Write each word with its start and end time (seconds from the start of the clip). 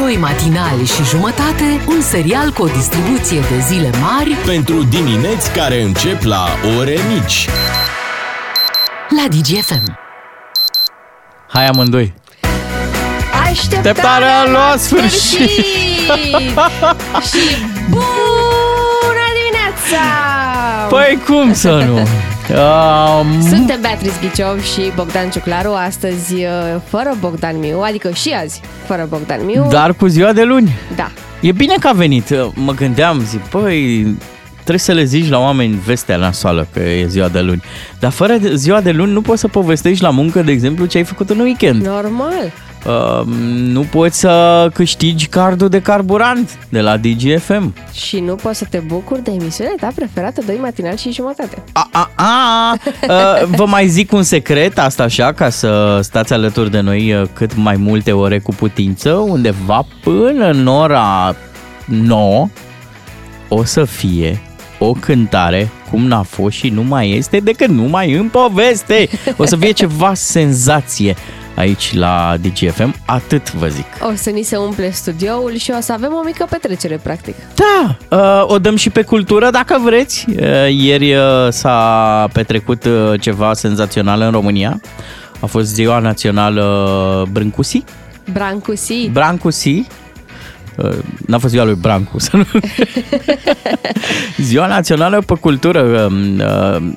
Doi 0.00 0.16
matinali 0.16 0.84
și 0.84 1.04
jumătate, 1.04 1.80
un 1.88 2.00
serial 2.00 2.50
cu 2.50 2.62
o 2.62 2.66
distribuție 2.66 3.40
de 3.40 3.58
zile 3.66 3.90
mari 4.00 4.30
Pentru 4.30 4.82
dimineți 4.82 5.52
care 5.52 5.82
încep 5.82 6.22
la 6.22 6.46
ore 6.78 6.96
mici. 7.12 7.48
la 9.08 9.28
DGFM. 9.28 9.98
Hai 11.48 11.66
amândoi. 11.66 12.14
Așteptarea 13.50 14.40
a 14.40 14.50
luat 14.50 14.80
sfârșit. 14.80 15.48
și 17.30 17.56
bună 17.88 19.26
dimineața! 19.38 20.02
Păi 20.88 21.22
cum 21.26 21.54
să 21.54 21.84
nu? 21.86 22.08
Um, 22.50 23.40
Suntem 23.48 23.80
Beatrice 23.80 24.14
Ghiciov 24.20 24.62
și 24.62 24.80
Bogdan 24.94 25.30
Ciuclaru, 25.30 25.72
astăzi 25.72 26.34
uh, 26.34 26.50
fără 26.88 27.16
Bogdan 27.20 27.58
Miu, 27.58 27.80
adică 27.80 28.10
și 28.10 28.34
azi 28.42 28.60
fără 28.86 29.06
Bogdan 29.08 29.44
Miu. 29.44 29.66
dar 29.70 29.92
cu 29.94 30.06
ziua 30.06 30.32
de 30.32 30.42
luni. 30.42 30.70
Da. 30.96 31.10
E 31.40 31.52
bine 31.52 31.74
că 31.80 31.88
a 31.88 31.92
venit. 31.92 32.34
Mă 32.54 32.72
gândeam, 32.72 33.20
zic, 33.24 33.40
păi, 33.40 34.06
trebuie 34.70 34.96
să 34.96 35.02
le 35.02 35.18
zici 35.18 35.30
la 35.30 35.38
oameni 35.38 35.80
vestea 35.84 36.16
nasoală 36.16 36.66
că 36.72 36.80
e 36.80 37.06
ziua 37.06 37.28
de 37.28 37.40
luni. 37.40 37.62
Dar 37.98 38.10
fără 38.10 38.36
de- 38.36 38.54
ziua 38.54 38.80
de 38.80 38.90
luni 38.90 39.12
nu 39.12 39.20
poți 39.20 39.40
să 39.40 39.48
povestești 39.48 40.02
la 40.02 40.10
muncă, 40.10 40.42
de 40.42 40.52
exemplu, 40.52 40.86
ce 40.86 40.96
ai 40.98 41.04
făcut 41.04 41.30
în 41.30 41.38
weekend. 41.40 41.86
Normal. 41.86 42.52
Uh, 42.86 43.26
nu 43.54 43.80
poți 43.80 44.18
să 44.18 44.68
câștigi 44.74 45.26
cardul 45.26 45.68
de 45.68 45.82
carburant 45.82 46.58
de 46.68 46.80
la 46.80 46.96
DGFM. 46.96 47.74
Și 47.92 48.20
nu 48.20 48.34
poți 48.34 48.58
să 48.58 48.66
te 48.70 48.78
bucuri 48.78 49.22
de 49.22 49.30
emisiunea 49.30 49.74
ta 49.80 49.88
preferată, 49.94 50.42
doi 50.46 50.58
matinal 50.60 50.96
și 50.96 51.12
jumătate. 51.12 51.62
A, 51.72 51.88
a, 51.92 52.10
a, 52.14 52.74
uh, 53.42 53.48
vă 53.56 53.66
mai 53.66 53.88
zic 53.88 54.12
un 54.12 54.22
secret, 54.22 54.78
asta 54.78 55.02
așa, 55.02 55.32
ca 55.32 55.48
să 55.48 55.98
stați 56.02 56.32
alături 56.32 56.70
de 56.70 56.80
noi 56.80 57.14
uh, 57.14 57.28
cât 57.32 57.56
mai 57.56 57.76
multe 57.76 58.12
ore 58.12 58.38
cu 58.38 58.54
putință, 58.54 59.10
undeva 59.12 59.86
până 60.02 60.50
în 60.50 60.66
ora 60.66 61.36
9 61.84 62.48
o 63.48 63.64
să 63.64 63.84
fie 63.84 64.40
o 64.82 64.92
cântare 64.92 65.70
cum 65.90 66.06
n-a 66.06 66.22
fost 66.22 66.56
și 66.56 66.68
nu 66.68 66.82
mai 66.82 67.10
este 67.10 67.38
decât 67.38 67.68
numai 67.68 68.12
în 68.12 68.28
poveste. 68.28 69.08
O 69.36 69.44
să 69.44 69.56
fie 69.56 69.70
ceva 69.70 70.14
senzație 70.14 71.16
aici 71.56 71.94
la 71.94 72.34
DGFM, 72.40 72.94
atât 73.04 73.52
vă 73.52 73.66
zic. 73.66 73.86
O 74.10 74.12
să 74.14 74.30
ni 74.30 74.42
se 74.42 74.56
umple 74.56 74.90
studioul 74.90 75.56
și 75.56 75.72
o 75.76 75.80
să 75.80 75.92
avem 75.92 76.12
o 76.12 76.24
mică 76.24 76.46
petrecere, 76.50 77.00
practic. 77.02 77.34
Da, 77.54 77.96
uh, 78.16 78.52
o 78.52 78.58
dăm 78.58 78.76
și 78.76 78.90
pe 78.90 79.02
cultură 79.02 79.50
dacă 79.50 79.80
vreți. 79.84 80.24
Uh, 80.28 80.44
Ieri 80.70 81.14
uh, 81.14 81.22
s-a 81.48 82.28
petrecut 82.32 82.84
uh, 82.84 83.20
ceva 83.20 83.52
senzațional 83.52 84.20
în 84.20 84.30
România. 84.30 84.80
A 85.40 85.46
fost 85.46 85.74
ziua 85.74 85.98
națională 85.98 87.28
Brâncusi. 87.32 87.84
Brancusi. 88.32 89.08
Brancusi. 89.08 89.86
Uh, 90.84 90.90
N-a 91.26 91.38
fost 91.38 91.52
ziua 91.52 91.64
lui 91.64 91.74
Brancu, 91.74 92.18
să 92.18 92.36
nu... 92.36 92.44
Ziua 94.38 94.66
națională 94.66 95.22
pe 95.26 95.34
cultură. 95.34 95.80
um, 96.10 96.38
uh, 96.38 96.92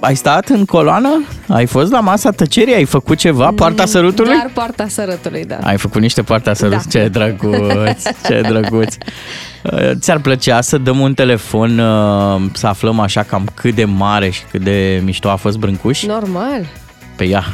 Ai 0.00 0.16
stat 0.16 0.48
în 0.48 0.64
coloană? 0.64 1.22
Ai 1.48 1.66
fost 1.66 1.90
la 1.92 2.00
masa 2.00 2.30
tăcerii? 2.30 2.74
Ai 2.74 2.84
făcut 2.84 3.18
ceva? 3.18 3.50
Poarta 3.56 3.84
sărutului? 3.86 4.32
Doar 4.32 4.50
poarta 4.54 4.88
sărătului, 4.88 5.44
da. 5.44 5.56
Ai 5.62 5.76
făcut 5.76 6.00
niște 6.00 6.22
poarta 6.22 6.54
sărut, 6.54 6.72
Da. 6.76 6.82
ce 6.90 7.08
drăguț, 7.08 8.02
ce 8.26 8.40
drăguț. 8.48 8.94
Uh, 9.62 9.90
Ți-ar 9.98 10.18
plăcea 10.18 10.60
să 10.60 10.78
dăm 10.78 10.98
un 11.00 11.14
telefon 11.14 11.78
uh, 11.78 12.42
să 12.52 12.66
aflăm 12.66 13.00
așa 13.00 13.22
cam 13.22 13.48
cât 13.54 13.74
de 13.74 13.84
mare 13.84 14.30
și 14.30 14.42
cât 14.50 14.60
de 14.62 15.00
mișto 15.04 15.28
a 15.30 15.36
fost 15.36 15.58
Brâncuș? 15.58 16.02
Normal. 16.02 16.66
Pe 17.16 17.24
ea, 17.24 17.44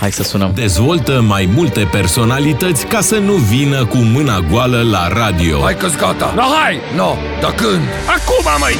hai 0.00 0.12
să 0.12 0.22
sunăm. 0.22 0.52
Dezvoltă 0.54 1.20
mai 1.20 1.48
multe 1.54 1.88
personalități 1.92 2.86
ca 2.86 3.00
să 3.00 3.18
nu 3.18 3.32
vină 3.32 3.86
cu 3.86 3.96
mâna 3.96 4.40
goală 4.50 4.82
la 4.90 5.08
radio. 5.08 5.60
Hai 5.60 5.76
că-s 5.76 5.96
gata! 5.96 6.32
No, 6.36 6.42
hai! 6.42 6.76
No, 6.96 7.14
dar 7.40 7.54
când? 7.54 7.82
Acum, 8.16 8.44
măi! 8.60 8.74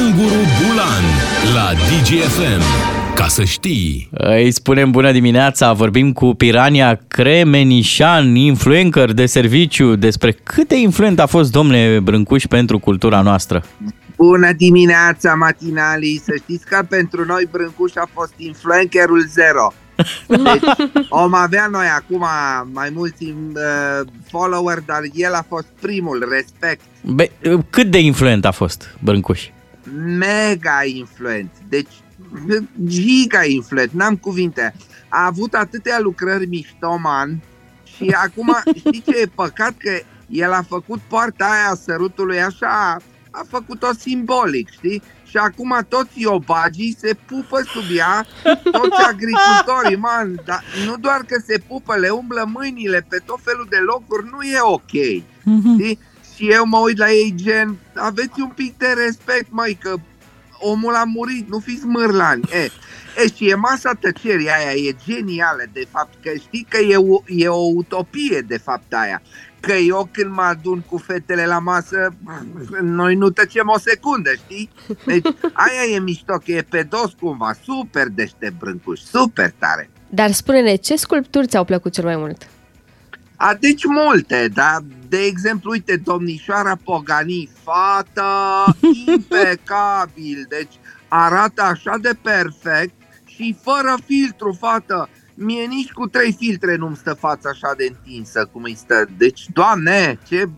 Unguru 0.00 0.40
Bulan 0.58 1.04
la 1.54 1.72
DGFM. 1.72 2.62
Ca 3.14 3.26
să 3.26 3.44
știi. 3.44 4.08
Îi 4.12 4.50
spunem 4.50 4.90
bună 4.90 5.12
dimineața, 5.12 5.72
vorbim 5.72 6.12
cu 6.12 6.34
Pirania 6.34 7.00
Cremenișan, 7.08 8.34
influencer 8.34 9.12
de 9.12 9.26
serviciu, 9.26 9.96
despre 9.96 10.32
cât 10.32 10.68
de 10.68 10.78
influent 10.78 11.20
a 11.20 11.26
fost 11.26 11.52
domnule 11.52 12.00
Brâncuș 12.02 12.44
pentru 12.44 12.78
cultura 12.78 13.20
noastră. 13.20 13.64
Bună 14.16 14.52
dimineața, 14.56 15.34
matinalii! 15.34 16.20
Să 16.24 16.32
știți 16.42 16.66
că 16.66 16.82
pentru 16.88 17.24
noi 17.24 17.48
Brâncuș 17.50 17.92
a 17.94 18.08
fost 18.14 18.32
influencerul 18.36 19.26
zero. 19.28 19.72
Deci 20.26 20.88
om 21.08 21.34
avea 21.34 21.66
noi 21.66 21.86
acum 21.86 22.24
mai 22.72 22.90
mulți 22.94 23.24
uh, 23.24 24.06
follower, 24.28 24.82
dar 24.86 25.00
el 25.14 25.34
a 25.34 25.44
fost 25.48 25.66
primul, 25.80 26.28
respect. 26.30 26.80
Be, 27.02 27.30
cât 27.70 27.90
de 27.90 27.98
influent 27.98 28.44
a 28.44 28.50
fost 28.50 28.96
Brâncuș? 29.00 29.48
Mega 30.18 30.84
influent. 30.84 31.50
Deci 31.68 31.92
giga 32.84 33.44
influent, 33.44 33.92
n-am 33.92 34.16
cuvinte. 34.16 34.74
A 35.08 35.26
avut 35.26 35.54
atâtea 35.54 35.98
lucrări 36.00 36.46
mișto, 36.46 36.98
man, 37.02 37.42
și 37.96 38.08
acum 38.24 38.56
știi 38.78 39.02
ce 39.06 39.20
e 39.20 39.26
păcat? 39.34 39.74
Că 39.78 39.90
el 40.28 40.52
a 40.52 40.62
făcut 40.68 41.00
poarta 41.08 41.44
aia 41.44 41.70
a 41.70 41.74
sărutului 41.74 42.42
așa, 42.42 42.96
a 43.30 43.44
făcut-o 43.48 43.88
simbolic, 43.98 44.70
știi? 44.70 45.02
Și 45.30 45.36
acum 45.36 45.86
toți 45.88 46.20
iobagii 46.20 46.96
se 47.00 47.16
pupă 47.26 47.60
sub 47.72 47.96
ea, 47.96 48.26
toți 48.62 49.02
agricultorii, 49.06 49.96
man, 49.96 50.40
dar 50.44 50.64
nu 50.86 50.96
doar 50.96 51.20
că 51.26 51.42
se 51.46 51.62
pupă, 51.66 51.96
le 51.96 52.08
umblă 52.08 52.50
mâinile 52.52 53.06
pe 53.08 53.20
tot 53.26 53.38
felul 53.42 53.66
de 53.70 53.76
locuri, 53.76 54.28
nu 54.32 54.42
e 54.42 54.60
ok, 54.60 54.90
știi? 55.74 55.98
Și 56.34 56.50
eu 56.50 56.64
mă 56.66 56.78
uit 56.78 56.98
la 56.98 57.10
ei 57.10 57.32
gen, 57.36 57.76
aveți 57.94 58.40
un 58.40 58.48
pic 58.48 58.78
de 58.78 58.94
respect, 59.04 59.46
măi, 59.50 59.78
că 59.80 59.94
omul 60.58 60.94
a 60.94 61.04
murit, 61.04 61.48
nu 61.48 61.58
fiți 61.58 61.84
mârlani. 61.84 62.42
E, 62.52 62.58
e, 63.22 63.28
și 63.34 63.48
e 63.48 63.54
masa 63.54 63.92
tăcerii 64.00 64.50
aia, 64.50 64.72
e 64.72 64.96
genială, 65.06 65.62
de 65.72 65.86
fapt, 65.90 66.14
că 66.22 66.30
știi 66.38 66.66
că 66.68 66.78
e 66.78 66.96
o, 66.96 67.22
e 67.26 67.48
o 67.48 67.70
utopie, 67.74 68.40
de 68.46 68.56
fapt, 68.58 68.92
aia. 68.92 69.22
Că 69.60 69.72
eu 69.72 70.08
când 70.12 70.32
mă 70.32 70.42
adun 70.42 70.80
cu 70.80 70.98
fetele 70.98 71.46
la 71.46 71.58
masă, 71.58 72.14
noi 72.80 73.14
nu 73.14 73.30
tăcem 73.30 73.68
o 73.74 73.78
secundă, 73.78 74.30
știi? 74.34 74.70
Deci 75.06 75.26
aia 75.52 75.94
e 75.94 75.98
mișto, 75.98 76.32
că 76.44 76.52
e 76.52 76.66
pe 76.68 76.82
dos 76.82 77.12
cumva, 77.20 77.52
super 77.64 78.08
deștept 78.08 78.58
brâncuș, 78.58 79.00
super 79.00 79.52
tare. 79.58 79.90
Dar 80.08 80.30
spune-ne, 80.32 80.74
ce 80.74 80.96
sculpturi 80.96 81.46
ți-au 81.46 81.64
plăcut 81.64 81.92
cel 81.92 82.04
mai 82.04 82.16
mult? 82.16 82.48
A, 83.36 83.54
deci 83.60 83.84
multe, 83.84 84.50
dar 84.54 84.78
de 85.08 85.18
exemplu, 85.18 85.70
uite, 85.70 85.96
domnișoara 85.96 86.76
Pogani, 86.84 87.50
fată 87.62 88.26
impecabil, 89.06 90.46
deci 90.48 90.72
arată 91.08 91.62
așa 91.62 91.98
de 92.00 92.10
perfect 92.22 92.94
și 93.24 93.56
fără 93.62 93.98
filtru, 94.06 94.56
fată. 94.60 95.08
Mie 95.42 95.64
nici 95.64 95.92
cu 95.92 96.06
trei 96.06 96.32
filtre 96.32 96.76
nu-mi 96.76 96.96
stă 96.96 97.14
fața 97.14 97.48
așa 97.48 97.74
de 97.76 97.86
întinsă 97.88 98.48
cum 98.52 98.62
îi 98.62 98.74
stă. 98.74 99.06
Deci, 99.16 99.46
doamne, 99.52 100.18
ce... 100.26 100.48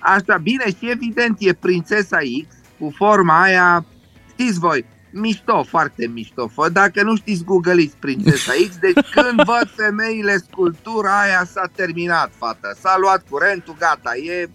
Așa, 0.00 0.36
bine, 0.42 0.64
și 0.66 0.90
evident 0.90 1.36
e 1.38 1.52
prințesa 1.52 2.18
X 2.18 2.54
cu 2.78 2.92
forma 2.96 3.42
aia, 3.42 3.84
știți 4.28 4.58
voi, 4.58 4.84
mișto, 5.10 5.62
foarte 5.62 6.06
mișto. 6.06 6.48
Fă, 6.48 6.68
dacă 6.68 7.02
nu 7.02 7.16
știți, 7.16 7.44
googleiți 7.44 7.96
Prințesa 7.96 8.52
X, 8.68 8.76
deci 8.76 9.08
când 9.14 9.36
văd 9.36 9.70
femeile 9.76 10.36
sculptura 10.36 11.20
aia 11.20 11.44
s-a 11.44 11.70
terminat, 11.74 12.30
fată. 12.36 12.76
S-a 12.80 12.96
luat 13.00 13.24
curentul, 13.30 13.76
gata, 13.78 14.16
e... 14.16 14.48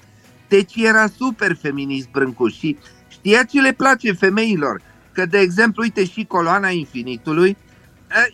Deci 0.48 0.76
era 0.76 1.08
super 1.08 1.56
feminist 1.62 2.10
Brâncuș 2.10 2.54
și 2.54 2.78
știa 3.08 3.44
ce 3.44 3.62
le 3.62 3.72
place 3.72 4.12
femeilor. 4.12 4.82
Că, 5.12 5.26
de 5.26 5.40
exemplu, 5.40 5.82
uite 5.82 6.06
și 6.06 6.26
coloana 6.26 6.70
infinitului, 6.70 7.50
eh, 7.50 7.63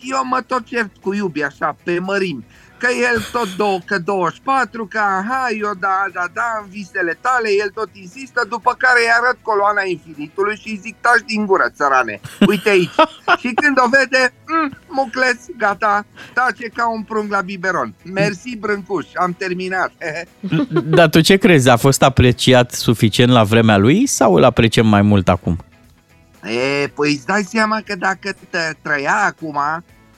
eu 0.00 0.24
mă 0.24 0.40
tot 0.46 0.64
cert 0.64 0.90
cu 1.02 1.14
iubi 1.14 1.42
așa, 1.42 1.76
pe 1.82 1.98
mărimi. 1.98 2.44
Că 2.82 2.88
el 3.12 3.26
tot 3.32 3.56
două, 3.56 3.78
că 3.84 3.98
24, 3.98 4.86
că 4.86 4.98
aha, 4.98 5.46
eu 5.60 5.72
da, 5.78 5.96
da, 6.12 6.24
da, 6.32 6.48
în 6.62 6.68
visele 6.70 7.18
tale, 7.20 7.48
el 7.62 7.70
tot 7.74 7.88
insistă, 7.92 8.46
după 8.48 8.74
care 8.78 8.98
îi 9.00 9.12
arăt 9.18 9.38
coloana 9.42 9.82
infinitului 9.82 10.56
și 10.62 10.68
îi 10.68 10.80
zic, 10.82 10.96
taci 11.00 11.26
din 11.26 11.46
gură, 11.46 11.66
țărane, 11.76 12.20
uite 12.46 12.68
aici. 12.68 12.98
și 13.42 13.50
când 13.60 13.76
o 13.84 13.88
vede, 13.96 14.32
mm, 14.48 14.70
mucleț, 14.88 15.40
gata, 15.56 16.06
tace 16.34 16.66
ca 16.74 16.90
un 16.90 17.02
prung 17.02 17.30
la 17.30 17.40
biberon. 17.40 17.94
Mersi, 18.04 18.56
Brâncuș, 18.56 19.06
am 19.14 19.32
terminat. 19.38 19.92
Dar 20.98 21.08
tu 21.08 21.20
ce 21.20 21.36
crezi? 21.36 21.68
A 21.68 21.76
fost 21.76 22.02
apreciat 22.02 22.72
suficient 22.72 23.30
la 23.30 23.42
vremea 23.42 23.76
lui 23.76 24.06
sau 24.06 24.34
îl 24.34 24.44
apreciem 24.44 24.86
mai 24.86 25.02
mult 25.02 25.28
acum? 25.28 25.58
E, 26.42 26.88
păi 26.88 27.12
îți 27.12 27.26
dai 27.26 27.42
seama 27.42 27.80
că 27.84 27.96
dacă 27.96 28.32
tă- 28.50 28.76
trăia 28.82 29.16
acum, 29.24 29.58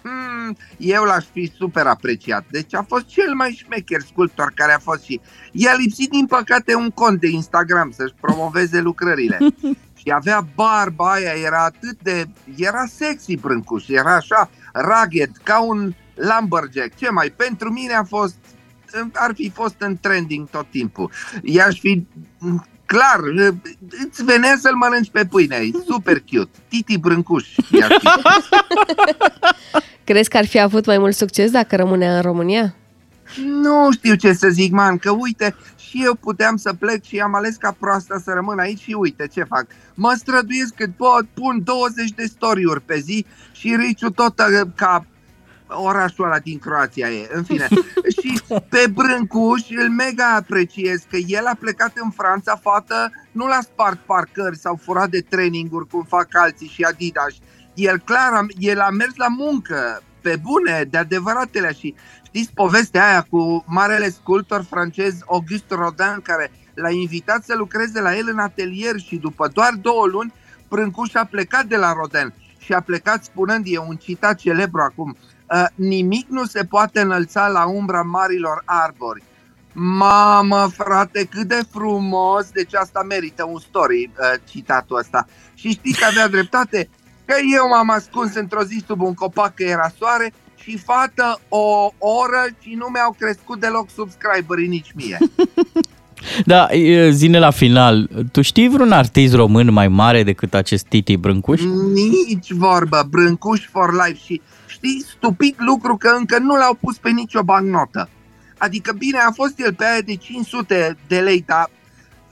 hmm, 0.02 0.56
eu 0.76 1.02
l-aș 1.02 1.24
fi 1.32 1.52
super 1.56 1.86
apreciat. 1.86 2.44
Deci 2.50 2.74
a 2.74 2.84
fost 2.88 3.06
cel 3.06 3.34
mai 3.34 3.50
șmecher 3.50 4.00
sculptor 4.00 4.52
care 4.54 4.72
a 4.72 4.78
fost 4.78 5.02
și... 5.02 5.20
I-a 5.52 5.74
lipsit 5.74 6.10
din 6.10 6.26
păcate 6.26 6.74
un 6.74 6.90
cont 6.90 7.20
de 7.20 7.28
Instagram 7.28 7.90
să-și 7.90 8.14
promoveze 8.20 8.80
lucrările. 8.80 9.38
și 10.00 10.12
avea 10.12 10.46
barba 10.54 11.12
aia, 11.12 11.32
era 11.44 11.64
atât 11.64 12.02
de... 12.02 12.24
Era 12.56 12.84
sexy 12.86 13.36
Brâncuș, 13.36 13.88
era 13.88 14.14
așa 14.14 14.50
rugged, 14.74 15.30
ca 15.42 15.62
un 15.62 15.94
lumberjack. 16.14 16.96
Ce 16.96 17.10
mai? 17.10 17.30
Pentru 17.30 17.70
mine 17.70 17.92
a 17.92 18.04
fost 18.04 18.36
ar 19.12 19.34
fi 19.34 19.50
fost 19.50 19.74
în 19.78 19.96
trending 20.00 20.48
tot 20.48 20.66
timpul. 20.70 21.10
I-aș 21.42 21.78
fi 21.78 22.06
clar, 22.92 23.20
îți 24.04 24.24
venea 24.24 24.56
să-l 24.60 24.74
mănânci 24.74 25.10
pe 25.10 25.24
pâine, 25.24 25.56
e 25.56 25.70
super 25.86 26.22
cute. 26.30 26.58
Titi 26.68 26.98
Brâncuș. 26.98 27.46
i-ar 27.70 27.98
fi. 28.00 28.08
Crezi 30.08 30.28
că 30.28 30.36
ar 30.36 30.46
fi 30.46 30.60
avut 30.60 30.86
mai 30.86 30.98
mult 30.98 31.14
succes 31.14 31.50
dacă 31.50 31.76
rămânea 31.76 32.16
în 32.16 32.22
România? 32.22 32.74
Nu 33.44 33.92
știu 33.92 34.14
ce 34.14 34.32
să 34.32 34.48
zic, 34.48 34.72
man, 34.72 34.98
că 34.98 35.10
uite, 35.10 35.54
și 35.76 36.02
eu 36.04 36.14
puteam 36.14 36.56
să 36.56 36.72
plec 36.72 37.04
și 37.04 37.18
am 37.18 37.34
ales 37.34 37.56
ca 37.56 37.76
proasta 37.78 38.20
să 38.24 38.30
rămân 38.34 38.58
aici 38.58 38.80
și 38.80 38.96
uite 38.98 39.26
ce 39.32 39.42
fac. 39.42 39.66
Mă 39.94 40.14
străduiesc 40.16 40.74
cât 40.74 40.96
pot, 40.96 41.26
pun 41.34 41.60
20 41.64 42.10
de 42.10 42.24
story-uri 42.24 42.80
pe 42.80 42.98
zi 42.98 43.26
și 43.52 43.76
Riciu 43.76 44.10
tot 44.10 44.38
uh, 44.38 44.68
ca 44.74 45.06
orașul 45.72 46.24
ăla 46.24 46.38
din 46.38 46.58
Croația 46.58 47.08
e, 47.10 47.28
în 47.32 47.42
fine. 47.42 47.68
și 48.22 48.40
pe 48.68 48.84
Brâncuș 48.94 49.60
îl 49.70 49.90
mega 49.90 50.34
apreciez 50.34 51.00
că 51.10 51.16
el 51.16 51.46
a 51.46 51.56
plecat 51.60 51.92
în 51.94 52.10
Franța, 52.10 52.56
fată, 52.62 53.10
nu 53.32 53.46
l-a 53.46 53.60
spart 53.62 53.98
parcări 54.06 54.58
sau 54.58 54.78
furat 54.82 55.08
de 55.08 55.20
traininguri 55.28 55.88
cum 55.88 56.02
fac 56.08 56.26
alții 56.30 56.68
și 56.68 56.82
Adidas. 56.82 57.34
El 57.74 57.98
clar, 57.98 58.32
a- 58.32 58.46
el 58.58 58.80
a 58.80 58.90
mers 58.90 59.16
la 59.16 59.28
muncă, 59.28 60.02
pe 60.20 60.36
bune, 60.42 60.86
de 60.90 60.98
adevăratele 60.98 61.72
și 61.78 61.94
știți 62.26 62.50
povestea 62.54 63.08
aia 63.08 63.26
cu 63.30 63.64
marele 63.66 64.08
sculptor 64.10 64.64
francez 64.70 65.14
Auguste 65.26 65.74
Rodin 65.74 66.20
care 66.22 66.50
l-a 66.74 66.90
invitat 66.90 67.44
să 67.44 67.54
lucreze 67.56 68.00
la 68.00 68.16
el 68.16 68.28
în 68.30 68.38
atelier 68.38 68.98
și 68.98 69.16
după 69.16 69.48
doar 69.48 69.72
două 69.80 70.06
luni 70.06 70.32
Brâncuș 70.68 71.14
a 71.14 71.24
plecat 71.24 71.64
de 71.64 71.76
la 71.76 71.92
Rodin 71.92 72.34
și 72.58 72.72
a 72.72 72.80
plecat 72.80 73.24
spunând, 73.24 73.64
e 73.68 73.78
un 73.78 73.96
citat 73.96 74.38
celebru 74.38 74.80
acum, 74.80 75.16
"Uh, 75.20 75.31
nimic 75.74 76.28
nu 76.28 76.44
se 76.44 76.64
poate 76.64 77.00
înălța 77.00 77.48
la 77.48 77.66
umbra 77.66 78.02
marilor 78.02 78.62
arbori. 78.64 79.22
Mamă, 79.74 80.68
frate, 80.76 81.24
cât 81.24 81.48
de 81.48 81.60
frumos! 81.70 82.50
Deci 82.50 82.74
asta 82.74 83.02
merită 83.02 83.44
un 83.44 83.58
story, 83.58 84.10
uh, 84.18 84.40
citatul 84.44 84.96
ăsta. 84.98 85.26
Și 85.54 85.70
știți 85.70 85.98
că 85.98 86.04
avea 86.04 86.28
dreptate? 86.28 86.88
Că 87.24 87.34
eu 87.54 87.68
m-am 87.68 87.90
ascuns 87.90 88.34
într-o 88.34 88.62
zi 88.62 88.82
sub 88.86 89.00
un 89.00 89.14
copac 89.14 89.54
că 89.54 89.62
era 89.62 89.92
soare 89.98 90.32
și 90.56 90.78
fată 90.78 91.40
o 91.48 91.90
oră 91.98 92.46
și 92.60 92.74
nu 92.74 92.86
mi-au 92.86 93.16
crescut 93.18 93.60
deloc 93.60 93.90
subscriberii 93.90 94.68
nici 94.68 94.92
mie. 94.94 95.18
Da, 96.46 96.68
e, 96.70 97.10
zine 97.10 97.38
la 97.38 97.50
final, 97.50 98.08
tu 98.32 98.42
știi 98.42 98.68
vreun 98.68 98.92
artist 98.92 99.34
român 99.34 99.72
mai 99.72 99.88
mare 99.88 100.22
decât 100.22 100.54
acest 100.54 100.86
Titi 100.86 101.16
Brâncuș? 101.16 101.60
Nici 101.94 102.52
vorbă, 102.52 103.06
Brâncuș 103.10 103.66
for 103.70 103.92
life 103.92 104.18
și 104.24 104.40
știi, 104.66 105.04
stupid 105.16 105.54
lucru 105.58 105.96
că 105.96 106.14
încă 106.18 106.38
nu 106.38 106.56
l-au 106.56 106.78
pus 106.80 106.96
pe 106.96 107.10
nicio 107.10 107.42
bancnotă. 107.42 108.08
Adică 108.58 108.92
bine, 108.98 109.18
a 109.18 109.30
fost 109.30 109.60
el 109.60 109.74
pe 109.74 109.84
aia 109.84 110.00
de 110.00 110.14
500 110.14 110.96
de 111.06 111.20
lei, 111.20 111.44
dar 111.46 111.70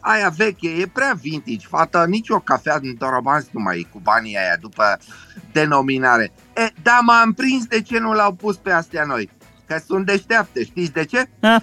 aia 0.01 0.33
veche, 0.37 0.69
e 0.69 0.87
prea 0.87 1.19
vintage, 1.21 1.67
fata, 1.69 2.05
nici 2.07 2.29
o 2.29 2.39
cafea 2.39 2.79
din 2.79 2.97
Torobanț 2.97 3.47
nu 3.51 3.61
mai 3.61 3.79
e 3.79 3.89
cu 3.93 4.01
banii 4.03 4.37
aia 4.37 4.57
după 4.61 4.99
denominare. 5.53 6.33
E, 6.57 6.73
da, 6.83 6.99
m-am 7.03 7.33
prins 7.33 7.65
de 7.65 7.83
ce 7.83 7.99
nu 7.99 8.13
l-au 8.13 8.33
pus 8.33 8.57
pe 8.57 8.71
astea 8.71 9.05
noi, 9.05 9.31
că 9.67 9.81
sunt 9.87 10.07
deșteapte, 10.07 10.65
știți 10.65 10.93
de 10.93 11.05
ce? 11.05 11.31
Ah, 11.41 11.63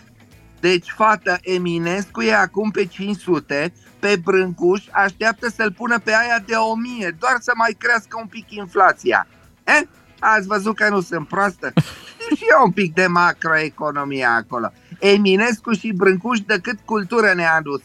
Deci, 0.59 0.89
fată, 0.95 1.37
Eminescu 1.41 2.21
e 2.21 2.35
acum 2.35 2.69
pe 2.69 2.85
500, 2.85 3.73
pe 3.99 4.15
Brâncuș 4.23 4.83
așteaptă 4.91 5.49
să-l 5.49 5.71
pună 5.71 5.99
pe 5.99 6.11
aia 6.11 6.43
de 6.45 6.53
1000, 6.55 7.15
doar 7.19 7.35
să 7.39 7.51
mai 7.55 7.75
crească 7.77 8.17
un 8.21 8.27
pic 8.27 8.51
inflația. 8.51 9.27
Eh? 9.63 9.81
Ați 10.19 10.47
văzut 10.47 10.75
că 10.75 10.89
nu 10.89 11.01
sunt 11.01 11.27
proastă? 11.27 11.73
Știu 12.21 12.35
și 12.35 12.43
eu 12.51 12.65
un 12.65 12.71
pic 12.71 12.93
de 12.93 13.07
macroeconomie 13.07 14.25
acolo. 14.25 14.71
Eminescu 14.99 15.71
și 15.71 15.91
Brâncuș 15.91 16.39
de 16.39 16.59
cât 16.61 16.79
cultură 16.85 17.33
ne-a 17.35 17.53
adus. 17.53 17.81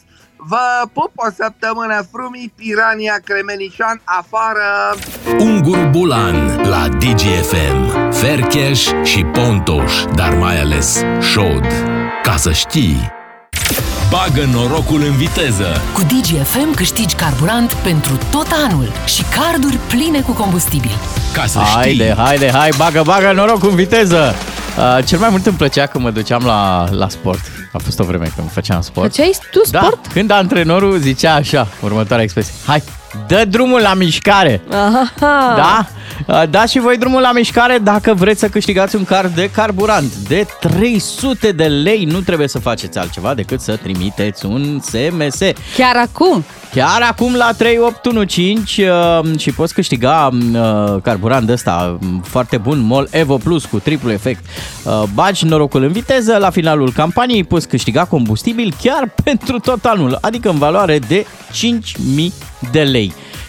Vă 0.47 0.87
pup 0.93 1.11
o 1.15 1.27
săptămână 1.35 2.07
frumii, 2.11 2.53
Pirania 2.55 3.15
Cremenișan 3.23 4.01
afară! 4.03 4.69
Ungur 5.39 5.77
Bulan 5.91 6.61
la 6.63 6.87
DGFM, 6.87 8.11
Fercheș 8.11 8.87
și 9.03 9.23
Pontoș, 9.23 9.93
dar 10.15 10.33
mai 10.35 10.59
ales 10.59 11.03
Șod. 11.31 11.65
Ca 12.23 12.35
să 12.35 12.51
știi, 12.51 13.11
bagă 14.09 14.45
norocul 14.53 15.01
în 15.01 15.15
viteză. 15.15 15.81
Cu 15.93 16.01
DGFM 16.01 16.73
câștigi 16.75 17.15
carburant 17.15 17.73
pentru 17.73 18.17
tot 18.31 18.47
anul 18.67 18.91
și 19.05 19.23
carduri 19.23 19.77
pline 19.87 20.21
cu 20.21 20.31
combustibil. 20.31 20.91
Ca 21.33 21.45
să 21.45 21.59
știi, 21.59 21.75
haide, 21.75 22.13
haide, 22.17 22.51
hai, 22.51 22.69
bagă, 22.77 23.01
bagă 23.05 23.31
noroc 23.31 23.63
în 23.63 23.75
viteză! 23.75 24.35
Uh, 24.77 25.05
cel 25.05 25.19
mai 25.19 25.29
mult 25.29 25.45
îmi 25.45 25.57
plăcea 25.57 25.85
când 25.85 26.03
mă 26.03 26.11
duceam 26.11 26.45
la, 26.45 26.89
la 26.91 27.09
sport. 27.09 27.62
A 27.73 27.77
fost 27.77 27.99
o 27.99 28.03
vreme 28.03 28.31
când 28.35 28.51
făceam 28.51 28.81
sport. 28.81 29.15
Făceai 29.15 29.37
tu 29.51 29.61
sport? 29.63 30.01
Da, 30.03 30.11
când 30.13 30.31
antrenorul 30.31 30.97
zicea 30.97 31.33
așa, 31.33 31.67
următoarea 31.81 32.23
expresie, 32.23 32.53
hai, 32.65 32.83
dă 33.27 33.45
drumul 33.49 33.81
la 33.81 33.93
mișcare! 33.93 34.61
Aha. 34.71 35.11
Da? 35.55 35.87
Uh, 36.27 36.43
Dați 36.49 36.71
și 36.71 36.79
voi 36.79 36.97
drumul 36.97 37.21
la 37.21 37.31
mișcare 37.31 37.77
dacă 37.83 38.13
vreți 38.13 38.39
să 38.39 38.47
câștigați 38.47 38.95
un 38.95 39.03
card 39.03 39.35
de 39.35 39.49
carburant 39.49 40.15
de 40.15 40.47
300 40.59 41.51
de 41.51 41.65
lei. 41.65 42.05
Nu 42.05 42.19
trebuie 42.19 42.47
să 42.47 42.59
faceți 42.59 42.97
altceva 42.97 43.33
decât 43.33 43.59
să 43.59 43.75
trimiteți 43.75 44.45
un 44.45 44.79
SMS. 44.79 45.37
Chiar 45.75 45.95
acum? 45.95 46.43
Chiar 46.73 47.01
acum 47.09 47.35
la 47.35 47.51
3815 47.57 48.89
uh, 48.89 49.39
și 49.39 49.51
poți 49.51 49.73
câștiga 49.73 50.29
uh, 50.53 51.01
carburant 51.01 51.45
de 51.45 51.51
ăsta 51.51 51.97
um, 52.01 52.21
foarte 52.25 52.57
bun, 52.57 52.79
MOL 52.79 53.07
Evo 53.11 53.37
Plus 53.37 53.65
cu 53.65 53.79
triplu 53.79 54.11
efect. 54.11 54.45
Uh, 54.83 55.03
bagi 55.13 55.45
norocul 55.45 55.83
în 55.83 55.91
viteză, 55.91 56.37
la 56.37 56.49
finalul 56.49 56.91
campaniei 56.91 57.43
poți 57.43 57.67
câștiga 57.67 58.05
combustibil 58.05 58.73
chiar 58.81 59.13
pentru 59.23 59.59
tot 59.59 59.85
anul, 59.85 60.17
adică 60.21 60.49
în 60.49 60.57
valoare 60.57 60.99
de 60.99 61.25
5000 61.51 62.33
de 62.71 62.81
lei. 62.81 63.02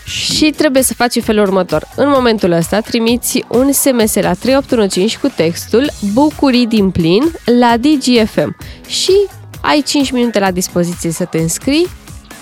Și 0.04 0.50
trebuie 0.50 0.82
să 0.82 0.94
faci 0.94 1.16
în 1.16 1.22
felul 1.22 1.42
următor. 1.42 1.88
În 1.96 2.08
momentul 2.08 2.52
ăsta 2.52 2.80
trimiți 2.80 3.44
un 3.48 3.72
SMS 3.72 4.14
la 4.14 4.32
3815 4.34 5.18
cu 5.18 5.32
textul 5.36 5.90
Bucurii 6.12 6.66
din 6.66 6.90
plin 6.90 7.22
la 7.60 7.76
DGFM 7.76 8.56
și 8.86 9.12
ai 9.60 9.82
5 9.86 10.10
minute 10.10 10.38
la 10.38 10.50
dispoziție 10.50 11.10
să 11.10 11.24
te 11.24 11.38
înscrii, 11.38 11.86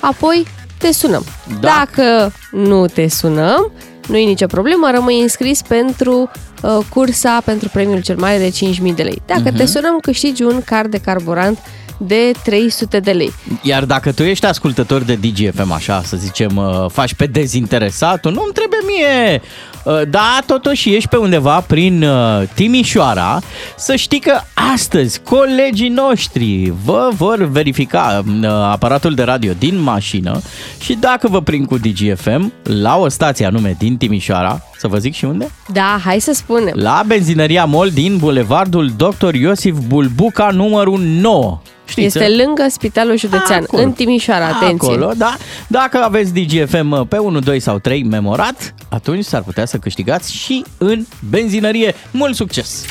apoi 0.01 0.47
te 0.79 0.93
sunăm. 0.93 1.25
Da. 1.61 1.69
Dacă 1.69 2.33
nu 2.51 2.87
te 2.87 3.09
sunăm, 3.09 3.73
nu 4.09 4.17
e 4.17 4.25
nicio 4.25 4.47
problemă, 4.47 4.91
rămâi 4.95 5.21
înscris 5.21 5.63
pentru 5.63 6.31
uh, 6.63 6.79
cursa 6.89 7.41
pentru 7.45 7.69
premiul 7.69 8.03
cel 8.03 8.17
mare 8.17 8.39
de 8.39 8.53
5.000 8.89 8.95
de 8.95 9.03
lei. 9.03 9.23
Dacă 9.27 9.53
te 9.57 9.67
sunăm, 9.67 9.99
câștigi 9.99 10.43
un 10.43 10.63
card 10.65 10.91
de 10.91 10.99
carburant 10.99 11.59
de 12.07 12.31
300 12.45 13.01
de 13.01 13.11
lei. 13.11 13.33
Iar 13.63 13.85
dacă 13.85 14.13
tu 14.13 14.23
ești 14.23 14.47
ascultător 14.47 15.03
de 15.03 15.15
DGFM, 15.15 15.73
așa, 15.73 16.03
să 16.05 16.17
zicem, 16.17 16.57
uh, 16.57 16.91
faci 16.91 17.15
pe 17.15 17.27
dezinteresat, 17.27 18.25
nu-mi 18.25 18.53
trebuie 18.55 18.79
mie. 18.87 19.43
Uh, 19.85 20.01
Da, 20.09 20.39
totuși 20.47 20.95
ești 20.95 21.09
pe 21.09 21.17
undeva 21.17 21.61
prin 21.61 22.03
uh, 22.03 22.43
Timișoara, 22.55 23.41
să 23.77 23.97
știi 23.97 24.21
că 24.21 24.41
astăzi 24.73 25.21
colegii 25.23 25.89
noștri 25.89 26.73
vă 26.85 27.09
vor 27.17 27.45
verifica 27.45 28.23
uh, 28.27 28.49
aparatul 28.49 29.15
de 29.15 29.23
radio 29.23 29.53
din 29.59 29.81
mașină 29.81 30.41
și 30.81 30.95
dacă 30.95 31.29
vă 31.29 31.41
prind 31.43 31.67
cu 31.67 31.79
DGFM 31.79 32.53
la 32.63 32.97
o 32.97 33.09
stație 33.09 33.47
anume 33.47 33.77
din 33.79 33.97
Timișoara, 33.97 34.63
să 34.79 34.89
vă 34.89 34.99
zic 34.99 35.15
și 35.15 35.25
unde? 35.25 35.51
Da, 35.73 36.01
hai 36.05 36.21
să 36.21 36.33
spunem. 36.35 36.73
La 36.75 37.03
benzinăria 37.07 37.65
MOL 37.65 37.91
din 37.91 38.17
Bulevardul 38.17 38.93
Dr. 38.97 39.35
Iosif 39.35 39.77
Bulbuca 39.87 40.49
numărul 40.53 41.01
9. 41.01 41.61
Știți, 41.87 42.07
Este 42.19 42.29
lângă 42.45 42.67
Spitalul 42.71 43.19
Județean, 43.19 43.63
Acolo. 43.63 43.83
în 43.83 43.93
Timișoara, 43.93 44.47
atenție. 44.47 44.89
Acolo, 44.93 45.13
da. 45.17 45.37
Dacă 45.67 45.99
aveți 46.03 46.33
DGFM 46.33 47.07
pe 47.09 47.17
1, 47.19 47.39
2 47.39 47.61
sau 47.61 47.79
3 47.79 48.03
memorat, 48.05 48.75
atunci 48.89 49.25
s-ar 49.25 49.43
putea 49.43 49.65
să 49.67 49.77
câștigați 49.77 50.33
și 50.35 50.65
în 50.79 51.05
benzinărie. 51.31 51.95
Mult 52.11 52.35
succes! 52.37 52.85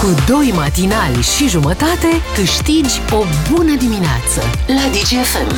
Cu 0.00 0.06
doi 0.28 0.52
matinali 0.56 1.22
și 1.36 1.48
jumătate 1.48 2.08
câștigi 2.34 3.00
o 3.12 3.24
bună 3.50 3.74
dimineață 3.78 4.40
la 4.66 4.82
DGFM. 4.92 5.54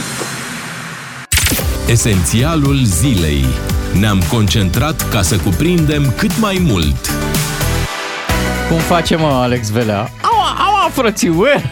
esențialul 1.88 2.78
zilei. 2.84 3.44
Ne-am 4.00 4.22
concentrat 4.30 5.08
ca 5.08 5.22
să 5.22 5.36
cuprindem 5.36 6.12
cât 6.16 6.38
mai 6.38 6.62
mult. 6.66 7.10
Cum 8.68 8.78
face, 8.78 9.16
mă, 9.16 9.26
Alex 9.26 9.70
Velea? 9.70 10.10
Aua, 10.84 10.92
aua, 10.92 11.02
frățiuie! 11.02 11.70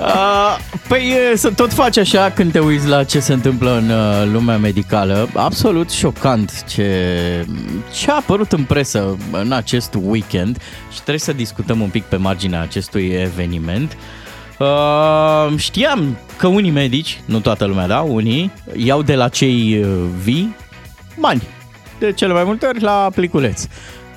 Uh, 0.00 0.58
păi 0.88 1.16
e, 1.32 1.36
să 1.36 1.50
tot 1.50 1.72
faci 1.72 1.96
așa 1.96 2.30
când 2.30 2.52
te 2.52 2.58
uiți 2.58 2.88
la 2.88 3.04
ce 3.04 3.20
se 3.20 3.32
întâmplă 3.32 3.76
în 3.76 3.90
uh, 3.90 4.32
lumea 4.32 4.58
medicală. 4.58 5.28
Absolut 5.34 5.90
șocant 5.90 6.64
ce, 6.64 7.46
ce 7.92 8.10
a 8.10 8.14
apărut 8.14 8.52
în 8.52 8.64
presă 8.64 9.16
în 9.32 9.52
acest 9.52 9.94
weekend 10.02 10.58
și 10.92 10.96
trebuie 10.96 11.18
să 11.18 11.32
discutăm 11.32 11.80
un 11.80 11.88
pic 11.88 12.04
pe 12.04 12.16
marginea 12.16 12.60
acestui 12.60 13.06
eveniment. 13.06 13.96
Uh, 14.58 15.58
știam 15.58 16.18
că 16.36 16.46
unii 16.46 16.70
medici, 16.70 17.20
nu 17.24 17.40
toată 17.40 17.64
lumea, 17.64 17.86
da, 17.86 18.00
unii, 18.00 18.52
iau 18.76 19.02
de 19.02 19.14
la 19.14 19.28
cei 19.28 19.80
uh, 19.82 19.88
vii 20.22 20.56
bani. 21.18 21.42
De 21.98 22.12
cele 22.12 22.32
mai 22.32 22.44
multe 22.44 22.66
ori 22.66 22.80
la 22.80 23.10
pliculeț, 23.14 23.64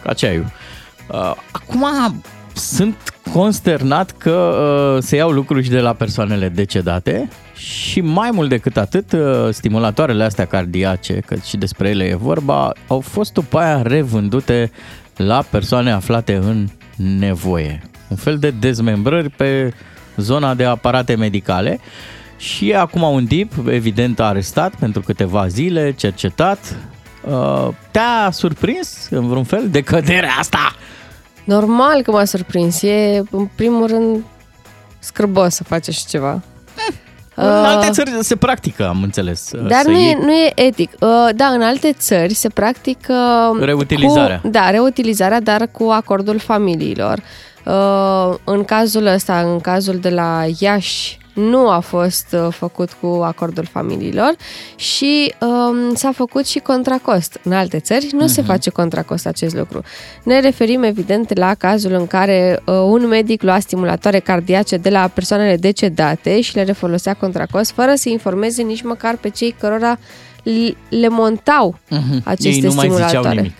ca 0.03 0.13
ceaiul. 0.13 0.51
Uh, 1.07 1.33
acum 1.51 1.85
sunt 2.53 3.10
consternat 3.33 4.11
că 4.11 4.31
uh, 4.95 5.03
se 5.03 5.15
iau 5.15 5.29
lucruri 5.29 5.63
și 5.63 5.69
de 5.69 5.79
la 5.79 5.93
persoanele 5.93 6.49
decedate 6.49 7.29
și 7.55 8.01
mai 8.01 8.29
mult 8.33 8.49
decât 8.49 8.77
atât, 8.77 9.11
uh, 9.11 9.47
stimulatoarele 9.49 10.23
astea 10.23 10.45
cardiace, 10.45 11.13
că 11.13 11.35
și 11.35 11.57
despre 11.57 11.89
ele 11.89 12.03
e 12.03 12.15
vorba, 12.15 12.73
au 12.87 12.99
fost 12.99 13.33
după 13.33 13.59
aia 13.59 13.81
revândute 13.81 14.71
la 15.15 15.43
persoane 15.49 15.91
aflate 15.91 16.35
în 16.35 16.67
nevoie. 16.95 17.81
Un 18.07 18.17
fel 18.17 18.37
de 18.37 18.49
dezmembrări 18.49 19.29
pe 19.29 19.73
zona 20.15 20.53
de 20.53 20.65
aparate 20.65 21.15
medicale 21.15 21.79
și 22.37 22.73
acum 22.73 23.01
un 23.01 23.25
tip, 23.25 23.53
evident, 23.67 24.19
arestat 24.19 24.75
pentru 24.75 25.01
câteva 25.01 25.47
zile, 25.47 25.91
cercetat. 25.91 26.75
Uh, 27.23 27.67
te-a 27.91 28.29
surprins 28.31 29.07
în 29.09 29.27
vreun 29.27 29.43
fel 29.43 29.69
de 29.69 29.81
căderea 29.81 30.35
asta? 30.39 30.75
Normal 31.43 32.01
că 32.01 32.11
m-a 32.11 32.25
surprins. 32.25 32.81
E, 32.81 33.21
în 33.31 33.47
primul 33.55 33.87
rând, 33.87 34.23
scârbos 34.99 35.53
să 35.55 35.63
faci 35.63 35.87
așa 35.87 36.05
ceva. 36.09 36.41
În 37.35 37.45
alte 37.47 37.89
țări 37.89 38.11
se 38.19 38.35
practică, 38.35 38.87
am 38.87 39.03
înțeles. 39.03 39.51
uh, 39.51 39.67
Dar 39.67 39.81
să 39.81 39.89
nu 39.89 39.97
e, 39.97 40.01
iei- 40.05 40.17
nu 40.21 40.31
e 40.31 40.51
etic. 40.55 40.91
Uh, 40.99 41.29
Da, 41.35 41.45
în 41.45 41.61
alte 41.61 41.93
țări 41.93 42.33
se 42.33 42.49
practică... 42.49 43.15
Reutilizarea. 43.59 44.39
Cu, 44.41 44.47
da, 44.47 44.69
reutilizarea, 44.69 45.41
dar 45.41 45.67
cu 45.71 45.83
acordul 45.89 46.39
familiilor. 46.39 47.19
Uh, 47.65 48.35
În 48.43 48.63
cazul 48.63 49.05
ăsta, 49.05 49.39
în 49.39 49.59
cazul 49.59 49.97
de 49.99 50.09
la 50.09 50.43
Iași, 50.59 51.17
nu 51.33 51.69
a 51.69 51.79
fost 51.79 52.27
uh, 52.33 52.47
făcut 52.53 52.91
cu 53.01 53.07
acordul 53.07 53.65
familiilor 53.71 54.35
și 54.75 55.33
um, 55.39 55.95
s-a 55.95 56.11
făcut 56.11 56.47
și 56.47 56.59
contracost. 56.59 57.39
În 57.43 57.51
alte 57.51 57.79
țări 57.79 58.07
nu 58.11 58.27
se 58.27 58.41
face 58.41 58.69
contracost 58.69 59.25
acest 59.27 59.55
lucru. 59.55 59.81
Ne 60.23 60.39
referim 60.39 60.83
evident 60.83 61.37
la 61.37 61.53
cazul 61.53 61.91
în 61.91 62.07
care 62.07 62.61
uh, 62.65 62.73
un 62.75 63.07
medic 63.07 63.41
lua 63.41 63.59
stimulatoare 63.59 64.19
cardiace 64.19 64.77
de 64.77 64.89
la 64.89 65.07
persoanele 65.13 65.55
decedate 65.57 66.41
și 66.41 66.55
le 66.55 66.63
refolosea 66.63 67.13
contracost 67.13 67.71
fără 67.71 67.93
să 67.95 68.09
informeze 68.09 68.61
nici 68.61 68.81
măcar 68.81 69.15
pe 69.17 69.29
cei 69.29 69.55
cărora 69.59 69.97
l- 70.43 70.75
le 70.89 71.07
montau 71.07 71.77
Mhm. 71.89 72.21
aceste 72.25 72.49
Ei 72.49 72.59
nu 72.61 72.73
mai 72.73 72.89
ziceau 72.89 73.07
stimulatoare. 73.07 73.35
nimic. 73.35 73.53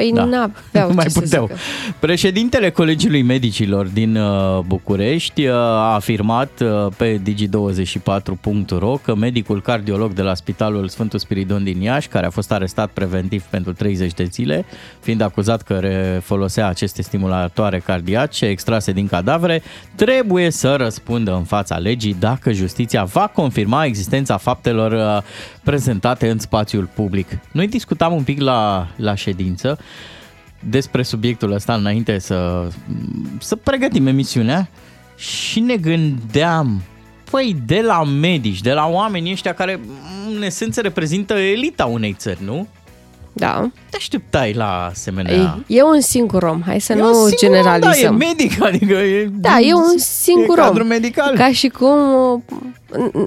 Păi 0.00 0.10
Da. 0.14 0.24
n-aveau 0.24 0.88
Nu 0.88 0.94
mai 1.00 1.04
ce 1.04 1.10
să 1.10 1.20
puteau. 1.20 1.46
zică. 1.46 1.58
Președintele 1.98 2.70
Colegiului 2.70 3.22
Medicilor 3.22 3.86
din 3.86 4.16
uh, 4.16 4.58
București 4.66 5.46
uh, 5.46 5.54
a 5.54 5.94
afirmat 5.94 6.60
uh, 6.60 6.86
pe 6.96 7.20
digi24.ro 7.20 8.98
că 9.04 9.14
medicul 9.14 9.62
cardiolog 9.62 10.12
de 10.12 10.22
la 10.22 10.34
Spitalul 10.34 10.88
Sfântul 10.88 11.18
Spiridon 11.18 11.64
din 11.64 11.80
Iași, 11.80 12.08
care 12.08 12.26
a 12.26 12.30
fost 12.30 12.52
arestat 12.52 12.90
preventiv 12.90 13.42
pentru 13.42 13.72
30 13.72 14.12
de 14.12 14.24
zile, 14.24 14.64
fiind 15.00 15.20
acuzat 15.20 15.62
că 15.62 15.74
re- 15.74 16.20
folosea 16.24 16.68
aceste 16.68 17.02
stimulatoare 17.02 17.78
cardiace 17.78 18.44
extrase 18.46 18.92
din 18.92 19.06
cadavre, 19.06 19.62
trebuie 19.94 20.50
să 20.50 20.74
răspundă 20.78 21.34
în 21.34 21.44
fața 21.44 21.76
legii 21.76 22.16
dacă 22.18 22.52
justiția 22.52 23.04
va 23.04 23.30
confirma 23.34 23.84
existența 23.84 24.36
faptelor 24.36 24.92
uh, 24.92 25.22
prezentate 25.62 26.28
în 26.30 26.38
spațiul 26.38 26.88
public. 26.94 27.28
Noi 27.52 27.66
discutam 27.68 28.12
un 28.12 28.22
pic 28.22 28.40
la, 28.40 28.88
la 28.96 29.14
ședință 29.14 29.78
despre 30.60 31.02
subiectul 31.02 31.52
ăsta 31.52 31.74
înainte 31.74 32.18
să, 32.18 32.68
să 33.38 33.56
pregătim 33.56 34.06
emisiunea 34.06 34.68
și 35.16 35.60
ne 35.60 35.76
gândeam, 35.76 36.82
păi 37.30 37.56
de 37.66 37.80
la 37.80 38.04
medici, 38.04 38.60
de 38.60 38.72
la 38.72 38.86
oamenii 38.86 39.32
ăștia 39.32 39.54
care 39.54 39.80
în 40.34 40.42
esență 40.42 40.80
reprezintă 40.80 41.34
elita 41.34 41.86
unei 41.86 42.12
țări, 42.18 42.44
nu? 42.44 42.68
Da. 43.32 43.70
Te 43.90 43.96
așteptai 43.96 44.52
la 44.52 44.86
asemenea... 44.90 45.62
E, 45.66 45.76
e 45.76 45.82
un 45.82 46.00
singur 46.00 46.42
om, 46.42 46.62
hai 46.66 46.80
să 46.80 46.92
E 46.92 46.94
un 46.94 47.00
nu 47.00 47.12
singur 47.12 47.30
om, 47.32 47.36
generalizăm. 47.38 48.18
Da, 48.18 48.24
e 48.24 48.28
medic, 48.28 48.62
adică 48.62 48.92
e... 48.94 49.28
Da, 49.32 49.58
e 49.60 49.72
un 49.74 49.98
singur 49.98 50.58
e 50.58 50.60
om. 50.60 50.66
cadru 50.66 50.84
medical. 50.84 51.34
Ca 51.36 51.52
și 51.52 51.68
cum 51.68 52.12
uh, 52.12 52.40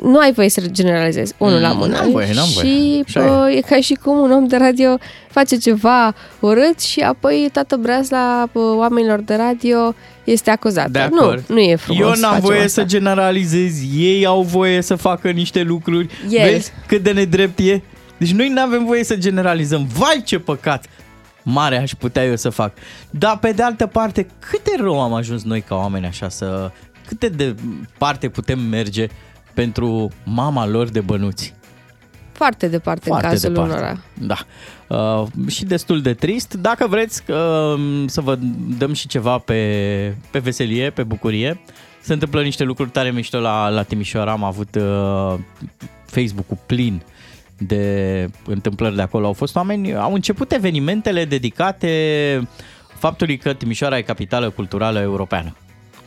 nu 0.04 0.20
ai 0.20 0.32
voie 0.34 0.50
să 0.50 0.62
generalizezi 0.62 1.34
unul 1.38 1.60
la 1.60 1.72
Mm, 1.72 1.78
mână. 1.78 1.96
n-am 1.98 2.12
voie, 2.12 2.34
n-am 2.34 2.48
voie. 2.54 2.66
Și 2.68 3.04
Așa 3.08 3.46
uh, 3.50 3.56
e 3.58 3.60
ca 3.62 3.80
și 3.82 3.94
cum 4.04 4.18
un 4.18 4.32
om 4.32 4.48
de 4.48 4.58
radio 4.58 4.98
face 5.30 5.58
ceva 5.58 6.16
urât 6.40 6.80
și 6.80 7.00
apoi 7.00 7.50
toată 7.54 7.76
breazla 7.76 8.50
uh, 8.52 8.64
oamenilor 8.76 9.20
de 9.20 9.36
radio 9.36 9.96
este 10.24 10.50
acuzată. 10.52 10.90
De 10.92 11.08
nu, 11.12 11.22
acord. 11.22 11.44
nu 11.48 11.60
e 11.60 11.76
frumos 11.76 12.02
Eu 12.08 12.14
să 12.14 12.20
n-am 12.22 12.30
facem 12.32 12.46
voie 12.46 12.64
asta. 12.64 12.82
să 12.82 12.88
generalizez, 12.88 13.74
ei 13.98 14.26
au 14.26 14.42
voie 14.42 14.82
să 14.82 14.96
facă 14.96 15.30
niște 15.30 15.62
lucruri. 15.62 16.08
El. 16.30 16.50
Vezi 16.50 16.72
cât 16.88 17.04
de 17.04 17.12
nedrept 17.12 17.60
e? 17.60 17.82
Deci 18.18 18.32
noi 18.32 18.50
nu 18.50 18.62
avem 18.62 18.86
voie 18.86 19.04
să 19.04 19.16
generalizăm. 19.16 19.86
Vai 19.86 20.22
ce 20.26 20.40
păcat! 20.40 20.86
Mare 21.44 21.78
aș 21.78 21.92
putea 21.94 22.26
eu 22.26 22.36
să 22.36 22.50
fac. 22.50 22.74
Dar 23.10 23.38
pe 23.38 23.52
de 23.52 23.64
altă 23.64 23.88
parte, 23.88 24.28
cât 24.40 24.64
de 24.64 24.72
rău 24.78 25.02
am 25.02 25.14
ajuns 25.14 25.44
noi 25.44 25.62
ca 25.62 25.76
oameni 25.76 26.06
așa 26.06 26.30
să... 26.30 26.72
Câte 27.08 27.30
de 27.30 27.56
parte 27.98 28.30
putem 28.30 28.60
merge 28.60 29.08
pentru 29.54 30.10
mama 30.24 30.68
lor 30.68 30.90
de 30.90 31.02
bănuți? 31.02 31.54
Foarte 32.32 32.68
departe 32.68 33.08
Foarte 33.08 33.26
în 33.26 33.32
cazul 33.32 33.54
departe. 33.54 33.74
unora. 33.74 34.00
Da. 34.14 34.38
Uh, 34.88 35.28
și 35.48 35.66
destul 35.66 36.02
de 36.02 36.14
trist. 36.14 36.54
Dacă 36.54 36.88
vreți 36.88 37.24
uh, 37.30 38.04
să 38.06 38.22
vă 38.22 38.38
dăm 38.78 38.94
și 38.94 39.08
ceva 39.08 39.38
pe, 39.38 40.16
pe 40.32 40.40
veselie, 40.40 40.90
pe 40.90 41.04
bucurie, 41.04 41.60
se 42.02 42.14
întâmplă 42.14 42.42
niște 42.42 42.64
lucruri 42.64 42.90
tare 42.90 43.12
mișto 43.12 43.40
la, 43.40 43.70
la 43.70 43.84
Timișoara. 43.84 44.32
Am 44.32 44.44
avut 44.44 44.76
uh, 44.76 45.34
Facebook-ul 46.06 46.58
plin 46.66 47.02
de 47.68 48.28
întâmplări 48.46 48.96
de 48.96 49.02
acolo. 49.02 49.26
Au 49.26 49.34
fost 49.34 49.56
oameni, 49.56 49.96
au 49.96 50.14
început 50.14 50.52
evenimentele 50.52 51.26
dedicate 51.26 52.48
faptului 52.98 53.38
că 53.38 53.54
Timișoara 53.54 53.98
e 53.98 54.02
capitală 54.02 54.50
culturală 54.50 55.00
europeană. 55.00 55.56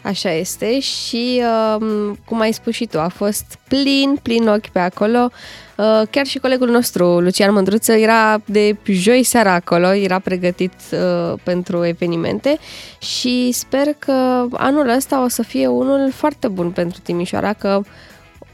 Așa 0.06 0.32
este 0.32 0.80
și, 0.80 1.42
um, 1.78 2.18
cum 2.24 2.40
ai 2.40 2.52
spus 2.52 2.74
și 2.74 2.86
tu, 2.86 3.00
a 3.00 3.08
fost 3.08 3.58
plin, 3.68 4.18
plin 4.22 4.48
ochi 4.48 4.68
pe 4.68 4.78
acolo. 4.78 5.30
Uh, 5.76 6.02
Chiar 6.10 6.26
și 6.26 6.38
colegul 6.38 6.70
nostru, 6.70 7.20
Lucian 7.20 7.52
Mândruță, 7.52 7.92
era 7.92 8.40
de 8.44 8.76
joi 8.84 9.22
seara 9.22 9.52
acolo, 9.52 9.92
era 9.92 10.18
pregătit 10.18 10.72
uh, 10.92 11.38
pentru 11.42 11.84
evenimente 11.84 12.58
și 12.98 13.52
sper 13.52 13.86
că 13.98 14.46
anul 14.52 14.88
ăsta 14.88 15.24
o 15.24 15.28
să 15.28 15.42
fie 15.42 15.66
unul 15.66 16.10
foarte 16.12 16.48
bun 16.48 16.70
pentru 16.70 17.00
Timișoara, 17.02 17.52
că 17.52 17.80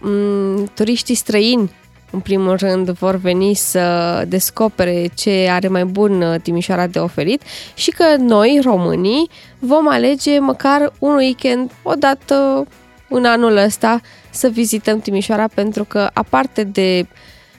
um, 0.03 0.65
turiștii 0.75 1.15
străini 1.15 1.71
în 2.13 2.21
primul 2.21 2.57
rând 2.57 2.91
vor 2.91 3.17
veni 3.17 3.55
să 3.55 4.25
descopere 4.29 5.07
ce 5.15 5.49
are 5.51 5.69
mai 5.69 5.85
bun 5.85 6.23
uh, 6.23 6.41
Timișoara 6.41 6.87
de 6.87 6.99
oferit 6.99 7.43
și 7.75 7.91
că 7.91 8.05
noi, 8.19 8.61
românii, 8.65 9.31
vom 9.59 9.89
alege 9.89 10.39
măcar 10.39 10.93
un 10.99 11.15
weekend 11.15 11.71
odată 11.83 12.67
în 13.09 13.25
anul 13.25 13.57
ăsta 13.57 14.01
să 14.31 14.49
vizităm 14.49 15.01
Timișoara 15.01 15.49
pentru 15.55 15.85
că 15.85 16.11
aparte 16.13 16.65
de 16.65 17.07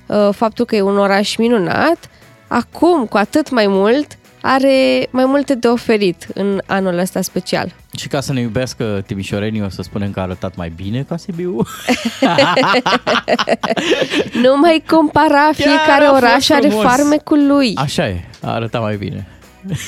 uh, 0.08 0.30
faptul 0.32 0.66
că 0.66 0.76
e 0.76 0.82
un 0.82 0.98
oraș 0.98 1.36
minunat, 1.36 2.10
acum 2.48 3.06
cu 3.06 3.18
atât 3.18 3.50
mai 3.50 3.68
mult 3.68 4.18
are 4.46 5.08
mai 5.12 5.26
multe 5.26 5.56
de 5.56 5.68
oferit 5.68 6.28
în 6.34 6.62
anul 6.66 6.98
ăsta 6.98 7.22
special. 7.22 7.74
Și 7.98 8.08
ca 8.08 8.22
să 8.22 8.34
ne 8.34 8.40
iubească 8.42 9.04
timișorenii, 9.06 9.62
o 9.62 9.70
să 9.70 9.82
spunem 9.82 10.12
că 10.12 10.20
a 10.20 10.24
arătat 10.24 10.56
mai 10.56 10.72
bine 10.76 11.06
ca 11.08 11.18
Sibiu. 11.18 11.58
Nu 14.42 14.58
mai 14.58 14.84
compara, 14.88 15.50
fiecare 15.54 16.04
a 16.06 16.10
fost 16.10 16.22
oraș 16.24 16.50
are 16.50 16.68
frumos. 16.68 16.86
farmecul 16.86 17.48
lui. 17.48 17.74
Așa 17.76 18.08
e, 18.08 18.24
a 18.42 18.54
arătat 18.54 18.82
mai 18.82 18.96
bine. 18.98 19.28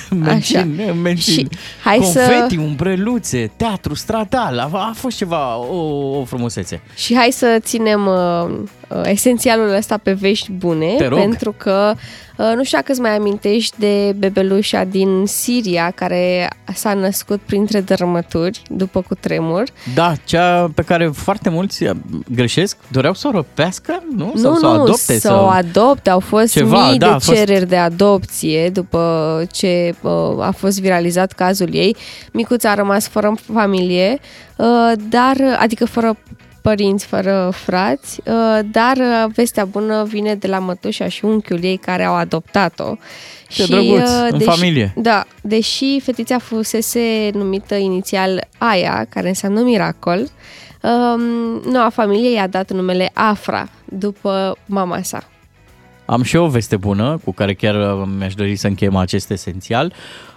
Mențin, 0.09 0.79
mențin. 1.01 1.33
Și 1.33 1.47
hai 1.83 1.97
Confeti, 1.97 2.55
să- 2.55 2.61
umbreluțe, 2.61 3.51
teatru 3.55 3.93
stradal, 3.95 4.59
a, 4.59 4.69
a 4.71 4.91
fost 4.95 5.17
ceva, 5.17 5.57
o, 5.57 5.75
o 6.19 6.23
frumusețe. 6.23 6.81
Și 6.95 7.15
hai 7.15 7.29
să 7.31 7.57
ținem 7.59 8.05
uh, 8.07 8.45
uh, 8.49 8.59
esențialul 9.03 9.73
ăsta 9.75 9.97
pe 10.03 10.11
vești 10.13 10.51
bune, 10.51 10.93
Te 10.97 11.07
rog. 11.07 11.19
pentru 11.19 11.53
că 11.57 11.93
uh, 12.37 12.51
nu 12.55 12.63
știu 12.63 12.77
dacă 12.77 12.91
îți 12.91 13.01
mai 13.01 13.15
amintești 13.15 13.79
de 13.79 14.15
bebelușa 14.17 14.83
din 14.83 15.23
Siria 15.25 15.91
care 15.95 16.49
s-a 16.73 16.93
născut 16.93 17.39
printre 17.45 17.81
dărâmături 17.81 18.61
după 18.69 19.01
cutremur. 19.01 19.63
Da, 19.93 20.13
cea 20.23 20.71
pe 20.75 20.81
care 20.81 21.07
foarte 21.13 21.49
mulți 21.49 21.83
uh, 21.83 21.91
greșesc, 22.31 22.77
doreau 22.91 23.13
să 23.13 23.27
o 23.27 23.31
răpească, 23.31 24.03
nu? 24.15 24.33
Sau 24.35 24.51
nu, 24.51 24.57
să 24.57 24.65
o 24.67 24.73
nu, 24.75 24.81
adopte? 24.81 25.13
să 25.13 25.19
sau... 25.19 25.43
o 25.45 25.47
adopte. 25.47 26.09
Au 26.09 26.19
fost 26.19 26.51
Ceva, 26.51 26.89
mii 26.89 26.97
da, 26.99 27.07
a 27.07 27.17
de 27.17 27.23
fost- 27.23 27.37
cereri 27.37 27.67
de 27.67 27.77
adopție 27.77 28.69
după 28.69 29.43
ce 29.51 29.95
uh, 30.01 30.11
a 30.39 30.53
fost 30.57 30.81
viralizat 30.81 31.31
cazul 31.31 31.69
ei. 31.73 31.95
Micuța 32.31 32.69
a 32.71 32.73
rămas 32.75 33.07
fără 33.07 33.33
familie, 33.53 34.19
uh, 34.55 34.91
dar, 35.09 35.35
adică 35.59 35.85
fără 35.85 36.17
părinți, 36.65 37.05
fără 37.05 37.51
frați, 37.53 38.21
uh, 38.25 38.59
dar 38.71 38.97
uh, 38.97 39.31
vestea 39.35 39.65
bună 39.65 40.03
vine 40.03 40.35
de 40.35 40.47
la 40.47 40.59
mătușa 40.59 41.07
și 41.07 41.25
unchiul 41.25 41.63
ei 41.63 41.77
care 41.77 42.03
au 42.03 42.15
adoptat-o. 42.15 42.95
Ce 43.49 43.65
drăguț, 43.65 44.09
în 44.31 44.37
deși, 44.37 44.49
familie. 44.49 44.93
Da, 44.95 45.25
deși 45.41 45.99
fetița 45.99 46.37
fusese 46.37 47.29
numită 47.33 47.75
inițial 47.75 48.47
Aia, 48.57 49.05
care 49.09 49.27
înseamnă 49.27 49.61
miracol, 49.61 50.19
um, 50.19 51.21
noua 51.71 51.89
familie 51.89 52.31
i-a 52.31 52.47
dat 52.47 52.71
numele 52.71 53.11
Afra, 53.13 53.69
după 53.85 54.57
mama 54.65 55.01
sa. 55.01 55.23
Am 56.05 56.23
și 56.23 56.35
o 56.35 56.47
veste 56.47 56.77
bună, 56.77 57.19
cu 57.23 57.31
care 57.31 57.53
chiar 57.53 57.75
uh, 57.75 58.07
mi-aș 58.17 58.33
dori 58.33 58.55
să 58.55 58.67
încheiem 58.67 58.95
acest 58.95 59.31
esențial. 59.31 59.93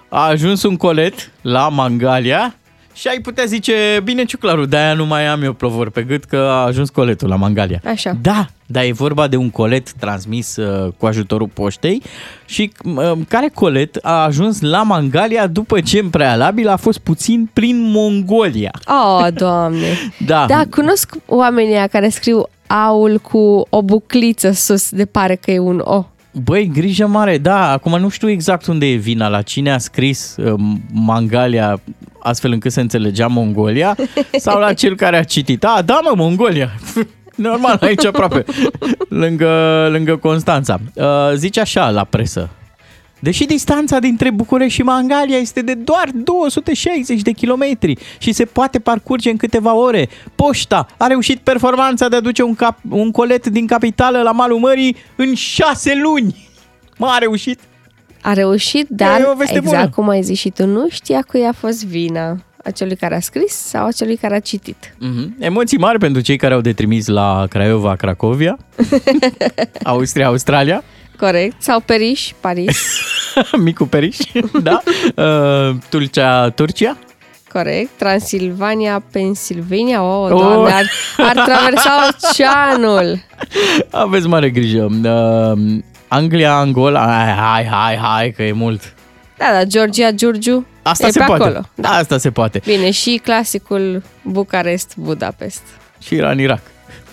A 0.08 0.26
ajuns 0.26 0.62
un 0.62 0.76
colet 0.76 1.30
la 1.40 1.68
Mangalia 1.68 2.54
Și 2.98 3.08
ai 3.08 3.20
putea 3.20 3.44
zice, 3.44 4.00
bine 4.04 4.24
ciuclaru, 4.24 4.64
de-aia 4.64 4.94
nu 4.94 5.06
mai 5.06 5.26
am 5.26 5.42
eu 5.42 5.52
plovor 5.52 5.90
pe 5.90 6.02
gât 6.02 6.24
că 6.24 6.36
a 6.36 6.64
ajuns 6.64 6.90
coletul 6.90 7.28
la 7.28 7.36
Mangalia. 7.36 7.80
Așa. 7.84 8.16
Da, 8.22 8.46
dar 8.66 8.84
e 8.84 8.92
vorba 8.92 9.28
de 9.28 9.36
un 9.36 9.50
colet 9.50 9.92
transmis 9.92 10.56
uh, 10.56 10.92
cu 10.96 11.06
ajutorul 11.06 11.48
poștei 11.54 12.02
și 12.44 12.72
uh, 12.84 13.12
care 13.28 13.50
colet 13.54 13.98
a 14.02 14.24
ajuns 14.24 14.60
la 14.60 14.82
Mangalia 14.82 15.46
după 15.46 15.80
ce 15.80 15.98
în 15.98 16.10
prealabil 16.10 16.68
a 16.68 16.76
fost 16.76 16.98
puțin 16.98 17.50
prin 17.52 17.80
Mongolia. 17.80 18.70
Oh, 18.86 19.26
doamne! 19.34 19.86
Da. 20.26 20.44
Da, 20.48 20.62
cunosc 20.70 21.14
oamenii 21.26 21.74
aia 21.74 21.86
care 21.86 22.08
scriu 22.08 22.48
aul 22.66 23.18
cu 23.18 23.66
o 23.70 23.82
bucliță 23.82 24.50
sus, 24.50 24.90
de 24.90 25.04
pare 25.04 25.34
că 25.34 25.50
e 25.50 25.58
un 25.58 25.80
O. 25.84 26.04
Băi, 26.42 26.70
grijă 26.74 27.06
mare, 27.06 27.38
da, 27.38 27.70
acum 27.70 27.98
nu 28.00 28.08
știu 28.08 28.30
exact 28.30 28.66
unde 28.66 28.86
e 28.86 28.94
vina, 28.94 29.28
la 29.28 29.42
cine 29.42 29.72
a 29.72 29.78
scris 29.78 30.36
uh, 30.36 30.54
Mangalia 30.92 31.80
astfel 32.18 32.52
încât 32.52 32.72
să 32.72 32.80
înțelegea 32.80 33.26
Mongolia 33.26 33.96
sau 34.44 34.60
la 34.60 34.72
cel 34.72 34.96
care 34.96 35.16
a 35.16 35.22
citit. 35.22 35.64
A, 35.64 35.82
da 35.84 36.00
mă, 36.02 36.12
Mongolia! 36.16 36.70
Normal, 37.34 37.78
aici 37.80 38.04
aproape, 38.04 38.44
lângă, 39.08 39.88
lângă 39.90 40.16
Constanța. 40.16 40.80
Uh, 40.94 41.04
zice 41.34 41.60
așa 41.60 41.90
la 41.90 42.04
presă. 42.04 42.50
Deși 43.20 43.44
distanța 43.44 43.98
dintre 43.98 44.30
București 44.30 44.74
și 44.74 44.82
Mangalia 44.82 45.36
este 45.38 45.60
de 45.62 45.74
doar 45.74 46.08
260 46.14 47.20
de 47.22 47.30
kilometri 47.30 47.96
și 48.18 48.32
se 48.32 48.44
poate 48.44 48.78
parcurge 48.78 49.30
în 49.30 49.36
câteva 49.36 49.74
ore, 49.74 50.08
poșta 50.34 50.86
a 50.96 51.06
reușit 51.06 51.38
performanța 51.38 52.08
de 52.08 52.16
a 52.16 52.20
duce 52.20 52.42
un, 52.42 52.54
cap, 52.54 52.78
un 52.90 53.10
colet 53.10 53.46
din 53.46 53.66
capitală 53.66 54.22
la 54.22 54.30
malul 54.32 54.58
mării 54.58 54.96
în 55.16 55.34
șase 55.34 56.00
luni. 56.02 56.48
Mă, 56.98 57.06
a 57.10 57.18
reușit? 57.18 57.60
A 58.22 58.32
reușit, 58.32 58.88
dar 58.88 59.20
E 59.20 59.24
o 59.32 59.36
veste 59.36 59.56
exact 59.56 59.76
bună. 59.78 59.90
cum 59.94 60.08
ai 60.08 60.22
zis 60.22 60.38
și 60.38 60.50
tu, 60.50 60.66
nu 60.66 60.86
știa 60.90 61.22
cui 61.28 61.44
a 61.46 61.52
fost 61.52 61.84
vina. 61.86 62.36
A 62.64 62.70
celui 62.70 62.96
care 62.96 63.16
a 63.16 63.20
scris 63.20 63.52
sau 63.52 63.86
a 63.86 63.92
celui 63.92 64.16
care 64.16 64.34
a 64.34 64.40
citit. 64.40 64.94
Mhm. 64.98 65.34
Emoții 65.38 65.78
mari 65.78 65.98
pentru 65.98 66.20
cei 66.20 66.36
care 66.36 66.54
au 66.54 66.60
de 66.60 66.72
trimis 66.72 67.06
la 67.06 67.46
Craiova, 67.48 67.96
Cracovia, 67.96 68.58
Austria, 69.82 70.26
Australia, 70.26 70.82
Corect. 71.18 71.62
Sau 71.62 71.80
Periș, 71.80 72.32
Paris. 72.40 73.00
Micu 73.64 73.84
Periș, 73.86 74.16
da, 74.62 74.80
uh, 75.16 75.74
Tulcea, 75.88 76.48
Turcia, 76.50 76.96
Corect. 77.52 77.90
Transilvania, 77.98 79.02
Pennsylvania. 79.12 80.02
Oh, 80.02 80.22
Oh. 80.22 80.28
doamne, 80.28 80.72
ar, 80.72 80.84
ar 81.16 81.32
traversa 81.44 82.08
oceanul. 82.08 83.18
Aveți 83.90 84.26
mare 84.26 84.50
grijă. 84.50 84.88
Uh, 85.04 85.78
Anglia, 86.08 86.54
Angola, 86.56 87.00
hai, 87.06 87.34
hai, 87.34 87.66
hai, 87.66 87.96
hai, 87.96 88.30
că 88.30 88.42
e 88.42 88.52
mult. 88.52 88.92
Da, 89.36 89.44
da, 89.52 89.64
Georgia, 89.64 90.10
Giurgiu. 90.10 90.66
Asta 90.82 91.06
e 91.06 91.10
se 91.10 91.18
pe 91.18 91.24
poate. 91.24 91.42
acolo. 91.42 91.60
Da. 91.74 91.88
Asta 91.88 92.18
se 92.18 92.30
poate. 92.30 92.60
Bine, 92.64 92.90
și 92.90 93.20
clasicul 93.24 94.02
Bucarest, 94.22 94.92
Budapest. 94.96 95.62
Și 96.02 96.14
Iran, 96.14 96.38
Irak. 96.38 96.60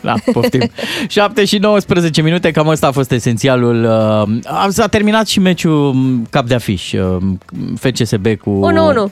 Da, 0.05 0.13
poftim. 0.31 0.69
7 1.07 1.45
și 1.45 1.57
19 1.57 2.21
minute, 2.21 2.51
cam 2.51 2.67
ăsta 2.67 2.87
a 2.87 2.91
fost 2.91 3.11
esențialul. 3.11 3.83
Uh, 3.83 4.69
S-a 4.69 4.87
terminat 4.87 5.27
și 5.27 5.39
meciul 5.39 5.93
m, 5.93 6.27
cap 6.29 6.45
de 6.47 6.53
afiș, 6.53 6.91
uh, 6.91 7.17
FCSB 7.79 8.27
cu 8.37 8.59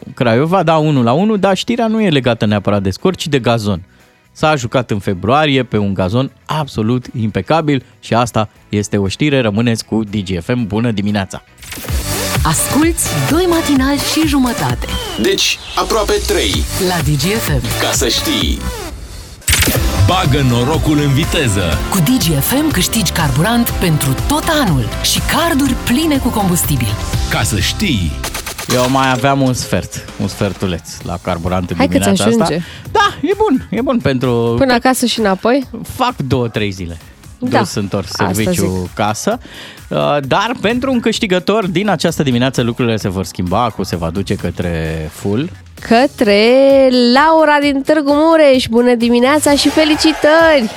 1-1. 0.07 0.13
Craiova, 0.13 0.63
da, 0.63 0.75
1 0.77 1.03
la 1.03 1.11
1, 1.11 1.37
dar 1.37 1.57
știrea 1.57 1.87
nu 1.87 2.01
e 2.01 2.09
legată 2.09 2.45
neapărat 2.45 2.81
de 2.81 2.89
scor, 2.89 3.15
ci 3.15 3.27
de 3.27 3.39
gazon. 3.39 3.81
S-a 4.31 4.55
jucat 4.55 4.91
în 4.91 4.99
februarie 4.99 5.63
pe 5.63 5.77
un 5.77 5.93
gazon 5.93 6.31
absolut 6.45 7.05
impecabil 7.19 7.83
și 7.99 8.13
asta 8.13 8.49
este 8.69 8.97
o 8.97 9.07
știre. 9.07 9.41
Rămâneți 9.41 9.85
cu 9.85 10.03
DGFM. 10.03 10.67
Bună 10.67 10.91
dimineața! 10.91 11.43
Asculți 12.43 13.07
doi 13.29 13.45
matinali 13.49 13.99
și 13.99 14.27
jumătate 14.27 14.87
Deci, 15.21 15.59
aproape 15.75 16.13
3, 16.27 16.51
la 16.87 16.95
DGFM. 17.11 17.61
ca 17.81 17.91
să 17.91 18.07
știi. 18.07 18.59
Bagă 20.07 20.41
norocul 20.49 20.99
în 20.99 21.13
viteză. 21.13 21.63
Cu 21.91 21.97
DGFM 21.97 22.71
câștigi 22.71 23.11
carburant 23.11 23.69
pentru 23.69 24.15
tot 24.27 24.43
anul 24.63 24.83
și 25.03 25.19
carduri 25.19 25.73
pline 25.85 26.17
cu 26.17 26.27
combustibil. 26.29 26.87
Ca 27.29 27.43
să 27.43 27.59
știi. 27.59 28.11
Eu 28.73 28.89
mai 28.89 29.11
aveam 29.11 29.41
un 29.41 29.53
sfert, 29.53 30.05
un 30.21 30.27
sfertuleț 30.27 31.01
la 31.01 31.17
carburant 31.21 31.69
în 31.69 31.75
Hai 31.77 31.87
că-ți 31.87 31.99
dimineața 31.99 32.23
ajunge. 32.23 32.43
asta. 32.55 32.65
Da, 32.91 33.15
e 33.21 33.31
bun, 33.37 33.67
e 33.69 33.81
bun 33.81 33.99
pentru... 33.99 34.55
Până 34.57 34.73
acasă 34.73 35.05
și 35.05 35.19
înapoi? 35.19 35.67
fac 35.95 36.15
două, 36.17 36.47
trei 36.47 36.71
zile. 36.71 36.97
Da, 37.39 37.59
Dus 37.59 37.73
întors 37.73 38.07
asta 38.09 38.31
serviciu 38.33 38.79
zic. 38.81 38.93
casă. 38.93 39.37
Uh, 39.87 40.17
Dar 40.27 40.51
pentru 40.61 40.91
un 40.91 40.99
câștigător 40.99 41.67
din 41.67 41.89
această 41.89 42.23
dimineață 42.23 42.61
lucrurile 42.61 42.97
se 42.97 43.09
vor 43.09 43.25
schimba, 43.25 43.69
cu 43.69 43.83
se 43.83 43.95
va 43.95 44.09
duce 44.09 44.35
către 44.35 45.09
full. 45.13 45.49
Către 45.79 46.89
Laura 47.13 47.57
din 47.61 47.81
Târgu 47.81 48.13
Mureș. 48.13 48.65
Bună 48.69 48.93
dimineața 48.95 49.55
și 49.55 49.69
felicitări! 49.69 50.69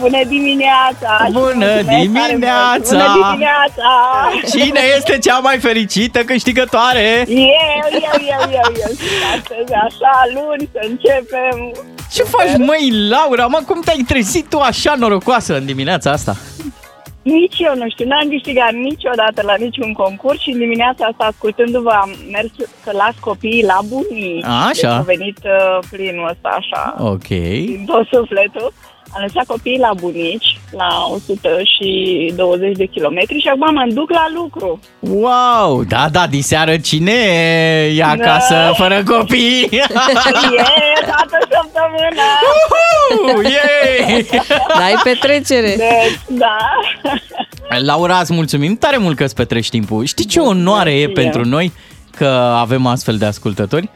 Bună 0.00 0.18
dimineața! 0.28 1.24
și 1.26 1.32
Bună 1.32 1.54
mulțumesc 1.54 1.86
tare 1.86 2.06
mult! 2.06 2.28
dimineața! 2.28 2.96
Bună 2.96 3.28
dimineața! 3.30 3.90
Cine 4.50 4.80
este 4.96 5.18
cea 5.18 5.38
mai 5.38 5.58
fericită 5.58 6.18
câștigătoare? 6.24 7.24
Eu, 7.28 7.36
eu, 7.92 8.20
eu, 8.20 8.50
eu, 8.50 8.72
eu. 8.74 8.90
Și 8.96 9.14
astăzi, 9.36 9.72
așa, 9.72 10.12
luni, 10.34 10.68
să 10.72 10.78
începem. 10.88 11.72
Ce 12.12 12.22
faci, 12.22 12.56
măi, 12.58 12.90
Laura? 13.08 13.46
Mă, 13.46 13.60
cum 13.66 13.80
te-ai 13.84 14.04
trezit 14.08 14.48
tu 14.48 14.58
așa 14.58 14.94
norocoasă 14.98 15.56
în 15.56 15.64
dimineața 15.66 16.10
asta? 16.10 16.36
Nici 17.24 17.58
eu 17.58 17.74
nu 17.74 17.88
știu, 17.90 18.06
n-am 18.06 18.28
câștigat 18.28 18.72
niciodată 18.72 19.42
la 19.42 19.54
niciun 19.54 19.92
concurs 19.92 20.40
și 20.40 20.50
în 20.50 20.58
dimineața 20.58 21.04
asta, 21.06 21.24
ascultându-vă, 21.24 21.90
am 21.90 22.10
mers 22.30 22.50
să 22.84 22.90
las 22.92 23.14
copiii 23.20 23.64
la 23.64 23.78
bunici. 23.88 24.44
A, 24.44 24.66
așa. 24.66 24.72
Deci 24.72 24.84
a 24.84 25.00
venit 25.00 25.38
uh, 25.44 25.78
plinul 25.90 26.28
ăsta, 26.28 26.48
așa, 26.48 26.94
Ok. 26.98 27.26
din 27.28 27.84
tot 27.86 28.06
sufletul. 28.06 28.72
Am 29.16 29.22
lăsat 29.22 29.46
copiii 29.46 29.78
la 29.78 29.90
bunici, 30.00 30.58
la 30.70 30.88
120 31.10 32.76
de 32.76 32.84
kilometri 32.86 33.40
și 33.40 33.48
acum 33.48 33.74
mă 33.74 33.84
duc 33.88 34.10
la 34.10 34.26
lucru. 34.34 34.80
Wow! 34.98 35.84
Da, 35.84 36.08
da, 36.12 36.26
diseară 36.26 36.76
cine 36.76 37.12
e 37.94 37.98
Da. 37.98 38.08
acasă 38.10 38.72
fără 38.76 39.02
copii? 39.06 39.68
E 39.72 39.80
toată 41.06 41.38
săptămâna! 41.40 42.28
Uhu, 43.22 43.42
Yay! 43.42 44.26
N-ai 44.78 44.94
petrecere! 45.04 45.74
Deci, 45.76 46.18
da. 46.38 46.56
Laura, 47.78 48.18
îți 48.18 48.32
mulțumim 48.32 48.76
tare 48.76 48.96
mult 48.96 49.16
că 49.16 49.24
îți 49.24 49.34
petrești 49.34 49.70
timpul. 49.70 50.04
Știi 50.04 50.24
ce 50.24 50.40
onoare 50.40 50.92
e 50.92 50.98
și 51.00 51.02
eu. 51.06 51.12
pentru 51.12 51.44
noi 51.44 51.72
că 52.16 52.26
avem 52.58 52.86
astfel 52.86 53.16
de 53.16 53.24
ascultători? 53.24 53.90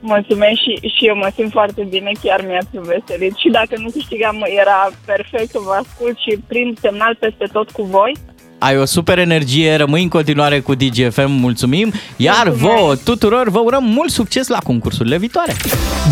Mulțumesc 0.00 0.58
și, 0.64 0.88
și 0.94 1.06
eu 1.06 1.16
mă 1.16 1.30
simt 1.34 1.50
foarte 1.50 1.86
bine, 1.90 2.10
chiar 2.22 2.44
mi-ați 2.48 2.68
veselit. 2.92 3.36
Și 3.36 3.48
dacă 3.48 3.74
nu 3.76 3.88
câștigam, 3.90 4.36
era 4.60 4.90
perfect 5.04 5.52
că 5.52 5.58
vă 5.64 5.74
ascult 5.84 6.16
și 6.18 6.38
prin 6.48 6.76
semnal 6.80 7.16
peste 7.20 7.46
tot 7.52 7.70
cu 7.70 7.82
voi. 7.82 8.16
Ai 8.58 8.78
o 8.78 8.84
super 8.84 9.18
energie, 9.18 9.74
rămâi 9.76 10.02
în 10.02 10.08
continuare 10.08 10.60
cu 10.60 10.74
DGFM, 10.74 11.30
mulțumim, 11.30 11.92
iar 12.16 12.44
Mulțumesc. 12.46 12.74
vouă 12.76 12.94
tuturor 12.96 13.48
vă 13.50 13.58
urăm 13.58 13.84
mult 13.84 14.10
succes 14.10 14.46
la 14.48 14.58
concursurile 14.58 15.18
viitoare. 15.18 15.52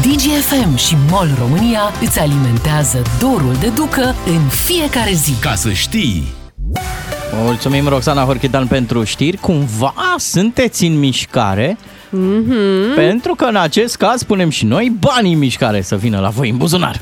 DGFM 0.02 0.76
și 0.76 0.94
MOL 1.10 1.28
România 1.38 1.80
îți 2.00 2.20
alimentează 2.20 3.02
dorul 3.20 3.54
de 3.60 3.68
ducă 3.68 4.14
în 4.26 4.48
fiecare 4.48 5.10
zi. 5.12 5.32
Ca 5.40 5.54
să 5.54 5.72
știi. 5.72 6.22
Mulțumim, 7.42 7.88
Roxana 7.88 8.24
Horchidan, 8.24 8.66
pentru 8.66 9.04
știri. 9.04 9.36
Cumva 9.36 9.94
sunteți 10.16 10.84
în 10.84 10.98
mișcare, 10.98 11.76
mm-hmm. 12.16 12.94
pentru 12.94 13.34
că 13.34 13.44
în 13.44 13.56
acest 13.56 13.96
caz 13.96 14.22
punem 14.22 14.48
și 14.48 14.64
noi 14.64 14.92
banii 15.00 15.32
în 15.32 15.38
mișcare 15.38 15.80
să 15.80 15.96
vină 15.96 16.20
la 16.20 16.28
voi 16.28 16.48
în 16.50 16.56
buzunar. 16.56 17.00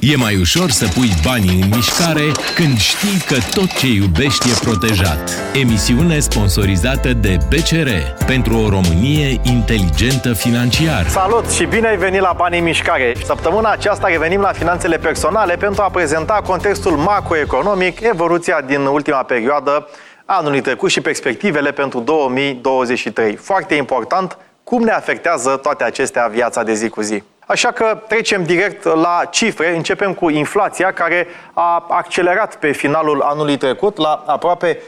E 0.00 0.16
mai 0.16 0.36
ușor 0.40 0.70
să 0.70 0.88
pui 0.94 1.10
banii 1.24 1.60
în 1.62 1.68
mișcare 1.74 2.32
când 2.54 2.78
știi 2.78 3.20
că 3.26 3.34
tot 3.54 3.72
ce 3.78 3.86
iubești 3.86 4.50
e 4.50 4.52
protejat. 4.60 5.30
Emisiune 5.54 6.18
sponsorizată 6.18 7.12
de 7.12 7.36
BCR 7.48 7.88
pentru 8.26 8.56
o 8.56 8.68
Românie 8.68 9.40
inteligentă 9.42 10.32
financiar. 10.32 11.08
Salut 11.08 11.50
și 11.50 11.64
bine 11.64 11.88
ai 11.88 11.96
venit 11.96 12.20
la 12.20 12.34
Banii 12.36 12.58
în 12.58 12.64
Mișcare! 12.64 13.12
Săptămâna 13.24 13.70
aceasta 13.70 14.08
revenim 14.08 14.40
la 14.40 14.52
finanțele 14.52 14.96
personale 14.98 15.56
pentru 15.56 15.82
a 15.82 15.90
prezenta 15.90 16.42
contextul 16.46 16.92
macroeconomic, 16.92 18.00
evoluția 18.00 18.62
din 18.66 18.80
ultima 18.80 19.22
perioadă 19.22 19.88
anului 20.24 20.60
trecut 20.60 20.90
și 20.90 21.00
perspectivele 21.00 21.72
pentru 21.72 22.00
2023. 22.00 23.36
Foarte 23.36 23.74
important, 23.74 24.38
cum 24.68 24.82
ne 24.82 24.90
afectează 24.90 25.56
toate 25.56 25.84
acestea 25.84 26.26
viața 26.26 26.62
de 26.62 26.72
zi 26.72 26.88
cu 26.88 27.00
zi. 27.00 27.22
Așa 27.46 27.72
că 27.72 28.02
trecem 28.08 28.44
direct 28.44 28.84
la 28.84 29.22
cifre. 29.30 29.76
Începem 29.76 30.14
cu 30.14 30.28
inflația 30.28 30.92
care 30.92 31.26
a 31.52 31.86
accelerat 31.88 32.56
pe 32.56 32.72
finalul 32.72 33.20
anului 33.20 33.56
trecut 33.56 33.96
la 33.96 34.24
aproape 34.26 34.78
17% 34.78 34.82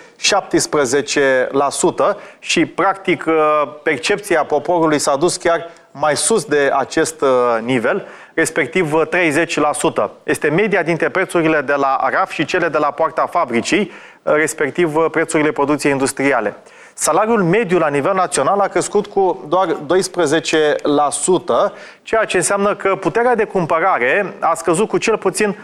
și 2.38 2.66
practic 2.66 3.24
percepția 3.82 4.44
poporului 4.44 4.98
s-a 4.98 5.16
dus 5.16 5.36
chiar 5.36 5.70
mai 5.90 6.16
sus 6.16 6.44
de 6.44 6.70
acest 6.74 7.20
uh, 7.20 7.28
nivel, 7.62 8.06
respectiv 8.34 8.92
uh, 8.92 9.02
30%. 10.06 10.10
Este 10.22 10.48
media 10.48 10.82
dintre 10.82 11.08
prețurile 11.08 11.60
de 11.60 11.74
la 11.74 12.08
RAF 12.10 12.30
și 12.30 12.44
cele 12.44 12.68
de 12.68 12.78
la 12.78 12.90
poarta 12.90 13.26
fabricii, 13.26 13.90
uh, 14.22 14.34
respectiv 14.34 14.96
uh, 14.96 15.06
prețurile 15.10 15.52
producției 15.52 15.92
industriale. 15.92 16.56
Salariul 16.98 17.42
mediu 17.42 17.78
la 17.78 17.88
nivel 17.88 18.14
național 18.14 18.60
a 18.60 18.68
crescut 18.68 19.06
cu 19.06 19.44
doar 19.48 19.68
12%, 19.68 19.74
ceea 22.02 22.24
ce 22.24 22.36
înseamnă 22.36 22.74
că 22.74 22.96
puterea 22.96 23.34
de 23.34 23.44
cumpărare 23.44 24.34
a 24.40 24.54
scăzut 24.54 24.88
cu 24.88 24.98
cel 24.98 25.16
puțin 25.16 25.56
4-5 25.56 25.58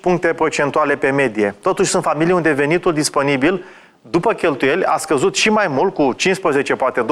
puncte 0.00 0.32
procentuale 0.32 0.96
pe 0.96 1.10
medie. 1.10 1.54
Totuși 1.62 1.90
sunt 1.90 2.02
familii 2.02 2.32
unde 2.32 2.52
venitul 2.52 2.92
disponibil 2.92 3.64
după 4.10 4.32
cheltuieli 4.32 4.84
a 4.84 4.96
scăzut 4.96 5.36
și 5.36 5.50
mai 5.50 5.68
mult, 5.68 5.94
cu 5.94 6.12
15, 6.12 6.74
poate 6.74 7.04
20%, 7.04 7.06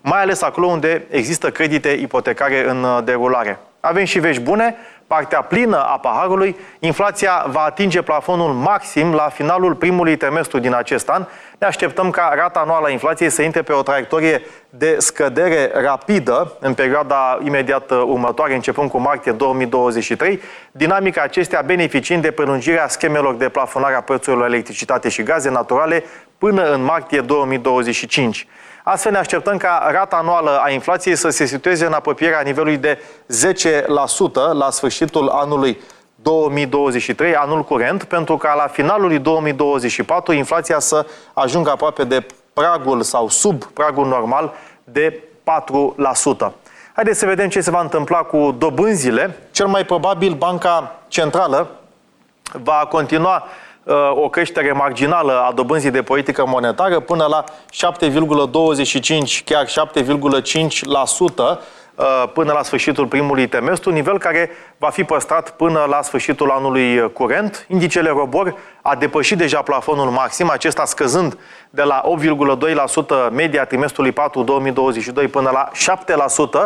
mai 0.00 0.20
ales 0.20 0.42
acolo 0.42 0.66
unde 0.66 1.06
există 1.10 1.50
credite 1.50 1.88
ipotecare 1.88 2.68
în 2.68 2.82
uh, 2.82 2.98
derulare. 3.04 3.58
Avem 3.80 4.04
și 4.04 4.18
vești 4.18 4.42
bune, 4.42 4.76
partea 5.06 5.40
plină 5.40 5.76
a 5.76 5.98
paharului, 5.98 6.56
inflația 6.78 7.46
va 7.48 7.60
atinge 7.60 8.02
plafonul 8.02 8.52
maxim 8.52 9.14
la 9.14 9.28
finalul 9.28 9.74
primului 9.74 10.16
trimestru 10.16 10.58
din 10.58 10.74
acest 10.74 11.08
an. 11.08 11.26
Ne 11.58 11.66
așteptăm 11.66 12.10
ca 12.10 12.32
rata 12.34 12.60
anuală 12.60 12.86
a 12.86 12.90
inflației 12.90 13.30
să 13.30 13.42
intre 13.42 13.62
pe 13.62 13.72
o 13.72 13.82
traiectorie 13.82 14.42
de 14.70 14.96
scădere 14.98 15.70
rapidă 15.74 16.56
în 16.60 16.74
perioada 16.74 17.38
imediat 17.44 17.90
uh, 17.90 18.02
următoare, 18.06 18.54
începând 18.54 18.90
cu 18.90 18.98
martie 18.98 19.32
2023, 19.32 20.40
dinamica 20.72 21.22
acestea 21.22 21.62
beneficiind 21.62 22.22
de 22.22 22.30
prelungirea 22.30 22.88
schemelor 22.88 23.34
de 23.34 23.48
plafonare 23.48 23.94
a 23.94 24.00
prețurilor 24.00 24.46
electricitate 24.46 25.08
și 25.08 25.22
gaze 25.22 25.50
naturale 25.50 26.04
până 26.38 26.72
în 26.72 26.82
martie 26.82 27.20
2025. 27.20 28.46
Astfel 28.88 29.12
ne 29.12 29.18
așteptăm 29.18 29.56
ca 29.56 29.88
rata 29.90 30.16
anuală 30.16 30.60
a 30.62 30.70
inflației 30.70 31.16
să 31.16 31.28
se 31.28 31.44
situeze 31.44 31.86
în 31.86 31.92
apropierea 31.92 32.40
nivelului 32.40 32.76
de 32.76 32.98
10% 32.98 32.98
la 34.52 34.70
sfârșitul 34.70 35.28
anului 35.28 35.80
2023, 36.14 37.34
anul 37.34 37.64
curent, 37.64 38.04
pentru 38.04 38.36
ca 38.36 38.54
la 38.54 38.66
finalul 38.66 39.06
lui 39.06 39.18
2024 39.18 40.32
inflația 40.32 40.78
să 40.78 41.06
ajungă 41.32 41.70
aproape 41.70 42.04
de 42.04 42.26
pragul 42.52 43.02
sau 43.02 43.28
sub 43.28 43.64
pragul 43.64 44.06
normal 44.06 44.52
de 44.84 45.22
4%. 46.48 46.52
Haideți 46.92 47.18
să 47.18 47.26
vedem 47.26 47.48
ce 47.48 47.60
se 47.60 47.70
va 47.70 47.80
întâmpla 47.80 48.18
cu 48.18 48.54
dobânzile. 48.58 49.38
Cel 49.50 49.66
mai 49.66 49.84
probabil 49.84 50.34
Banca 50.34 50.94
Centrală 51.08 51.68
va 52.52 52.86
continua 52.88 53.44
uh, 53.44 53.65
o 54.14 54.28
creștere 54.28 54.72
marginală 54.72 55.44
a 55.48 55.52
dobânzii 55.52 55.90
de 55.90 56.02
politică 56.02 56.44
monetară 56.46 57.00
până 57.00 57.26
la 57.28 57.44
7,25, 57.44 57.48
chiar 59.44 59.66
7,5% 59.66 59.72
Uh, 61.96 62.24
până 62.32 62.52
la 62.52 62.62
sfârșitul 62.62 63.06
primului 63.06 63.46
trimestru, 63.46 63.90
nivel 63.90 64.18
care 64.18 64.50
va 64.78 64.88
fi 64.88 65.04
păstrat 65.04 65.50
până 65.50 65.86
la 65.88 66.02
sfârșitul 66.02 66.50
anului 66.50 67.12
curent. 67.12 67.66
Indicele 67.68 68.08
Robor 68.08 68.54
a 68.82 68.94
depășit 68.94 69.38
deja 69.38 69.62
plafonul 69.62 70.10
maxim, 70.10 70.50
acesta 70.50 70.84
scăzând 70.84 71.38
de 71.70 71.82
la 71.82 72.02
8,2% 73.28 73.32
media 73.32 73.64
trimestrului 73.64 74.12
4 74.12 74.42
2022 74.42 75.28
până 75.28 75.50
la 75.52 75.70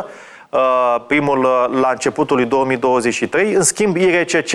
7% 0.02 0.04
uh, 0.50 0.60
primul 1.06 1.44
uh, 1.44 1.80
la 1.80 1.90
începutul 1.90 2.36
lui 2.36 2.46
2023. 2.46 3.52
În 3.52 3.62
schimb, 3.62 3.96
IRCC 3.96 4.52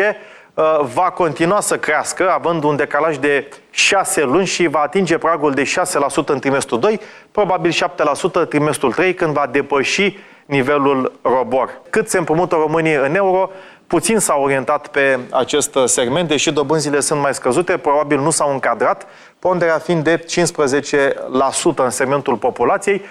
va 0.94 1.12
continua 1.14 1.60
să 1.60 1.78
crească, 1.78 2.32
având 2.32 2.64
un 2.64 2.76
decalaj 2.76 3.18
de 3.18 3.48
6 3.70 4.24
luni 4.24 4.46
și 4.46 4.68
va 4.68 4.80
atinge 4.80 5.18
pragul 5.18 5.52
de 5.52 5.64
6% 5.64 6.26
în 6.26 6.40
trimestrul 6.40 6.80
2, 6.80 7.00
probabil 7.32 7.72
7% 8.44 8.48
trimestrul 8.50 8.94
3, 8.94 9.14
când 9.14 9.34
va 9.34 9.48
depăși 9.52 10.18
nivelul 10.46 11.12
ROBOR. 11.22 11.82
Cât 11.90 12.10
se 12.10 12.18
împrumută 12.18 12.56
românii 12.56 12.94
în 12.94 13.16
euro, 13.16 13.50
puțin 13.88 14.20
s-au 14.20 14.44
orientat 14.44 14.88
pe 14.88 15.20
acest 15.32 15.78
segment, 15.86 16.28
deși 16.28 16.52
dobânzile 16.52 17.00
sunt 17.00 17.22
mai 17.22 17.34
scăzute, 17.34 17.78
probabil 17.78 18.20
nu 18.20 18.30
s-au 18.30 18.52
încadrat, 18.52 19.08
ponderea 19.40 19.78
fiind 19.78 20.04
de 20.04 20.18
15% 20.18 20.26
în 21.76 21.90
segmentul 21.90 22.36
populației. 22.36 23.02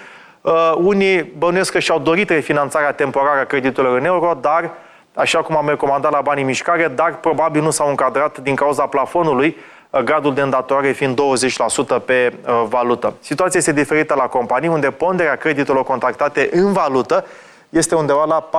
Uh, 0.41 0.73
unii 0.77 1.33
bănuiesc 1.37 1.71
că 1.71 1.79
și-au 1.79 1.99
dorit 1.99 2.29
refinanțarea 2.29 2.91
temporară 2.91 3.39
a 3.39 3.45
creditelor 3.45 3.97
în 3.97 4.05
euro, 4.05 4.37
dar, 4.41 4.71
așa 5.15 5.41
cum 5.41 5.57
am 5.57 5.69
recomandat 5.69 6.11
la 6.11 6.21
banii 6.21 6.43
mișcare, 6.43 6.87
dar 6.87 7.15
probabil 7.15 7.61
nu 7.61 7.69
s-au 7.69 7.89
încadrat 7.89 8.37
din 8.37 8.55
cauza 8.55 8.85
plafonului, 8.85 9.57
uh, 9.89 10.01
gradul 10.01 10.33
de 10.33 10.41
îndatorare 10.41 10.91
fiind 10.91 11.15
20% 11.15 11.99
pe 12.05 12.33
uh, 12.33 12.63
valută. 12.69 13.13
Situația 13.19 13.59
este 13.59 13.73
diferită 13.73 14.13
la 14.13 14.27
companii, 14.27 14.69
unde 14.69 14.91
ponderea 14.91 15.35
creditelor 15.35 15.83
contractate 15.83 16.49
în 16.51 16.73
valută 16.73 17.25
este 17.69 17.95
undeva 17.95 18.25
la 18.25 18.49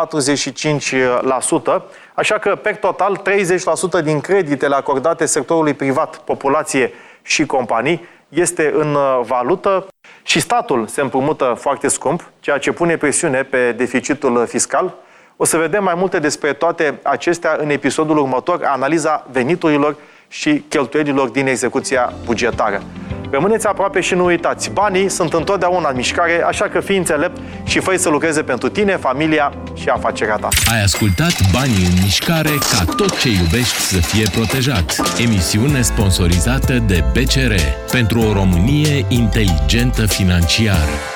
45%, 1.78 1.82
așa 2.14 2.38
că, 2.38 2.54
pe 2.54 2.72
total, 2.72 3.20
30% 4.00 4.02
din 4.04 4.20
creditele 4.20 4.74
acordate 4.74 5.26
sectorului 5.26 5.74
privat, 5.74 6.16
populație 6.16 6.92
și 7.22 7.46
companii, 7.46 8.04
este 8.28 8.72
în 8.74 8.94
uh, 8.94 9.20
valută 9.22 9.86
și 10.22 10.40
statul 10.40 10.86
se 10.86 11.00
împrumută 11.00 11.56
foarte 11.58 11.88
scump, 11.88 12.30
ceea 12.40 12.58
ce 12.58 12.72
pune 12.72 12.96
presiune 12.96 13.42
pe 13.42 13.72
deficitul 13.72 14.46
fiscal. 14.46 14.94
O 15.36 15.44
să 15.44 15.56
vedem 15.56 15.82
mai 15.82 15.94
multe 15.96 16.18
despre 16.18 16.52
toate 16.52 16.98
acestea 17.02 17.56
în 17.60 17.70
episodul 17.70 18.18
următor, 18.18 18.60
analiza 18.64 19.26
veniturilor 19.32 19.96
și 20.28 20.64
cheltuielilor 20.68 21.28
din 21.28 21.46
execuția 21.46 22.12
bugetară. 22.24 22.82
Rămâneți 23.30 23.66
aproape 23.66 24.00
și 24.00 24.14
nu 24.14 24.24
uitați, 24.24 24.70
banii 24.70 25.08
sunt 25.08 25.32
întotdeauna 25.32 25.88
în 25.88 25.96
mișcare, 25.96 26.42
așa 26.42 26.68
că 26.68 26.80
fii 26.80 26.96
înțelept 26.96 27.36
și 27.64 27.80
fă 27.80 27.96
să 27.96 28.08
lucreze 28.08 28.42
pentru 28.42 28.68
tine, 28.68 28.96
familia 28.96 29.52
și 29.74 29.88
afacerea 29.88 30.36
ta. 30.36 30.48
Ai 30.72 30.82
ascultat 30.82 31.32
Banii 31.52 31.84
în 31.84 32.02
mișcare 32.02 32.50
ca 32.70 32.84
tot 32.96 33.18
ce 33.18 33.28
iubești 33.28 33.80
să 33.80 33.96
fie 33.96 34.26
protejat. 34.32 35.02
Emisiune 35.18 35.82
sponsorizată 35.82 36.72
de 36.72 37.04
BCR 37.12 37.54
pentru 37.90 38.20
o 38.20 38.32
Românie 38.32 39.04
inteligentă 39.08 40.06
financiar. 40.06 41.15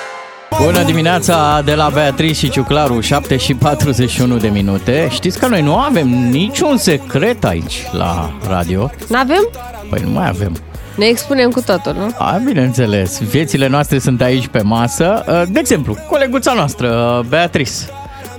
Bună 0.65 0.83
dimineața 0.83 1.63
de 1.65 1.75
la 1.75 1.91
Beatrice 1.93 2.35
și 2.35 2.51
Ciuclaru, 2.51 3.01
7 3.01 3.37
și 3.37 3.55
41 3.55 4.37
de 4.37 4.49
minute. 4.49 5.09
Știți 5.11 5.39
că 5.39 5.47
noi 5.47 5.63
nu 5.63 5.77
avem 5.77 6.09
niciun 6.09 6.77
secret 6.77 7.45
aici 7.45 7.87
la 7.93 8.33
radio. 8.49 8.91
N-avem? 9.09 9.49
Păi 9.91 10.01
nu 10.05 10.11
mai 10.11 10.29
avem. 10.29 10.57
Ne 10.97 11.05
expunem 11.05 11.51
cu 11.51 11.61
totul, 11.61 11.95
nu? 11.99 12.15
A, 12.19 12.41
bineînțeles, 12.45 13.23
viețile 13.23 13.67
noastre 13.67 13.99
sunt 13.99 14.23
aici 14.23 14.47
pe 14.47 14.63
masă. 14.63 15.25
De 15.49 15.59
exemplu, 15.59 15.97
coleguța 16.11 16.53
noastră, 16.53 17.21
Beatrice, 17.29 17.73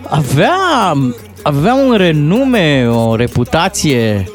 avea, 0.09 0.53
avea 1.43 1.73
un 1.73 1.95
renume, 1.97 2.87
o 2.89 3.15
reputație 3.15 4.31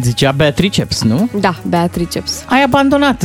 Zicea 0.00 0.32
Beatriceps, 0.32 1.02
nu? 1.02 1.28
Da, 1.40 1.54
Beatriceps. 1.68 2.44
Ai 2.46 2.62
abandonat, 2.62 3.22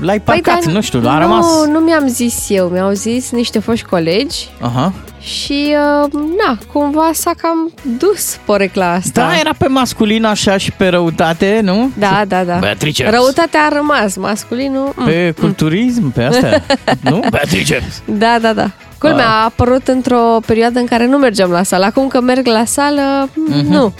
l-ai 0.00 0.20
parcat, 0.20 0.64
păi, 0.64 0.72
nu 0.72 0.80
știu, 0.80 0.98
a 1.04 1.12
nu, 1.12 1.18
rămas... 1.18 1.46
Nu 1.66 1.78
mi-am 1.78 2.08
zis 2.08 2.46
eu, 2.48 2.68
mi-au 2.68 2.90
zis 2.92 3.30
niște 3.30 3.58
foști 3.58 3.86
colegi 3.86 4.48
Aha. 4.60 4.92
și, 5.20 5.74
uh, 6.04 6.12
na, 6.12 6.58
cumva 6.72 7.10
s-a 7.12 7.30
cam 7.36 7.72
dus 7.98 8.38
porecla 8.44 8.92
asta. 8.92 9.26
Da, 9.26 9.38
era 9.38 9.50
pe 9.58 9.66
masculin 9.66 10.24
așa 10.24 10.56
și 10.56 10.72
pe 10.72 10.88
răutate, 10.88 11.60
nu? 11.62 11.90
Da, 11.98 12.24
da, 12.28 12.44
da. 12.44 12.56
Beatriceps. 12.58 13.10
Răutatea 13.10 13.60
a 13.60 13.74
rămas, 13.74 14.16
masculinul... 14.16 14.92
Mm, 14.96 15.04
pe 15.04 15.34
mm. 15.36 15.42
culturism, 15.42 16.10
pe 16.10 16.22
astea, 16.22 16.64
nu? 17.10 17.22
Beatriceps. 17.30 18.02
Da, 18.04 18.38
da, 18.40 18.52
da. 18.52 18.70
Culmea 18.98 19.28
a 19.28 19.44
apărut 19.44 19.88
într-o 19.88 20.38
perioadă 20.46 20.78
în 20.78 20.86
care 20.86 21.06
nu 21.06 21.18
mergeam 21.18 21.50
la 21.50 21.62
sală. 21.62 21.84
Acum 21.84 22.08
că 22.08 22.20
merg 22.20 22.46
la 22.46 22.64
sală, 22.64 23.28
mm-hmm. 23.28 23.66
nu. 23.68 23.92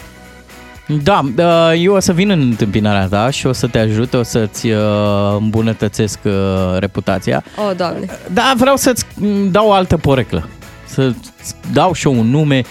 Da, 1.03 1.73
eu 1.73 1.93
o 1.93 1.99
să 1.99 2.13
vin 2.13 2.29
în 2.29 2.39
întâmpinarea 2.39 3.07
ta 3.07 3.29
și 3.29 3.47
o 3.47 3.51
să 3.51 3.67
te 3.67 3.79
ajut, 3.79 4.13
o 4.13 4.23
să-ți 4.23 4.67
uh, 4.67 4.79
îmbunătățesc 5.39 6.19
uh, 6.23 6.31
reputația. 6.79 7.43
O, 7.57 7.61
oh, 7.61 7.75
Doamne! 7.77 8.05
Da, 8.33 8.53
vreau 8.57 8.75
să-ți 8.75 9.05
dau 9.51 9.67
o 9.67 9.71
altă 9.71 9.97
poreclă. 9.97 10.47
Să-ți 10.85 11.55
dau 11.73 11.93
și 11.93 12.07
eu 12.07 12.19
un 12.19 12.29
nume 12.29 12.61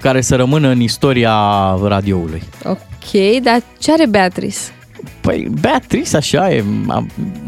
care 0.00 0.20
să 0.20 0.36
rămână 0.36 0.68
în 0.68 0.80
istoria 0.80 1.36
radioului. 1.84 2.42
Ok, 2.64 3.42
dar 3.42 3.62
ce 3.78 3.92
are 3.92 4.06
Beatrice? 4.06 4.58
Păi 5.20 5.48
Beatrice 5.60 6.16
așa 6.16 6.50
e... 6.50 6.64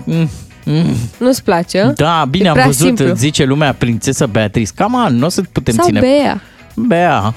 Mm, 0.05 0.29
mm. 0.65 0.97
Nu-ți 1.19 1.45
place? 1.45 1.93
Da, 1.97 2.25
bine 2.31 2.45
e 2.45 2.49
am 2.49 2.63
văzut, 2.65 2.97
simplu. 2.97 3.15
zice 3.15 3.45
lumea 3.45 3.73
prințesă 3.73 4.27
Beatrice. 4.27 4.73
Cam 4.75 4.97
an, 4.97 5.17
nu 5.17 5.27
o 5.27 5.29
să 5.29 5.43
putem 5.53 5.75
Sau 5.75 5.85
ține... 5.85 6.01
Bea. 6.01 6.41
Bea. 6.75 7.35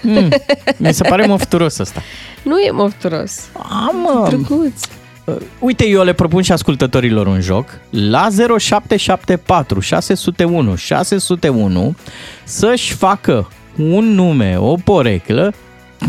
Mm, 0.00 0.28
mi 0.76 0.94
se 0.94 1.08
pare 1.08 1.26
mofturos 1.26 1.78
asta. 1.78 2.02
Nu 2.42 2.58
e 2.58 2.70
mofturos. 2.70 3.48
Am, 3.52 4.24
Drăguț. 4.28 4.80
Uh, 5.24 5.36
uite, 5.58 5.86
eu 5.86 6.02
le 6.02 6.12
propun 6.12 6.42
și 6.42 6.52
ascultătorilor 6.52 7.26
un 7.26 7.40
joc 7.40 7.68
la 7.90 8.28
0774 8.58 9.80
601 9.80 10.74
601 10.74 11.96
să-și 12.44 12.92
facă 12.92 13.48
un 13.76 14.04
nume, 14.14 14.56
o 14.58 14.74
poreclă 14.74 15.54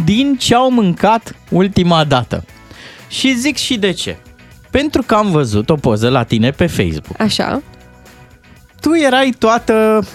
din 0.03 0.35
ce 0.39 0.55
au 0.55 0.71
mâncat 0.71 1.35
ultima 1.49 2.03
dată. 2.03 2.43
Și 3.07 3.35
zic 3.35 3.57
și 3.57 3.77
de 3.77 3.91
ce. 3.91 4.17
Pentru 4.71 5.01
că 5.01 5.15
am 5.15 5.31
văzut 5.31 5.69
o 5.69 5.75
poză 5.75 6.09
la 6.09 6.23
tine 6.23 6.51
pe 6.51 6.67
Facebook. 6.67 7.19
Așa. 7.19 7.61
Tu 8.81 8.95
erai 8.95 9.35
toată 9.39 10.05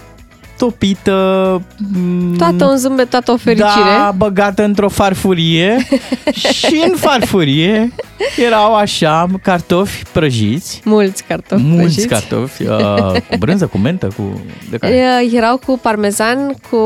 topită... 0.58 1.62
mm, 1.94 2.34
Toată 2.36 2.64
un 2.64 2.76
zâmbet, 2.76 3.10
toată 3.10 3.32
o 3.32 3.36
fericire. 3.36 3.68
Da, 3.98 4.14
băgată 4.16 4.62
într-o 4.64 4.88
farfurie 4.88 5.86
și 6.54 6.82
în 6.90 6.96
farfurie 6.96 7.92
erau 8.46 8.74
așa 8.74 9.26
cartofi 9.42 10.02
prăjiți, 10.12 10.80
Mulți 10.84 11.24
cartofi 11.24 11.62
mulți 11.62 11.80
prăjiți. 11.82 12.06
cartofi, 12.06 12.62
uh, 12.68 13.20
cu 13.30 13.36
brânză, 13.38 13.66
cu 13.66 13.78
mentă, 13.78 14.08
cu... 14.16 14.40
De 14.70 14.76
care? 14.76 14.94
E, 14.94 15.36
Erau 15.36 15.60
cu 15.66 15.78
parmezan, 15.82 16.54
cu 16.70 16.78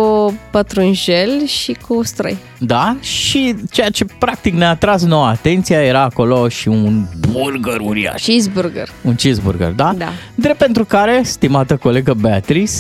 pătrunjel 0.50 1.46
și 1.46 1.76
cu 1.88 2.00
străi. 2.04 2.37
Da, 2.58 2.96
și 3.00 3.54
ceea 3.70 3.88
ce 3.88 4.04
practic 4.18 4.54
ne-a 4.54 4.68
atras 4.68 5.04
nouă 5.04 5.26
atenția 5.26 5.82
era 5.82 6.02
acolo 6.02 6.48
și 6.48 6.68
un 6.68 7.04
burger 7.30 7.80
uriaș. 7.80 8.22
Cheeseburger. 8.22 8.88
Un 9.02 9.14
cheeseburger, 9.14 9.70
da? 9.70 9.92
Da. 9.96 10.08
Drept 10.35 10.58
pentru 10.58 10.85
care, 10.85 11.20
stimată 11.24 11.76
colegă 11.76 12.14
Beatrice, 12.14 12.72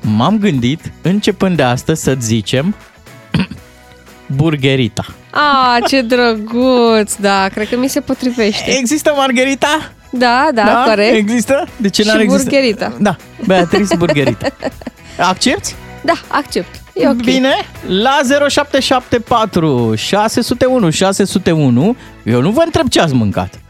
m-am 0.00 0.38
gândit, 0.38 0.80
începând 1.02 1.56
de 1.56 1.62
astăzi, 1.62 2.02
să 2.02 2.16
zicem 2.20 2.74
burgerita. 4.36 5.04
Ah, 5.30 5.84
ce 5.88 6.02
drăguț! 6.02 7.14
Da, 7.14 7.48
cred 7.48 7.68
că 7.68 7.76
mi 7.78 7.88
se 7.88 8.00
potrivește. 8.00 8.70
Există 8.78 9.12
margherita? 9.16 9.92
Da, 10.10 10.48
da, 10.54 10.84
corect. 10.86 11.14
Există? 11.14 11.68
De 11.76 11.88
ce 11.88 12.02
Și 12.02 12.08
n-ar 12.08 12.20
exista? 12.20 12.42
burgerita. 12.50 12.92
Da, 12.98 13.16
Beatrice 13.46 13.96
Burgerita. 13.96 14.46
Accepti? 15.30 15.74
Da, 16.04 16.12
accept. 16.28 16.80
E 16.94 17.08
ok. 17.08 17.16
Bine, 17.22 17.54
la 17.86 18.18
0774 18.48 19.94
601 19.94 20.90
601, 20.90 21.96
eu 22.24 22.40
nu 22.40 22.50
vă 22.50 22.62
întreb 22.64 22.88
ce 22.88 23.00
ați 23.00 23.14
mâncat. 23.14 23.60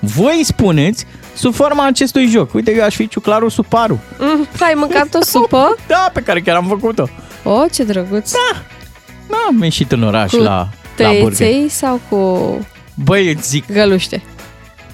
Voi 0.00 0.36
îi 0.36 0.44
spuneți 0.44 1.04
sub 1.34 1.54
forma 1.54 1.86
acestui 1.86 2.26
joc. 2.26 2.54
Uite, 2.54 2.74
eu 2.74 2.84
aș 2.84 2.94
fi 2.94 3.08
ciuclarul 3.08 3.50
Suparu. 3.50 4.00
Mm, 4.18 4.46
ai 4.60 4.72
mâncat 4.76 5.14
o 5.14 5.22
supă? 5.22 5.76
Da, 5.86 6.10
pe 6.12 6.20
care 6.20 6.40
chiar 6.40 6.56
am 6.56 6.66
făcut-o. 6.66 7.08
Oh, 7.42 7.64
ce 7.72 7.82
drăguț! 7.84 8.32
Da, 8.32 8.62
da 9.28 9.36
am 9.48 9.62
ieșit 9.62 9.92
în 9.92 10.02
oraș 10.02 10.30
Cu 10.30 10.36
la, 10.36 10.68
la 10.96 11.08
burger. 11.20 11.36
Tăieței 11.36 11.68
sau 11.68 12.00
cu 12.08 12.18
Băi, 12.94 13.32
îți 13.32 13.48
zic, 13.48 13.72
găluște? 13.72 14.22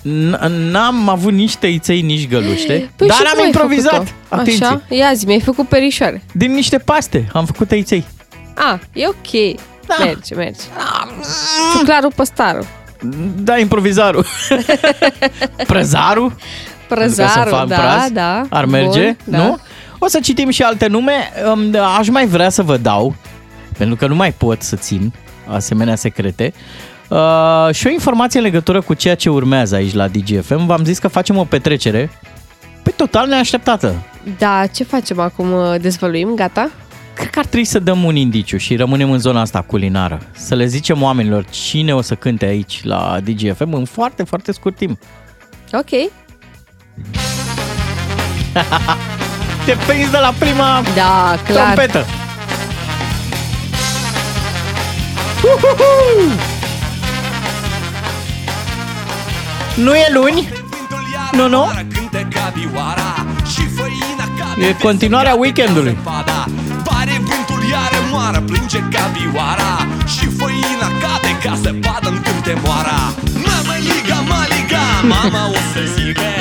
n- 0.00 0.48
n-am 0.70 1.08
avut 1.08 1.32
nici 1.32 1.56
tăiței, 1.56 2.00
nici 2.00 2.28
găluște, 2.28 2.90
Păi 2.96 3.06
dar 3.06 3.16
și 3.16 3.22
am 3.22 3.30
cum 3.32 3.40
ai 3.40 3.46
improvizat. 3.46 3.92
făcut-o? 3.92 4.12
Atenție. 4.28 4.64
Așa? 4.66 4.82
Ia 4.88 5.12
zi, 5.14 5.26
mi-ai 5.26 5.40
făcut 5.40 5.68
perișoare. 5.68 6.22
Din 6.32 6.52
niște 6.52 6.78
paste 6.78 7.28
am 7.32 7.44
făcut 7.46 7.68
tăiței. 7.68 8.04
Ah, 8.54 8.78
e 8.92 9.06
ok. 9.06 9.60
Da. 9.86 10.04
Merge, 10.04 10.34
merge. 10.34 10.60
Ciuclarul 11.78 12.12
păstarul. 12.16 12.66
Da, 13.36 13.58
improvizarul. 13.58 14.26
Prăzarul. 15.66 16.32
Prăzarul, 16.88 17.34
Ca 17.34 17.42
să 17.42 17.54
fac 17.56 17.68
da, 17.68 17.76
praz, 17.76 18.10
da. 18.10 18.42
Ar 18.50 18.64
merge, 18.64 19.02
Bun, 19.02 19.16
da. 19.24 19.38
nu? 19.38 19.58
O 19.98 20.06
să 20.08 20.18
citim 20.22 20.50
și 20.50 20.62
alte 20.62 20.86
nume. 20.86 21.12
Um, 21.52 21.76
Aș 21.98 22.08
mai 22.08 22.26
vrea 22.26 22.48
să 22.48 22.62
vă 22.62 22.76
dau, 22.76 23.14
pentru 23.78 23.96
că 23.96 24.06
nu 24.06 24.14
mai 24.14 24.32
pot 24.32 24.62
să 24.62 24.76
țin 24.76 25.12
asemenea 25.46 25.94
secrete, 25.96 26.52
uh, 27.08 27.68
și 27.74 27.86
o 27.86 27.90
informație 27.90 28.38
în 28.38 28.44
legătură 28.44 28.80
cu 28.80 28.94
ceea 28.94 29.14
ce 29.14 29.30
urmează 29.30 29.74
aici 29.74 29.94
la 29.94 30.08
DGFM. 30.08 30.66
V-am 30.66 30.84
zis 30.84 30.98
că 30.98 31.08
facem 31.08 31.36
o 31.36 31.44
petrecere 31.44 32.10
pe 32.82 32.90
total 32.90 33.28
neașteptată. 33.28 33.94
Da, 34.38 34.66
ce 34.72 34.84
facem 34.84 35.18
acum? 35.20 35.54
Dezvăluim? 35.80 36.32
Gata? 36.34 36.70
Cred 37.14 37.30
că 37.30 37.38
ar 37.38 37.44
trebui 37.46 37.64
să 37.66 37.78
dăm 37.78 38.04
un 38.04 38.16
indiciu 38.16 38.56
și 38.56 38.76
rămânem 38.76 39.10
în 39.10 39.18
zona 39.18 39.40
asta 39.40 39.60
culinară. 39.60 40.20
Să 40.32 40.54
le 40.54 40.66
zicem 40.66 41.02
oamenilor 41.02 41.44
cine 41.44 41.94
o 41.94 42.00
să 42.00 42.14
cânte 42.14 42.44
aici 42.44 42.80
la 42.84 43.18
DGFM 43.24 43.72
în 43.72 43.84
foarte, 43.84 44.22
foarte 44.22 44.52
scurt 44.52 44.76
timp. 44.76 44.98
Ok. 45.72 45.88
Te 49.64 49.76
prinzi 49.86 50.10
de 50.10 50.18
la 50.18 50.34
prima 50.38 50.82
Da, 50.94 51.38
clar. 51.46 51.64
trompetă. 51.64 52.04
Nu 59.76 59.94
e 59.94 60.06
luni? 60.12 60.48
Nu, 61.32 61.48
nu? 61.48 61.66
E 64.68 64.72
continuarea 64.82 65.34
weekendului. 65.34 65.96
Pare 68.34 68.46
vântul 68.46 68.78
iară 68.78 68.80
moară, 68.80 68.80
plânge 68.80 68.80
capioara 68.96 69.72
Și 70.14 70.26
făina 70.38 70.88
cade 71.02 71.32
ca 71.42 71.54
să 71.62 71.70
vadă 71.84 72.08
în 72.08 72.18
câte 72.22 72.54
moara. 72.64 73.00
Mama 73.46 73.76
liga, 73.88 74.18
maliga, 74.32 74.86
mama 75.12 75.48
o 75.48 75.60
să 75.72 75.82
zică 75.94 76.32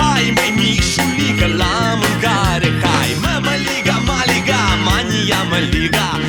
Hai 0.00 0.32
mai 0.36 0.50
mișulică 0.56 1.46
la 1.60 1.74
mâncare, 2.00 2.70
hai. 2.82 3.10
Mama 3.24 3.54
liga, 3.66 3.96
maliga, 4.08 4.60
mania 4.86 5.40
mă 5.50 5.58
liga 5.72 6.19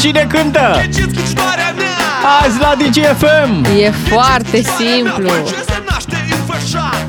cine 0.00 0.26
cântă? 0.32 0.80
Ghiciți 0.80 1.14
ghicitoarea 1.16 1.70
mea! 1.80 1.96
Azi 2.42 2.58
la 2.64 2.72
DGFM! 2.80 3.52
E 3.84 3.90
foarte 3.90 4.58
simplu. 4.78 5.28
Ce 5.50 5.58
se 5.70 5.78
naște 5.88 6.18
înfășat? 6.36 7.06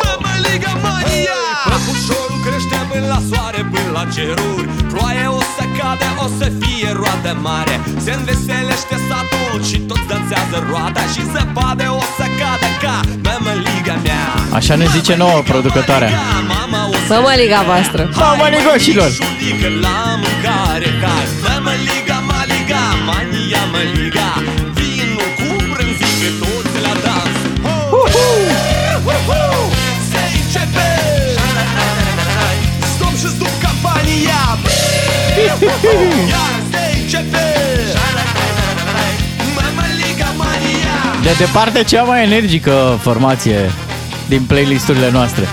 Mămăligă 0.00 0.72
Maria! 0.86 1.40
Prăbușorul 1.68 2.38
crește 2.44 2.78
până 2.90 3.06
la 3.14 3.20
soare, 3.30 3.60
până 3.72 3.90
la 3.98 4.04
ceruri 4.14 4.66
Ploaie 4.92 5.26
o 5.38 5.42
să 5.56 5.64
cade, 5.78 6.08
o 6.24 6.26
să 6.38 6.46
fie 6.60 6.90
roadă 7.00 7.32
mare 7.46 7.76
Se 8.04 8.12
înveselește 8.18 8.96
satul 9.08 9.62
și 9.70 9.78
toți 9.90 10.06
dansează 10.12 10.56
roada 10.70 11.02
Și 11.12 11.22
zăpadă 11.32 11.86
o 12.02 12.04
să 12.18 12.26
cade 12.40 12.70
ca 12.82 12.96
mămăliga 13.26 13.96
mea 14.06 14.24
Așa 14.58 14.74
ne 14.74 14.86
zice 14.96 15.14
nouă 15.16 15.40
producătoarea. 15.50 16.10
Mama 16.54 16.80
o 16.88 16.91
să 16.91 16.91
Mămăliga 17.08 17.62
voastră. 17.66 18.08
Mămăligoșilor! 18.14 19.08
Mișulică 19.08 19.68
la 19.84 19.98
mâncare, 20.22 20.90
hai 21.02 21.24
Mămăliga, 21.44 22.18
maliga, 22.30 22.84
mania 23.08 23.62
măliga 23.74 24.30
Vinul 24.78 25.28
cu 25.38 25.48
brânzică, 25.70 26.28
toți 26.40 26.78
la 26.84 26.92
dans 27.04 27.36
Uhu! 27.98 28.24
Se 30.10 30.22
începe! 30.38 30.88
Stop 32.94 33.14
și 33.20 33.28
stop 33.36 33.54
campania! 33.64 34.42
Iar 36.34 36.54
se 36.70 36.82
începe! 37.00 37.46
Mămăliga, 39.56 40.28
mania! 40.36 40.94
De 41.22 41.32
departe 41.38 41.82
cea 41.84 42.02
mai 42.02 42.22
energică 42.24 42.98
formație 43.02 43.70
din 44.28 44.42
playlisturile 44.42 45.10
noastre. 45.10 45.48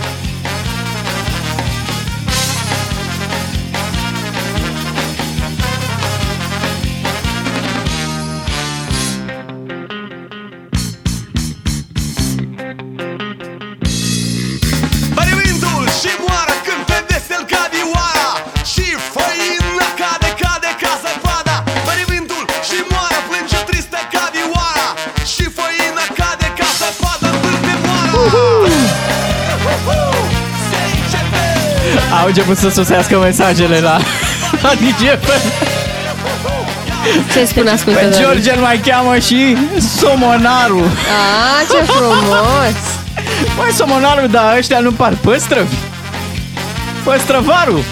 Început 32.30 32.58
să 32.58 32.70
sosească 32.70 33.18
mesajele 33.20 33.80
la, 33.80 33.98
la 34.64 34.70
DGFM. 34.74 35.68
Ce 37.34 37.46
spun 37.46 37.64
Pe 37.64 37.70
ascultătorii? 37.70 38.18
George 38.18 38.52
îl 38.52 38.62
mai 38.62 38.78
cheamă 38.86 39.18
și 39.18 39.58
Somonaru. 39.98 40.80
Ah, 40.80 41.68
ce 41.72 41.78
frumos! 41.92 42.78
Mai 43.58 43.70
Somonaru, 43.74 44.28
dar 44.28 44.58
ăștia 44.58 44.80
nu 44.80 44.92
par 44.92 45.14
păstrăvi. 45.22 45.76
Păstrăvarul. 47.04 47.84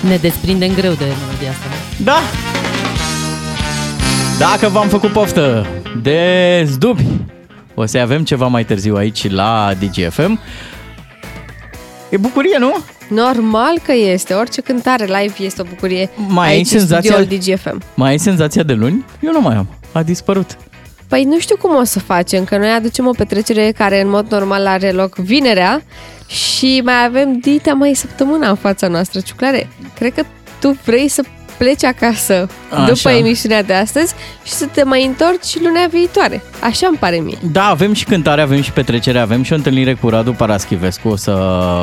Ne 0.00 0.16
desprindem 0.16 0.72
greu 0.74 0.92
de 0.92 1.04
melodia 1.04 1.50
asta. 1.50 1.64
nu? 1.68 2.04
Da. 2.04 2.18
Dacă 4.38 4.68
v-am 4.68 4.88
făcut 4.88 5.10
poftă 5.12 5.66
de 6.02 6.62
zdubi, 6.66 7.04
o 7.74 7.86
să 7.86 7.98
avem 7.98 8.24
ceva 8.24 8.46
mai 8.46 8.64
târziu 8.64 8.96
aici 8.96 9.30
la 9.30 9.70
DGFM. 9.78 10.40
E 12.08 12.16
bucurie, 12.16 12.56
nu? 12.58 12.74
Normal 13.08 13.78
că 13.82 13.92
este. 13.92 14.34
Orice 14.34 14.60
cântare 14.60 15.04
live 15.04 15.34
este 15.38 15.60
o 15.60 15.64
bucurie. 15.64 16.10
Mai 16.28 16.48
ai 16.48 16.54
Aici 16.54 16.70
în 16.72 16.78
senzația- 16.78 17.12
studioul 17.12 17.38
DGFM. 17.40 17.82
Mai 17.94 18.10
ai 18.10 18.18
senzația 18.18 18.62
de 18.62 18.72
luni? 18.72 19.04
Eu 19.20 19.32
nu 19.32 19.40
mai 19.40 19.54
am. 19.56 19.66
a 19.92 20.02
dispărut. 20.02 20.56
Păi 21.08 21.24
nu 21.24 21.38
știu 21.38 21.56
cum 21.56 21.76
o 21.76 21.84
să 21.84 21.98
facem, 21.98 22.44
că 22.44 22.56
noi 22.58 22.70
aducem 22.70 23.06
o 23.06 23.10
petrecere 23.10 23.72
care 23.78 24.00
în 24.00 24.08
mod 24.08 24.30
normal 24.30 24.66
are 24.66 24.90
loc 24.90 25.14
vinerea 25.16 25.82
și 26.28 26.80
mai 26.84 27.04
avem 27.04 27.38
dita 27.38 27.72
mai 27.72 27.94
săptămâna 27.94 28.48
în 28.48 28.54
fața 28.54 28.88
noastră, 28.88 29.20
ciuclare. 29.20 29.68
Cred 29.98 30.12
că 30.14 30.22
tu 30.60 30.76
vrei 30.84 31.08
să 31.08 31.22
pleci 31.58 31.84
acasă 31.84 32.48
Așa. 32.70 32.84
după 32.92 33.10
emisiunea 33.10 33.62
de 33.62 33.72
astăzi 33.72 34.14
și 34.44 34.52
să 34.52 34.66
te 34.66 34.82
mai 34.82 35.04
întorci 35.04 35.60
lunea 35.62 35.86
viitoare. 35.90 36.42
Așa 36.60 36.86
îmi 36.86 36.96
pare 36.98 37.16
mie. 37.16 37.38
Da, 37.52 37.64
avem 37.64 37.92
și 37.92 38.04
cântare, 38.04 38.40
avem 38.40 38.62
și 38.62 38.72
petrecere, 38.72 39.18
avem 39.18 39.42
și 39.42 39.52
o 39.52 39.56
întâlnire 39.56 39.94
cu 39.94 40.08
Radu 40.08 40.32
Paraschivescu. 40.32 41.08
O 41.08 41.16
să 41.16 41.32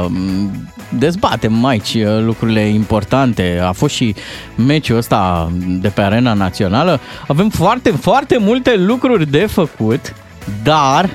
m, 0.09 0.69
dezbatem 0.89 1.65
aici 1.65 1.93
uh, 1.93 2.19
lucrurile 2.19 2.61
importante. 2.61 3.59
A 3.63 3.71
fost 3.71 3.93
și 3.93 4.15
meciul 4.55 4.97
ăsta 4.97 5.51
de 5.67 5.87
pe 5.87 6.01
arena 6.01 6.33
națională. 6.33 6.99
Avem 7.27 7.49
foarte, 7.49 7.89
foarte 7.89 8.37
multe 8.37 8.75
lucruri 8.77 9.31
de 9.31 9.45
făcut, 9.45 10.13
dar 10.63 11.09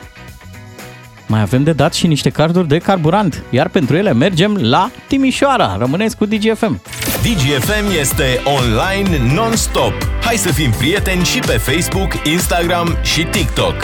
mai 1.28 1.40
avem 1.40 1.62
de 1.62 1.72
dat 1.72 1.94
și 1.94 2.06
niște 2.06 2.30
carduri 2.30 2.68
de 2.68 2.78
carburant. 2.78 3.42
Iar 3.50 3.68
pentru 3.68 3.96
ele 3.96 4.12
mergem 4.12 4.58
la 4.60 4.90
Timișoara. 5.06 5.76
Rămâneți 5.78 6.16
cu 6.16 6.26
DGFM. 6.26 6.80
DGFM 7.22 7.98
este 8.00 8.40
online 8.44 9.34
non-stop. 9.34 9.92
Hai 10.24 10.36
să 10.36 10.52
fim 10.52 10.70
prieteni 10.78 11.24
și 11.24 11.38
pe 11.38 11.52
Facebook, 11.52 12.14
Instagram 12.24 12.96
și 13.02 13.22
TikTok. 13.22 13.74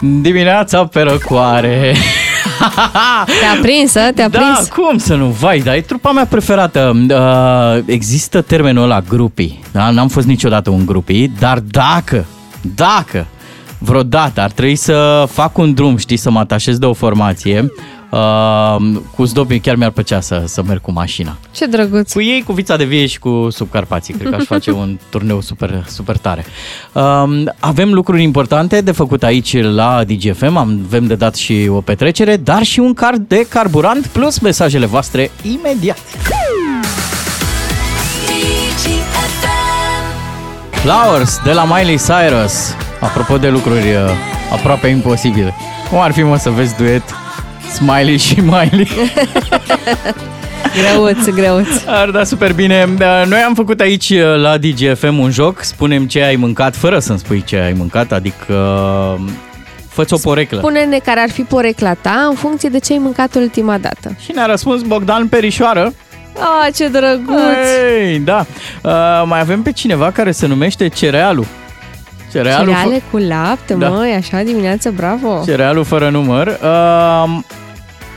Dimineața 0.00 0.84
pe 0.84 1.00
răcoare. 1.00 1.94
Te-a 3.40 3.60
prins, 3.62 3.94
a? 3.94 4.10
te-a 4.14 4.28
da, 4.28 4.38
prins? 4.38 4.68
cum 4.68 4.98
să 4.98 5.14
nu? 5.14 5.26
Vai, 5.26 5.58
dar 5.58 5.74
e 5.74 5.80
trupa 5.80 6.12
mea 6.12 6.26
preferată. 6.26 6.92
Uh, 7.10 7.82
există 7.86 8.40
termenul 8.40 8.82
ăla, 8.82 9.00
grupii. 9.00 9.62
Da? 9.72 9.90
N-am 9.90 10.08
fost 10.08 10.26
niciodată 10.26 10.70
un 10.70 10.86
grupii, 10.86 11.32
dar 11.38 11.58
dacă, 11.58 12.26
dacă 12.74 13.26
vreodată 13.78 14.40
ar 14.40 14.50
trebui 14.50 14.76
să 14.76 15.24
fac 15.30 15.58
un 15.58 15.74
drum, 15.74 15.96
știi, 15.96 16.16
să 16.16 16.30
mă 16.30 16.38
atașez 16.38 16.78
de 16.78 16.86
o 16.86 16.92
formație, 16.92 17.72
uh, 18.10 18.76
cu 19.14 19.24
Zdobin 19.24 19.60
chiar 19.60 19.76
mi-ar 19.76 19.90
plăcea 19.90 20.20
să, 20.20 20.42
să 20.46 20.62
merg 20.62 20.80
cu 20.80 20.92
mașina. 20.92 21.36
Ce 21.54 21.66
drăguț. 21.66 22.12
Cu 22.12 22.20
ei, 22.20 22.42
cu 22.42 22.52
Vița 22.52 22.76
de 22.76 22.84
Vie 22.84 23.06
și 23.06 23.18
cu 23.18 23.48
Subcarpații. 23.50 24.14
Cred 24.14 24.30
că 24.30 24.34
aș 24.34 24.44
face 24.44 24.70
un 24.70 24.98
turneu 25.10 25.40
super, 25.40 25.84
super 25.88 26.16
tare. 26.16 26.44
Um, 26.92 27.52
avem 27.58 27.92
lucruri 27.92 28.22
importante 28.22 28.80
de 28.80 28.92
făcut 28.92 29.22
aici 29.22 29.62
la 29.62 30.04
DGFM, 30.04 30.56
avem 30.56 31.06
de 31.06 31.14
dat 31.14 31.34
și 31.34 31.66
o 31.70 31.80
petrecere, 31.80 32.36
dar 32.36 32.62
și 32.62 32.80
un 32.80 32.94
card 32.94 33.28
de 33.28 33.46
carburant 33.48 34.06
plus 34.06 34.38
mesajele 34.38 34.86
voastre 34.86 35.30
imediat. 35.42 35.98
Flowers 40.88 41.40
de 41.44 41.52
la 41.52 41.64
Miley 41.64 41.96
Cyrus. 41.98 42.74
Apropo 43.00 43.36
de 43.36 43.48
lucruri 43.48 43.88
uh, 43.88 44.10
aproape 44.52 44.86
imposibile. 44.86 45.54
Cum 45.88 46.00
ar 46.00 46.12
fi 46.12 46.22
mă 46.22 46.36
să 46.36 46.50
vezi 46.50 46.76
duet 46.76 47.02
Smiley 47.74 48.16
și 48.16 48.40
Miley? 48.40 48.88
Greuț, 50.78 51.28
greuț. 51.28 51.66
Ar 51.86 52.10
da 52.10 52.24
super 52.24 52.52
bine. 52.52 52.88
Da, 52.98 53.24
Noi 53.24 53.38
am 53.38 53.54
făcut 53.54 53.80
aici 53.80 54.08
uh, 54.10 54.40
la 54.40 54.58
DGFM 54.58 55.18
un 55.18 55.30
joc, 55.30 55.62
spunem 55.62 56.06
ce 56.06 56.22
ai 56.22 56.36
mâncat 56.36 56.76
fără 56.76 56.98
să-mi 56.98 57.18
spui 57.18 57.44
ce 57.44 57.56
ai 57.56 57.72
mâncat, 57.72 58.12
adică 58.12 58.54
uh, 59.18 59.30
fă-ți 59.88 60.14
o 60.14 60.16
poreclă. 60.16 60.58
Spune-ne 60.58 60.98
care 60.98 61.20
ar 61.20 61.30
fi 61.30 61.42
porecla 61.42 61.94
ta 61.94 62.26
în 62.28 62.34
funcție 62.34 62.68
de 62.68 62.78
ce 62.78 62.92
ai 62.92 62.98
mâncat 62.98 63.34
ultima 63.34 63.78
dată. 63.78 64.16
Și 64.24 64.32
ne-a 64.34 64.46
răspuns 64.46 64.82
Bogdan 64.82 65.26
Perișoară. 65.26 65.92
Ah, 66.40 66.74
ce 66.74 66.88
drăguț! 66.88 67.38
Ei, 68.00 68.18
da. 68.18 68.46
Uh, 68.82 69.22
mai 69.24 69.40
avem 69.40 69.62
pe 69.62 69.72
cineva 69.72 70.10
care 70.10 70.30
se 70.30 70.46
numește 70.46 70.88
Cerealu. 70.88 71.44
Cerealu, 72.32 72.64
Cereale 72.70 73.02
cu 73.10 73.16
lapte, 73.16 73.74
Da. 73.74 73.88
măi, 73.88 74.12
așa 74.12 74.42
dimineață, 74.42 74.90
bravo! 74.90 75.42
Cerealul 75.44 75.84
fără 75.84 76.08
număr. 76.08 76.46
Uh, 76.46 77.38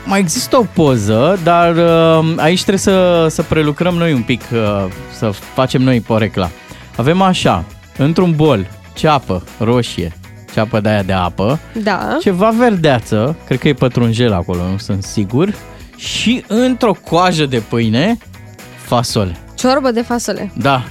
mai 0.04 0.18
există 0.18 0.56
o 0.56 0.64
poză, 0.72 1.38
dar 1.42 1.74
uh, 1.76 2.32
aici 2.36 2.58
trebuie 2.60 2.78
să, 2.78 3.26
să 3.30 3.42
prelucrăm 3.42 3.94
noi 3.94 4.12
un 4.12 4.22
pic, 4.22 4.40
uh, 4.52 4.84
să 5.12 5.30
facem 5.54 5.82
noi 5.82 6.00
porecla. 6.00 6.50
Avem 6.96 7.20
așa, 7.22 7.64
într-un 7.98 8.32
bol, 8.36 8.66
ceapă 8.92 9.42
roșie, 9.58 10.12
ceapă 10.54 10.80
de 10.80 10.88
aia 10.88 11.02
de 11.02 11.12
apă, 11.12 11.58
Da. 11.82 12.16
ceva 12.20 12.52
verdeață, 12.58 13.36
cred 13.46 13.58
că 13.58 13.68
e 13.68 13.72
pătrunjel 13.72 14.32
acolo, 14.32 14.60
nu 14.70 14.78
sunt 14.78 15.02
sigur, 15.02 15.54
și 16.02 16.44
într-o 16.46 16.92
coajă 17.08 17.46
de 17.46 17.58
pâine, 17.68 18.18
fasole. 18.86 19.36
Ciorbă 19.54 19.90
de 19.90 20.02
fasole. 20.02 20.52
Da, 20.56 20.82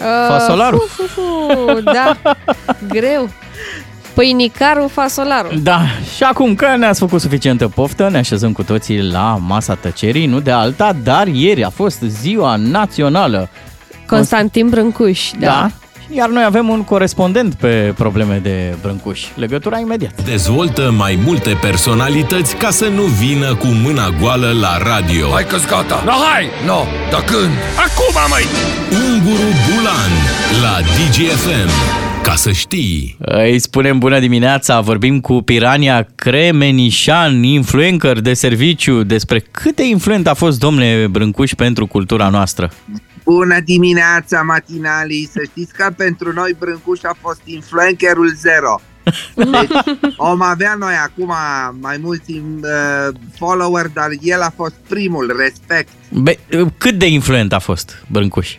Uh, 0.00 0.04
Fasolarul. 0.28 0.84
Fu, 0.88 1.02
fu, 1.02 1.20
fu, 1.20 1.80
da, 1.80 2.16
greu. 2.94 3.28
Pâinicarul 4.14 4.88
fasolarul. 4.88 5.60
Da, 5.62 5.80
și 6.16 6.22
acum 6.22 6.54
că 6.54 6.76
ne-ați 6.76 6.98
făcut 6.98 7.20
suficientă 7.20 7.68
poftă, 7.68 8.08
ne 8.10 8.18
așezăm 8.18 8.52
cu 8.52 8.62
toții 8.62 9.02
la 9.02 9.38
masa 9.46 9.74
tăcerii, 9.74 10.26
nu 10.26 10.40
de 10.40 10.50
alta, 10.50 10.92
dar 11.02 11.26
ieri 11.26 11.64
a 11.64 11.68
fost 11.70 12.00
ziua 12.00 12.56
națională. 12.56 13.48
Constantin 14.06 14.68
Brâncuș, 14.68 15.30
da. 15.38 15.46
Da. 15.46 15.70
Iar 16.10 16.28
noi 16.28 16.44
avem 16.44 16.68
un 16.68 16.84
corespondent 16.84 17.54
pe 17.54 17.92
probleme 17.96 18.40
de 18.42 18.76
brâncuși. 18.82 19.32
Legătura 19.34 19.78
imediat. 19.78 20.24
Dezvoltă 20.24 20.94
mai 20.96 21.18
multe 21.24 21.58
personalități 21.60 22.56
ca 22.56 22.70
să 22.70 22.84
nu 22.84 23.02
vină 23.02 23.54
cu 23.54 23.66
mâna 23.66 24.08
goală 24.20 24.52
la 24.60 24.78
radio. 24.78 25.28
Hai 25.32 25.46
că-s 25.46 25.66
gata 25.66 26.02
No, 26.04 26.10
hai 26.10 26.44
No, 26.66 26.80
dar 27.10 27.20
când? 27.24 27.52
Acum, 27.86 28.14
măi 28.30 28.44
Unguru 29.06 29.48
Bulan 29.66 30.12
la 30.62 30.80
DGFM. 30.80 31.70
Ca 32.22 32.34
să 32.34 32.52
știi. 32.52 33.16
Îi 33.18 33.58
spunem 33.58 33.98
bună 33.98 34.18
dimineața, 34.18 34.80
vorbim 34.80 35.20
cu 35.20 35.42
Pirania 35.42 36.06
Cremenișan, 36.14 37.42
influencer 37.42 38.20
de 38.20 38.34
serviciu, 38.34 39.02
despre 39.02 39.38
cât 39.50 39.76
de 39.76 39.86
influent 39.86 40.26
a 40.26 40.34
fost 40.34 40.58
domnule 40.58 41.06
Brâncuș 41.10 41.52
pentru 41.52 41.86
cultura 41.86 42.28
noastră. 42.28 42.70
Bună 43.32 43.60
dimineața, 43.60 44.42
matinalii! 44.42 45.28
Să 45.32 45.42
știți 45.44 45.72
că 45.72 45.92
pentru 45.96 46.32
noi 46.32 46.56
Brâncuș 46.58 47.02
a 47.02 47.16
fost 47.20 47.40
influencerul 47.44 48.32
zero. 48.34 48.80
Deci 49.34 49.70
om 50.16 50.42
avea 50.42 50.74
noi 50.74 50.94
acum 50.94 51.32
mai 51.80 51.96
mulți 52.00 52.32
uh, 52.32 53.14
follower, 53.36 53.88
dar 53.88 54.08
el 54.20 54.40
a 54.40 54.52
fost 54.56 54.74
primul, 54.88 55.36
respect. 55.38 55.88
Be, 56.10 56.38
cât 56.78 56.98
de 56.98 57.06
influent 57.06 57.52
a 57.52 57.58
fost 57.58 58.04
Brâncuș? 58.06 58.56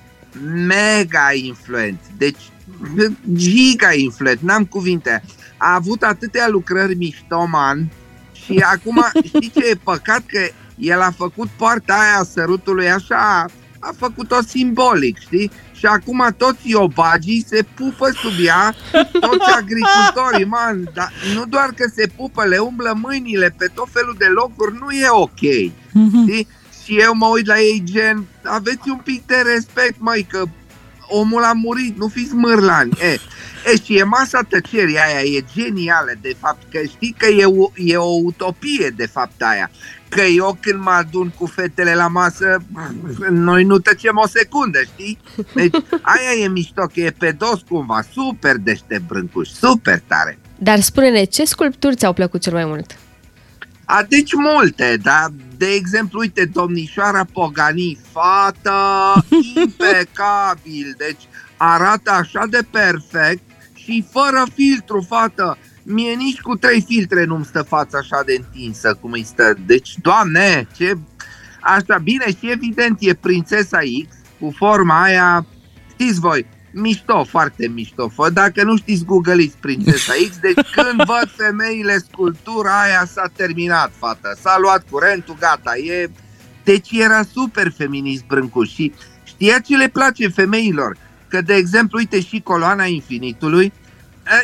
Mega 0.54 1.30
influent. 1.34 2.00
Deci 2.18 2.42
giga 3.34 3.94
influent, 3.94 4.40
n-am 4.40 4.66
cuvinte. 4.66 5.24
A 5.58 5.74
avut 5.74 6.04
atâtea 6.04 6.48
lucrări 6.48 6.96
miștoman 6.96 7.92
și 8.32 8.58
acum 8.58 9.06
știi 9.24 9.52
ce 9.56 9.70
e 9.70 9.76
păcat? 9.84 10.22
Că 10.26 10.40
el 10.78 11.02
a 11.02 11.12
făcut 11.18 11.48
poarta 11.58 11.94
aia 11.94 12.20
a 12.20 12.24
sărutului 12.24 12.92
așa, 12.92 13.46
a 13.80 13.94
făcut-o 13.98 14.42
simbolic, 14.48 15.20
știi? 15.20 15.52
Și 15.72 15.86
acum 15.86 16.36
toți 16.38 16.70
iobagii 16.70 17.46
se 17.48 17.65
pupă 17.74 18.10
sub 18.12 18.46
ea, 18.46 18.76
toți 19.20 19.52
agricultorii, 19.62 20.46
man, 20.46 20.89
dar 20.94 21.12
nu 21.36 21.46
doar 21.46 21.70
că 21.76 21.92
se 21.96 22.10
pupă, 22.15 22.46
le 22.46 22.58
umblă 22.58 22.98
mâinile 23.02 23.56
pe 23.58 23.70
tot 23.74 23.88
felul 23.92 24.15
de 24.18 24.26
locuri, 24.26 24.78
nu 24.80 24.92
e 24.92 25.08
ok, 25.10 25.39
știi? 26.22 26.48
Și 26.84 27.00
eu 27.00 27.13
mă 27.13 27.26
uit 27.26 27.46
la 27.46 27.60
ei 27.60 27.82
gen, 27.86 28.26
aveți 28.44 28.89
un 28.89 28.98
pic 29.04 29.26
de 29.26 29.36
respect, 29.54 29.96
măi, 29.98 30.28
că 30.30 30.44
omul 31.10 31.44
a 31.44 31.54
murit, 31.54 31.98
nu 31.98 32.08
fiți 32.08 32.34
mârlani. 32.34 32.92
E, 33.02 33.20
e, 33.72 33.76
și 33.84 33.98
e 33.98 34.04
masa 34.04 34.42
tăcerii 34.50 34.98
aia, 34.98 35.22
e 35.22 35.44
genială, 35.54 36.12
de 36.22 36.36
fapt, 36.39 36.62
că 36.72 36.80
știi 36.88 37.15
că 37.18 37.26
e 37.26 37.46
o, 37.46 37.72
e 37.76 37.98
o 37.98 38.20
utopie, 38.24 38.94
de 38.96 39.06
fapt, 39.06 39.42
aia. 39.42 39.72
Că 40.10 40.22
eu 40.22 40.58
când 40.60 40.82
mă 40.84 40.89
adun 40.89 41.30
cu 41.38 41.45
fetele 41.45 41.95
la 41.95 42.08
masă, 42.08 42.58
noi 43.30 43.63
nu 43.63 43.80
tăcem 43.80 44.17
o 44.24 44.28
secundă, 44.28 44.80
știi? 44.82 45.19
Deci 45.54 45.76
aia 46.02 46.43
e 46.43 46.48
mișto, 46.48 46.82
că 46.93 47.00
e 47.00 47.15
pe 47.17 47.32
dos 47.32 47.62
cumva, 47.69 48.02
super 48.12 48.56
deștept 48.56 49.08
brâncuș, 49.08 49.50
super 49.50 50.02
tare. 50.08 50.39
Dar 50.58 50.80
spune-ne, 50.80 51.24
ce 51.24 51.45
sculpturi 51.45 51.95
ți-au 51.95 52.13
plăcut 52.13 52.41
cel 52.41 52.54
mai 52.54 52.65
mult? 52.65 52.98
A, 53.86 54.06
deci 54.10 54.34
multe, 54.34 54.98
dar 55.02 55.32
de 55.58 55.65
exemplu, 55.65 56.19
uite, 56.19 56.45
domnișoara 56.45 57.26
Pogani, 57.34 58.00
fată 58.12 58.76
impecabil, 59.56 60.96
deci 60.98 61.21
arată 61.58 62.12
așa 62.12 62.46
de 62.50 62.60
perfect 62.71 63.42
și 63.73 64.06
fără 64.12 64.44
filtru, 64.56 65.06
fată. 65.10 65.58
Mie 65.92 66.13
nici 66.13 66.40
cu 66.40 66.56
trei 66.56 66.81
filtre 66.81 67.25
nu-mi 67.25 67.46
stă 67.46 67.62
fața 67.62 67.98
așa 67.98 68.23
de 68.25 68.35
întinsă 68.37 68.98
cum 69.02 69.12
îi 69.12 69.23
stă. 69.23 69.56
Deci, 69.65 69.98
doamne, 70.02 70.67
ce... 70.75 70.98
Așa, 71.62 71.98
bine, 72.04 72.25
și 72.27 72.52
evident 72.52 72.98
e 73.00 73.13
prințesa 73.13 73.77
X 73.77 74.15
cu 74.40 74.54
forma 74.58 75.02
aia, 75.02 75.46
știți 75.90 76.19
voi, 76.19 76.46
mișto, 76.71 77.23
foarte 77.23 77.67
mișto. 77.67 78.08
Fă, 78.08 78.29
dacă 78.29 78.63
nu 78.63 78.77
știți, 78.77 79.06
googleiți 79.06 79.58
Prințesa 79.58 80.13
X, 80.29 80.37
deci 80.37 80.69
când 80.75 80.96
văd 80.96 81.29
femeile 81.37 81.98
sculptura 81.98 82.81
aia 82.81 83.06
s-a 83.06 83.31
terminat, 83.35 83.92
fată. 83.98 84.37
S-a 84.42 84.58
luat 84.62 84.85
curentul, 84.90 85.35
gata, 85.40 85.77
e... 85.77 86.10
Deci 86.63 86.92
era 86.92 87.23
super 87.33 87.71
feminist 87.77 88.25
Brâncuș 88.25 88.69
și 88.69 88.94
știa 89.23 89.60
ce 89.60 89.77
le 89.77 89.87
place 89.87 90.27
femeilor. 90.27 90.98
că, 91.27 91.42
de 91.42 91.54
exemplu, 91.54 91.98
uite 91.98 92.21
și 92.21 92.42
coloana 92.42 92.85
infinitului, 92.85 93.73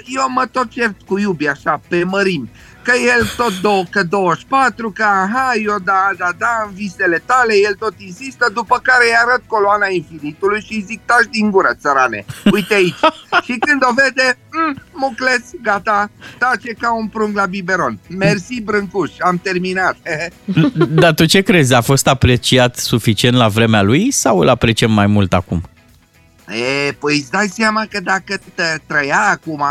eu 0.05 0.29
mă 0.29 0.45
tot 0.51 0.69
cert 0.69 0.95
cu 1.05 1.17
iubi 1.17 1.47
așa, 1.47 1.81
pe 1.87 2.03
mărimi 2.03 2.49
că 2.85 2.93
el 3.15 3.21
tot 3.37 3.53
două, 3.61 3.83
că 3.89 4.03
24, 4.03 4.91
că 4.91 5.03
aha, 5.03 5.51
eu 5.65 5.75
da, 5.83 6.01
da, 6.17 6.29
da, 6.37 6.53
în 6.65 6.73
visele 6.73 7.21
tale, 7.25 7.53
el 7.67 7.75
tot 7.83 7.93
insistă, 7.97 8.45
după 8.53 8.79
care 8.83 9.03
îi 9.05 9.17
arăt 9.23 9.43
coloana 9.47 9.87
infinitului 9.99 10.61
și 10.65 10.73
îi 10.73 10.85
zic, 10.89 10.99
taci 11.05 11.31
din 11.31 11.51
gură, 11.51 11.71
țărane, 11.81 12.25
uite 12.55 12.73
aici. 12.73 13.03
și 13.45 13.53
când 13.65 13.81
o 13.89 13.91
vede, 14.01 14.37
mm, 14.53 14.73
mucleț, 14.91 15.43
gata, 15.61 16.09
tace 16.37 16.71
ca 16.79 16.95
un 16.95 17.07
prung 17.07 17.35
la 17.35 17.45
biberon. 17.45 17.99
Mersi, 18.07 18.61
Brâncuș, 18.61 19.11
am 19.19 19.37
terminat. 19.43 19.97
Dar 21.01 21.13
tu 21.13 21.25
ce 21.25 21.41
crezi? 21.41 21.73
A 21.73 21.81
fost 21.81 22.07
apreciat 22.07 22.75
suficient 22.75 23.35
la 23.35 23.47
vremea 23.47 23.81
lui 23.81 24.11
sau 24.11 24.39
îl 24.39 24.49
apreciem 24.49 24.91
mai 24.91 25.07
mult 25.07 25.33
acum? 25.33 25.61
E, 26.47 26.91
păi 26.91 27.17
îți 27.17 27.31
dai 27.31 27.47
seama 27.47 27.85
că 27.89 27.99
dacă 27.99 28.39
trăia 28.87 29.21
acum, 29.29 29.63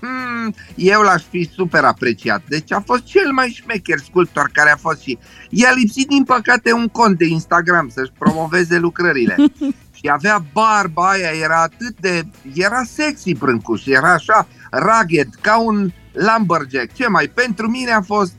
hmm, 0.00 0.54
eu 0.74 1.00
l-aș 1.00 1.22
fi 1.30 1.50
super 1.54 1.84
apreciat. 1.84 2.42
Deci 2.48 2.72
a 2.72 2.82
fost 2.86 3.04
cel 3.04 3.32
mai 3.32 3.48
șmecher 3.48 3.98
sculptor 3.98 4.50
care 4.52 4.70
a 4.70 4.76
fost 4.76 5.00
și 5.00 5.18
i-a 5.50 5.72
lipsit 5.72 6.08
din 6.08 6.24
păcate 6.24 6.72
un 6.72 6.88
cont 6.88 7.18
de 7.18 7.26
Instagram 7.26 7.88
să-și 7.88 8.12
promoveze 8.18 8.78
lucrările. 8.78 9.36
și 9.98 10.10
avea 10.10 10.44
barba 10.52 11.08
aia, 11.08 11.30
era 11.42 11.62
atât 11.62 12.00
de... 12.00 12.22
era 12.54 12.82
sexy 12.82 13.34
brâncuș, 13.34 13.86
era 13.86 14.12
așa 14.12 14.48
rugged, 14.72 15.28
ca 15.40 15.60
un 15.60 15.92
lumberjack. 16.12 16.94
Ce 16.94 17.08
mai? 17.08 17.28
Pentru 17.28 17.68
mine 17.68 17.90
a 17.90 18.02
fost 18.02 18.32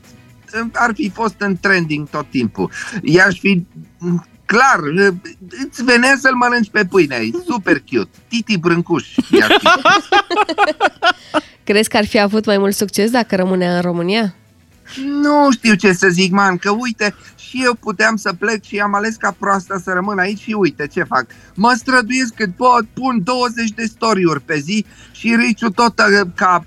ar 0.72 0.90
fi 0.94 1.10
fost 1.10 1.34
în 1.38 1.56
trending 1.60 2.08
tot 2.08 2.30
timpul. 2.30 2.70
I-aș 3.02 3.38
fi 3.38 3.66
clar, 4.52 4.80
îți 5.64 5.84
venea 5.84 6.16
să-l 6.20 6.34
mănânci 6.34 6.70
pe 6.70 6.84
pâine, 6.84 7.16
e 7.16 7.30
super 7.46 7.82
cute. 7.90 8.10
Titi 8.28 8.58
Brâncuș. 8.58 9.06
Crezi 11.64 11.88
că 11.88 11.96
ar 11.96 12.06
fi 12.06 12.20
avut 12.20 12.46
mai 12.46 12.58
mult 12.58 12.74
succes 12.74 13.10
dacă 13.10 13.36
rămânea 13.36 13.74
în 13.74 13.80
România? 13.80 14.34
Nu 15.04 15.50
știu 15.50 15.74
ce 15.74 15.92
să 15.92 16.08
zic, 16.08 16.32
man, 16.32 16.56
că 16.56 16.70
uite, 16.70 17.14
și 17.36 17.60
eu 17.64 17.74
puteam 17.74 18.16
să 18.16 18.32
plec 18.32 18.62
și 18.64 18.78
am 18.78 18.94
ales 18.94 19.16
ca 19.16 19.36
proasta 19.38 19.80
să 19.84 19.90
rămân 19.92 20.18
aici 20.18 20.40
și 20.40 20.52
uite 20.52 20.86
ce 20.86 21.02
fac. 21.02 21.26
Mă 21.54 21.74
străduiesc 21.76 22.34
că 22.34 22.46
pot, 22.56 22.84
pun 22.92 23.22
20 23.22 23.70
de 23.70 23.84
story 23.84 24.42
pe 24.44 24.58
zi 24.58 24.84
și 25.12 25.36
Riciu 25.36 25.70
tot 25.70 25.98
uh, 25.98 26.28
ca 26.34 26.66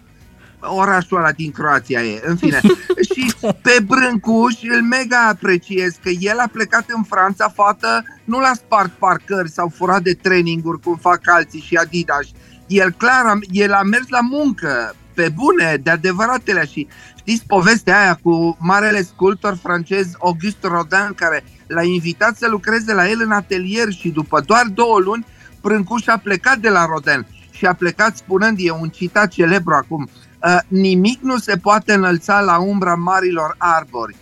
orașul 0.65 1.17
ăla 1.17 1.31
din 1.31 1.51
Croația 1.51 2.03
e, 2.03 2.21
în 2.25 2.35
fine. 2.35 2.61
și 3.13 3.33
pe 3.61 3.77
Brâncuș 3.85 4.53
îl 4.61 4.81
mega 4.81 5.27
apreciez 5.27 5.93
că 6.03 6.09
el 6.09 6.37
a 6.37 6.49
plecat 6.51 6.85
în 6.87 7.03
Franța, 7.03 7.49
fată, 7.55 8.03
nu 8.23 8.39
l-a 8.39 8.53
spart 8.53 8.91
parcări 8.91 9.51
sau 9.51 9.71
furat 9.75 10.01
de 10.01 10.13
traininguri 10.13 10.79
cum 10.79 10.95
fac 10.95 11.19
alții 11.23 11.59
și 11.59 11.75
Adidas. 11.75 12.27
El 12.67 12.91
clar, 12.91 13.39
el 13.51 13.73
a 13.73 13.81
mers 13.81 14.07
la 14.07 14.21
muncă, 14.21 14.95
pe 15.13 15.29
bune, 15.35 15.79
de 15.83 15.89
adevăratele 15.89 16.65
și 16.65 16.87
știți 17.17 17.43
povestea 17.47 18.01
aia 18.01 18.19
cu 18.23 18.57
marele 18.59 19.01
sculptor 19.01 19.57
francez 19.61 20.07
Auguste 20.19 20.67
Rodin 20.67 21.13
care 21.15 21.43
l-a 21.67 21.83
invitat 21.83 22.37
să 22.37 22.47
lucreze 22.49 22.93
la 22.93 23.09
el 23.09 23.21
în 23.21 23.31
atelier 23.31 23.91
și 23.91 24.09
după 24.09 24.39
doar 24.39 24.65
două 24.73 24.99
luni 24.99 25.25
Brâncuș 25.61 26.07
a 26.07 26.17
plecat 26.17 26.57
de 26.57 26.69
la 26.69 26.85
Rodin 26.85 27.25
și 27.51 27.65
a 27.65 27.73
plecat 27.73 28.17
spunând, 28.17 28.57
e 28.59 28.71
un 28.71 28.89
citat 28.89 29.27
celebru 29.27 29.73
acum, 29.73 30.09
Uh, 30.09 30.24
nimic 30.67 31.21
nu 31.21 31.37
se 31.37 31.57
poate 31.57 31.93
înălța 31.93 32.39
la 32.39 32.59
umbra 32.59 32.95
marilor 32.95 33.55
arbori. 33.57 34.15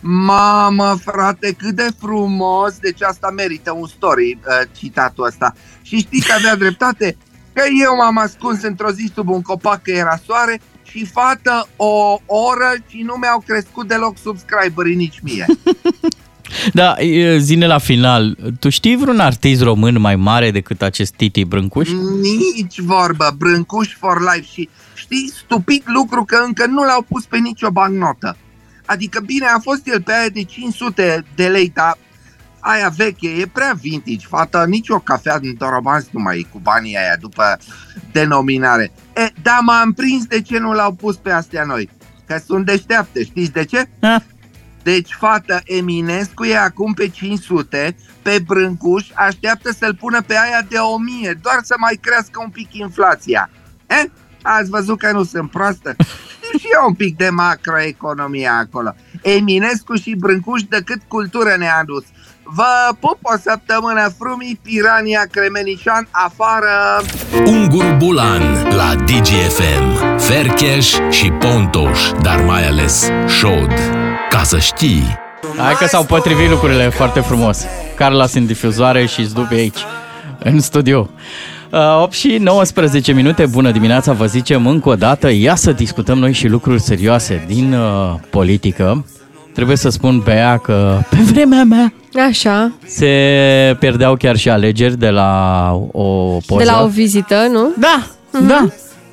Mamă, 0.00 0.96
frate, 1.04 1.52
cât 1.52 1.74
de 1.74 1.88
frumos! 1.98 2.78
Deci 2.78 3.02
asta 3.02 3.30
merită 3.30 3.72
un 3.72 3.86
story, 3.86 4.38
uh, 4.46 4.68
citatul 4.76 5.24
ăsta. 5.24 5.54
Și 5.82 5.98
știți 5.98 6.26
că 6.26 6.32
avea 6.38 6.56
dreptate? 6.56 7.16
Că 7.52 7.62
eu 7.82 7.96
m-am 7.96 8.18
ascuns 8.18 8.62
într-o 8.62 8.90
zi 8.90 9.10
sub 9.14 9.28
un 9.28 9.42
copac 9.42 9.82
că 9.82 9.90
era 9.90 10.20
soare 10.26 10.60
și 10.82 11.06
fată 11.06 11.68
o 11.76 12.18
oră 12.26 12.72
și 12.86 13.02
nu 13.02 13.14
mi-au 13.14 13.42
crescut 13.46 13.88
deloc 13.88 14.18
subscriberii 14.18 14.94
nici 14.94 15.20
mie. 15.22 15.46
Da, 16.72 16.96
zine 17.38 17.66
la 17.66 17.78
final, 17.78 18.36
tu 18.58 18.68
știi 18.68 18.96
vreun 18.96 19.20
artist 19.20 19.62
român 19.62 20.00
mai 20.00 20.16
mare 20.16 20.50
decât 20.50 20.82
acest 20.82 21.14
Titi 21.14 21.44
Brâncuș? 21.44 21.88
Nici 22.20 22.80
vorbă, 22.80 23.34
Brâncuș 23.38 23.94
for 23.98 24.20
life 24.20 24.46
și 24.52 24.68
știi, 24.94 25.32
stupid 25.44 25.82
lucru 25.84 26.24
că 26.24 26.42
încă 26.46 26.66
nu 26.66 26.82
l-au 26.82 27.06
pus 27.08 27.24
pe 27.24 27.38
nicio 27.38 27.70
bancnotă. 27.70 28.36
Adică 28.84 29.20
bine, 29.26 29.46
a 29.46 29.58
fost 29.58 29.86
el 29.86 30.02
pe 30.02 30.12
aia 30.12 30.28
de 30.28 30.42
500 30.42 31.24
de 31.34 31.46
lei, 31.46 31.70
dar 31.74 31.98
aia 32.60 32.92
veche, 32.96 33.28
e 33.28 33.46
prea 33.46 33.78
vintage, 33.80 34.26
fata, 34.26 34.64
nici 34.66 34.88
o 34.88 34.98
cafea 34.98 35.38
din 35.38 35.54
Torobanz 35.54 36.06
nu 36.10 36.20
mai 36.20 36.38
e 36.38 36.46
cu 36.52 36.58
banii 36.62 36.96
aia 36.96 37.16
după 37.20 37.58
denominare. 38.12 38.92
E, 39.16 39.32
da, 39.42 39.58
m-am 39.62 39.92
prins 39.92 40.24
de 40.24 40.42
ce 40.42 40.58
nu 40.58 40.72
l-au 40.72 40.92
pus 40.92 41.16
pe 41.16 41.30
astea 41.30 41.64
noi. 41.64 41.88
Că 42.26 42.40
sunt 42.46 42.66
deșteapte, 42.66 43.24
știți 43.24 43.52
de 43.52 43.64
ce? 43.64 43.88
Ha? 44.00 44.22
Deci, 44.82 45.16
fată, 45.18 45.60
Eminescu 45.64 46.44
e 46.44 46.58
acum 46.58 46.92
pe 46.92 47.08
500, 47.08 47.96
pe 48.22 48.38
Brâncuș 48.46 49.06
așteaptă 49.14 49.72
să-l 49.72 49.94
pună 49.94 50.22
pe 50.22 50.34
aia 50.34 50.66
de 50.68 50.76
1000, 50.76 51.38
doar 51.42 51.58
să 51.62 51.74
mai 51.78 51.98
crească 52.00 52.40
un 52.42 52.50
pic 52.50 52.74
inflația. 52.74 53.50
Eh? 53.86 54.04
Ați 54.42 54.70
văzut 54.70 54.98
că 54.98 55.12
nu 55.12 55.24
sunt 55.24 55.50
proastă? 55.50 55.96
Știu 56.44 56.58
și 56.58 56.66
eu 56.80 56.86
un 56.88 56.94
pic 56.94 57.16
de 57.16 57.28
macroeconomie 57.28 58.48
acolo. 58.48 58.94
Eminescu 59.22 59.94
și 59.94 60.14
Brâncuș 60.14 60.62
de 60.62 60.82
cât 60.84 61.00
cultură 61.08 61.54
ne-a 61.58 61.76
adus. 61.80 62.04
Vă 62.42 62.96
pup 63.00 63.18
o 63.22 63.36
săptămână 63.42 64.14
frumii, 64.18 64.60
Pirania 64.62 65.26
Cremenician 65.30 66.08
afară! 66.10 67.02
Ungur 67.46 67.94
Bulan 67.98 68.62
la 68.68 68.94
DGFM, 68.94 70.18
Fercheș 70.18 70.94
și 71.10 71.30
Pontoș, 71.30 72.10
dar 72.22 72.42
mai 72.42 72.66
ales 72.66 73.10
Șod. 73.26 73.99
Ca 74.30 74.42
să 74.42 74.58
știi! 74.58 75.02
Hai 75.56 75.74
că 75.74 75.86
s-au 75.86 76.04
potrivit 76.04 76.50
lucrurile 76.50 76.88
foarte 76.88 77.20
frumos. 77.20 77.64
Carla 77.96 78.26
în 78.34 78.46
difuzoare 78.46 79.06
și 79.06 79.24
Zdubi 79.24 79.54
aici, 79.54 79.78
în 80.38 80.60
studio. 80.60 81.08
8 82.02 82.12
uh, 82.12 82.18
și 82.18 82.36
19 82.40 83.12
minute, 83.12 83.46
bună 83.46 83.70
dimineața, 83.70 84.12
vă 84.12 84.26
zicem 84.26 84.66
încă 84.66 84.88
o 84.88 84.94
dată, 84.94 85.30
ia 85.30 85.54
să 85.54 85.72
discutăm 85.72 86.18
noi 86.18 86.32
și 86.32 86.46
lucruri 86.46 86.80
serioase 86.80 87.44
din 87.46 87.72
uh, 87.72 88.14
politică. 88.30 89.04
Trebuie 89.54 89.76
să 89.76 89.88
spun, 89.88 90.20
Bea, 90.24 90.58
că 90.58 90.98
pe 91.10 91.16
vremea 91.16 91.62
mea 91.64 91.92
Așa. 92.28 92.72
se 92.86 93.76
pierdeau 93.78 94.14
chiar 94.14 94.36
și 94.36 94.48
alegeri 94.48 94.98
de 94.98 95.08
la 95.08 95.72
o 95.92 96.04
poză. 96.46 96.64
De 96.64 96.70
la 96.70 96.82
o 96.82 96.86
vizită, 96.86 97.46
nu? 97.50 97.74
Da, 97.78 98.06
mm-hmm. 98.06 98.48
da. 98.48 98.68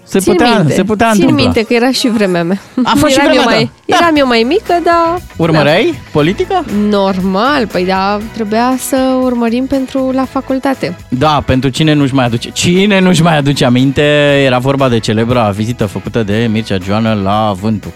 Se 0.08 0.20
Țin 0.20 0.32
putea, 0.34 0.58
minte. 0.58 0.74
se 0.74 0.84
putea 0.84 1.12
Țin 1.12 1.22
întâmpla. 1.22 1.44
minte 1.46 1.64
că 1.64 1.74
era 1.74 1.92
și 1.92 2.10
vremea 2.10 2.44
mea. 2.44 2.60
A 2.84 2.94
fost 2.98 3.14
și 3.14 3.20
eram 3.20 3.32
vremea 3.32 3.34
eu 3.34 3.44
mai, 3.44 3.64
ta. 3.64 3.72
Da. 3.86 3.96
Eram 3.96 4.16
eu 4.16 4.28
mai 4.28 4.44
mică, 4.48 4.74
dar... 4.84 5.22
Urmăreai 5.36 5.94
politica? 6.12 6.64
Normal, 6.90 7.68
păi 7.68 7.86
da, 7.86 8.20
trebuia 8.34 8.76
să 8.80 8.98
urmărim 9.22 9.66
pentru 9.66 10.12
la 10.14 10.26
facultate. 10.26 10.96
Da, 11.10 11.44
pentru 11.46 11.70
cine 11.70 11.94
nu-și 11.94 12.14
mai 12.14 12.26
aduce. 12.26 12.50
Cine 12.50 13.00
nu-și 13.00 13.22
mai 13.22 13.38
aduce 13.38 13.66
aminte, 13.66 14.02
era 14.46 14.58
vorba 14.58 14.90
de 14.90 15.00
celebra 15.00 15.50
vizită 15.50 15.86
făcută 15.86 16.24
de 16.24 16.48
Mircea 16.52 16.78
Joană 16.84 17.20
la 17.24 17.54
Vântu. 17.62 17.94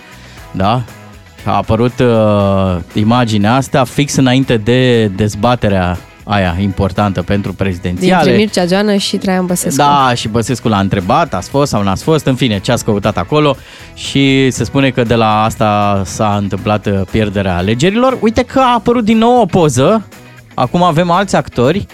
Da? 0.52 0.82
A 1.46 1.56
apărut 1.56 2.00
uh, 2.00 2.78
imaginea 2.94 3.56
asta 3.56 3.84
fix 3.84 4.16
înainte 4.16 4.58
de 4.58 5.06
dezbaterea 5.06 5.98
aia 6.24 6.58
importantă 6.60 7.22
pentru 7.22 7.54
prezidențiale. 7.54 8.24
Dintre 8.24 8.36
Mircea 8.38 8.66
Joană 8.66 8.96
și 8.96 9.18
Traian 9.18 9.46
Băsescu. 9.46 9.76
Da, 9.82 10.12
și 10.16 10.28
Băsescu 10.28 10.68
l-a 10.68 10.80
întrebat, 10.80 11.34
ați 11.34 11.50
fost 11.50 11.72
sau 11.72 11.84
n-ați 11.84 12.04
fost, 12.04 12.26
în 12.26 12.36
fine, 12.36 12.60
ce 12.60 12.72
ați 12.72 12.86
căutat 12.86 13.18
acolo 13.18 13.56
și 13.94 14.50
se 14.52 14.64
spune 14.64 14.90
că 14.90 15.04
de 15.04 15.16
la 15.16 15.44
asta 15.44 16.02
s-a 16.06 16.36
întâmplat 16.38 16.86
uh, 16.86 17.02
pierderea 17.12 17.58
alegerilor. 17.58 18.18
Uite 18.22 18.44
că 18.44 18.60
a 18.60 18.74
apărut 18.74 19.04
din 19.06 19.18
nou 19.18 19.42
o 19.42 19.46
poză, 19.46 20.06
acum 20.54 20.84
avem 20.84 21.12
alți 21.12 21.36
actori, 21.36 21.86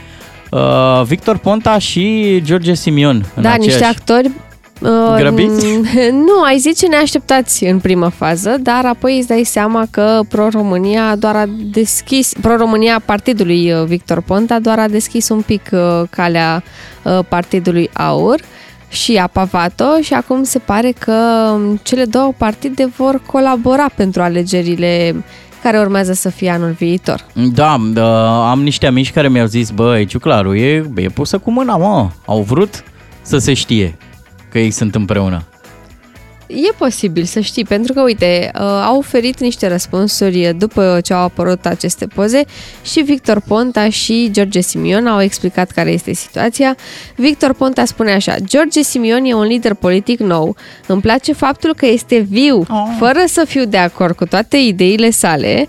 uh, 0.51 1.01
Victor 1.05 1.37
Ponta 1.37 1.77
și 1.77 2.35
George 2.43 2.73
Simion. 2.73 3.15
în 3.35 3.41
Da, 3.43 3.49
aceeași- 3.51 3.67
niște 3.67 3.83
actori 3.85 4.31
uh, 4.81 5.15
Grăbiți? 5.17 5.65
Nu, 6.27 6.41
ai 6.45 6.57
zice 6.57 6.87
neașteptați 6.87 7.63
în 7.63 7.79
primă 7.79 8.07
fază, 8.07 8.57
dar 8.59 8.85
apoi 8.85 9.17
îți 9.17 9.27
dai 9.27 9.43
seama 9.43 9.87
că 9.91 10.19
Pro-România 10.29 11.15
doar 11.15 11.35
a 11.35 11.45
deschis, 11.71 12.33
Pro-România 12.41 13.01
partidului 13.05 13.71
uh, 13.71 13.83
Victor 13.85 14.21
Ponta 14.21 14.59
doar 14.59 14.79
a 14.79 14.87
deschis 14.87 15.29
un 15.29 15.41
pic 15.41 15.69
uh, 15.71 16.01
calea 16.09 16.63
uh, 17.03 17.19
partidului 17.27 17.89
Aur 17.93 18.39
și 18.89 19.15
a 19.15 19.27
pavat-o 19.27 20.01
și 20.01 20.13
acum 20.13 20.43
se 20.43 20.59
pare 20.59 20.91
că 20.99 21.13
um, 21.53 21.79
cele 21.83 22.05
două 22.05 22.33
partide 22.37 22.85
vor 22.97 23.21
colabora 23.25 23.85
pentru 23.95 24.21
alegerile 24.21 25.15
care 25.63 25.79
urmează 25.79 26.13
să 26.13 26.29
fie 26.29 26.49
anul 26.49 26.71
viitor. 26.71 27.25
Da, 27.33 27.77
da, 27.93 28.49
am 28.49 28.63
niște 28.63 28.87
amici 28.87 29.11
care 29.11 29.29
mi-au 29.29 29.45
zis, 29.45 29.69
băi, 29.69 30.05
Ciuclaru, 30.05 30.55
e, 30.55 30.91
e 30.95 31.07
pusă 31.07 31.37
cu 31.37 31.51
mâna, 31.51 31.77
mă. 31.77 32.09
Au 32.25 32.41
vrut 32.41 32.83
să 33.21 33.37
se 33.37 33.53
știe 33.53 33.97
că 34.49 34.59
ei 34.59 34.71
sunt 34.71 34.95
împreună. 34.95 35.43
E 36.47 36.71
posibil 36.77 37.23
să 37.23 37.39
știi, 37.39 37.63
pentru 37.63 37.93
că, 37.93 38.01
uite, 38.01 38.51
uh, 38.53 38.61
au 38.61 38.97
oferit 38.97 39.39
niște 39.39 39.67
răspunsuri 39.67 40.55
după 40.57 40.99
ce 41.03 41.13
au 41.13 41.23
apărut 41.23 41.65
aceste 41.65 42.07
poze 42.07 42.43
și 42.83 43.01
Victor 43.01 43.39
Ponta 43.47 43.89
și 43.89 44.29
George 44.31 44.59
Simion 44.59 45.07
au 45.07 45.21
explicat 45.21 45.71
care 45.71 45.91
este 45.91 46.13
situația. 46.13 46.75
Victor 47.15 47.53
Ponta 47.53 47.85
spune 47.85 48.11
așa, 48.11 48.35
George 48.43 48.81
Simion 48.81 49.25
e 49.25 49.33
un 49.33 49.43
lider 49.43 49.73
politic 49.73 50.19
nou. 50.19 50.55
Îmi 50.87 51.01
place 51.01 51.33
faptul 51.33 51.73
că 51.75 51.85
este 51.85 52.17
viu, 52.29 52.65
fără 52.99 53.19
să 53.27 53.43
fiu 53.47 53.65
de 53.65 53.77
acord 53.77 54.15
cu 54.15 54.25
toate 54.25 54.57
ideile 54.57 55.09
sale, 55.09 55.67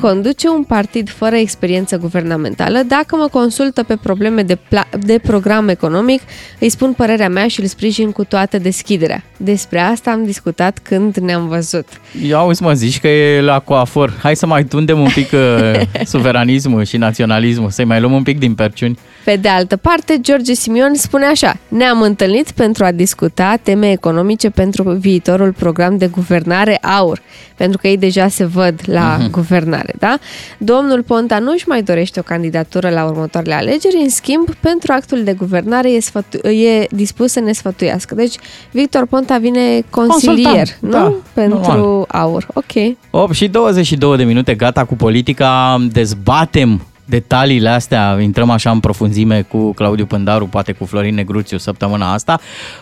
conduce 0.00 0.48
un 0.48 0.62
partid 0.62 1.10
fără 1.10 1.36
experiență 1.36 1.96
guvernamentală. 1.96 2.82
Dacă 2.86 3.16
mă 3.16 3.28
consultă 3.28 3.82
pe 3.82 3.96
probleme 3.96 4.42
de, 4.42 4.54
pla- 4.56 4.98
de 5.00 5.18
program 5.18 5.68
economic, 5.68 6.22
îi 6.58 6.68
spun 6.68 6.92
părerea 6.92 7.28
mea 7.28 7.48
și 7.48 7.60
îl 7.60 7.66
sprijin 7.66 8.12
cu 8.12 8.24
toată 8.24 8.58
deschiderea. 8.58 9.24
Despre 9.36 9.80
asta 9.80 10.10
am 10.10 10.19
discutat 10.24 10.78
când 10.82 11.16
ne-am 11.16 11.48
văzut. 11.48 11.86
Ia 12.26 12.36
auzi 12.36 12.62
mă, 12.62 12.72
zici 12.72 13.00
că 13.00 13.08
e 13.08 13.40
la 13.40 13.58
coafor. 13.58 14.12
Hai 14.22 14.36
să 14.36 14.46
mai 14.46 14.64
tundem 14.64 15.00
un 15.00 15.10
pic 15.14 15.32
uh, 15.32 15.80
suveranismul 16.12 16.84
și 16.84 16.96
naționalismul, 16.96 17.70
să-i 17.70 17.84
mai 17.84 18.00
luăm 18.00 18.12
un 18.12 18.22
pic 18.22 18.38
din 18.38 18.54
perciuni. 18.54 18.98
Pe 19.24 19.36
de 19.36 19.48
altă 19.48 19.76
parte, 19.76 20.18
George 20.20 20.54
Simion 20.54 20.94
spune 20.94 21.26
așa, 21.26 21.56
ne-am 21.68 22.02
întâlnit 22.02 22.50
pentru 22.50 22.84
a 22.84 22.92
discuta 22.92 23.58
teme 23.62 23.90
economice 23.90 24.50
pentru 24.50 24.82
viitorul 24.82 25.52
program 25.52 25.96
de 25.96 26.06
guvernare 26.06 26.76
AUR, 26.76 27.22
pentru 27.56 27.78
că 27.78 27.88
ei 27.88 27.96
deja 27.96 28.28
se 28.28 28.44
văd 28.44 28.80
la 28.84 29.18
uh-huh. 29.18 29.30
guvernare, 29.30 29.94
da? 29.98 30.18
Domnul 30.58 31.02
Ponta 31.02 31.38
nu 31.38 31.52
își 31.52 31.68
mai 31.68 31.82
dorește 31.82 32.20
o 32.20 32.22
candidatură 32.22 32.88
la 32.88 33.04
următoarele 33.04 33.54
alegeri, 33.54 33.96
în 34.02 34.08
schimb, 34.08 34.54
pentru 34.60 34.92
actul 34.92 35.22
de 35.22 35.32
guvernare 35.32 35.90
e, 35.90 36.00
sfătu- 36.00 36.48
e 36.48 36.86
dispus 36.90 37.32
să 37.32 37.40
ne 37.40 37.52
sfătuiască. 37.52 38.14
Deci, 38.14 38.34
Victor 38.70 39.06
Ponta 39.06 39.38
vine 39.38 39.82
consilier, 40.10 40.52
Consultant, 40.52 40.78
nu? 40.80 40.90
da, 40.90 41.12
pentru 41.32 41.58
normal. 41.58 42.04
AUR. 42.08 42.46
Ok. 42.54 42.96
8 43.10 43.34
și 43.34 43.48
22 43.48 44.16
de 44.16 44.24
minute, 44.24 44.54
gata 44.54 44.84
cu 44.84 44.96
politica, 44.96 45.76
dezbatem 45.92 46.80
detaliile 47.10 47.68
astea, 47.68 48.18
intrăm 48.20 48.50
așa 48.50 48.70
în 48.70 48.80
profunzime 48.80 49.42
cu 49.42 49.72
Claudiu 49.72 50.06
Pândaru, 50.06 50.46
poate 50.46 50.72
cu 50.72 50.84
Florin 50.84 51.14
Negruțiu 51.14 51.58
săptămâna 51.58 52.12
asta. 52.12 52.40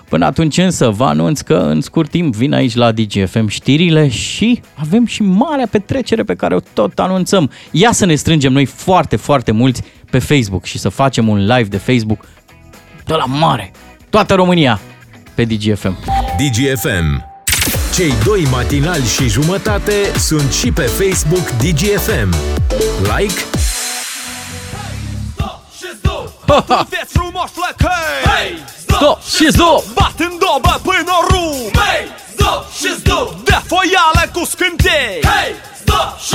Până 0.09 0.25
atunci 0.25 0.59
însă 0.59 0.89
vă 0.89 1.05
anunț 1.05 1.41
că 1.41 1.55
în 1.55 1.81
scurt 1.81 2.11
timp 2.11 2.35
vin 2.35 2.55
aici 2.55 2.75
la 2.75 2.93
DGFM 2.93 3.47
știrile 3.47 4.09
și 4.09 4.61
avem 4.75 5.07
și 5.07 5.23
marea 5.23 5.67
petrecere 5.71 6.23
pe 6.23 6.35
care 6.35 6.55
o 6.55 6.61
tot 6.73 6.99
anunțăm. 6.99 7.51
Ia 7.71 7.93
să 7.93 8.07
ne 8.07 8.15
strângem 8.15 8.53
noi 8.53 8.65
foarte, 8.65 9.17
foarte 9.17 9.53
mulți 9.53 9.83
pe 10.11 10.19
Facebook 10.19 10.65
și 10.65 10.79
să 10.79 10.89
facem 10.89 11.29
un 11.29 11.39
live 11.39 11.69
de 11.69 11.77
Facebook 11.77 12.25
de 13.05 13.15
la 13.15 13.25
mare. 13.25 13.73
Toată 14.11 14.35
România 14.35 14.81
pe 15.39 15.45
DGFM. 15.45 15.97
DGFM. 16.39 17.25
Cei 17.95 18.15
doi 18.25 18.47
matinali 18.51 19.07
și 19.07 19.29
jumătate 19.29 19.93
sunt 20.19 20.53
și 20.53 20.73
pe 20.73 20.83
Facebook 20.83 21.51
DGFM. 21.51 22.35
Like, 23.03 23.41
Sunteți 26.67 27.13
frumoși 27.13 27.53
flăcăi 27.53 28.21
Hei, 28.25 28.65
Stop 28.87 29.19
și 29.37 29.53
stop! 29.53 29.85
Bat 29.95 30.15
în 30.19 30.33
dobă 30.39 30.81
până 30.83 31.15
rum 31.31 31.71
Hei, 31.83 32.05
stop 32.33 32.63
și 32.81 32.91
stop 33.01 33.45
De 33.45 33.59
foială 33.67 34.31
cu 34.33 34.45
scântei 34.45 35.21
Hei, 35.23 35.53
stop 35.78 35.78
și 35.78 35.78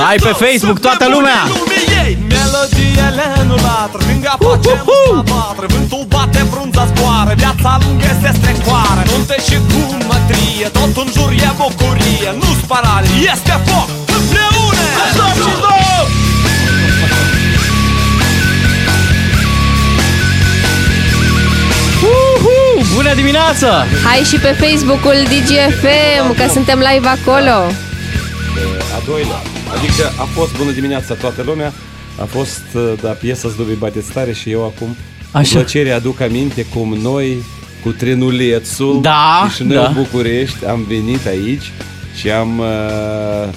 Hai 0.06 0.16
pe 0.26 0.32
stop. 0.32 0.40
Facebook, 0.44 0.76
Sunt 0.78 0.86
toată 0.86 1.04
nebunii 1.04 1.16
lumea! 1.16 1.40
lumii 1.54 1.86
ei 2.02 2.12
Melodiile 2.32 3.26
nu 3.48 3.56
latră 3.66 4.00
Lângă 4.08 4.32
facem 4.44 4.78
batră 5.30 5.66
Vântul 5.74 6.04
bate, 6.14 6.42
frunza 6.52 6.84
zboară 6.90 7.32
Viața 7.42 7.70
lungă 7.82 8.10
se 8.22 8.30
strecoară 8.38 9.02
Nunte 9.10 9.36
și 9.46 9.56
cu 9.70 9.80
mătrie 10.10 10.66
Tot 10.76 10.94
în 11.02 11.08
jur 11.14 11.30
e 11.48 11.50
bucurie 11.60 12.28
Nu 12.40 12.50
sparare, 12.62 13.08
este 13.32 13.54
foc 13.66 13.88
Împreună 14.18 14.84
Stop 15.14 15.34
și 15.44 15.52
stop 15.60 16.06
Uhu! 22.02 22.84
Bună 22.94 23.14
dimineața! 23.14 23.86
Hai 24.04 24.22
și 24.30 24.36
pe 24.36 24.56
Facebook-ul 24.62 25.16
DGFM, 25.30 26.34
că 26.36 26.52
suntem 26.52 26.78
live 26.78 27.08
acolo. 27.08 27.56
A 28.96 29.02
doilea. 29.06 29.40
Adică 29.76 30.06
a 30.20 30.24
fost 30.24 30.56
bună 30.56 30.70
dimineața 30.70 31.14
toată 31.14 31.42
lumea, 31.42 31.72
a 32.20 32.24
fost 32.24 32.62
uh, 32.74 32.92
da, 33.00 33.08
piesa 33.10 33.48
Zdubii 33.48 33.74
Bateți 33.74 34.12
Tare 34.12 34.32
și 34.32 34.50
eu 34.50 34.64
acum 34.64 34.96
Așa. 35.32 35.48
cu 35.48 35.54
plăcere 35.54 35.90
aduc 35.90 36.20
aminte 36.20 36.64
cum 36.74 36.94
noi 36.94 37.36
cu 37.82 37.90
trenulețul 37.90 39.00
Da, 39.02 39.48
și 39.54 39.62
noi 39.62 39.76
da. 39.76 39.86
în 39.86 39.92
București 39.94 40.64
am 40.66 40.84
venit 40.88 41.26
aici 41.26 41.72
și 42.16 42.30
am 42.30 42.58
uh, 42.58 43.48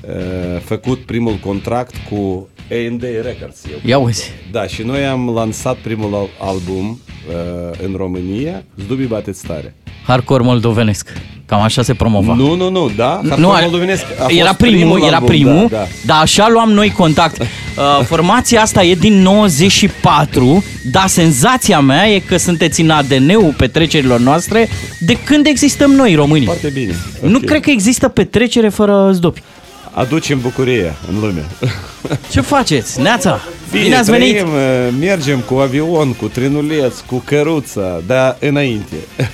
uh, 0.00 0.60
făcut 0.64 0.98
primul 0.98 1.34
contract 1.34 1.94
cu 2.10 2.48
A&A 2.70 3.22
Records. 3.22 3.58
Eu. 3.70 3.78
Ia 3.84 3.98
uzi. 3.98 4.30
Da, 4.50 4.66
și 4.66 4.82
noi 4.82 5.06
am 5.06 5.30
lansat 5.34 5.76
primul 5.76 6.14
al- 6.14 6.48
album 6.50 7.00
uh, 7.28 7.78
în 7.86 7.94
România, 7.96 8.64
Zdubii 8.84 9.06
Bateți 9.06 9.46
Tare. 9.46 9.74
Hardcore 10.06 10.42
moldovenesc. 10.42 11.12
Cam 11.46 11.60
așa 11.60 11.82
se 11.82 11.94
promova. 11.94 12.34
Nu, 12.34 12.54
nu, 12.54 12.70
nu, 12.70 12.90
da, 12.96 13.20
nu, 13.22 13.28
Hardcore 13.28 13.58
a- 13.58 13.60
moldovenesc 13.62 14.02
a 14.18 14.26
era 14.28 14.46
fost 14.46 14.58
primul, 14.58 15.02
era 15.02 15.14
album, 15.14 15.28
primul, 15.28 15.66
da, 15.70 15.76
da. 15.76 15.86
dar 16.06 16.20
așa 16.20 16.48
luam 16.50 16.70
noi 16.70 16.90
contact. 16.90 17.42
Uh, 17.76 18.04
formația 18.04 18.60
asta 18.62 18.82
e 18.84 18.94
din 18.94 19.22
94, 19.22 20.64
dar 20.90 21.06
senzația 21.06 21.80
mea 21.80 22.08
e 22.08 22.18
că 22.18 22.36
sunteți 22.36 22.80
în 22.80 22.90
ADN-ul 22.90 23.54
petrecerilor 23.56 24.20
noastre 24.20 24.68
de 25.00 25.16
când 25.24 25.46
existăm 25.46 25.90
noi, 25.90 26.14
românii. 26.14 26.44
Foarte 26.44 26.68
bine. 26.68 26.94
Nu 27.20 27.36
ok. 27.36 27.44
cred 27.44 27.60
că 27.60 27.70
există 27.70 28.08
petrecere 28.08 28.68
fără 28.68 29.10
zdopi. 29.12 29.42
Aducem 29.90 30.40
bucurie 30.40 30.94
în 31.08 31.20
lume. 31.20 31.44
Ce 32.32 32.40
faceți? 32.40 33.00
Neața! 33.00 33.40
Bine, 33.70 33.96
ați 33.96 34.10
venit! 34.10 34.36
trăim, 34.36 34.48
uh, 34.48 34.94
mergem 35.00 35.38
cu 35.38 35.54
avion, 35.54 36.12
cu 36.12 36.26
trenuleț, 36.28 36.98
cu 36.98 37.22
căruța, 37.24 38.00
dar 38.06 38.36
înainte. 38.40 38.96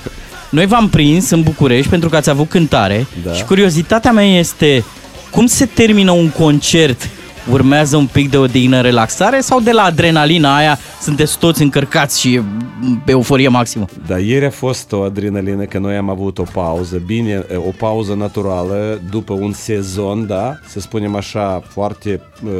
Noi 0.51 0.67
v-am 0.67 0.89
prins 0.89 1.31
în 1.31 1.43
București 1.43 1.91
pentru 1.91 2.09
că 2.09 2.17
ați 2.17 2.31
avut 2.31 2.49
cântare 2.49 3.07
Da. 3.25 3.33
și 3.33 3.45
curiozitatea 3.45 4.13
mea 4.13 4.25
este 4.39 4.85
cum 5.31 5.47
se 5.47 5.67
termină 5.67 6.11
un 6.11 6.31
concert? 6.31 7.09
Urmează 7.51 7.97
un 7.97 8.07
pic 8.07 8.31
de 8.31 8.37
odihnă, 8.37 8.81
relaxare 8.81 9.41
sau 9.41 9.61
de 9.61 9.71
la 9.73 9.83
adrenalina 9.83 10.57
aia 10.57 10.79
sunteți 11.01 11.39
toți 11.39 11.63
încărcați 11.63 12.21
și 12.21 12.41
mm, 12.81 13.03
pe 13.05 13.11
euforie 13.11 13.49
maximă? 13.49 13.85
Dar 14.07 14.19
ieri 14.21 14.45
a 14.45 14.51
fost 14.51 14.93
o 14.93 15.01
adrenalină 15.03 15.65
că 15.65 15.79
noi 15.79 15.97
am 15.97 16.11
avut 16.11 16.39
o 16.39 16.43
pauză, 16.53 17.03
bine, 17.07 17.45
o 17.57 17.71
pauză 17.79 18.15
naturală 18.15 19.01
după 19.11 19.33
un 19.33 19.53
sezon, 19.53 20.27
da, 20.27 20.59
să 20.69 20.81
spunem 20.81 21.17
așa, 21.17 21.63
foarte 21.69 22.21
uh, 22.45 22.51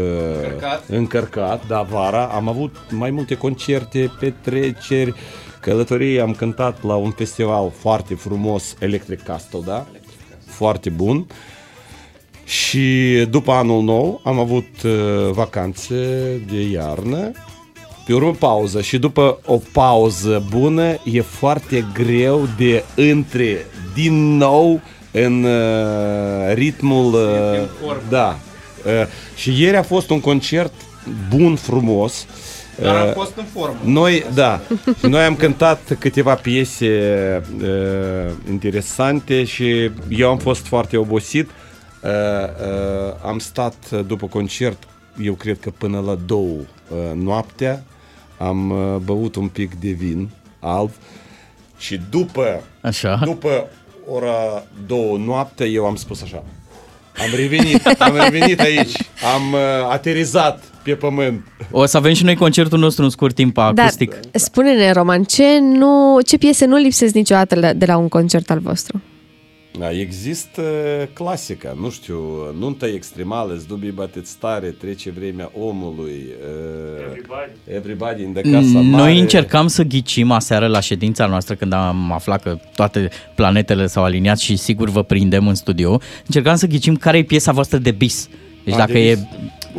încărcat. 0.43 0.83
încărcat, 0.89 1.63
da, 1.69 1.87
vara. 1.91 2.31
Am 2.35 2.49
avut 2.49 2.77
mai 2.91 3.11
multe 3.11 3.35
concerte, 3.35 4.11
petreceri, 4.21 5.15
călătorii, 5.61 6.21
am 6.21 6.33
cântat 6.33 6.85
la 6.85 6.95
un 6.95 7.11
festival 7.11 7.73
foarte 7.79 8.15
frumos, 8.15 8.75
Electric 8.79 9.23
Castle, 9.23 9.61
da? 9.65 9.87
Foarte 10.47 10.91
bun. 10.91 11.27
Și 12.45 13.17
după 13.31 13.53
anul 13.53 13.83
nou 13.83 14.21
am 14.25 14.39
avut 14.39 14.83
uh, 14.85 15.31
vacanțe 15.31 15.95
de 16.51 16.61
iarnă, 16.61 17.31
pe 18.07 18.13
urmă 18.15 18.33
pauză 18.39 18.81
și 18.81 18.99
după 18.99 19.39
o 19.47 19.61
pauză 19.73 20.45
bună 20.51 20.95
e 21.05 21.21
foarte 21.21 21.87
greu 21.95 22.49
de 22.57 22.85
între 22.97 23.67
din 23.95 24.37
nou 24.37 24.81
în 25.11 25.45
uh, 25.45 26.55
ritmul 26.55 27.15
uh, 27.15 27.97
da. 28.09 28.39
Uh, 28.87 28.93
și 29.37 29.63
ieri 29.63 29.77
a 29.77 29.83
fost 29.83 30.11
un 30.11 30.21
concert 30.21 30.73
bun, 31.29 31.57
frumos. 31.57 32.27
Dar 32.83 32.97
am 32.97 33.07
Uh, 33.07 33.13
fost 33.15 33.33
în 33.37 33.45
formă. 33.45 33.79
noi, 33.85 34.25
da, 34.35 34.61
și 34.99 35.07
noi 35.07 35.23
am 35.25 35.37
cântat 35.37 35.97
câteva 35.99 36.35
piese 36.35 36.89
uh, 37.63 38.33
interesante 38.51 39.45
și 39.45 39.91
eu 40.09 40.31
am 40.31 40.39
fost 40.39 40.67
foarte 40.67 40.97
obosit. 40.97 41.49
Uh, 42.03 42.11
uh, 42.11 43.15
am 43.27 43.39
stat 43.39 43.75
uh, 43.93 44.01
după 44.07 44.27
concert, 44.27 44.83
eu 45.23 45.33
cred 45.35 45.59
că 45.61 45.71
până 45.79 46.01
la 46.07 46.15
două 46.27 46.57
uh, 46.57 46.97
noaptea, 47.15 47.83
am 48.39 48.71
uh, 48.71 48.97
băut 49.05 49.35
un 49.37 49.49
pic 49.49 49.75
de 49.75 49.91
vin 49.91 50.29
alb 50.61 50.91
și 51.79 52.01
după, 52.11 52.63
Așa. 52.81 53.21
după 53.25 53.69
ora 54.11 54.65
două 54.87 55.17
noapte 55.19 55.65
eu 55.65 55.87
am 55.87 55.97
spus 55.97 56.23
așa, 56.23 56.43
am 57.19 57.31
revenit, 57.35 57.87
am 57.99 58.17
revenit 58.17 58.61
aici, 58.61 58.97
am 59.35 59.53
uh, 59.53 59.59
aterizat 59.91 60.63
pe 60.95 61.07
pământ. 61.07 61.47
O 61.71 61.85
să 61.87 61.97
avem 61.97 62.13
și 62.13 62.25
noi 62.25 62.35
concertul 62.37 62.79
nostru 62.79 63.05
în 63.05 63.11
scurt 63.11 63.35
timp 63.35 63.59
acustic. 63.59 64.11
Dar 64.11 64.21
spune-ne, 64.33 64.93
Roman, 64.93 65.23
ce, 65.25 65.59
nu, 65.61 66.19
ce 66.27 66.39
piese 66.39 66.65
nu 66.67 66.77
lipsesc 66.77 67.15
niciodată 67.15 67.55
la- 67.55 67.73
de 67.73 67.85
la 67.87 67.97
un 67.97 68.09
concert 68.09 68.51
al 68.51 68.59
vostru? 68.59 69.01
Da, 69.79 69.91
există 69.91 70.63
clasica, 71.13 71.77
nu 71.81 71.91
știu, 71.91 72.19
nunta 72.59 72.87
extremală, 72.87 73.55
zdubii 73.55 73.91
bateți 73.91 74.37
tare, 74.39 74.67
trece 74.67 75.11
vremea 75.11 75.51
omului, 75.59 76.27
everybody, 77.07 77.51
everybody 77.77 78.23
in 78.23 78.33
the 78.33 78.43
casa 78.43 78.79
mare. 78.79 79.03
Noi 79.03 79.19
încercam 79.19 79.67
să 79.67 79.83
ghicim 79.83 80.31
aseară 80.31 80.67
la 80.67 80.81
ședința 80.81 81.27
noastră 81.27 81.55
când 81.55 81.73
am 81.73 82.13
aflat 82.13 82.43
că 82.43 82.59
toate 82.75 83.09
planetele 83.35 83.87
s-au 83.87 84.05
aliniat 84.05 84.39
și 84.39 84.57
sigur 84.57 84.89
vă 84.89 85.03
prindem 85.03 85.49
în 85.49 85.55
studio. 85.55 86.01
Încercam 86.27 86.57
să 86.57 86.67
ghicim 86.67 86.97
care 86.97 87.19
e 87.19 87.23
piesa 87.23 87.53
voastră 87.53 87.79
de 87.79 87.91
bis. 87.91 88.29
Deci 88.65 88.75
A, 88.75 88.77
dacă 88.77 88.93
de 88.93 88.99
e... 89.09 89.15
vis. 89.15 89.25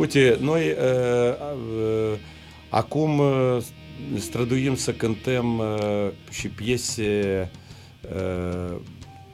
Uite, 0.02 0.38
noi 0.40 0.62
uh, 0.62 1.34
uh, 1.76 2.18
acum 2.68 3.18
uh, 3.18 3.56
străduim 4.18 4.76
să 4.76 4.92
cântăm 4.92 5.58
uh, 5.58 6.08
și 6.30 6.48
piese 6.48 7.50
uh, 8.14 8.76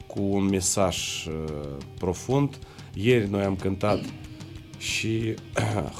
cu 0.07 0.21
un 0.21 0.43
mesaj 0.43 0.97
uh, 1.25 1.53
profund. 1.97 2.59
Ieri 2.93 3.29
noi 3.29 3.43
am 3.43 3.55
cântat 3.55 3.99
și 4.77 5.33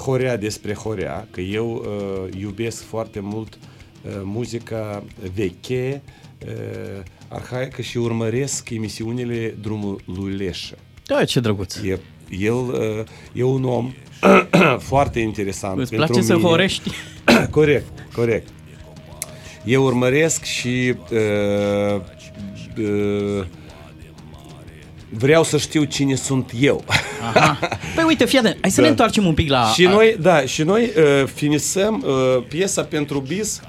Horea 0.04 0.38
despre 0.38 0.74
Horea, 0.74 1.28
că 1.32 1.42
eu 1.42 1.72
uh, 1.74 2.40
iubesc 2.40 2.84
foarte 2.84 3.20
mult 3.20 3.54
uh, 3.58 4.12
muzica 4.24 5.04
veche, 5.34 6.02
uh, 6.46 7.04
arhaică 7.28 7.82
și 7.82 7.98
urmăresc 7.98 8.70
emisiunile 8.70 9.56
Drumul 9.62 10.02
lui 10.06 10.34
Leșă. 10.34 10.78
Da, 11.06 11.26
ce 11.26 11.40
drăguț. 11.40 11.76
E, 11.76 12.00
el 12.30 12.54
uh, 12.54 13.04
e 13.34 13.44
un 13.44 13.64
om 13.64 13.94
foarte 14.92 15.20
interesant. 15.20 15.80
Îți 15.80 15.90
pentru 15.90 16.08
place 16.12 16.26
să 16.26 16.36
mine. 16.36 16.48
horești? 16.48 16.90
corect, 17.50 17.86
corect. 18.16 18.48
Eu 19.64 19.84
urmăresc 19.84 20.44
și 20.44 20.96
uh, 21.12 22.02
uh, 22.78 23.46
vreau 25.10 25.44
să 25.44 25.58
știu 25.58 25.84
cine 25.84 26.16
sunt 26.16 26.52
eu. 26.60 26.84
Aha. 27.34 27.60
Păi 27.96 28.04
uite, 28.08 28.26
fii 28.26 28.38
atent, 28.40 28.58
hai 28.62 28.70
să 28.72 28.76
Da. 28.76 28.82
ne 28.82 28.90
întoarcem 28.90 29.26
un 29.26 29.34
pic 29.34 29.50
la... 29.50 29.66
și 29.74 29.84
noi, 29.84 30.16
da, 30.20 30.42
și 30.42 30.64
noi 30.64 30.84
uh, 30.98 31.28
finisăm 31.34 32.06
uh, 32.08 32.44
piesa 32.48 32.84
pentru 32.84 33.20
bis 33.20 33.62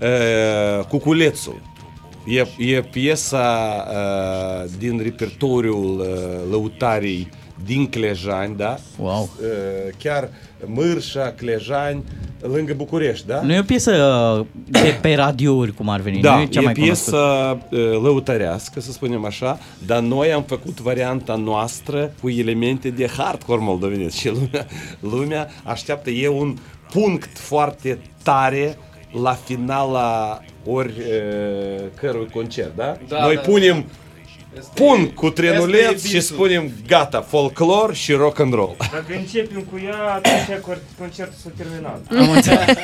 uh, 0.00 0.84
Cuculețul. 0.84 1.62
E, 2.30 2.46
e 2.58 2.80
piesa 2.80 3.84
uh, 3.90 4.70
din 4.78 5.00
repertoriul 5.02 5.98
uh, 6.00 6.50
lăutarii 6.50 7.28
din 7.64 7.86
Clejani, 7.86 8.56
da? 8.56 8.78
Wow. 8.98 9.30
Uh, 9.40 9.48
chiar 9.98 10.28
Mârșa, 10.66 11.32
Clejani, 11.36 12.02
lângă 12.40 12.74
București, 12.76 13.26
da? 13.26 13.40
Nu 13.42 13.52
e 13.52 13.58
o 13.58 13.62
piesă 13.62 13.92
uh, 14.40 14.46
de 14.82 14.98
pe 15.00 15.14
radiouri, 15.14 15.72
cum 15.74 15.88
ar 15.88 16.00
veni, 16.00 16.20
Da, 16.20 16.34
nu 16.34 16.40
e 16.40 16.46
cea 16.46 16.60
e 16.60 16.64
mai 16.64 16.72
piesă 16.72 17.10
cunoscută. 17.10 17.76
uh, 17.76 18.02
lăutărească, 18.02 18.80
să 18.80 18.92
spunem 18.92 19.24
așa, 19.24 19.58
dar 19.86 20.00
noi 20.00 20.32
am 20.32 20.42
făcut 20.42 20.80
varianta 20.80 21.34
noastră 21.34 22.12
cu 22.20 22.28
elemente 22.28 22.90
de 22.90 23.08
hardcore 23.16 23.60
moldovenesc 23.62 24.16
și 24.16 24.28
lumea, 24.28 24.66
lumea 25.00 25.48
așteaptă, 25.64 26.10
e 26.10 26.28
un 26.28 26.56
punct 26.92 27.38
foarte 27.38 27.98
tare 28.22 28.78
la 29.22 29.32
finala 29.44 30.40
ori 30.66 30.92
uh, 30.98 31.84
cărui 32.00 32.28
concert, 32.32 32.76
da? 32.76 32.96
Da, 33.08 33.20
noi 33.20 33.34
da. 33.34 33.40
punem 33.40 33.84
pun 34.74 35.06
cu 35.14 35.26
Asta 35.26 35.42
e 35.42 35.48
trenuleț 35.50 35.92
bisul. 35.92 36.08
și 36.08 36.20
spunem 36.20 36.70
gata, 36.86 37.20
folclor 37.20 37.94
și 37.94 38.12
rock 38.12 38.38
and 38.40 38.52
roll. 38.52 38.76
Dacă 38.78 39.04
începem 39.18 39.60
cu 39.70 39.80
ea, 39.84 40.14
atunci 40.14 40.58
cor- 40.60 40.82
concertul 40.98 41.34
s-a 41.42 41.50
terminat. 41.56 42.00
Am 42.18 42.30
înțeles. 42.30 42.76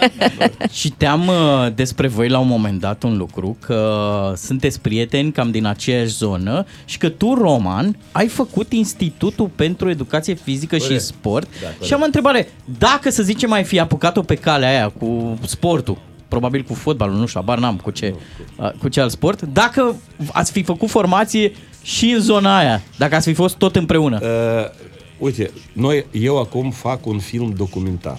Citeam 0.72 1.27
uh, 1.27 1.66
despre 1.75 2.09
voi 2.09 2.29
la 2.29 2.39
un 2.39 2.47
moment 2.49 2.81
dat 2.81 3.03
un 3.03 3.16
lucru, 3.16 3.57
că 3.61 4.33
sunteți 4.37 4.81
prieteni 4.81 5.33
cam 5.33 5.51
din 5.51 5.64
aceeași 5.66 6.16
zonă 6.16 6.66
și 6.85 6.99
că 6.99 7.09
tu, 7.09 7.35
Roman, 7.35 7.97
ai 8.12 8.29
făcut 8.29 8.72
Institutul 8.72 9.51
pentru 9.57 9.91
Educație 9.91 10.35
Fizică 10.35 10.77
și 10.77 10.83
Corect. 10.83 11.03
Sport. 11.03 11.49
Da, 11.61 11.66
corect. 11.66 11.85
și 11.85 11.93
am 11.93 12.01
o 12.01 12.05
întrebare, 12.05 12.49
dacă 12.79 13.11
să 13.11 13.22
zicem 13.22 13.53
ai 13.53 13.64
fi 13.64 13.79
apucat-o 13.81 14.22
pe 14.22 14.35
calea 14.35 14.68
aia 14.68 14.89
cu 14.99 15.39
sportul, 15.47 15.99
probabil 16.35 16.62
cu 16.62 16.74
fotbalul, 16.74 17.14
nu 17.16 17.26
știu, 17.26 17.41
abar 17.41 17.59
n-am 17.59 17.76
cu 17.76 17.91
ce, 17.91 18.14
uh, 18.57 18.70
cu 18.80 18.89
ce 18.89 19.01
alt 19.01 19.11
sport, 19.11 19.43
dacă 19.43 19.97
ați 20.32 20.53
fi 20.53 20.62
făcut 20.62 20.89
formație 20.89 21.53
și 21.82 22.11
în 22.11 22.20
zona 22.20 22.59
aia, 22.59 22.82
dacă 22.99 23.14
ați 23.14 23.28
fi 23.28 23.35
fost 23.35 23.57
tot 23.57 23.76
împreună. 23.76 24.18
Uh, 24.22 24.70
uite, 25.18 25.51
noi, 25.72 26.07
eu 26.11 26.39
acum 26.39 26.70
fac 26.70 27.07
un 27.07 27.18
film 27.18 27.53
documentar. 27.57 28.18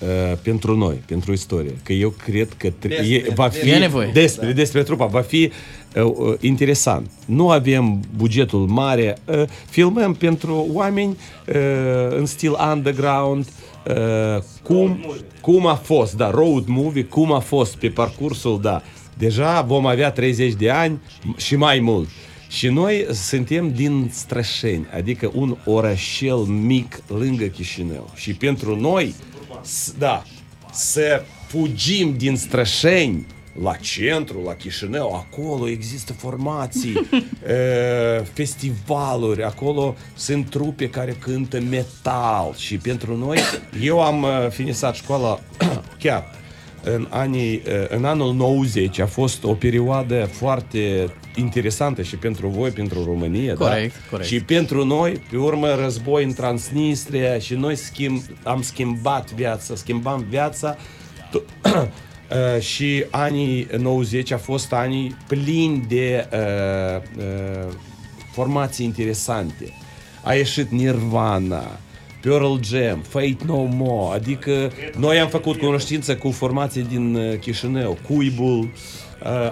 Uh, 0.00 0.36
pentru 0.42 0.76
noi, 0.76 1.02
pentru 1.06 1.32
istorie. 1.32 1.76
Că 1.82 1.92
eu 1.92 2.08
cred 2.24 2.48
că 2.56 2.68
tre- 2.78 2.88
Despre, 2.96 3.14
e, 3.14 3.32
va 3.34 3.48
fi 3.48 3.68
E 3.70 3.78
nevoie. 3.78 4.10
despre, 4.12 4.46
da. 4.46 4.52
despre 4.52 4.82
trupa, 4.82 5.06
va 5.06 5.20
fi 5.20 5.50
uh, 5.96 6.02
uh, 6.02 6.34
interesant. 6.40 7.10
Nu 7.26 7.50
avem 7.50 8.00
bugetul 8.16 8.66
mare, 8.66 9.16
uh, 9.24 9.42
filmăm 9.70 10.14
pentru 10.14 10.66
oameni 10.72 11.16
uh, 11.48 11.54
în 12.18 12.26
stil 12.26 12.56
underground, 12.72 13.44
uh, 13.44 13.52
cum, 14.62 15.04
cum 15.40 15.66
a 15.66 15.74
fost, 15.74 16.14
da, 16.16 16.30
road 16.30 16.66
movie, 16.66 17.02
cum 17.04 17.32
a 17.32 17.38
fost 17.38 17.76
pe 17.76 17.88
parcursul, 17.88 18.60
da. 18.60 18.82
Deja 19.18 19.60
vom 19.62 19.86
avea 19.86 20.10
30 20.10 20.52
de 20.52 20.70
ani 20.70 21.00
și 21.36 21.56
mai 21.56 21.80
mult. 21.80 22.08
Și 22.48 22.68
noi 22.68 23.06
suntem 23.12 23.72
din 23.72 24.10
Strășeni, 24.12 24.86
adică 24.96 25.30
un 25.34 25.56
orășel 25.64 26.36
mic 26.36 27.02
lângă 27.06 27.44
Chișinău. 27.44 28.10
Și 28.14 28.34
pentru 28.34 28.76
noi, 28.80 29.14
s- 29.62 29.94
da, 29.98 30.22
să 30.72 31.22
fugim 31.46 32.14
din 32.16 32.36
Strășeni 32.36 33.26
la 33.62 33.74
centru, 33.74 34.42
la 34.44 34.54
Chișinău, 34.54 35.14
acolo 35.14 35.68
există 35.68 36.12
formații, 36.12 36.94
e, 37.46 38.24
festivaluri, 38.32 39.42
acolo 39.42 39.96
sunt 40.14 40.50
trupe 40.50 40.88
care 40.90 41.16
cântă 41.20 41.60
metal 41.70 42.54
și 42.56 42.76
pentru 42.76 43.16
noi, 43.16 43.38
eu 43.82 44.02
am 44.02 44.22
uh, 44.22 44.30
finisat 44.50 44.94
școala 44.94 45.40
chiar 45.98 46.24
în, 46.84 47.06
anii, 47.10 47.62
în 47.88 48.04
anul 48.04 48.34
90 48.34 48.98
a 48.98 49.06
fost 49.06 49.44
o 49.44 49.52
perioadă 49.54 50.28
foarte 50.32 51.12
interesantă 51.36 52.02
și 52.02 52.16
pentru 52.16 52.48
voi, 52.48 52.70
pentru 52.70 53.04
România, 53.04 53.54
Corect, 53.54 53.94
da? 53.94 54.00
corect. 54.10 54.28
Și 54.28 54.40
pentru 54.40 54.84
noi, 54.84 55.22
pe 55.30 55.36
urmă, 55.36 55.74
război 55.74 56.24
în 56.24 56.32
Transnistria 56.32 57.38
și 57.38 57.54
noi 57.54 57.76
schimb, 57.76 58.22
am 58.42 58.62
schimbat 58.62 59.32
viața, 59.32 59.74
schimbam 59.74 60.26
viața 60.28 60.76
to- 61.30 61.42
Uh, 62.32 62.60
și 62.60 63.04
anii 63.10 63.66
90 63.78 64.30
a 64.30 64.38
fost 64.38 64.72
anii 64.72 65.16
plini 65.28 65.84
de 65.88 66.28
uh, 66.32 67.02
uh, 67.18 67.72
formații 68.32 68.84
interesante. 68.84 69.72
A 70.22 70.34
ieșit 70.34 70.70
Nirvana, 70.70 71.78
Pearl 72.20 72.54
Jam, 72.62 73.00
Fate 73.08 73.36
No 73.46 73.62
More, 73.62 74.16
adică 74.16 74.72
noi 74.98 75.20
am 75.20 75.28
făcut 75.28 75.58
cunoștință 75.58 76.16
cu 76.16 76.30
formații 76.30 76.82
din 76.82 77.14
uh, 77.14 77.38
Chișinău, 77.38 77.98
Cuibul, 78.08 78.58
uh, 78.58 78.68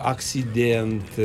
Accident. 0.02 1.02
Uh, 1.18 1.24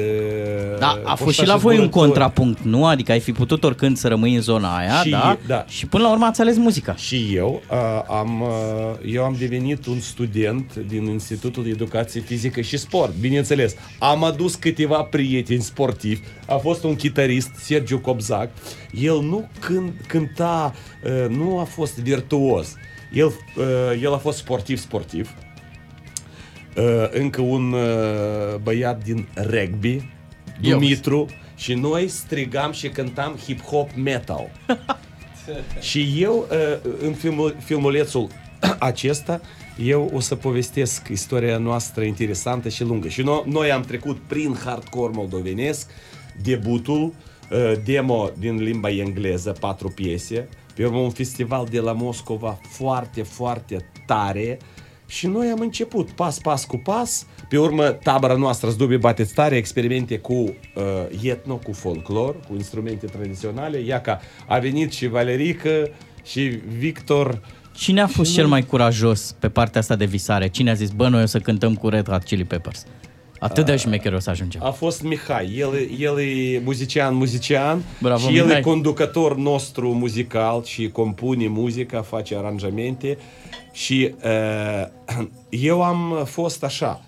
Da, 0.79 0.99
a 1.03 1.09
fost 1.15 1.23
Poșta 1.23 1.41
și 1.43 1.47
la 1.47 1.55
voi 1.55 1.77
un 1.77 1.81
Zburător. 1.83 2.05
contrapunct, 2.07 2.61
nu? 2.61 2.85
Adică 2.85 3.11
ai 3.11 3.19
fi 3.19 3.31
putut 3.31 3.63
oricând 3.63 3.97
să 3.97 4.07
rămâi 4.07 4.35
în 4.35 4.41
zona 4.41 4.77
aia, 4.77 5.01
Și- 5.03 5.09
da? 5.09 5.37
da. 5.47 5.65
Și 5.67 5.85
până 5.85 6.03
la 6.03 6.11
urmă 6.11 6.25
ați 6.25 6.41
ales 6.41 6.57
muzica. 6.57 6.95
Și 6.95 7.29
eu 7.33 7.61
uh, 7.71 7.77
am, 8.09 8.41
uh, 8.41 9.13
eu 9.13 9.23
am 9.23 9.35
devenit 9.39 9.85
un 9.85 9.99
student 9.99 10.75
din 10.87 11.05
Institutul 11.05 11.63
de 11.63 11.69
Educație 11.69 12.21
Fizică 12.21 12.61
și 12.61 12.77
Sport, 12.77 13.13
bineînțeles. 13.19 13.75
Am 13.99 14.23
adus 14.23 14.55
câteva 14.55 15.01
prieteni 15.03 15.61
sportivi, 15.61 16.21
a 16.47 16.55
fost 16.55 16.83
un 16.83 16.95
chitarist, 16.95 17.49
Sergiu 17.59 17.99
Cobzac. 17.99 18.49
El 18.91 19.21
nu 19.21 19.49
cânt, 19.59 19.93
cânta, 20.07 20.73
uh, 21.03 21.35
nu 21.37 21.59
a 21.59 21.63
fost 21.63 21.99
virtuos. 21.99 22.73
El, 23.13 23.25
uh, 23.25 23.63
el 24.01 24.13
a 24.13 24.17
fost 24.17 24.37
sportiv-sportiv. 24.37 25.29
Uh, 26.76 26.84
încă 27.11 27.41
un 27.41 27.71
uh, 27.71 28.55
băiat 28.63 29.03
din 29.03 29.28
rugby, 29.36 30.09
Dumitru, 30.61 31.28
și 31.55 31.73
noi 31.73 32.07
strigam 32.07 32.71
și 32.71 32.89
cântam 32.89 33.39
hip-hop 33.47 33.95
metal. 33.95 34.51
Și 35.80 36.15
eu, 36.17 36.47
uh, 36.51 36.91
în 37.01 37.13
filmul, 37.13 37.55
filmulețul 37.63 38.28
acesta, 38.80 39.41
eu 39.78 40.11
o 40.13 40.19
să 40.19 40.36
povestesc 40.36 41.07
istoria 41.07 41.57
noastră 41.57 42.03
interesantă 42.03 42.69
și 42.69 42.84
lungă. 42.84 43.07
Și 43.07 43.21
no, 43.21 43.43
noi 43.45 43.71
am 43.71 43.82
trecut 43.82 44.17
prin 44.17 44.55
hardcore 44.63 45.11
moldovenesc, 45.15 45.89
debutul, 46.41 47.13
uh, 47.51 47.73
demo 47.86 48.30
din 48.38 48.55
limba 48.63 48.89
engleză, 48.89 49.55
patru 49.59 49.89
piese, 49.89 50.47
pe 50.76 50.86
urmă 50.86 50.97
un 50.97 51.09
festival 51.09 51.67
de 51.71 51.80
la 51.80 51.91
Moscova 51.91 52.59
foarte, 52.69 53.21
foarte 53.21 53.89
tare 54.05 54.57
și 55.07 55.27
noi 55.27 55.47
am 55.47 55.59
început 55.59 56.09
pas, 56.09 56.39
pas 56.39 56.65
cu 56.65 56.77
pas, 56.77 57.25
pe 57.49 57.57
urmă 57.57 57.83
tabăra 57.83 58.35
noastră 58.35 58.69
Zdubi 58.69 58.97
Bateți 58.97 59.33
Tare, 59.33 59.55
experimente 59.55 60.17
cu 60.17 60.33
uh, 60.33 60.53
etno, 61.21 61.55
cu 61.55 61.73
folclor, 61.73 62.35
cu 62.47 62.53
instrumente 62.55 63.05
tradiționale, 63.05 63.79
ia 63.79 64.01
ca 64.01 64.19
a 64.47 64.57
venit 64.57 64.91
și 64.91 65.07
Valerică 65.07 65.89
și 66.23 66.41
Victor 66.77 67.41
Cine 67.75 68.01
a 68.01 68.07
fost 68.07 68.33
cel 68.33 68.47
mai 68.47 68.63
curajos 68.65 69.35
pe 69.39 69.49
partea 69.49 69.81
asta 69.81 69.95
de 69.95 70.05
visare? 70.05 70.47
Cine 70.47 70.69
a 70.69 70.73
zis, 70.73 70.89
bă, 70.89 71.07
noi 71.07 71.23
o 71.23 71.25
să 71.25 71.39
cântăm 71.39 71.75
cu 71.75 71.89
Red 71.89 72.09
Hot 72.09 72.23
Chili 72.23 72.43
Peppers? 72.43 72.85
Atât 73.39 73.65
de 73.65 73.75
șmecher 73.75 74.13
o 74.13 74.19
să 74.19 74.29
ajungem. 74.29 74.63
A 74.63 74.69
fost 74.71 75.01
Mihai, 75.01 75.55
el, 75.57 75.89
el 75.99 76.19
e 76.19 76.61
muzician, 76.63 77.15
muzician 77.15 77.83
Bravo, 78.01 78.27
și 78.27 78.38
el 78.38 78.43
Mihai. 78.45 78.59
e 78.59 78.63
conducător 78.63 79.38
nostru 79.38 79.93
muzical 79.93 80.63
și 80.63 80.89
compune 80.89 81.47
muzica, 81.47 82.01
face 82.01 82.36
aranjamente 82.36 83.17
și 83.71 84.15
uh, 84.23 84.88
eu 85.49 85.83
am 85.83 86.23
fost 86.25 86.63
așa, 86.63 87.01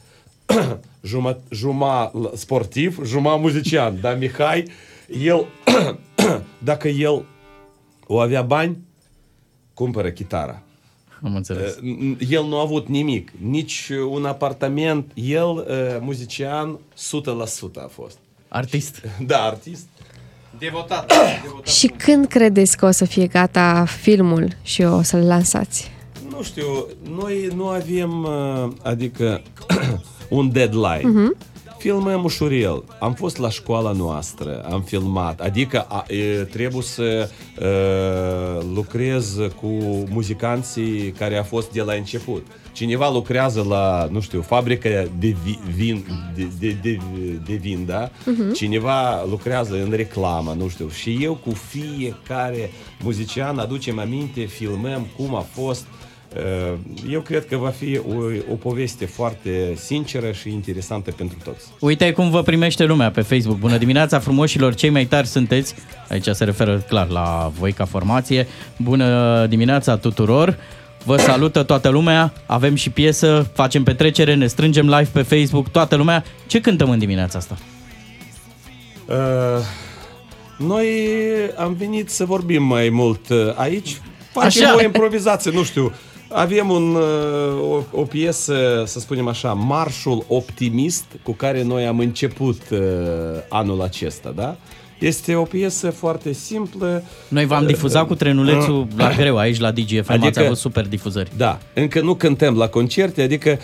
juma, 1.04 1.38
juma 1.50 2.12
sportiv, 2.34 3.00
juma 3.06 3.36
muzician, 3.36 3.98
dar 4.02 4.18
Mihai, 4.18 4.64
el, 5.24 5.46
dacă 6.60 6.88
el 6.88 7.26
o 8.08 8.20
avea 8.20 8.42
bani, 8.42 8.78
cumpără 9.74 10.10
chitara. 10.10 10.62
Am 11.24 11.36
înțeles. 11.36 11.76
Uh, 11.76 12.16
El 12.30 12.44
nu 12.44 12.58
a 12.58 12.62
avut 12.62 12.88
nimic, 12.88 13.32
nici 13.42 13.92
un 14.10 14.26
apartament, 14.26 15.12
el 15.14 15.48
uh, 15.48 15.64
muzician 16.00 16.80
100% 16.80 17.84
a 17.84 17.88
fost. 17.92 18.18
Artist. 18.48 19.02
Da, 19.26 19.44
artist. 19.44 19.88
Devotat. 20.60 21.12
Și 21.66 21.88
când 21.88 22.26
credeți 22.28 22.78
că 22.78 22.86
o 22.86 22.92
să 22.92 23.06
fie 23.06 23.28
gata 23.28 23.86
filmul 23.86 24.48
și 24.62 24.82
o 24.82 25.02
să-l 25.02 25.26
lansați? 25.26 25.92
Nu 26.30 26.44
știu, 26.44 26.88
noi 27.16 27.50
nu 27.56 27.68
avem, 27.68 28.24
uh, 28.24 28.72
adică, 28.84 29.42
un 30.30 30.52
deadline. 30.52 31.02
Mhm. 31.04 31.36
Filmăm 31.78 32.24
ușurel. 32.24 32.84
Am 33.00 33.14
fost 33.14 33.38
la 33.38 33.50
școala 33.50 33.92
noastră, 33.92 34.66
am 34.72 34.82
filmat. 34.82 35.40
Adică 35.42 35.86
a, 35.90 36.06
e, 36.08 36.44
trebuie 36.44 36.82
să 36.84 37.30
uh, 37.60 38.66
lucrez 38.74 39.36
cu 39.62 39.68
muzicanții 40.10 41.12
care 41.18 41.38
a 41.38 41.44
fost 41.44 41.72
de 41.72 41.82
la 41.82 41.94
început. 41.94 42.46
Cineva 42.72 43.10
lucrează 43.12 43.66
la, 43.70 44.08
nu 44.12 44.20
știu, 44.22 44.42
fabrica 44.42 44.90
de 45.20 45.36
vi- 45.44 45.60
vin, 45.76 46.06
de, 46.36 46.48
de, 46.60 46.78
de, 46.82 46.98
de 47.46 47.54
vin, 47.54 47.86
da? 47.86 48.10
Mhm. 48.26 48.54
Cineva 48.54 49.24
lucrează 49.30 49.74
în 49.84 49.92
reclamă, 49.92 50.56
nu 50.58 50.68
știu. 50.68 50.90
Și 50.90 51.18
eu 51.22 51.34
cu 51.36 51.50
fiecare 51.50 52.72
muzician 53.04 53.58
aducem 53.60 54.00
aminte, 54.00 54.46
filmăm 54.46 55.08
cum 55.18 55.36
a 55.36 55.46
fost. 55.54 55.86
Uh, 56.38 56.74
Eu 57.12 57.20
cred 57.20 57.46
că 57.46 57.58
va 57.58 57.70
fi 57.70 57.98
o, 57.98 58.52
o 58.52 58.56
poveste 58.56 59.06
foarte 59.06 59.74
sinceră 59.76 60.32
și 60.32 60.50
interesantă 60.50 61.12
pentru 61.12 61.38
toți. 61.44 61.66
Uite 61.80 62.12
cum 62.12 62.30
vă 62.30 62.42
primește 62.42 62.86
lumea 62.86 63.12
pe 63.12 63.22
Facebook. 63.22 63.58
Bună 63.58 63.78
dimineața, 63.78 64.20
frumoșilor, 64.20 64.76
cei 64.76 64.90
mai 64.90 65.06
tari 65.06 65.28
sunteți. 65.28 65.76
Aici 66.10 66.28
se 66.28 66.44
referă 66.44 66.78
clar 66.88 67.08
la 67.08 67.52
voi 67.60 67.72
ca 67.72 67.86
formație. 67.86 68.48
Bună 68.78 69.46
dimineața 69.50 69.98
tuturor. 69.98 70.58
Vă 71.04 71.18
salută 71.18 71.64
toată 71.64 71.90
lumea, 71.90 72.34
avem 72.46 72.76
și 72.76 72.90
piesă, 72.90 73.52
facem 73.54 73.84
petrecere, 73.84 74.34
ne 74.34 74.48
strângem 74.48 74.86
live 74.90 75.10
pe 75.14 75.22
Facebook, 75.22 75.70
toată 75.70 75.96
lumea. 75.96 76.24
Ce 76.48 76.62
cântăm 76.62 76.90
în 76.90 77.00
dimineața 77.00 77.38
asta? 77.38 77.58
Uh, 79.06 79.16
noi 80.58 80.88
am 81.58 81.74
venit 81.74 82.10
să 82.10 82.26
vorbim 82.26 82.64
mai 82.64 82.90
mult 82.90 83.30
uh, 83.30 83.38
aici. 83.56 84.02
Facem 84.32 84.66
Așa. 84.66 84.76
o 84.76 84.82
improvizație, 84.82 85.52
nu 85.52 85.64
știu. 85.64 85.94
Avem 86.30 86.70
un, 86.70 86.96
uh, 86.96 87.62
o, 87.62 88.00
o 88.00 88.04
piesă, 88.04 88.84
să 88.86 89.00
spunem 89.00 89.28
așa, 89.28 89.54
Marșul 89.54 90.26
Optimist, 90.28 91.06
cu 91.24 91.32
care 91.32 91.64
noi 91.64 91.86
am 91.86 92.00
început 92.00 92.62
uh, 92.72 92.80
anul 93.50 93.82
acesta, 93.82 94.32
da? 94.36 94.56
Este 95.00 95.36
o 95.36 95.44
piesă 95.44 95.90
foarte 95.90 96.32
simplă. 96.32 97.04
Noi 97.28 97.46
v-am 97.46 97.66
difuzat 97.66 98.08
cu 98.08 98.16
trenulețul 98.16 98.88
la 98.96 99.12
greu 99.12 99.38
aici 99.38 99.60
la 99.60 99.72
DGFM, 99.72 100.12
adică, 100.12 100.28
ați 100.28 100.40
avut 100.40 100.58
super 100.58 100.88
difuzări. 100.88 101.32
Da, 101.38 101.60
încă 101.74 102.02
nu 102.02 102.16
cântăm 102.16 102.58
la 102.58 102.68
concerte, 102.68 103.22
adică 103.22 103.60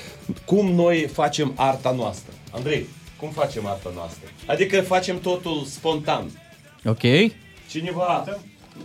cum 0.46 0.72
noi 0.72 1.10
facem 1.14 1.54
arta 1.56 1.94
noastră. 1.98 2.34
Andrei, 2.52 2.88
cum 3.20 3.30
facem 3.30 3.66
arta 3.66 3.92
noastră? 3.96 4.28
Adică 4.46 4.82
facem 4.82 5.20
totul 5.20 5.64
spontan. 5.66 6.30
Ok? 6.86 7.02
Cineva, 7.70 8.26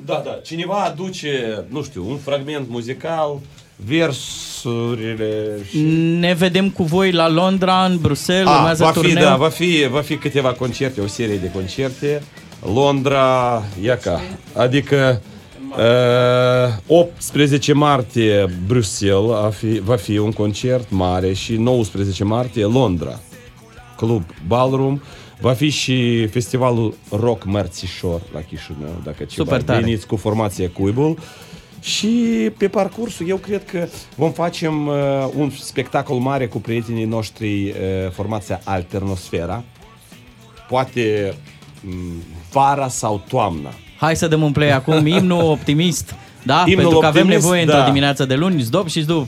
da, 0.04 0.22
da, 0.24 0.40
cineva 0.44 0.82
aduce, 0.84 1.64
nu 1.68 1.82
știu, 1.82 2.08
un 2.08 2.16
fragment 2.16 2.68
muzical, 2.68 3.40
versurile 3.86 5.58
și... 5.68 5.78
Ne 6.18 6.34
vedem 6.34 6.70
cu 6.70 6.82
voi 6.82 7.12
la 7.12 7.28
Londra, 7.28 7.84
în 7.84 7.98
Bruxelles, 8.00 8.46
A, 8.46 8.56
urmează 8.56 8.84
va 8.84 8.90
fi, 8.90 9.00
turneu. 9.00 9.22
da, 9.22 9.36
va 9.36 9.48
fi, 9.48 9.86
va 9.90 10.00
fi 10.00 10.16
câteva 10.16 10.52
concerte, 10.52 11.00
o 11.00 11.06
serie 11.06 11.36
de 11.36 11.50
concerte. 11.50 12.22
Londra, 12.74 13.62
iaca, 13.82 14.20
adică 14.52 15.22
uh, 16.86 16.96
18 16.98 17.72
martie 17.72 18.46
Bruxelles 18.66 19.30
a 19.44 19.48
fi, 19.48 19.80
va 19.80 19.96
fi 19.96 20.18
un 20.18 20.32
concert 20.32 20.90
mare 20.90 21.32
și 21.32 21.52
19 21.56 22.24
martie 22.24 22.64
Londra, 22.64 23.20
Club 23.96 24.22
Ballroom. 24.46 25.00
Va 25.40 25.52
fi 25.52 25.68
și 25.68 26.26
festivalul 26.26 26.94
Rock 27.10 27.44
Mărțișor 27.44 28.20
la 28.32 28.40
Chișinău, 28.40 29.00
dacă 29.04 29.16
ceva 29.24 29.44
Super 29.44 29.62
tare. 29.62 29.80
veniți 29.80 30.06
cu 30.06 30.16
formația 30.16 30.70
Cuibul. 30.72 31.18
Și 31.80 32.08
pe 32.56 32.68
parcursul 32.68 33.28
eu 33.28 33.36
cred 33.36 33.64
că 33.64 33.88
vom 34.14 34.32
facem 34.32 34.86
uh, 34.86 34.94
un 35.36 35.50
spectacol 35.50 36.16
mare 36.16 36.46
cu 36.46 36.58
prietenii 36.58 37.04
noștri, 37.04 37.68
uh, 37.68 37.74
formația 38.12 38.60
Alternosfera. 38.64 39.64
Poate 40.68 41.34
m, 41.80 41.90
vara 42.52 42.88
sau 42.88 43.22
toamna. 43.28 43.70
Hai 43.98 44.16
să 44.16 44.28
dăm 44.28 44.42
un 44.42 44.52
play 44.52 44.70
acum, 44.70 45.06
imnul 45.16 45.42
optimist. 45.42 46.14
Da? 46.42 46.64
Imnul 46.66 46.82
Pentru 46.82 46.98
că 46.98 47.06
avem 47.06 47.22
optimist, 47.22 47.42
nevoie 47.42 47.64
da. 47.64 47.72
într-o 47.72 47.88
dimineață 47.88 48.24
de 48.24 48.34
luni, 48.34 48.60
zdop 48.60 48.88
și 48.88 49.00
zdop. 49.00 49.26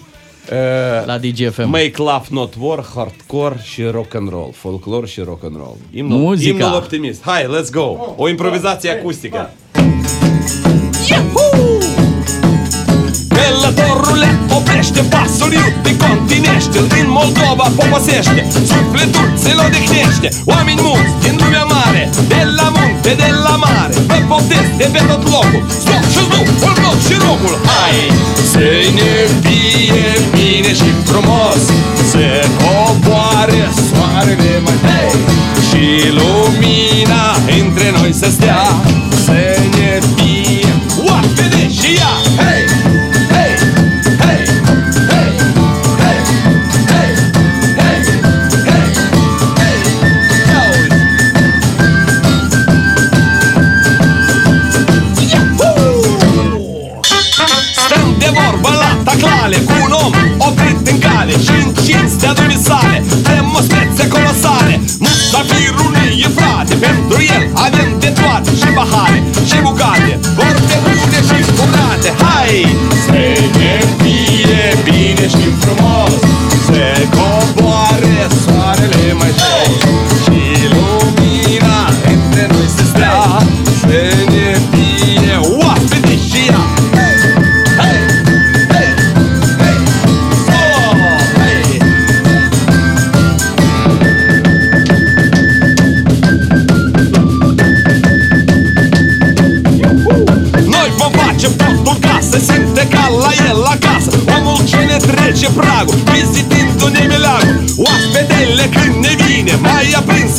Uh, 0.50 1.06
la 1.06 1.18
DGFM. 1.18 1.68
Make 1.68 1.92
love 1.96 2.24
not 2.30 2.54
war, 2.58 2.84
hardcore 2.94 3.56
și 3.62 3.82
rock 3.82 4.14
and 4.14 4.28
roll, 4.28 4.50
folklor 4.52 5.08
și 5.08 5.20
rock 5.20 5.44
and 5.44 5.56
roll. 5.56 5.76
Imnul, 5.92 6.18
Muzica. 6.18 6.64
Imnul 6.64 6.76
optimist. 6.76 7.22
Hai, 7.22 7.44
let's 7.44 7.70
go. 7.70 8.14
O 8.16 8.28
improvizație 8.28 8.90
acustică. 8.90 9.50
Călătorule, 13.40 14.30
oprește 14.56 15.00
pasul, 15.12 15.52
iubi, 15.60 15.92
continuește 16.04 16.78
Din 16.94 17.08
Moldova 17.18 17.66
poposește, 17.78 18.40
sufletul 18.70 19.28
se 19.42 19.52
odihnește. 19.66 20.28
Oameni 20.52 20.80
mulți 20.88 21.14
din 21.22 21.34
lumea 21.42 21.64
mare, 21.74 22.02
de 22.32 22.42
la 22.58 22.68
munte, 22.76 23.12
de 23.22 23.30
la 23.44 23.54
mare 23.64 23.94
Vă 24.10 24.18
poftesc 24.30 24.70
de 24.80 24.88
pe 24.92 25.00
tot 25.08 25.22
locul, 25.34 25.62
stop 25.82 26.04
și 26.12 26.20
stop, 26.28 26.46
un 26.68 26.76
loc 26.84 26.98
și 27.06 27.14
rocul 27.26 27.54
Hai, 27.72 27.98
să 28.52 28.66
ne 28.98 29.12
fie 29.42 30.08
bine 30.36 30.70
și 30.80 30.88
frumos 31.08 31.60
Să 32.10 32.24
coboare 32.62 33.62
soarele 33.88 34.52
mai 34.64 34.78
hey! 34.86 35.10
Și 35.66 35.84
lumina 36.18 37.24
între 37.60 37.88
noi 37.96 38.12
să 38.20 38.28
stea 38.36 38.62
Să 39.24 39.40
ne 39.76 39.92
fie 40.14 40.72
oapede 41.08 41.62
și 41.78 41.90
ea. 41.98 42.14
Hei! 42.38 42.59
Și 69.80 69.86
bucate 69.86 70.18
Vorbe 70.36 70.76
bune 70.84 71.20
și 71.28 71.50
curate 71.56 72.10
Hai! 72.22 72.76
Să 73.04 73.10
ne 73.10 73.78
fie 73.98 74.78
bine 74.84 75.28
și 75.28 75.46
frumos 75.60 76.12
Să 76.66 77.29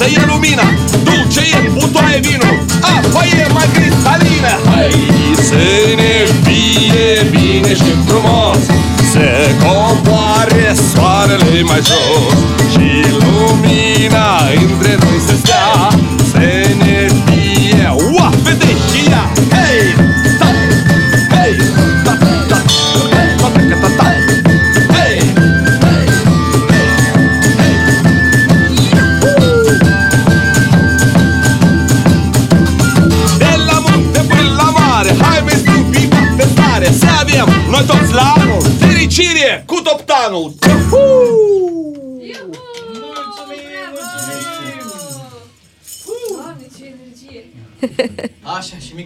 aprinsă 0.02 0.20
e 0.20 0.26
lumina 0.26 0.64
Dulce 1.04 1.39
e 1.39 1.70
butoaie 1.74 2.20
vinul, 2.20 2.66
apa 2.82 3.26
e 3.26 3.47
mai 3.54 3.68
cristalină 3.74 4.54
Hai 4.70 4.91
să 5.36 5.64
ne 5.95 6.14
fie 6.43 7.30
bine 7.30 7.74
și 7.74 7.91
frumos 8.08 8.62
Să 9.12 9.28
coboare 9.62 10.76
soarele 10.93 11.62
mai 11.62 11.82
jos 11.89 12.30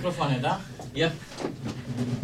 microfoane, 0.06 0.40
da? 0.42 0.60
Ia. 0.94 1.12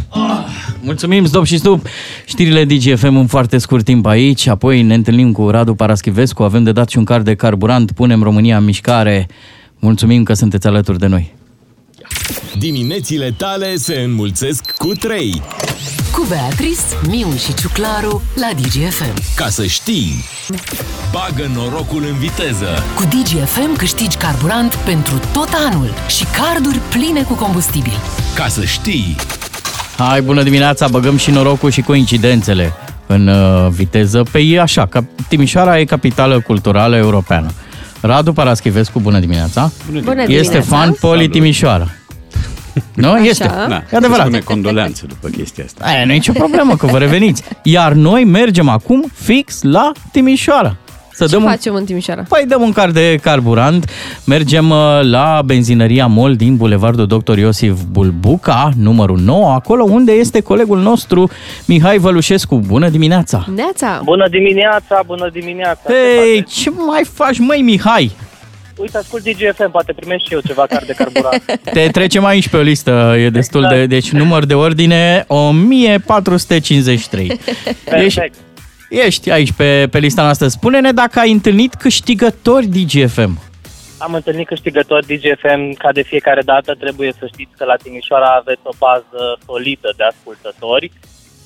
Ah, 0.09 0.45
mulțumim, 0.82 1.25
Zdop 1.25 1.45
și 1.45 1.57
Stup. 1.57 1.88
Știrile 2.25 2.65
DGFM 2.65 3.15
în 3.15 3.27
foarte 3.27 3.57
scurt 3.57 3.86
timp 3.86 4.05
aici, 4.05 4.47
apoi 4.47 4.82
ne 4.82 4.93
întâlnim 4.93 5.32
cu 5.32 5.49
Radu 5.49 5.75
Paraschivescu, 5.75 6.43
avem 6.43 6.63
de 6.63 6.71
dat 6.71 6.89
și 6.89 6.97
un 6.97 7.03
card 7.03 7.25
de 7.25 7.36
carburant, 7.36 7.91
punem 7.91 8.23
România 8.23 8.57
în 8.57 8.63
mișcare. 8.63 9.27
Mulțumim 9.79 10.23
că 10.23 10.34
sunteți 10.34 10.67
alături 10.67 10.99
de 10.99 11.07
noi. 11.07 11.36
Diminețile 12.57 13.34
tale 13.38 13.76
se 13.76 13.99
înmulțesc 14.05 14.72
cu 14.78 14.88
3. 14.93 15.41
Cu 16.11 16.26
Beatrice, 16.30 16.82
Miu 17.07 17.28
și 17.45 17.53
Ciuclaru 17.53 18.22
la 18.36 18.49
DGFM. 18.61 19.13
Ca 19.36 19.49
să 19.49 19.65
știi, 19.65 20.24
bagă 21.11 21.51
norocul 21.55 22.05
în 22.09 22.17
viteză. 22.17 22.84
Cu 22.95 23.03
DGFM 23.03 23.76
câștigi 23.78 24.17
carburant 24.17 24.74
pentru 24.76 25.19
tot 25.34 25.49
anul 25.69 25.93
și 26.07 26.26
carduri 26.26 26.80
pline 26.89 27.22
cu 27.24 27.34
combustibil. 27.34 27.93
Ca 28.36 28.47
să 28.47 28.65
știi, 28.65 29.15
Hai, 29.97 30.22
bună 30.22 30.43
dimineața, 30.43 30.88
băgăm 30.88 31.17
și 31.17 31.32
norocul 31.32 31.69
și 31.72 31.82
coincidențele 31.82 32.74
în 33.07 33.28
uh, 33.28 33.67
viteză. 33.69 34.24
Pe 34.32 34.39
ei 34.39 34.59
așa, 34.59 34.86
ca 34.86 35.05
Timișoara 35.28 35.80
e 35.80 35.86
capitală 35.86 36.39
culturală 36.39 36.95
europeană. 36.95 37.51
Radu 38.01 38.34
Paraschivescu, 38.34 38.99
bună 38.99 39.19
dimineața. 39.19 39.72
Bună 39.91 40.22
Este 40.22 40.26
dimineața. 40.26 40.61
fan 40.61 40.91
Poli 40.99 41.30
Timișoara. 41.30 41.88
Nu? 42.95 43.17
Este. 43.17 43.51
Da. 43.67 43.84
E 43.91 43.95
adevărat. 43.95 44.26
Spune 44.26 44.39
condoleanțe 44.39 45.05
după 45.07 45.28
chestia 45.28 45.63
asta. 45.63 45.86
Aia 45.86 46.05
nu 46.05 46.11
e 46.11 46.13
nicio 46.13 46.32
problemă, 46.32 46.76
că 46.76 46.86
vă 46.86 46.97
reveniți. 46.97 47.43
Iar 47.63 47.93
noi 47.93 48.24
mergem 48.24 48.69
acum 48.69 49.11
fix 49.13 49.61
la 49.61 49.91
Timișoara. 50.11 50.76
Să 51.13 51.26
Ce 51.26 51.32
dăm 51.32 51.43
un... 51.43 51.49
facem 51.49 51.74
în 51.74 51.86
Timișoara? 51.86 52.24
Păi 52.30 52.43
dăm 52.47 52.61
un 52.61 52.72
car 52.72 52.89
de 52.91 53.19
carburant, 53.22 53.89
mergem 54.26 54.69
uh, 54.69 54.99
la 55.01 55.41
benzinăria 55.45 56.05
MOL 56.07 56.36
din 56.36 56.55
Bulevardul 56.55 57.07
Dr. 57.07 57.38
Iosif 57.38 57.80
Bulbuca, 57.91 58.69
numărul 58.78 59.19
9, 59.19 59.51
acolo 59.51 59.84
unde 59.84 60.11
este 60.11 60.41
colegul 60.41 60.80
nostru 60.80 61.30
Mihai 61.65 61.97
Vălușescu. 61.97 62.55
Bună 62.67 62.89
dimineața! 62.89 63.45
Neața! 63.55 64.01
Bună 64.03 64.28
dimineața, 64.30 65.01
bună 65.05 65.30
dimineața. 65.34 65.82
Hei, 65.86 66.43
ce 66.43 66.69
mai 66.69 67.03
faci, 67.13 67.39
măi, 67.39 67.61
Mihai? 67.61 68.11
Uite, 68.82 68.97
ascult 68.97 69.23
DGFM, 69.23 69.71
poate 69.71 69.93
primesc 69.93 70.25
și 70.25 70.34
eu 70.34 70.39
ceva 70.39 70.65
card 70.65 70.86
de 70.86 70.93
carburant. 70.93 71.45
Te 71.73 71.88
trecem 71.88 72.25
aici 72.25 72.49
pe 72.49 72.57
o 72.57 72.61
listă, 72.61 73.15
e 73.17 73.29
destul 73.29 73.67
de... 73.69 73.86
Deci 73.86 74.09
număr 74.09 74.45
de 74.45 74.53
ordine 74.53 75.25
1453. 75.27 77.25
Ești, 77.27 77.39
Perfect. 77.84 78.36
ești 78.89 79.32
aici 79.32 79.51
pe, 79.51 79.88
pe 79.91 79.99
lista 79.99 80.21
noastră. 80.21 80.47
Spune-ne 80.47 80.91
dacă 80.91 81.19
ai 81.19 81.32
întâlnit 81.32 81.73
câștigători 81.73 82.65
DGFM. 82.65 83.39
Am 83.97 84.13
întâlnit 84.13 84.47
câștigători 84.47 85.05
DGFM, 85.05 85.73
ca 85.77 85.91
de 85.91 86.01
fiecare 86.01 86.41
dată 86.41 86.73
trebuie 86.73 87.13
să 87.19 87.29
știți 87.34 87.57
că 87.57 87.65
la 87.65 87.75
Timișoara 87.75 88.36
aveți 88.39 88.61
o 88.63 88.71
bază 88.77 89.38
solidă 89.45 89.93
de 89.97 90.03
ascultători. 90.03 90.91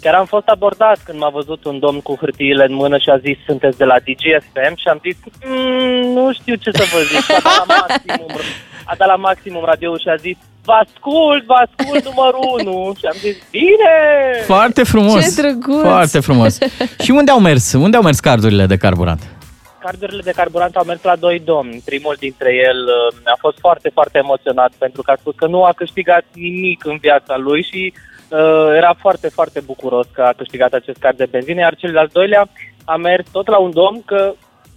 Chiar 0.05 0.13
am 0.23 0.25
fost 0.25 0.47
abordat 0.47 0.99
când 1.05 1.19
m-a 1.19 1.29
văzut 1.29 1.63
un 1.63 1.79
domn 1.79 1.99
cu 2.01 2.15
hârtiile 2.19 2.65
în 2.69 2.73
mână 2.73 2.97
și 2.97 3.09
a 3.09 3.17
zis 3.17 3.37
sunteți 3.45 3.77
de 3.77 3.83
la 3.83 3.97
DGFM 4.05 4.75
și 4.81 4.87
am 4.87 4.99
zis 5.05 5.17
"Mm, 5.45 6.13
nu 6.17 6.33
știu 6.33 6.55
ce 6.55 6.71
să 6.71 6.83
vă 6.93 6.99
zic, 7.11 7.31
a 7.35 7.39
dat 7.43 7.57
la 7.67 7.75
maximum, 7.87 8.35
a 8.85 8.93
dat 8.97 9.07
la 9.07 9.15
maximum 9.15 9.63
radio 9.65 9.97
și 9.97 10.07
a 10.07 10.15
zis 10.15 10.37
vă 10.63 10.71
ascult, 10.71 11.43
vă 11.45 11.57
ascult 11.65 12.03
numărul 12.03 12.73
1 12.73 12.93
și 12.99 13.05
am 13.05 13.17
zis 13.17 13.37
bine! 13.51 13.93
Foarte 14.45 14.83
frumos! 14.83 15.23
Ce 15.23 15.41
drăguț! 15.41 15.81
Foarte 15.81 16.19
frumos! 16.19 16.57
Și 17.03 17.11
unde 17.11 17.31
au 17.31 17.39
mers? 17.39 17.73
Unde 17.73 17.97
au 17.97 18.03
mers 18.03 18.19
cardurile 18.19 18.65
de 18.65 18.77
carburant? 18.77 19.21
Cardurile 19.79 20.21
de 20.21 20.31
carburant 20.35 20.75
au 20.75 20.83
mers 20.83 21.03
la 21.03 21.15
doi 21.15 21.39
domni. 21.45 21.81
Primul 21.85 22.15
dintre 22.19 22.51
el 22.69 22.79
uh, 22.85 23.31
a 23.33 23.37
fost 23.39 23.57
foarte, 23.59 23.89
foarte 23.93 24.17
emoționat 24.17 24.71
pentru 24.77 25.01
că 25.01 25.11
a 25.11 25.15
spus 25.19 25.35
că 25.35 25.47
nu 25.47 25.63
a 25.63 25.73
câștigat 25.75 26.25
nimic 26.33 26.85
în 26.85 26.97
viața 26.97 27.37
lui 27.37 27.63
și 27.71 27.93
uh, 27.95 28.14
era 28.76 28.93
foarte, 28.99 29.30
foarte 29.30 29.59
bucuros 29.59 30.07
că 30.13 30.21
a 30.21 30.34
câștigat 30.38 30.73
acest 30.73 30.97
card 30.97 31.17
de 31.17 31.28
benzină, 31.32 31.59
iar 31.59 31.76
cel 31.76 31.91
de-al 31.91 32.09
doilea 32.13 32.47
a 32.86 32.95
mers 32.95 33.30
tot 33.32 33.47
la 33.47 33.57
un 33.57 33.71
domn, 33.71 34.01
că 34.05 34.34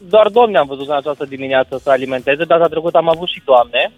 doar 0.08 0.28
domni 0.28 0.56
am 0.56 0.66
văzut 0.66 0.88
în 0.88 0.94
această 0.94 1.24
dimineață 1.24 1.78
să 1.82 1.90
alimenteze, 1.90 2.44
data 2.44 2.66
trecută 2.66 2.96
am 2.96 3.08
avut 3.08 3.28
și 3.28 3.42
doamne. 3.44 3.92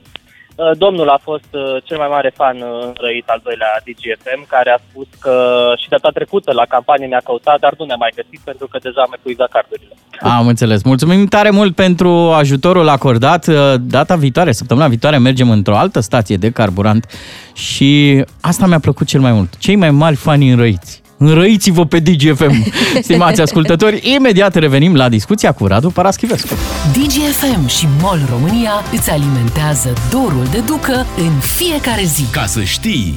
Uh, 0.55 0.71
Domnul 0.79 1.09
a 1.09 1.21
fost 1.23 1.51
uh, 1.51 1.83
cel 1.85 1.99
mai 1.99 2.09
mare 2.11 2.33
fan 2.37 2.57
uh, 2.57 2.69
înrăit 2.87 3.29
al 3.29 3.41
doilea 3.43 3.73
DGFM, 3.85 4.47
care 4.49 4.71
a 4.71 4.79
spus 4.89 5.07
că 5.21 5.35
și 5.83 5.89
data 5.89 6.11
trecută 6.11 6.53
la 6.53 6.65
campanie 6.69 7.07
ne-a 7.07 7.21
căutat, 7.25 7.61
dar 7.61 7.75
nu 7.79 7.85
ne-a 7.85 7.97
mai 8.05 8.13
găsit 8.15 8.41
pentru 8.45 8.67
că 8.67 8.79
deja 8.83 9.01
am 9.01 9.15
epuizat 9.19 9.51
cardurile. 9.51 9.95
Am 10.21 10.47
înțeles. 10.47 10.83
Mulțumim 10.83 11.27
tare 11.27 11.51
mult 11.51 11.75
pentru 11.75 12.11
ajutorul 12.43 12.89
acordat. 12.89 13.47
Data 13.81 14.17
viitoare, 14.17 14.53
săptămâna 14.53 14.89
viitoare, 14.89 15.19
mergem 15.19 15.51
într-o 15.51 15.77
altă 15.77 16.01
stație 16.01 16.37
de 16.37 16.51
carburant 16.51 17.07
și 17.55 18.25
asta 18.41 18.67
mi-a 18.67 18.81
plăcut 18.81 19.07
cel 19.07 19.21
mai 19.21 19.33
mult. 19.33 19.57
Cei 19.59 19.77
mai 19.77 19.91
mari 19.91 20.17
fani 20.17 20.51
înrăiți. 20.51 21.00
Înrăiți-vă 21.23 21.87
pe 21.87 21.99
DGFM, 21.99 22.73
stimați 23.03 23.41
ascultători. 23.41 24.15
Imediat 24.15 24.55
revenim 24.55 24.95
la 24.95 25.09
discuția 25.09 25.53
cu 25.53 25.67
Radu 25.67 25.91
Paraschivescu. 25.91 26.55
DGFM 26.93 27.67
și 27.67 27.87
MOL 28.01 28.21
România 28.31 28.73
îți 28.93 29.11
alimentează 29.11 29.93
dorul 30.11 30.47
de 30.51 30.59
ducă 30.67 31.07
în 31.17 31.33
fiecare 31.41 32.03
zi. 32.05 32.25
ca 32.31 32.47
să 32.47 32.63
știi, 32.63 33.15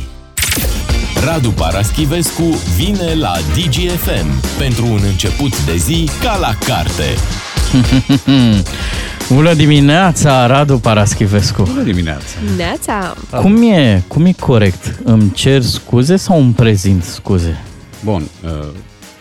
Radu 1.26 1.50
Paraschivescu 1.50 2.58
vine 2.76 3.14
la 3.20 3.34
DGFM 3.56 4.58
pentru 4.58 4.86
un 4.86 5.00
început 5.08 5.66
de 5.66 5.76
zi 5.78 6.10
ca 6.22 6.38
la 6.38 6.56
carte. 6.66 7.06
Bună 9.34 9.54
dimineața, 9.54 10.48
Radu 10.48 10.78
Paraschivescu. 10.78 11.62
Bună 11.64 11.82
dimineața! 11.82 12.24
Neața! 12.58 13.14
Cum 13.42 13.72
e, 13.72 14.04
cum 14.08 14.26
e 14.26 14.32
corect? 14.40 15.00
Îmi 15.04 15.32
cer 15.32 15.62
scuze 15.62 16.16
sau 16.16 16.40
îmi 16.40 16.54
prezint 16.54 17.04
scuze? 17.04 17.64
Bun, 18.04 18.22
uh, 18.44 18.68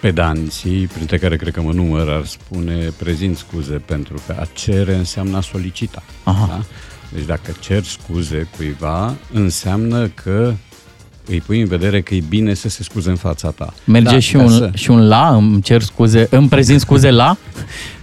pedanții, 0.01 0.87
printre 0.87 1.19
care 1.19 1.37
cred 1.37 1.53
că 1.53 1.61
mă 1.63 1.73
număr, 1.73 2.09
ar 2.09 2.25
spune 2.25 2.93
prezint 2.97 3.37
scuze 3.37 3.73
pentru 3.85 4.23
că 4.27 4.37
a 4.41 4.45
cere 4.53 4.95
înseamnă 4.95 5.37
a 5.37 5.41
solicita. 5.41 6.03
Aha. 6.23 6.47
Da? 6.49 6.61
Deci 7.15 7.25
dacă 7.25 7.53
cer 7.61 7.83
scuze 7.85 8.49
cuiva, 8.57 9.15
înseamnă 9.33 10.07
că 10.07 10.53
îi 11.27 11.41
pui 11.41 11.61
în 11.61 11.67
vedere 11.69 12.01
că 12.01 12.15
e 12.15 12.23
bine 12.29 12.55
să 12.55 12.69
se 12.69 12.83
scuze 12.83 13.11
în 13.11 13.17
fața 13.17 13.51
ta. 13.51 13.73
Merge 13.85 14.11
Da, 14.13 14.19
și, 14.19 14.33
ca 14.33 14.43
un, 14.43 14.49
să- 14.51 14.71
și 14.75 14.91
un 14.91 15.09
la, 15.09 15.35
îmi 15.37 15.61
cer 15.63 15.83
scuze, 15.83 16.27
îmi 16.31 16.49
prezint 16.49 16.81
scuze 16.81 17.11
la? 17.11 17.37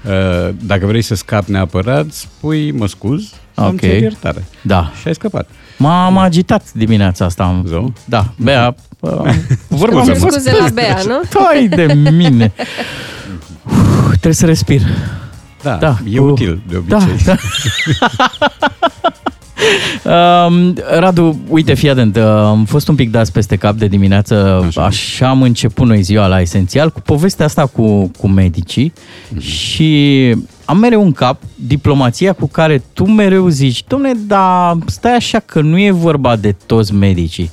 Uh, 0.06 0.50
Dacă 0.62 0.86
vrei 0.86 1.02
să 1.02 1.16
scapi 1.16 1.52
neapărat, 1.52 2.12
spui 2.12 2.72
mă 2.72 2.88
scuz, 2.88 3.24
Ok. 3.56 3.68
îmi 3.70 3.80
cer 3.80 4.02
iertare. 4.02 4.46
Da. 4.62 4.92
Și 5.02 5.08
ai 5.08 5.14
scăpat. 5.14 5.50
M-am 5.78 6.18
agitat 6.18 6.74
dimineața 6.74 7.26
asta. 7.26 7.62
Zău? 7.66 7.94
Da, 8.06 8.34
Bea, 8.38 8.76
uh, 9.00 9.12
vorba 9.68 10.04
Cer 10.04 10.18
mea. 10.20 10.30
scuze 10.30 10.52
la 10.60 10.68
Bea, 10.74 10.98
nu? 11.08 11.22
Hai 11.44 11.68
de 11.68 11.94
mine. 12.12 12.52
Uf, 13.66 14.10
trebuie 14.10 14.34
să 14.34 14.46
respir. 14.46 14.82
Da, 15.62 15.76
Da, 15.76 15.98
e 16.12 16.18
cu- 16.18 16.24
util 16.26 16.62
de 16.70 16.76
obicei. 16.78 17.16
Da, 17.26 17.36
Um, 20.04 20.74
Radu, 21.00 21.40
uite, 21.50 21.74
fii 21.74 21.90
atent, 21.90 22.16
uh, 22.16 22.24
am 22.24 22.66
fost 22.66 22.88
un 22.88 22.96
pic 22.96 23.12
dați 23.12 23.32
peste 23.32 23.56
cap 23.56 23.76
de 23.76 23.88
dimineață, 23.88 24.64
așa, 24.68 24.86
așa 24.86 25.30
am 25.30 25.42
început 25.42 25.88
noi 25.88 26.02
ziua 26.02 26.28
la 26.28 26.42
Esențial, 26.42 26.90
cu 26.92 27.02
povestea 27.02 27.46
asta 27.46 27.66
cu, 27.66 28.12
cu 28.20 28.28
medicii 28.28 28.94
și 29.40 30.36
am 30.66 30.78
mereu 30.78 31.02
în 31.04 31.12
cap 31.12 31.42
diplomația 31.56 32.34
cu 32.34 32.48
care 32.48 32.84
tu 32.94 33.06
mereu 33.06 33.48
zici, 33.48 33.84
domne, 33.88 34.12
dar 34.28 34.78
stai 34.86 35.16
așa 35.16 35.40
că 35.40 35.62
nu 35.62 35.80
e 35.80 35.92
vorba 35.92 36.36
de 36.36 36.56
toți 36.66 36.94
medicii. 36.94 37.50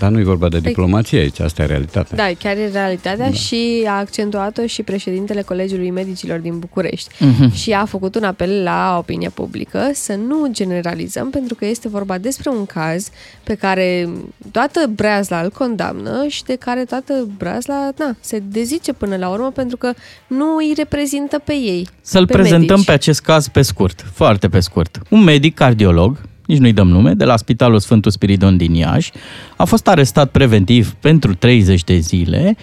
Dar 0.00 0.10
nu 0.10 0.18
e 0.18 0.22
vorba 0.22 0.48
de 0.48 0.58
diplomație 0.60 1.18
aici, 1.18 1.40
asta 1.40 1.62
e 1.62 1.66
realitatea. 1.66 2.16
Da, 2.16 2.30
chiar 2.38 2.56
e 2.56 2.68
realitatea 2.72 3.28
Da. 3.28 3.32
și 3.32 3.84
a 3.86 3.98
accentuat-o 3.98 4.66
și 4.66 4.82
președintele 4.82 5.42
Colegiului 5.42 5.90
Medicilor 5.90 6.38
din 6.38 6.58
București. 6.58 7.10
Mhm. 7.18 7.54
Și 7.54 7.72
a 7.72 7.84
făcut 7.84 8.14
un 8.14 8.24
apel 8.24 8.62
la 8.62 8.96
opinia 8.98 9.30
publică 9.34 9.90
să 9.94 10.14
nu 10.14 10.48
generalizăm, 10.50 11.30
pentru 11.30 11.54
că 11.54 11.66
este 11.66 11.88
vorba 11.88 12.18
despre 12.18 12.50
un 12.50 12.66
caz 12.66 13.08
pe 13.42 13.54
care 13.54 14.08
toată 14.50 14.90
Breazla 14.94 15.40
îl 15.40 15.50
condamnă 15.50 16.24
și 16.28 16.44
de 16.44 16.54
care 16.54 16.84
toată 16.84 17.28
Breazla 17.36 17.90
na, 17.98 18.16
se 18.20 18.42
dezice 18.48 18.92
până 18.92 19.16
la 19.16 19.28
urmă 19.28 19.50
pentru 19.50 19.76
că 19.76 19.92
nu 20.26 20.56
îi 20.56 20.72
reprezintă 20.76 21.38
pe 21.44 21.52
ei. 21.52 21.88
Să-l 22.00 22.26
pe 22.26 22.32
prezentăm 22.32 22.68
medici. 22.68 22.86
pe 22.86 22.92
acest 22.92 23.20
caz 23.20 23.48
pe 23.48 23.62
scurt, 23.62 24.04
foarte 24.12 24.48
pe 24.48 24.60
scurt. 24.60 24.98
Un 25.08 25.22
medic 25.24 25.54
cardiolog, 25.54 26.20
nici 26.50 26.58
nu-i 26.58 26.72
dăm 26.72 26.88
nume, 26.88 27.12
de 27.12 27.24
la 27.24 27.36
Spitalul 27.36 27.78
Sfântul 27.78 28.10
Spiridon 28.10 28.56
din 28.56 28.74
Iași, 28.74 29.12
a 29.56 29.64
fost 29.64 29.88
arestat 29.88 30.30
preventiv 30.30 30.92
pentru 30.92 31.34
30 31.34 31.84
de 31.84 31.98
zile. 31.98 32.56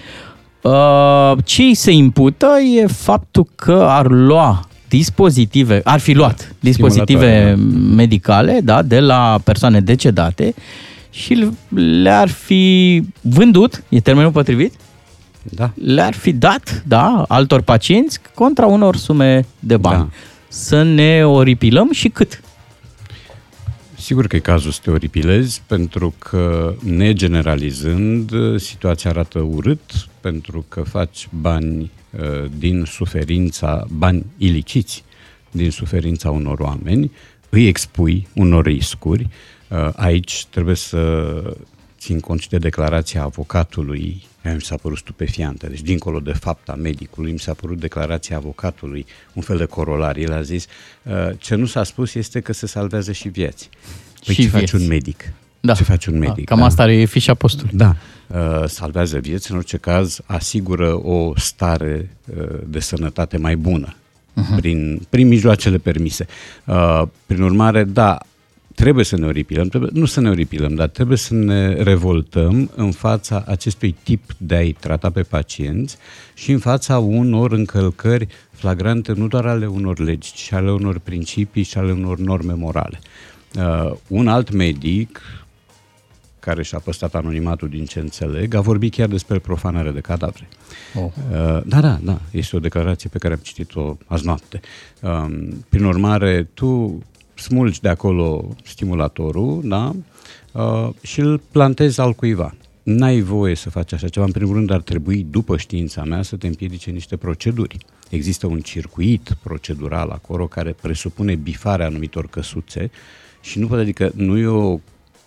Uh, 0.61 1.37
Ce 1.43 1.61
îi 1.61 1.73
se 1.73 1.91
impută 1.91 2.47
e 2.81 2.87
faptul 2.87 3.47
că 3.55 3.85
ar 3.89 4.09
lua 4.09 4.67
dispozitive, 4.87 5.81
ar 5.83 5.99
fi 5.99 6.13
luat 6.13 6.55
dispozitive 6.59 7.39
Stimulatoare, 7.39 7.95
medicale 7.95 8.59
da, 8.63 8.81
de 8.81 8.99
la 8.99 9.39
persoane 9.43 9.79
decedate 9.79 10.53
și 11.09 11.47
le-ar 12.01 12.29
fi 12.29 13.03
vândut, 13.21 13.83
e 13.89 13.99
termenul 13.99 14.31
potrivit? 14.31 14.73
Da. 15.49 15.71
le-ar 15.83 16.13
fi 16.13 16.33
dat, 16.33 16.83
da, 16.87 17.25
altor 17.27 17.61
pacienți 17.61 18.19
contra 18.33 18.65
unor 18.65 18.95
sume 18.95 19.45
de 19.59 19.77
bani. 19.77 19.97
Da. 19.97 20.07
Să 20.47 20.83
ne 20.83 21.25
oripilăm 21.25 21.91
și 21.91 22.09
cât? 22.09 22.41
Sigur 24.07 24.27
că 24.27 24.35
e 24.35 24.39
cazul 24.39 24.71
să 24.71 24.79
te 24.83 24.91
oripilezi, 24.91 25.61
pentru 25.65 26.13
că, 26.17 26.75
negeneralizând, 26.83 28.31
situația 28.59 29.09
arată 29.09 29.39
urât, 29.39 30.07
pentru 30.21 30.65
că 30.67 30.81
faci 30.81 31.27
bani 31.41 31.91
uh, 32.19 32.49
din 32.57 32.83
suferința, 32.85 33.85
bani 33.89 34.25
iliciți 34.37 35.03
din 35.51 35.71
suferința 35.71 36.31
unor 36.31 36.59
oameni, 36.59 37.11
îi 37.49 37.67
expui 37.67 38.27
unor 38.35 38.65
riscuri. 38.65 39.27
Uh, 39.67 39.89
Aici 39.95 40.45
trebuie 40.45 40.75
să 40.75 41.43
țin 41.99 42.19
cont 42.19 42.39
și 42.39 42.49
de 42.49 42.57
declarația 42.57 43.23
avocatului, 43.23 44.23
care 44.47 44.59
mi 44.59 44.65
s-a 44.65 44.75
părut 44.75 44.97
stupefiantă. 44.97 45.67
Deci, 45.67 45.81
dincolo 45.81 46.19
de 46.19 46.31
fapta 46.31 46.75
medicului, 46.75 47.31
mi 47.31 47.39
s-a 47.39 47.53
părut 47.53 47.79
declarația 47.79 48.35
avocatului, 48.37 49.05
un 49.33 49.41
fel 49.41 49.57
de 49.57 49.65
corolar. 49.65 50.17
El 50.17 50.33
a 50.33 50.41
zis, 50.41 50.65
uh, 51.03 51.13
ce 51.37 51.55
nu 51.55 51.65
s-a 51.65 51.83
spus 51.83 52.13
este 52.15 52.39
că 52.39 52.53
se 52.53 52.67
salvează 52.67 53.11
și 53.11 53.27
vieți. 53.29 53.69
Păi 54.25 54.33
Și 54.35 54.41
ce 54.41 54.47
faci 54.47 54.59
vieți. 54.59 54.75
un 54.75 54.87
medic? 54.87 55.31
Da. 55.59 55.73
Ce 55.73 55.83
faci 55.83 56.05
un 56.05 56.19
Da, 56.19 56.27
medic? 56.27 56.45
cam 56.45 56.61
asta 56.61 56.83
are 56.83 57.05
fișa 57.05 57.33
postului. 57.33 57.71
Da. 57.73 57.95
Uh, 58.27 58.63
salvează 58.67 59.19
vieți, 59.19 59.51
în 59.51 59.57
orice 59.57 59.77
caz 59.77 60.19
asigură 60.25 61.05
o 61.07 61.33
stare 61.35 62.09
uh, 62.37 62.45
de 62.67 62.79
sănătate 62.79 63.37
mai 63.37 63.55
bună 63.55 63.95
Mhm. 64.33 64.55
prin, 64.55 65.01
prin 65.09 65.27
mijloacele 65.27 65.77
permise. 65.77 66.25
Uh, 66.65 67.01
prin 67.25 67.41
urmare, 67.41 67.83
da, 67.83 68.17
trebuie 68.77 69.05
să 69.05 69.17
ne 69.17 69.25
oripilăm, 69.25 69.67
trebuie, 69.67 69.89
nu 69.93 70.05
să 70.05 70.19
ne 70.19 70.29
oripilăm, 70.29 70.75
dar 70.75 70.87
trebuie 70.87 71.17
să 71.17 71.33
ne 71.33 71.73
revoltăm 71.73 72.71
în 72.75 72.91
fața 72.91 73.43
acestui 73.47 73.95
tip 74.03 74.23
de 74.37 74.55
a-i 74.55 74.75
trata 74.79 75.09
pe 75.09 75.21
pacienți 75.21 75.97
și 76.33 76.51
în 76.51 76.59
fața 76.59 76.99
unor 76.99 77.51
încălcări 77.51 78.27
flagrante 78.51 79.13
nu 79.13 79.27
doar 79.27 79.45
ale 79.45 79.67
unor 79.67 79.99
legi, 79.99 80.33
ci 80.33 80.51
ale 80.51 80.71
unor 80.71 80.99
principii 80.99 81.63
și 81.63 81.77
ale 81.77 81.91
unor 81.91 82.19
norme 82.19 82.53
morale. 82.53 82.99
Uh, 83.55 83.93
un 84.07 84.27
alt 84.27 84.51
medic, 84.51 85.21
care 86.39 86.63
și-a 86.63 86.79
păstrat 86.79 87.15
anonimatul 87.15 87.69
din 87.69 87.85
ce 87.85 87.99
înțeleg, 87.99 88.53
a 88.53 88.61
vorbit 88.61 88.93
chiar 88.93 89.07
despre 89.07 89.39
profanare 89.39 89.91
de 89.91 89.99
cadavre. 89.99 90.47
Oh. 90.95 91.03
Uh, 91.03 91.61
da, 91.65 91.81
da, 91.81 91.99
da, 92.01 92.19
este 92.31 92.55
o 92.55 92.59
declarație 92.59 93.09
pe 93.11 93.17
care 93.17 93.33
am 93.33 93.39
citit-o 93.43 93.97
azi 94.05 94.25
noapte. 94.25 94.59
Um, 95.01 95.65
prin 95.69 95.83
urmare, 95.83 96.49
tu 96.53 97.01
smulgi 97.37 97.81
de 97.81 97.89
acolo 97.89 98.55
stimulatorul, 98.63 99.61
da, 99.63 99.95
uh, 100.51 100.89
și 101.01 101.19
îl 101.19 101.41
plantezi 101.51 101.99
al 101.99 102.13
cuiva. 102.13 102.55
N-ai 102.83 103.21
voie 103.21 103.55
să 103.55 103.69
faci 103.69 103.93
așa 103.93 104.07
ceva. 104.07 104.25
În 104.25 104.31
primul 104.31 104.53
rând, 104.53 104.71
ar 104.71 104.81
trebui, 104.81 105.25
după 105.29 105.57
știința 105.57 106.03
mea, 106.03 106.21
să 106.21 106.35
te 106.35 106.47
împiedice 106.47 106.91
niște 106.91 107.17
proceduri. 107.17 107.77
Există 108.09 108.47
un 108.47 108.59
circuit 108.59 109.37
procedural 109.43 110.09
acolo 110.09 110.47
care 110.47 110.75
presupune 110.81 111.35
bifarea 111.35 111.85
anumitor 111.85 112.27
căsuțe 112.27 112.91
și 113.41 113.59
nu 113.59 113.67
poate, 113.67 113.81
adică 113.81 114.11
nu 114.15 114.37
e 114.37 114.45
o 114.45 114.79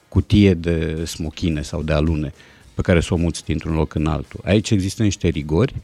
cutie 0.09 0.55
de 0.55 1.05
smochine 1.05 1.63
sau 1.63 1.83
de 1.83 1.93
alune 1.93 2.33
pe 2.75 2.83
care 2.83 3.01
să 3.01 3.15
o 3.15 3.17
muți 3.17 3.45
dintr-un 3.45 3.75
loc 3.75 3.95
în 3.95 4.07
altul. 4.07 4.41
Aici 4.45 4.71
există 4.71 5.03
niște 5.03 5.29
rigori. 5.29 5.75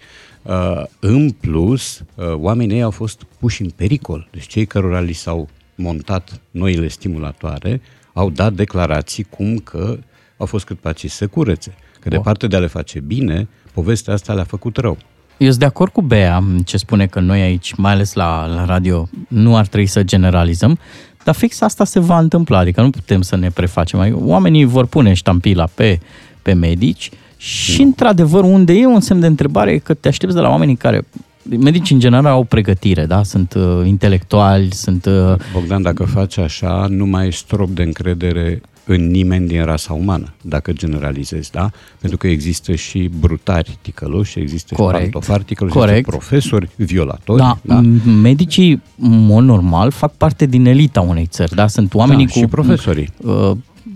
Uh, 0.42 0.82
în 0.98 1.30
plus, 1.30 2.02
uh, 2.14 2.32
oamenii 2.34 2.76
ei 2.76 2.82
au 2.82 2.90
fost 2.90 3.22
puși 3.38 3.62
în 3.62 3.70
pericol. 3.70 4.28
Deci 4.32 4.46
cei 4.46 4.66
cărora 4.66 5.00
li 5.00 5.12
s-au 5.12 5.48
montat 5.76 6.40
noile 6.50 6.88
stimulatoare 6.88 7.80
au 8.12 8.30
dat 8.30 8.52
declarații 8.52 9.22
cum 9.30 9.56
că 9.56 9.98
au 10.36 10.46
fost 10.46 10.64
cât 10.64 10.78
paci 10.78 11.10
să 11.10 11.26
curețe. 11.26 11.70
Că 12.00 12.08
Wow. 12.08 12.18
departe 12.18 12.46
de 12.46 12.56
a 12.56 12.58
le 12.58 12.66
face 12.66 13.00
bine, 13.00 13.48
povestea 13.72 14.14
asta 14.14 14.32
le-a 14.32 14.44
făcut 14.44 14.76
rău. 14.76 14.96
Eu 15.36 15.46
sunt 15.48 15.58
de 15.60 15.64
acord 15.64 15.92
cu 15.92 16.02
Bea 16.02 16.44
ce 16.64 16.76
spune 16.76 17.06
că 17.06 17.20
noi 17.20 17.40
aici, 17.40 17.74
mai 17.74 17.92
ales 17.92 18.12
la, 18.12 18.46
la 18.46 18.64
radio, 18.64 19.08
nu 19.28 19.56
ar 19.56 19.66
trebui 19.66 19.86
să 19.86 20.02
generalizăm, 20.02 20.78
dar 21.24 21.34
fix 21.34 21.60
asta 21.60 21.84
se 21.84 22.00
va 22.00 22.18
întâmpla, 22.18 22.58
adică 22.58 22.80
nu 22.82 22.90
putem 22.90 23.22
să 23.22 23.36
ne 23.36 23.50
prefacem. 23.50 23.98
Adică 24.00 24.18
Oamenii 24.20 24.64
vor 24.64 24.86
pune 24.86 25.12
ștampila 25.12 25.68
pe, 25.74 26.00
pe 26.42 26.52
medici 26.52 27.10
și, 27.36 27.82
într-adevăr, 27.82 28.42
unde 28.44 28.72
e 28.72 28.86
un 28.86 29.00
semn 29.00 29.20
de 29.20 29.26
întrebare 29.26 29.72
e 29.72 29.78
că 29.78 29.94
te 29.94 30.08
aștepți 30.08 30.34
de 30.34 30.40
la 30.40 30.48
oamenii 30.48 30.76
care 30.76 31.06
Medicii 31.48 31.94
în 31.94 32.00
general 32.00 32.32
au 32.32 32.44
pregătire, 32.44 33.06
da? 33.06 33.22
Sunt 33.22 33.54
uh, 33.54 33.86
intelectuali, 33.86 34.72
sunt... 34.72 35.04
Uh, 35.04 35.34
Bogdan, 35.52 35.82
dacă 35.82 36.04
faci 36.04 36.38
așa, 36.38 36.86
nu 36.90 37.06
mai 37.06 37.26
ești 37.26 37.40
strop 37.40 37.68
de 37.68 37.82
încredere 37.82 38.60
în 38.86 39.10
nimeni 39.10 39.46
din 39.46 39.64
rasa 39.64 39.92
umană, 39.92 40.34
dacă 40.42 40.72
generalizezi, 40.72 41.50
da? 41.50 41.70
Pentru 42.00 42.18
că 42.18 42.26
există 42.26 42.74
și 42.74 43.10
brutari 43.20 43.78
ticăloși, 43.82 44.38
există 44.38 44.74
Corect. 44.74 45.04
și 45.04 45.10
pantofari 45.10 45.44
ticăloși, 45.44 45.76
Corect. 45.76 45.96
există 45.96 46.16
profesori 46.16 46.68
violatori, 46.76 47.38
da, 47.38 47.58
da? 47.62 47.80
m- 47.80 48.20
medicii, 48.22 48.82
în 48.98 49.26
mod 49.26 49.44
normal, 49.44 49.90
fac 49.90 50.12
parte 50.14 50.46
din 50.46 50.66
elita 50.66 51.00
unei 51.00 51.26
țări, 51.26 51.54
da? 51.54 51.66
Sunt 51.66 51.94
oamenii 51.94 52.26
da, 52.26 52.32
cu... 52.32 52.38
și 52.38 52.46
profesorii. 52.46 53.08
Uh, 53.16 53.50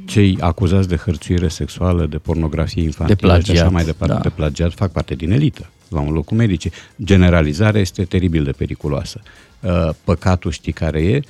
Cei 0.04 0.36
acuzați 0.40 0.88
de 0.88 0.96
hărțuire 0.96 1.48
sexuală, 1.48 2.06
de 2.06 2.16
pornografie 2.16 2.82
infantilă 2.82 3.18
De 3.20 3.26
plagiat, 3.26 3.56
și 3.56 3.62
așa 3.62 3.70
mai 3.70 3.84
departe, 3.84 4.14
da. 4.14 4.20
de 4.20 4.28
plagiat, 4.28 4.72
fac 4.72 4.92
parte 4.92 5.14
din 5.14 5.30
elită, 5.30 5.70
la 5.90 6.00
un 6.00 6.12
loc 6.12 6.24
cu 6.24 6.34
medicii. 6.34 6.72
Generalizarea 7.04 7.80
este 7.80 8.04
teribil 8.04 8.44
de 8.44 8.50
periculoasă. 8.52 9.20
Uh, 9.60 9.88
Păcatul 10.04 10.50
știi 10.50 10.72
care 10.72 11.02
e? 11.02 11.20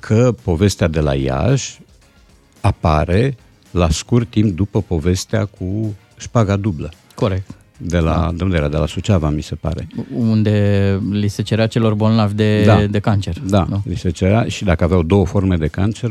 Că 0.00 0.34
povestea 0.42 0.88
de 0.88 1.00
la 1.00 1.14
Iași 1.14 1.78
apare 2.60 3.36
la 3.70 3.90
scurt 3.90 4.30
timp 4.30 4.56
după 4.56 4.82
povestea 4.82 5.44
cu 5.44 5.94
șpaga 6.16 6.56
dublă. 6.56 6.90
Corect. 7.14 7.50
De 7.76 7.98
la, 7.98 8.30
de 8.34 8.44
unde 8.44 8.56
era? 8.56 8.68
De 8.68 8.76
la 8.76 8.86
Suceava, 8.86 9.30
mi 9.30 9.42
se 9.42 9.54
pare. 9.54 9.86
unde 10.14 10.98
li 11.10 11.28
se 11.28 11.42
cerea 11.42 11.66
celor 11.66 11.94
bolnavi 11.94 12.34
de, 12.34 12.62
Da. 12.64 12.86
de 12.86 12.98
cancer. 12.98 13.38
Da, 13.38 13.66
li 13.84 13.96
se 13.96 14.10
cerea 14.10 14.44
și 14.48 14.64
dacă 14.64 14.84
aveau 14.84 15.02
două 15.02 15.26
forme 15.26 15.56
de 15.56 15.66
cancer, 15.66 16.10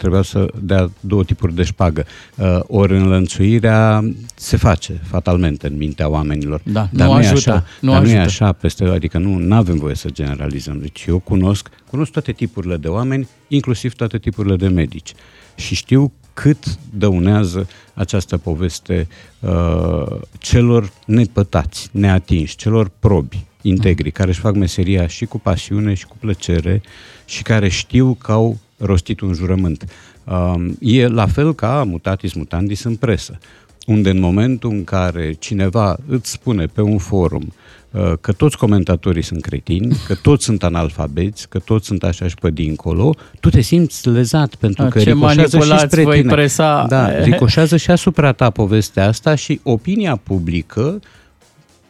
trebuia 0.00 0.22
să 0.22 0.46
dea 0.60 0.90
două 1.00 1.24
tipuri 1.24 1.54
de 1.54 1.62
șpagă. 1.62 2.06
Uh, 2.36 2.60
ori 2.66 2.96
înlănțuirea 2.96 4.04
se 4.34 4.56
face 4.56 5.00
fatalmente 5.02 5.66
în 5.66 5.76
mintea 5.76 6.08
oamenilor. 6.08 6.60
Da, 6.64 6.88
dar 6.92 7.06
nu 7.06 7.12
nu, 7.12 7.20
e 7.20 7.26
ajută, 7.26 7.50
așa, 7.50 7.64
nu 7.80 7.92
dar 7.92 8.02
nu 8.02 8.08
e 8.08 8.18
ajută. 8.18 8.44
așa 8.44 8.52
peste, 8.52 8.84
adică 8.84 9.18
nu 9.18 9.54
avem 9.54 9.78
voie 9.78 9.94
să 9.94 10.10
generalizăm. 10.10 10.78
Deci 10.78 11.04
eu 11.08 11.18
cunosc, 11.18 11.68
cunosc 11.90 12.12
toate 12.12 12.32
tipurile 12.32 12.76
de 12.76 12.88
oameni, 12.88 13.28
inclusiv 13.48 13.94
toate 13.94 14.18
tipurile 14.18 14.56
de 14.56 14.68
medici. 14.68 15.12
Și 15.54 15.74
știu 15.74 16.12
cât 16.34 16.64
dăunează 16.94 17.68
această 17.94 18.36
poveste 18.36 19.08
uh, 19.40 20.16
celor 20.38 20.92
nepătați, 21.06 21.88
neatinși, 21.92 22.56
celor 22.56 22.90
probi, 22.98 23.44
integri, 23.62 24.10
care 24.10 24.28
își 24.28 24.40
fac 24.40 24.54
meseria 24.54 25.06
și 25.06 25.24
cu 25.24 25.38
pasiune 25.38 25.94
și 25.94 26.06
cu 26.06 26.16
plăcere 26.20 26.82
și 27.24 27.42
care 27.42 27.68
știu 27.68 28.14
că 28.14 28.32
au 28.32 28.58
rostit 28.80 29.20
un 29.20 29.32
jurământ. 29.32 29.84
Uh, 30.24 30.54
e 30.80 31.06
la 31.06 31.26
fel 31.26 31.54
ca 31.54 31.84
mutatis 31.86 32.32
mutandis 32.32 32.84
în 32.84 32.96
presă, 32.96 33.38
unde 33.86 34.10
în 34.10 34.20
momentul 34.20 34.70
în 34.70 34.84
care 34.84 35.32
cineva 35.38 35.96
îți 36.08 36.30
spune 36.30 36.66
pe 36.66 36.80
un 36.80 36.98
forum 36.98 37.52
uh, 37.90 38.12
că 38.20 38.32
toți 38.32 38.56
comentatorii 38.56 39.22
sunt 39.22 39.42
cretini, 39.42 39.96
că 40.06 40.14
toți 40.14 40.44
sunt 40.44 40.62
analfabeți, 40.62 41.48
că 41.48 41.58
toți 41.58 41.86
sunt 41.86 42.02
așa 42.02 42.28
și 42.28 42.34
pe 42.34 42.50
dincolo, 42.50 43.14
tu 43.40 43.48
te 43.48 43.60
simți 43.60 44.08
lezat 44.08 44.54
pentru 44.54 44.82
A, 44.84 44.88
că 44.88 44.98
ce 44.98 45.10
ricoșează 45.10 45.40
și 45.42 45.56
manipulați 45.56 45.92
spre 45.92 46.02
voi 46.02 46.20
tine. 46.20 46.32
presa. 46.32 46.86
Da, 46.88 47.22
ricoșează 47.22 47.76
și 47.76 47.90
asupra 47.90 48.32
ta 48.32 48.50
povestea 48.50 49.06
asta 49.06 49.34
și 49.34 49.60
opinia 49.62 50.16
publică 50.16 51.00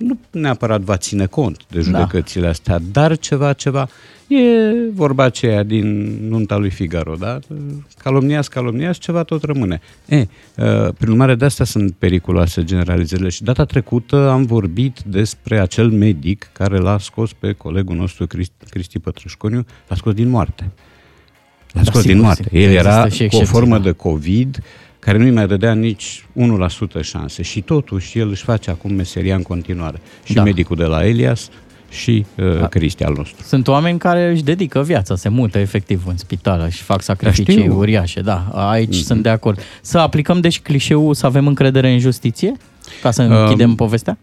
nu 0.00 0.18
neapărat 0.30 0.80
va 0.80 0.96
ține 0.96 1.26
cont 1.26 1.60
de 1.68 1.80
judecățile 1.80 2.46
astea, 2.46 2.78
dar 2.92 3.18
ceva, 3.18 3.52
ceva, 3.52 3.88
e 4.26 4.36
vorba 4.94 5.24
aceea 5.24 5.62
din 5.62 6.18
nunta 6.28 6.56
lui 6.56 6.70
Figaro, 6.70 7.14
da? 7.14 7.38
Calomniați, 7.98 8.50
calomniați, 8.50 8.98
ceva 8.98 9.22
tot 9.22 9.42
rămâne. 9.42 9.80
E, 10.06 10.16
uh, 10.16 10.26
prin 10.98 11.10
urmare, 11.10 11.34
de 11.34 11.44
asta 11.44 11.64
sunt 11.64 11.94
periculoase 11.98 12.64
generalizările 12.64 13.28
și 13.28 13.42
data 13.42 13.64
trecută 13.64 14.28
am 14.28 14.44
vorbit 14.44 15.00
despre 15.06 15.60
acel 15.60 15.90
medic 15.90 16.50
care 16.52 16.78
l-a 16.78 16.98
scos 16.98 17.32
pe 17.32 17.52
colegul 17.52 17.96
nostru 17.96 18.26
Cristi, 18.26 18.64
Cristi 18.70 18.98
Pătrășconiu, 18.98 19.66
l-a 19.88 19.96
scos 19.96 20.14
din 20.14 20.28
moarte. 20.28 20.70
L-a 21.72 21.80
Da, 21.80 21.90
scos 21.90 22.00
sigur, 22.00 22.14
din 22.14 22.22
moarte. 22.22 22.42
sigur. 22.42 22.58
El 22.58 22.70
Există 22.70 22.88
era 22.88 23.08
și 23.08 23.16
cu 23.16 23.22
o 23.22 23.24
excepții, 23.24 23.46
formă 23.46 23.76
da. 23.76 23.82
de 23.82 23.92
COVID 23.92 24.62
care 25.00 25.18
nu-i 25.18 25.30
mai 25.30 25.46
dădea 25.46 25.72
nici 25.74 26.24
1% 26.98 27.00
șanse 27.02 27.42
și 27.42 27.60
totuși 27.60 28.18
el 28.18 28.28
își 28.28 28.42
face 28.42 28.70
acum 28.70 28.92
meseria 28.92 29.34
în 29.34 29.42
continuare. 29.42 30.00
Și 30.24 30.34
Da. 30.34 30.42
medicul 30.42 30.76
de 30.76 30.84
la 30.84 31.06
Elias 31.06 31.48
și 31.90 32.26
uh, 32.36 32.68
Cristi 32.68 33.04
al 33.04 33.14
nostru. 33.16 33.42
Sunt 33.42 33.68
oameni 33.68 33.98
care 33.98 34.30
își 34.30 34.42
dedică 34.42 34.82
viața, 34.82 35.16
se 35.16 35.28
mută 35.28 35.58
efectiv 35.58 36.02
în 36.06 36.16
spital 36.16 36.68
și 36.68 36.82
fac 36.82 37.02
sacrificii 37.02 37.58
știu. 37.60 37.76
uriașe. 37.78 38.20
Da, 38.20 38.46
aici 38.54 38.94
Mhm. 38.94 39.04
sunt 39.04 39.22
de 39.22 39.28
acord. 39.28 39.60
Să 39.80 39.98
aplicăm 39.98 40.40
deci 40.40 40.60
clișeul 40.60 41.14
să 41.14 41.26
avem 41.26 41.46
încredere 41.46 41.92
în 41.92 41.98
justiție? 41.98 42.52
Ca 43.02 43.10
să 43.10 43.22
Um, 43.22 43.30
închidem 43.32 43.74
povestea? 43.74 44.18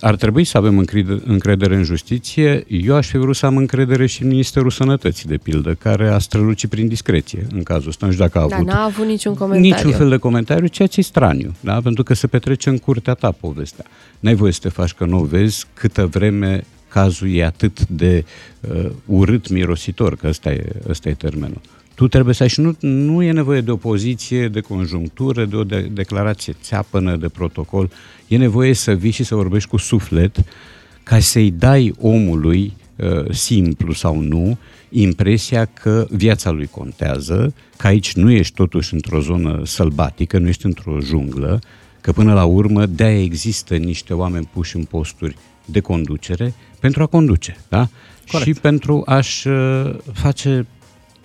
Ar 0.00 0.16
trebui 0.16 0.44
să 0.44 0.56
avem 0.56 0.78
încredere, 0.78 1.20
încredere 1.24 1.76
în 1.76 1.82
justiție. 1.82 2.64
Eu 2.68 2.94
aș 2.94 3.08
fi 3.08 3.16
vrut 3.16 3.36
să 3.36 3.46
am 3.46 3.56
încredere 3.56 4.06
și 4.06 4.22
în 4.22 4.28
Ministerul 4.28 4.70
Sănătății, 4.70 5.28
de 5.28 5.36
pildă, 5.36 5.74
care 5.74 6.08
a 6.08 6.18
strălucit 6.18 6.70
prin 6.70 6.88
discreție 6.88 7.46
în 7.52 7.62
cazul 7.62 7.88
ăsta. 7.88 8.06
Nu 8.06 8.12
știu 8.12 8.24
dacă 8.24 8.38
a 8.38 8.46
Dar 8.48 8.58
avut 8.58 8.72
n-a 8.72 8.84
avut 8.84 9.06
niciun 9.06 9.34
comentariu. 9.34 9.74
niciun 9.74 9.92
fel 9.92 10.08
de 10.08 10.16
comentariu, 10.16 10.66
ceea 10.66 10.88
ce 10.88 11.00
e 11.00 11.02
straniu, 11.02 11.54
da? 11.60 11.80
pentru 11.80 12.02
că 12.02 12.14
se 12.14 12.26
petrece 12.26 12.68
în 12.68 12.78
curtea 12.78 13.14
ta 13.14 13.30
povestea. 13.30 13.84
N-ai 14.20 14.34
voie 14.34 14.52
să 14.52 14.60
te 14.62 14.68
faci 14.68 14.92
că 14.92 15.04
nu 15.04 15.18
o 15.18 15.24
vezi 15.24 15.66
câtă 15.74 16.06
vreme 16.06 16.64
cazul 16.88 17.34
e 17.34 17.44
atât 17.44 17.86
de 17.86 18.24
uh, 18.60 18.90
urât 19.06 19.48
mirositor, 19.48 20.16
că 20.16 20.26
ăsta 20.28 20.50
e, 20.50 20.66
ăsta 20.88 21.08
e 21.08 21.14
termenul. 21.14 21.60
Tu 21.94 22.08
trebuie 22.08 22.34
să 22.34 22.42
ai 22.42 22.48
și 22.48 22.60
nu, 22.60 22.76
nu 22.80 23.22
e 23.22 23.32
nevoie 23.32 23.60
de 23.60 23.70
o 23.70 23.76
poziție, 23.76 24.48
de 24.48 24.60
conjunctură, 24.60 25.44
de 25.44 25.56
o 25.56 25.64
de, 25.64 25.80
declarație 25.80 26.56
țeapănă, 26.62 27.16
de 27.16 27.28
protocol. 27.28 27.90
E 28.28 28.36
nevoie 28.36 28.72
să 28.72 28.92
vii 28.92 29.10
și 29.10 29.24
să 29.24 29.34
vorbești 29.34 29.68
cu 29.68 29.76
suflet 29.76 30.44
ca 31.02 31.18
să-i 31.18 31.50
dai 31.50 31.94
omului, 32.00 32.72
uh, 32.96 33.30
simplu 33.30 33.92
sau 33.92 34.20
nu, 34.20 34.58
impresia 34.90 35.64
că 35.64 36.06
viața 36.10 36.50
lui 36.50 36.66
contează, 36.66 37.54
că 37.76 37.86
aici 37.86 38.14
nu 38.14 38.30
ești 38.30 38.54
totuși 38.54 38.94
într-o 38.94 39.20
zonă 39.20 39.60
sălbatică, 39.64 40.38
nu 40.38 40.48
ești 40.48 40.66
într-o 40.66 41.00
junglă, 41.00 41.60
că 42.00 42.12
până 42.12 42.32
la 42.32 42.44
urmă 42.44 42.86
de-aia 42.86 43.22
există 43.22 43.76
niște 43.76 44.14
oameni 44.14 44.48
puși 44.52 44.76
în 44.76 44.84
posturi 44.84 45.36
de 45.64 45.80
conducere 45.80 46.54
pentru 46.80 47.02
a 47.02 47.06
conduce, 47.06 47.56
da? 47.68 47.88
Corect. 48.30 48.48
Și 48.48 48.60
pentru 48.60 49.02
a-și 49.06 49.48
uh, 49.48 49.94
face, 50.12 50.66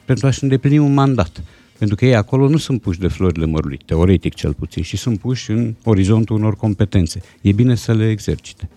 pentru 0.10 0.28
a-și 0.28 0.44
îndeplini 0.44 0.78
un 0.78 0.94
mandat. 0.94 1.42
Pentru 1.78 1.96
că 1.96 2.06
ei 2.06 2.16
acolo 2.16 2.48
nu 2.48 2.58
sunt 2.58 2.82
puși 2.82 3.00
de 3.00 3.08
florile 3.08 3.46
mărului, 3.46 3.80
teoretic 3.86 4.34
cel 4.34 4.54
puțin, 4.54 4.84
și 4.84 4.98
sunt 4.98 5.20
puși 5.20 5.52
în 5.52 5.76
orizontul 5.84 6.36
unor 6.36 6.56
competențe. 6.56 7.22
E 7.42 7.52
bine 7.52 7.76
să 7.76 7.94
le 7.94 8.10
exercite. 8.10 8.70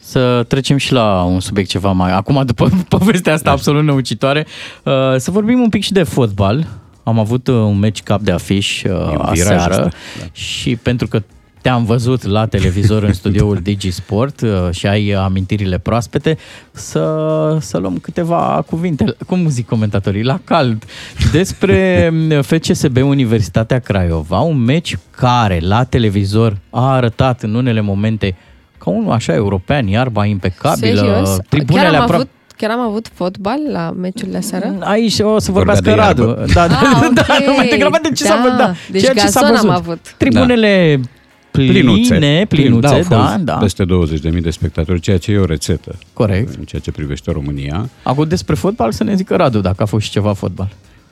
Să 0.00 0.44
trecem 0.48 0.76
și 0.76 0.92
la 0.92 1.22
un 1.22 1.40
subiect 1.40 1.68
ceva 1.68 1.92
mai... 1.92 2.12
Acum, 2.12 2.42
după 2.46 2.68
povestea 2.98 3.32
asta 3.32 3.50
absolut 3.50 3.84
năucitoare, 3.84 4.46
uh, 4.82 4.92
să 5.16 5.30
vorbim 5.30 5.60
un 5.60 5.68
pic 5.68 5.82
și 5.82 5.92
de 5.92 6.02
fotbal. 6.02 6.66
Am 7.02 7.18
avut 7.18 7.46
uh, 7.46 7.54
un 7.54 7.78
match 7.78 8.00
cap 8.02 8.20
de 8.20 8.32
afiș 8.32 8.82
uh, 8.82 8.90
un 8.90 9.28
viraj 9.32 9.40
aseară 9.40 9.84
ăsta, 9.84 9.90
și 10.32 10.76
pentru 10.76 11.08
că 11.08 11.22
te-am 11.64 11.84
văzut 11.84 12.22
la 12.22 12.46
televizor 12.46 13.02
în 13.02 13.12
studioul 13.12 13.58
Digi 13.62 13.90
Sport 13.90 14.40
uh, 14.40 14.50
și 14.70 14.86
ai 14.86 15.10
amintirile 15.10 15.78
proaspete, 15.78 16.36
să, 16.72 17.02
să 17.60 17.78
luăm 17.78 17.98
câteva 17.98 18.64
cuvinte, 18.70 19.16
cum 19.26 19.48
zic 19.48 19.66
comentatorii, 19.66 20.22
la 20.22 20.38
cald, 20.44 20.84
despre 21.32 22.10
FCSB 22.48 22.96
Universitatea 22.96 23.78
Craiova, 23.78 24.38
un 24.40 24.58
meci 24.58 24.96
care 25.10 25.58
la 25.62 25.84
televizor 25.84 26.56
a 26.70 26.92
arătat 26.94 27.42
în 27.42 27.54
unele 27.54 27.80
momente 27.80 28.36
ca 28.78 28.90
unul 28.90 29.12
așa 29.12 29.34
european, 29.34 29.86
iarba 29.86 30.24
impecabilă, 30.24 30.96
Serios? 31.00 31.36
tribunele 31.48 31.84
Chiar 31.86 31.94
am, 31.94 32.00
aproape... 32.02 32.14
avut, 32.22 32.28
chiar 32.56 32.70
am 32.70 32.80
avut 32.80 33.06
fotbal 33.14 33.58
la 33.72 33.90
meciul 34.00 34.28
de 34.30 34.40
seară? 34.40 34.76
Aici 34.80 35.18
o 35.20 35.38
să 35.38 35.52
Vorbea 35.52 35.74
vorbească 35.74 35.82
de 35.90 35.94
Radu. 35.94 36.22
iarbă. 36.26 36.44
Da, 36.54 36.66
da, 36.66 36.74
Ah, 36.74 37.08
da, 37.14 37.24
ok. 37.40 37.46
nu 37.46 37.52
mai 37.56 37.66
te 37.66 37.76
graba 37.76 37.98
de 38.02 38.08
ce 38.14 38.24
s-a 38.24 38.34
Da, 38.34 38.40
văzut. 38.42 38.56
Da. 38.58 38.72
deci 38.90 39.00
Ceea 39.02 39.14
ce 39.14 39.26
s-a 39.26 39.40
gazon 39.40 39.56
am 39.56 39.62
văzut. 39.66 39.76
avut. 39.86 40.14
Tribunele 40.18 41.00
pline, 41.58 42.44
plinuțe, 42.48 42.86
au 42.86 43.02
da, 43.08 43.26
fost 43.26 43.36
da. 43.36 43.54
peste 43.54 43.84
20.000 44.34 44.40
de 44.40 44.50
spectatori, 44.50 45.00
ceea 45.00 45.18
ce 45.18 45.32
e 45.32 45.38
o 45.38 45.44
rețetă. 45.44 45.98
Corect. 46.12 46.54
În 46.54 46.64
ceea 46.64 46.82
ce 46.82 46.90
privește 46.90 47.30
România. 47.30 47.88
Acum 48.02 48.28
despre 48.28 48.54
fotbal 48.54 48.92
să 48.92 49.04
ne 49.04 49.14
zică 49.14 49.36
Radu 49.36 49.60
dacă 49.60 49.82
a 49.82 49.86
fost 49.86 50.04
și 50.04 50.10
ceva 50.10 50.32
fotbal. 50.32 50.68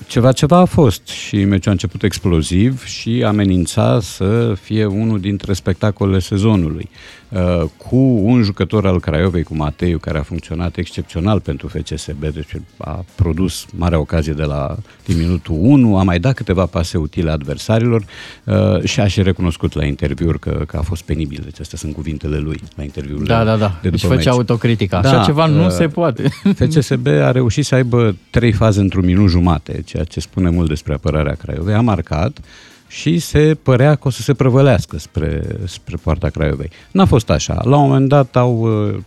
Ceva, 0.07 0.33
ceva 0.33 0.57
a 0.57 0.65
fost 0.65 1.07
și 1.07 1.45
meciul 1.45 1.69
a 1.69 1.71
început 1.71 2.03
exploziv 2.03 2.85
și 2.85 3.23
amenința 3.27 4.01
să 4.01 4.55
fie 4.63 4.85
unul 4.85 5.21
dintre 5.21 5.53
spectacolele 5.53 6.19
sezonului. 6.19 6.89
Uh, 7.33 7.63
cu 7.77 7.97
un 8.23 8.43
jucător 8.43 8.87
al 8.87 9.01
Craiovei, 9.01 9.43
cu 9.43 9.55
Mateiu, 9.57 9.99
care 9.99 10.19
a 10.19 10.23
funcționat 10.23 10.77
excepțional 10.77 11.41
pentru 11.41 11.69
FCSB, 11.69 12.21
deci 12.21 12.57
a 12.77 13.05
produs 13.15 13.67
mare 13.77 13.97
ocazie 13.97 14.33
de 14.33 14.43
la 14.43 14.77
din 15.05 15.19
minutul 15.19 15.57
1, 15.59 15.99
a 15.99 16.03
mai 16.03 16.19
dat 16.19 16.35
câteva 16.35 16.67
pase 16.67 16.99
utile 16.99 17.31
adversarilor 17.31 18.05
uh, 18.45 18.83
și 18.85 19.01
a 19.01 19.07
și 19.07 19.23
recunoscut 19.23 19.75
la 19.75 19.85
interviuri 19.85 20.39
că, 20.39 20.63
că 20.67 20.77
a 20.77 20.81
fost 20.83 21.03
penibil. 21.03 21.41
Deci 21.45 21.61
astea 21.61 21.79
sunt 21.79 21.95
cuvintele 21.95 22.39
lui 22.39 22.61
la 22.77 22.83
interviurile 22.83 23.27
Da, 23.27 23.45
da, 23.45 23.57
da. 23.57 23.79
de 23.83 23.89
Deci 23.89 24.01
după 24.01 24.15
făcea 24.15 24.31
meci. 24.31 24.39
autocritică. 24.39 24.97
Așa 24.97 25.23
ceva 25.25 25.47
nu 25.47 25.65
uh, 25.65 25.71
se 25.71 25.89
poate. 25.89 26.29
FCSB 26.59 27.07
a 27.07 27.31
reușit 27.31 27.65
să 27.65 27.75
aibă 27.75 28.17
trei 28.31 28.53
faze 28.53 28.81
într-un 28.81 29.05
minut 29.05 29.29
jumate, 29.29 29.83
ceea 29.85 30.05
ce 30.05 30.21
spune 30.21 30.51
mult 30.51 30.69
despre 30.69 30.93
apărarea 30.93 31.35
Craiovei. 31.35 31.75
A 31.75 31.81
marcat 31.81 32.39
și 32.93 33.19
se 33.19 33.57
părea 33.63 33.95
că 33.95 34.09
o 34.09 34.11
să 34.11 34.23
se 34.23 34.35
prăvălească 34.35 34.99
spre, 34.99 35.57
spre 35.65 35.97
poarta 36.03 36.29
Craiovei. 36.29 36.71
N-a 36.91 37.05
fost 37.05 37.31
așa. 37.31 37.61
La 37.65 37.77
un 37.77 37.89
moment 37.89 38.09
dat 38.09 38.37
au 38.37 38.85
uh, 38.89 38.99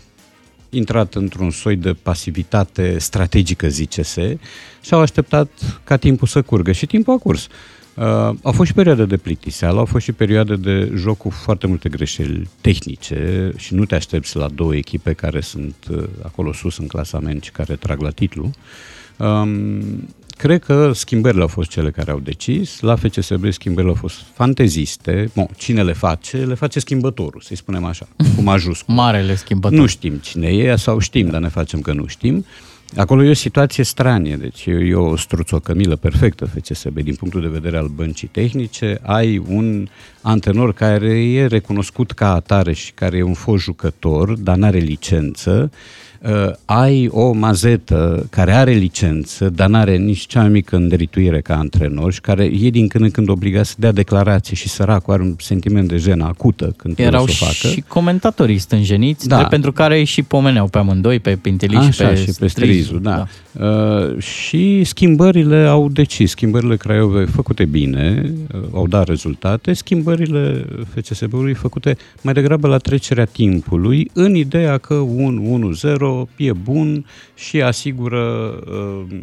intrat 0.69 1.13
într-un 1.13 1.51
soi 1.51 1.75
de 1.75 1.93
pasivitate 1.93 2.97
strategică, 2.97 3.67
zice-se, 3.67 4.39
și 4.81 4.93
au 4.93 4.99
așteptat 4.99 5.49
ca 5.83 5.97
timpul 5.97 6.27
să 6.27 6.41
curgă. 6.41 6.71
Și 6.71 6.85
timpul 6.85 7.13
a 7.13 7.17
curs. 7.17 7.47
Uh, 7.95 8.03
au 8.41 8.51
fost 8.51 8.69
și 8.69 8.75
perioade 8.75 9.05
de 9.05 9.17
plictiseală, 9.17 9.79
au 9.79 9.85
fost 9.85 10.03
și 10.03 10.11
perioade 10.11 10.55
de 10.55 10.91
joc 10.95 11.17
cu 11.17 11.29
foarte 11.29 11.67
multe 11.67 11.89
greșeli 11.89 12.49
tehnice 12.61 13.51
și 13.57 13.73
nu 13.73 13.85
te 13.85 13.95
aștepți 13.95 14.35
la 14.35 14.47
două 14.47 14.75
echipe 14.75 15.13
care 15.13 15.41
sunt 15.41 15.75
uh, 15.91 16.03
acolo 16.21 16.53
sus 16.53 16.77
în 16.77 16.87
clasament 16.87 17.43
și 17.43 17.51
care 17.51 17.75
trag 17.75 18.01
la 18.01 18.09
titlu. 18.09 18.51
Um, 19.17 20.07
cred 20.37 20.63
că 20.63 20.91
schimbările 20.93 21.41
au 21.41 21.47
fost 21.47 21.69
cele 21.69 21.91
care 21.91 22.11
au 22.11 22.19
decis. 22.19 22.79
La 22.79 22.95
FCSB 22.95 23.51
schimbările 23.51 23.91
au 23.91 23.97
fost 23.99 24.15
fanteziste. 24.33 25.29
Bon, 25.35 25.47
cine 25.57 25.83
le 25.83 25.93
face? 25.93 26.37
Le 26.37 26.53
face 26.53 26.79
schimbătorul, 26.79 27.41
să-i 27.41 27.55
spunem 27.55 27.83
așa, 27.83 28.07
cu 28.35 28.41
majuscul. 28.51 28.93
Marele 28.93 29.35
schimbător. 29.35 29.77
Nu 29.77 29.85
știm 29.85 30.13
cine 30.13 30.47
e 30.47 30.75
sau 30.75 30.99
știm, 30.99 31.29
dar 31.29 31.41
ne 31.41 31.47
facem 31.47 31.81
că 31.81 31.93
nu 31.93 32.05
știm. 32.07 32.45
Acolo 32.95 33.23
e 33.23 33.29
o 33.29 33.33
situație 33.33 33.83
stranie, 33.83 34.35
deci 34.35 34.65
e, 34.65 34.71
e 34.71 34.93
o 34.93 35.15
struțocămilă 35.15 35.95
perfectă 35.95 36.45
FCSB 36.45 36.99
din 36.99 37.15
punctul 37.15 37.41
de 37.41 37.47
vedere 37.47 37.77
al 37.77 37.87
băncii 37.87 38.27
tehnice. 38.27 38.99
Ai 39.01 39.37
un 39.47 39.87
antrenor 40.21 40.73
care 40.73 41.23
e 41.23 41.45
recunoscut 41.45 42.11
ca 42.11 42.33
atare 42.33 42.73
și 42.73 42.91
care 42.91 43.17
e 43.17 43.23
un 43.23 43.33
fost 43.33 43.63
jucător, 43.63 44.33
dar 44.33 44.55
n-are 44.55 44.77
licență 44.77 45.71
uh, 46.29 46.53
ai 46.65 47.07
o 47.11 47.31
mazetă 47.31 48.27
care 48.29 48.53
are 48.53 48.71
licență, 48.71 49.49
dar 49.49 49.69
nu 49.69 49.77
are 49.77 49.97
nici 49.97 50.25
cea 50.25 50.39
mai 50.39 50.49
mică 50.49 50.75
înderituire 50.75 51.41
ca 51.41 51.57
antrenor 51.57 52.13
și 52.13 52.21
care 52.21 52.43
e 52.43 52.69
din 52.69 52.87
când 52.87 53.03
în 53.03 53.11
când 53.11 53.29
obligat 53.29 53.65
să 53.65 53.75
dea 53.77 53.91
declarații 53.91 54.55
și 54.55 54.69
săracul 54.69 55.13
are 55.13 55.21
un 55.21 55.35
sentiment 55.39 55.87
de 55.87 55.97
jenă 55.97 56.23
acută 56.23 56.73
când 56.77 56.99
Erau 56.99 57.27
să 57.27 57.37
o 57.41 57.45
facă. 57.45 57.73
și 57.73 57.83
comentatorii 57.87 58.57
stânjeniți, 58.57 59.27
da. 59.27 59.43
pentru 59.43 59.71
care 59.71 60.03
și 60.03 60.23
pomeneau 60.23 60.67
pe 60.67 60.77
amândoi, 60.77 61.19
pe 61.19 61.35
Pintili 61.35 61.75
Așa, 61.75 61.91
și 61.91 62.01
pe, 62.01 62.15
și 62.15 62.31
pe 62.39 62.47
Strizu. 62.47 62.97
Da. 62.97 63.15
da. 63.15 63.27
Uh, 63.65 64.19
și 64.19 64.83
schimbările 64.83 65.65
au 65.65 65.89
decis, 65.89 66.29
schimbările 66.29 66.75
Craiovei 66.77 67.25
făcute 67.25 67.65
bine, 67.65 68.33
uh, 68.53 68.61
au 68.73 68.87
dat 68.87 69.07
rezultate, 69.07 69.73
schimbările 69.73 70.65
FCSB-ului 70.93 71.53
făcute 71.53 71.97
mai 72.21 72.33
degrabă 72.33 72.67
la 72.67 72.77
trecerea 72.77 73.25
timpului, 73.25 74.09
în 74.13 74.35
ideea 74.35 74.77
că 74.77 74.93
1-1-0 74.93 76.14
acolo, 76.15 76.29
e 76.35 76.53
bun 76.53 77.05
și 77.33 77.61
asigură 77.61 78.23
uh, 78.67 79.19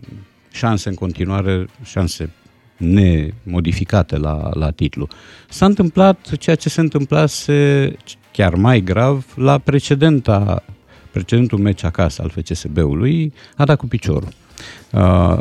șanse 0.53 0.88
în 0.88 0.95
continuare, 0.95 1.66
șanse 1.84 2.30
nemodificate 2.76 4.16
la, 4.16 4.51
la 4.53 4.70
titlu. 4.70 5.09
S-a 5.49 5.66
întâmplat 5.66 6.36
ceea 6.38 6.57
ce 6.57 6.68
se 6.68 6.80
întâmplase 6.80 7.90
chiar 8.32 8.55
mai 8.55 8.81
grav 8.81 9.27
la 9.35 9.59
precedenta, 9.59 10.64
precedentul 11.10 11.59
meci 11.59 11.85
acasă 11.85 12.23
al 12.23 12.31
FCSB-ului, 12.31 13.32
a 13.56 13.64
dat 13.64 13.78
cu 13.78 13.86
piciorul. 13.86 14.28
Uh, 14.90 15.39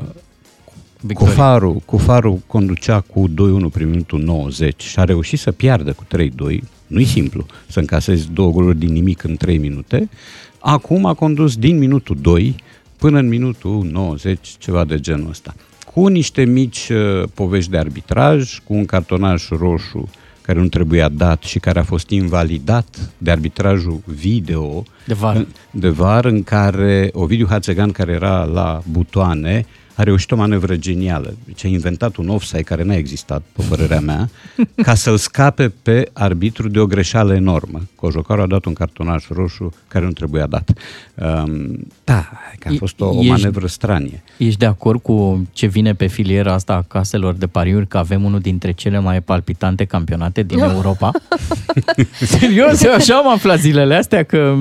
Victoria. 1.04 1.34
Cofaru, 1.34 1.82
Cofaru 1.86 2.44
conducea 2.48 3.00
cu 3.00 3.30
2-1 3.30 3.34
prin 3.72 3.90
minutul 3.90 4.20
90 4.20 4.84
și 4.84 5.00
a 5.00 5.04
reușit 5.04 5.40
să 5.40 5.52
piardă 5.52 5.94
cu 5.94 6.06
3-2. 6.18 6.60
Nu-i 6.88 7.06
simplu 7.06 7.46
să 7.68 7.80
încasezi 7.80 8.32
două 8.32 8.52
goluri 8.52 8.78
din 8.78 8.92
nimic 8.92 9.24
în 9.24 9.36
3 9.36 9.58
minute, 9.58 10.10
Acum 10.62 11.06
a 11.06 11.14
condus 11.14 11.58
din 11.58 11.78
minutul 11.78 12.18
2 12.22 12.56
până 12.98 13.20
în 13.20 13.28
minutul 13.28 13.88
90, 13.92 14.50
ceva 14.58 14.84
de 14.84 15.00
genul 15.00 15.30
ăsta. 15.30 15.56
Cu 15.94 16.08
niște 16.08 16.44
mici 16.44 16.90
uh, 16.90 17.24
povești 17.34 17.72
de 17.72 17.78
arbitraj, 17.78 18.60
cu 18.60 18.74
un 18.74 18.86
cartonaj 18.86 19.48
roșu 19.50 20.10
care 20.42 20.60
nu 20.60 20.68
trebuia 20.68 21.10
dat 21.10 21.44
și 21.44 21.60
care 21.60 21.80
a 21.80 21.84
fost 21.84 22.10
invalidat 22.10 23.14
de 23.18 23.32
arbitrajul 23.32 24.02
video 24.06 24.84
De 25.06 25.14
VAR. 25.14 25.36
în, 25.36 25.48
de 25.72 25.90
VAR 25.90 26.26
în 26.26 26.44
care 26.44 27.10
Ovidiu 27.14 27.48
Hațegan, 27.50 27.92
care 27.92 28.12
era 28.12 28.44
la 28.44 28.82
butoane, 28.92 29.66
a 30.02 30.04
reușit 30.04 30.32
o 30.32 30.36
manevră 30.36 30.76
genială. 30.76 31.34
Deci 31.46 31.66
a 31.66 31.68
inventat 31.68 32.16
un 32.16 32.30
offside 32.30 32.62
care 32.62 32.84
n-a 32.84 32.96
existat, 32.96 33.44
pe 33.56 33.64
părerea 33.70 34.00
mea, 34.00 34.30
ca 34.88 34.94
să-l 34.96 35.18
scape 35.18 35.74
pe 35.84 36.10
arbitru 36.14 36.70
de 36.70 36.80
o 36.80 36.86
greșeală 36.86 37.34
enormă. 37.34 37.82
Cojocarul 37.96 38.44
a 38.44 38.48
dat 38.48 38.66
un 38.66 38.74
cartonaș 38.74 39.28
roșu 39.28 39.74
care 39.88 40.06
nu 40.06 40.12
trebuia 40.12 40.46
dat. 40.46 40.72
Um, 41.16 41.88
da, 42.04 42.30
că 42.60 42.68
a 42.72 42.74
fost 42.78 43.00
o, 43.02 43.06
o 43.06 43.20
Ești- 43.20 43.28
manevră 43.30 43.68
stranie. 43.68 44.24
Ești 44.38 44.60
de 44.60 44.66
acord 44.66 45.02
cu 45.02 45.48
ce 45.54 45.66
vine 45.68 45.94
pe 45.94 46.08
filiera 46.08 46.54
asta 46.54 46.74
a 46.74 46.82
caselor 46.88 47.34
de 47.34 47.48
pariuri, 47.48 47.88
că 47.88 47.98
avem 47.98 48.24
unul 48.24 48.40
dintre 48.40 48.72
cele 48.72 49.00
mai 49.00 49.22
palpitante 49.22 49.86
campionate 49.86 50.44
din 50.44 50.60
Europa? 50.74 51.12
Serios, 52.40 52.84
eu 52.84 52.94
așa 52.94 53.16
am 53.16 53.30
aflat 53.30 53.60
zilele 53.60 53.96
astea 53.96 54.24
că... 54.24 54.54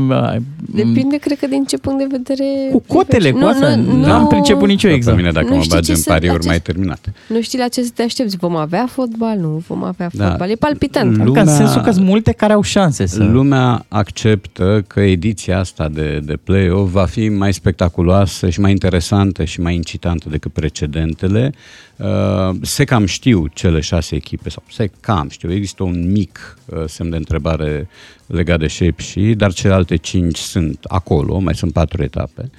Depinde, 0.74 1.16
cred 1.16 1.38
că, 1.38 1.46
din 1.46 1.64
ce 1.64 1.78
punct 1.78 1.98
de 1.98 2.06
vedere... 2.10 2.44
Cu 2.72 2.82
cotele, 2.86 3.30
cu 3.30 3.38
nu, 3.38 3.46
asta, 3.46 3.74
nu, 3.74 3.92
nu 3.92 4.06
nu, 4.06 4.12
am 4.12 4.26
priceput 4.26 4.68
nici 4.68 4.82
eu 4.82 4.90
Pe 4.90 4.96
exact. 4.96 5.16
Mine, 5.30 5.40
dacă 5.40 5.48
Nu 5.48 5.54
mă 5.56 5.62
știi 5.62 5.74
bagi 5.74 5.86
ce 5.86 5.92
în 5.92 5.98
să- 5.98 6.10
pariuri, 6.10 6.34
la 6.36 6.40
ce- 6.42 6.48
mai 6.48 6.60
terminat. 6.60 7.12
Nu 7.28 7.40
știi 7.42 7.58
la 7.58 7.68
ce 7.68 7.82
să 7.82 7.90
te 7.94 8.02
aștepți. 8.02 8.36
Vom 8.36 8.56
avea 8.56 8.86
fotbal? 8.90 9.38
Nu 9.38 9.62
vom 9.66 9.84
avea 9.84 10.10
Da. 10.12 10.28
fotbal. 10.28 10.50
E 10.50 10.54
palpitant. 10.54 11.16
Lumea- 11.16 11.42
Că 11.42 11.48
în 11.50 11.56
sensul 11.56 11.80
că 11.82 11.90
sunt 11.90 12.04
multe 12.06 12.32
care 12.32 12.52
au 12.52 12.62
șanse 12.62 13.06
să... 13.06 13.24
Lumea 13.24 13.84
acceptă 13.88 14.84
că 14.86 15.00
ediția 15.00 15.58
asta 15.58 15.88
de, 15.88 16.20
de 16.24 16.36
play-off 16.44 16.92
va 16.92 17.04
fi 17.04 17.28
mai 17.28 17.52
spectaculoasă 17.52 18.48
și 18.50 18.60
mai 18.60 18.70
interesantă 18.70 19.44
și 19.44 19.60
mai 19.60 19.74
incitantă 19.74 20.28
decât 20.28 20.52
precedentele. 20.52 21.52
Uh, 21.96 22.56
se 22.62 22.84
cam 22.84 23.06
știu 23.06 23.46
cele 23.54 23.80
șase 23.80 24.14
echipe, 24.14 24.48
sau 24.50 24.62
se 24.72 24.90
cam 25.00 25.28
știu, 25.28 25.52
există 25.52 25.82
un 25.82 26.10
mic 26.10 26.58
uh, 26.66 26.82
semn 26.86 27.10
de 27.10 27.16
întrebare 27.16 27.88
legat 28.26 28.58
de 28.58 28.66
shape 28.66 29.02
și, 29.02 29.20
dar 29.20 29.52
celelalte 29.52 29.96
cinci 29.96 30.38
sunt 30.38 30.78
acolo, 30.88 31.38
mai 31.38 31.54
sunt 31.54 31.72
patru 31.72 32.02
etape. 32.02 32.50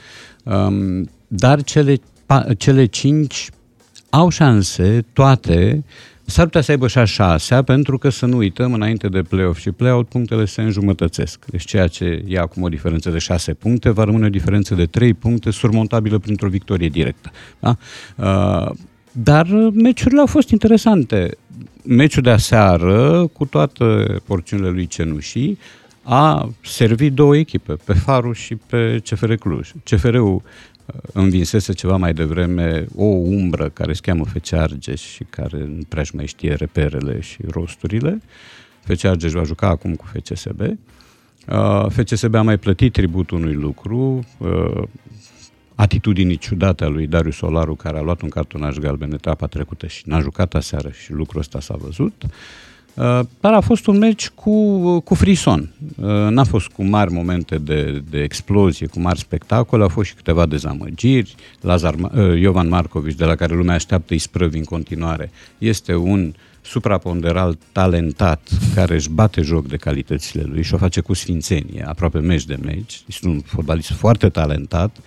Um, 0.43 1.09
dar 1.27 1.63
cele, 1.63 1.95
pa, 1.95 1.99
cele 2.57 2.85
cinci 2.85 3.49
au 4.09 4.29
șanse, 4.29 5.05
toate, 5.13 5.83
s-ar 6.25 6.45
putea 6.45 6.61
să 6.61 6.71
aibă 6.71 6.87
și 6.87 6.97
a 6.97 7.05
șasea, 7.05 7.61
pentru 7.61 7.97
că 7.97 8.09
să 8.09 8.25
nu 8.25 8.37
uităm, 8.37 8.73
înainte 8.73 9.07
de 9.07 9.21
play-off 9.21 9.59
și 9.59 9.71
play-out, 9.71 10.07
punctele 10.07 10.45
se 10.45 10.61
înjumătățesc. 10.61 11.45
Deci 11.45 11.65
ceea 11.65 11.87
ce 11.87 12.23
e 12.27 12.39
acum 12.39 12.63
o 12.63 12.69
diferență 12.69 13.09
de 13.09 13.17
șase 13.17 13.53
puncte, 13.53 13.89
va 13.89 14.03
rămâne 14.03 14.25
o 14.25 14.29
diferență 14.29 14.75
de 14.75 14.85
trei 14.85 15.13
puncte, 15.13 15.51
surmontabilă 15.51 16.17
printr-o 16.17 16.47
victorie 16.47 16.89
directă. 16.89 17.31
Da? 17.59 17.77
Uh, 18.15 18.75
dar 19.11 19.47
uh, 19.47 19.73
meciurile 19.73 20.19
au 20.19 20.25
fost 20.25 20.49
interesante. 20.49 21.37
Meciul 21.83 22.23
de 22.23 22.29
aseară, 22.29 23.29
cu 23.33 23.45
toate 23.45 23.83
porțiunile 24.25 24.69
lui 24.69 24.87
Cenușii, 24.87 25.57
a 26.03 26.49
servit 26.63 27.13
două 27.13 27.37
echipe, 27.37 27.73
pe 27.83 27.93
Faru 27.93 28.31
și 28.31 28.55
pe 28.55 29.01
CFR 29.09 29.33
Cluj. 29.33 29.71
CFR-ul 29.83 30.35
uh, 30.35 30.41
învinsese 31.13 31.73
ceva 31.73 31.95
mai 31.95 32.13
devreme 32.13 32.85
o 32.95 33.03
umbră 33.03 33.69
care 33.69 33.93
se 33.93 33.99
cheamă 34.03 34.25
FC 34.25 34.53
Argeș 34.53 35.01
și 35.01 35.23
care 35.29 35.57
nu 35.57 35.81
prea 35.87 36.03
mai 36.13 36.25
știe 36.25 36.53
reperele 36.53 37.19
și 37.19 37.37
rosturile. 37.49 38.21
FC 38.81 39.03
Argeș 39.03 39.31
va 39.31 39.43
juca 39.43 39.67
acum 39.67 39.95
cu 39.95 40.05
FCSB. 40.13 40.59
Uh, 40.61 41.85
FCSB 41.89 42.35
a 42.35 42.41
mai 42.41 42.57
plătit 42.57 42.93
tributul 42.93 43.37
unui 43.37 43.53
lucru, 43.53 44.25
uh, 44.37 44.83
atitudinii 45.75 46.37
ciudate 46.37 46.83
a 46.83 46.87
lui 46.87 47.07
Darius 47.07 47.35
Solaru, 47.35 47.75
care 47.75 47.97
a 47.97 48.01
luat 48.01 48.21
un 48.21 48.29
cartonaș 48.29 48.75
galben 48.75 49.11
etapa 49.11 49.47
trecută 49.47 49.87
și 49.87 50.03
n-a 50.05 50.19
jucat 50.19 50.53
aseară 50.53 50.89
și 50.91 51.11
lucrul 51.11 51.39
ăsta 51.39 51.59
s-a 51.59 51.75
văzut. 51.75 52.23
Uh, 52.23 52.29
Dar 53.39 53.53
a 53.53 53.59
fost 53.59 53.87
un 53.87 53.97
meci 53.97 54.29
cu, 54.29 54.99
cu 54.99 55.15
frison. 55.15 55.69
Uh, 55.95 56.05
N-a 56.07 56.43
fost 56.43 56.67
cu 56.67 56.83
mari 56.83 57.13
momente 57.13 57.57
de, 57.57 58.03
de 58.09 58.21
explozie, 58.23 58.87
cu 58.87 58.99
mari 58.99 59.19
spectacole, 59.19 59.83
au 59.83 59.89
fost 59.89 60.09
și 60.09 60.15
câteva 60.15 60.45
dezamăgiri. 60.45 61.35
Lazar, 61.61 61.95
Ma- 61.95 62.13
uh, 62.13 62.39
Iovan 62.39 62.67
Marcovici, 62.67 63.15
de 63.15 63.25
la 63.25 63.35
care 63.35 63.55
lumea 63.55 63.75
așteaptă 63.75 64.13
isprăvi 64.13 64.57
în 64.57 64.63
continuare, 64.63 65.31
este 65.57 65.95
un 65.95 66.33
supraponderal 66.61 67.57
talentat 67.71 68.49
care 68.75 68.95
își 68.95 69.09
bate 69.09 69.41
joc 69.41 69.67
de 69.67 69.77
calitățile 69.77 70.43
lui 70.43 70.63
și 70.63 70.73
o 70.73 70.77
face 70.77 71.01
cu 71.01 71.13
sfințenie, 71.13 71.85
aproape 71.87 72.19
meci 72.19 72.45
de 72.45 72.57
meci. 72.61 73.01
Este 73.07 73.27
un 73.27 73.39
fotbalist 73.39 73.91
foarte 73.91 74.29
talentat, 74.29 74.97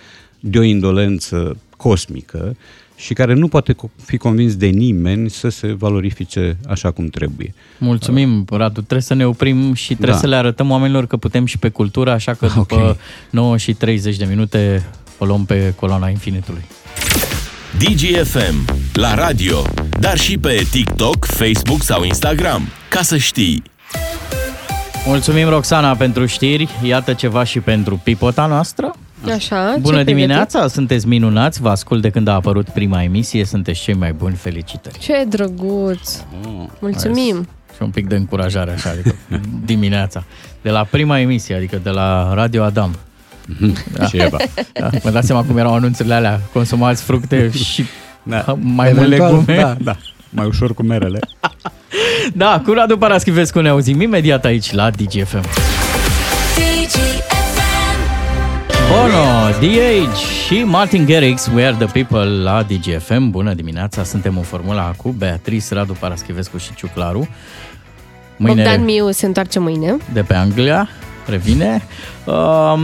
de 0.41 0.59
o 0.59 0.63
indolență 0.63 1.57
cosmică 1.77 2.57
și 2.97 3.15
care 3.15 3.35
nu 3.35 3.49
poate 3.49 3.73
co- 3.73 4.05
fi 4.05 4.17
convins 4.17 4.57
de 4.57 4.67
nimeni 4.67 5.31
să 5.31 5.49
se 5.49 5.73
valorifice 5.73 6.57
așa 6.69 6.91
cum 6.91 7.07
trebuie. 7.09 7.55
Mulțumim, 7.79 8.45
Radu. 8.51 8.73
Trebuie 8.81 9.01
să 9.01 9.15
ne 9.15 9.27
oprim 9.27 9.75
și 9.75 9.87
trebuie 9.95 10.11
Da. 10.15 10.17
să 10.19 10.27
le 10.27 10.37
arătăm 10.37 10.71
oamenilor 10.71 11.07
că 11.07 11.17
putem 11.17 11.45
și 11.47 11.59
pe 11.59 11.69
cultură, 11.69 12.11
așa 12.11 12.35
că 12.35 12.47
după 12.55 12.75
Ok. 12.75 12.97
9 13.31 13.57
și 13.57 13.73
30 13.75 14.17
de 14.17 14.25
minute 14.25 14.87
o 15.19 15.25
luăm 15.25 15.45
pe 15.45 15.73
coloana 15.77 16.09
infinitului. 16.09 16.63
DGFM, 17.79 18.65
la 18.93 19.15
radio, 19.15 19.63
dar 20.01 20.19
și 20.19 20.39
pe 20.39 20.67
TikTok, 20.71 21.25
Facebook 21.25 21.83
sau 21.83 22.05
Instagram. 22.05 22.69
Ca 22.89 23.03
să 23.03 23.17
știi. 23.17 23.63
Mulțumim, 25.07 25.49
Roxana, 25.49 25.95
pentru 25.97 26.27
știri. 26.27 26.69
Iată 26.83 27.13
ceva 27.13 27.45
și 27.45 27.61
pentru 27.61 28.01
pipota 28.05 28.47
noastră. 28.47 28.95
Așa, 29.33 29.71
ce 29.73 29.81
Bună 29.81 29.81
pregătit? 29.81 30.07
dimineața, 30.07 30.67
sunteți 30.69 31.07
minunați, 31.09 31.61
vă 31.61 31.69
ascult 31.69 32.03
de 32.03 32.11
când 32.11 32.29
a 32.29 32.33
apărut 32.33 32.69
prima 32.69 33.03
emisie, 33.03 33.45
sunteți 33.45 33.81
cei 33.81 33.95
mai 33.95 34.13
buni, 34.13 34.35
felicitări. 34.35 34.99
Ce 34.99 35.25
drăguț! 35.29 36.17
Oh, 36.47 36.65
Mulțumim! 36.81 37.49
Și 37.75 37.83
un 37.83 37.91
pic 37.91 38.07
de 38.09 38.15
încurajare 38.17 38.71
așa, 38.73 38.91
adică 38.91 39.15
dimineața. 39.67 40.25
De 40.63 40.71
la 40.71 40.85
prima 40.91 41.19
emisie, 41.21 41.55
adică 41.55 41.81
de 41.83 41.91
la 41.91 42.35
Radio 42.35 42.63
Adam. 42.63 42.95
Ceva. 44.09 44.37
Da, 44.73 44.91
mă 45.03 45.11
dați 45.11 45.27
seama 45.27 45.43
cum 45.45 45.57
erau 45.59 45.75
anunțurile 45.75 46.15
alea, 46.15 46.41
consumați 46.53 47.03
fructe 47.03 47.51
și 47.51 47.85
Da. 48.23 48.45
mai 48.61 48.93
mult 48.93 49.07
Eventual, 49.07 49.31
legume. 49.33 49.57
Da, 49.61 49.77
da. 49.81 49.97
Mai 50.31 50.47
ușor 50.47 50.75
cu 50.75 50.83
merele. 50.83 51.19
Da, 52.35 52.63
cu 52.65 52.73
Radu 52.73 52.97
Paraschivescu 52.99 53.61
ne 53.61 53.69
auzim 53.69 54.01
imediat 54.01 54.45
aici 54.45 54.73
la 54.73 54.91
DGFM. 54.91 55.45
Bono, 58.89 59.51
DH 59.61 60.17
și 60.47 60.63
Martin 60.65 61.05
Garrix, 61.05 61.51
We 61.55 61.65
Are 61.67 61.77
The 61.85 62.03
People 62.03 62.25
la 62.43 62.63
DGFM. 62.63 63.31
Bună 63.31 63.55
dimineața, 63.55 64.05
suntem 64.05 64.37
în 64.37 64.43
formula 64.43 64.93
cu 64.97 65.09
Beatrice, 65.11 65.75
Radu 65.75 65.93
Paraschivescu 65.93 66.57
și 66.57 66.75
Ciuclaru. 66.75 67.29
Bogdan 68.39 68.85
Miu 68.85 69.11
se 69.11 69.27
întoarce 69.27 69.59
mâine. 69.59 69.97
de 70.13 70.23
pe 70.23 70.35
Anglia, 70.35 70.89
revine. 71.27 71.83
Um, 72.25 72.81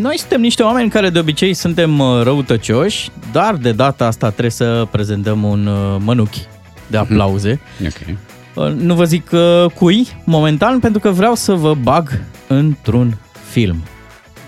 noi 0.00 0.18
suntem 0.18 0.40
niște 0.40 0.62
oameni 0.62 0.90
care 0.90 1.10
de 1.10 1.18
obicei 1.18 1.54
suntem 1.54 1.98
uh, 1.98 2.22
răutăcioși, 2.22 3.10
dar 3.32 3.54
de 3.54 3.72
data 3.72 4.06
asta 4.06 4.28
trebuie 4.28 4.50
să 4.50 4.86
prezentăm 4.90 5.42
un 5.42 5.66
uh, 5.66 5.96
mănuchi 6.04 6.40
de 6.86 6.96
aplauze. 6.96 7.60
Ok. 7.82 8.16
Uh, 8.54 8.72
Nu 8.72 8.94
vă 8.94 9.04
zic 9.04 9.30
uh, 9.32 9.64
cui, 9.74 10.06
momentan, 10.24 10.78
pentru 10.78 11.00
că 11.00 11.10
vreau 11.10 11.34
să 11.34 11.52
vă 11.52 11.74
bag 11.74 12.20
într-un 12.46 13.16
film. 13.50 13.82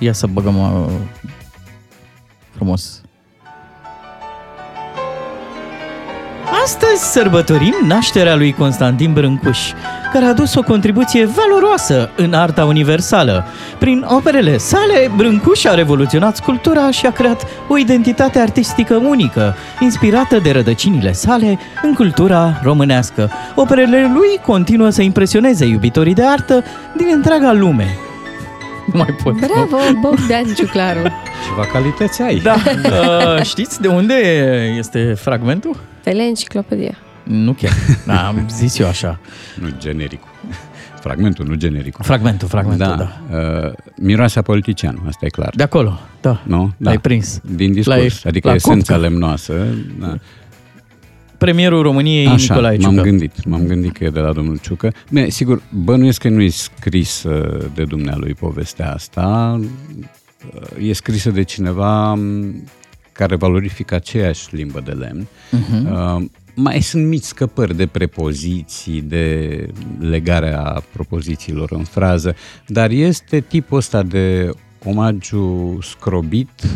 Ia 0.01 0.13
să 0.13 0.27
băgăm 0.27 0.59
uh, 0.59 0.93
frumos. 2.51 3.01
Astăzi 6.65 7.03
sărbătorim 7.13 7.75
nașterea 7.87 8.37
lui 8.37 8.53
Constantin 8.53 9.13
Brâncuș, 9.13 9.59
care 10.13 10.25
a 10.25 10.29
adus 10.29 10.55
o 10.55 10.63
contribuție 10.63 11.25
valoroasă 11.25 12.11
în 12.17 12.33
arta 12.33 12.65
universală. 12.65 13.45
Prin 13.79 14.07
operele 14.09 14.57
sale, 14.57 15.11
Brâncuș 15.17 15.65
a 15.65 15.75
revoluționat 15.75 16.37
sculptura 16.37 16.91
și 16.91 17.07
a 17.07 17.13
creat 17.13 17.47
o 17.69 17.79
identitate 17.79 18.39
artistică 18.39 18.95
unică, 18.95 19.55
inspirată 19.81 20.39
de 20.39 20.51
rădăcinile 20.51 21.13
sale 21.13 21.59
în 21.83 21.95
cultura 21.95 22.61
românească. 22.63 23.31
Operele 23.55 24.11
lui 24.15 24.41
continuă 24.47 24.91
să 24.91 25.03
impresioneze 25.03 25.65
iubitorii 25.65 26.15
de 26.15 26.25
artă 26.25 26.65
din 26.97 27.07
întreaga 27.13 27.53
lume. 27.53 27.99
Nu 28.93 28.99
mai 29.03 29.15
pot. 29.23 29.35
Bravo, 29.47 29.77
Bogdan 30.01 30.45
Ciuclaru! 30.57 31.01
Ceva 31.49 31.67
calități 31.73 32.23
ai. 32.23 32.39
Da. 32.41 32.55
Uh, 33.37 33.43
știți 33.43 33.81
de 33.81 33.89
unde 33.89 34.15
este 34.79 35.15
fragmentul? 35.15 35.77
Teleenciclopedia. 36.03 36.97
Nu 37.23 37.53
chiar. 37.53 37.73
Da, 38.07 38.27
am 38.27 38.47
zis 38.51 38.79
eu 38.79 38.87
așa. 38.89 39.19
Nu 39.61 39.67
genericul. 39.79 40.29
Fragmentul, 41.01 41.47
nu 41.47 41.55
genericul. 41.55 42.05
Fragmentul, 42.05 42.49
fragmentul, 42.49 42.87
da. 42.97 43.13
da. 43.31 43.37
Uh, 43.67 43.73
miroase 43.97 44.39
a 44.39 44.43
politician, 44.43 44.99
asta 45.07 45.27
e 45.27 45.29
clar. 45.29 45.53
De 45.55 45.63
acolo, 45.63 46.01
da. 46.21 46.41
Nu? 46.45 46.71
Da. 46.77 46.89
L-ai 46.91 46.99
prins. 46.99 47.41
Din 47.45 47.73
discurs, 47.73 47.97
L-ai- 47.97 48.21
adică 48.25 48.49
la 48.49 48.55
esența 48.55 48.93
cupcă. 48.95 49.09
lemnoasă. 49.09 49.67
Da. 50.01 50.15
Premierul 51.41 51.83
României, 51.83 52.27
Așa, 52.27 52.55
Nicolae 52.55 52.79
m-am 52.81 52.91
Ciucă. 52.93 53.09
gândit, 53.09 53.45
m-am 53.45 53.67
gândit 53.67 53.93
că 53.93 54.05
e 54.05 54.11
de 54.11 54.21
la 54.21 54.33
domnul 54.33 54.59
Ciucă. 54.59 54.93
Bine, 55.11 55.29
sigur, 55.29 55.63
bănuiesc 55.85 56.21
că 56.21 56.29
nu 56.29 56.41
e 56.43 56.49
scrisă 56.49 57.59
de 57.75 57.85
dumnealui 57.85 58.35
povestea 58.35 58.93
asta, 58.93 59.61
e 60.81 60.93
scrisă 60.93 61.31
de 61.31 61.43
cineva 61.43 62.15
m, 62.15 62.65
care 63.13 63.37
valorifică 63.37 63.95
aceeași 63.95 64.55
limbă 64.55 64.83
de 64.85 64.91
lemn. 64.91 65.27
Mhm. 65.51 65.93
Uh, 65.93 66.29
mai 66.55 66.81
sunt 66.81 67.07
mici 67.07 67.23
scăpări 67.23 67.77
de 67.77 67.87
prepoziții, 67.87 69.01
de 69.01 69.67
legarea 69.99 70.83
propozițiilor 70.93 71.73
în 71.73 71.85
frază, 71.85 72.35
dar 72.67 72.91
este 72.91 73.41
tipul 73.41 73.77
ăsta 73.77 74.03
de 74.03 74.51
omagiu 74.85 75.79
scrobit 75.83 76.51
uh, 76.65 76.71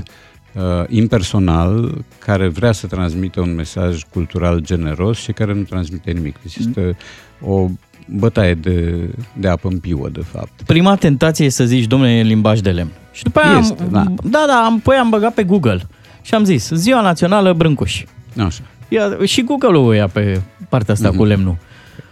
impersonal 0.89 2.05
care 2.19 2.49
vrea 2.49 2.73
să 2.73 2.87
transmită 2.87 3.41
un 3.41 3.55
mesaj 3.55 4.03
cultural 4.13 4.61
generos 4.61 5.19
și 5.19 5.33
care 5.33 5.55
nu 5.55 5.63
transmite 5.63 6.11
nimic. 6.11 6.37
Deci 6.43 6.57
este 6.57 6.97
o 7.41 7.67
bătaie 8.09 8.55
de, 8.55 9.09
de 9.37 9.49
apă 9.49 9.69
în 9.71 9.79
piuă, 9.79 10.09
de 10.09 10.21
fapt. 10.33 10.63
Prima 10.67 10.95
tentație 10.95 11.45
e 11.45 11.49
să 11.49 11.65
zici, 11.65 11.85
domnule, 11.87 12.11
e 12.13 12.23
limbaj 12.23 12.61
de 12.61 12.71
lemn. 12.71 12.91
Și 13.13 13.23
după 13.23 13.41
aia 13.41 13.59
Este, 13.59 13.83
am, 13.83 13.89
da. 13.91 14.05
da, 14.25 14.45
da, 14.47 14.63
am, 14.65 14.77
apoi 14.79 14.97
am 14.97 15.09
băgat 15.09 15.35
pe 15.35 15.45
Google 15.45 15.81
și 16.23 16.35
am 16.35 16.45
zis, 16.45 16.71
Ziua 16.71 17.01
Națională 17.01 17.53
Brâncuși. 17.53 18.07
Așa. 18.39 18.63
Ia, 18.89 19.17
și 19.25 19.43
Google-ul 19.43 19.87
o 19.87 19.93
ia 19.93 20.09
pe 20.09 20.41
partea 20.69 20.95
asta 20.95 21.09
Mhm. 21.09 21.17
cu 21.17 21.25
lemnul. 21.25 21.57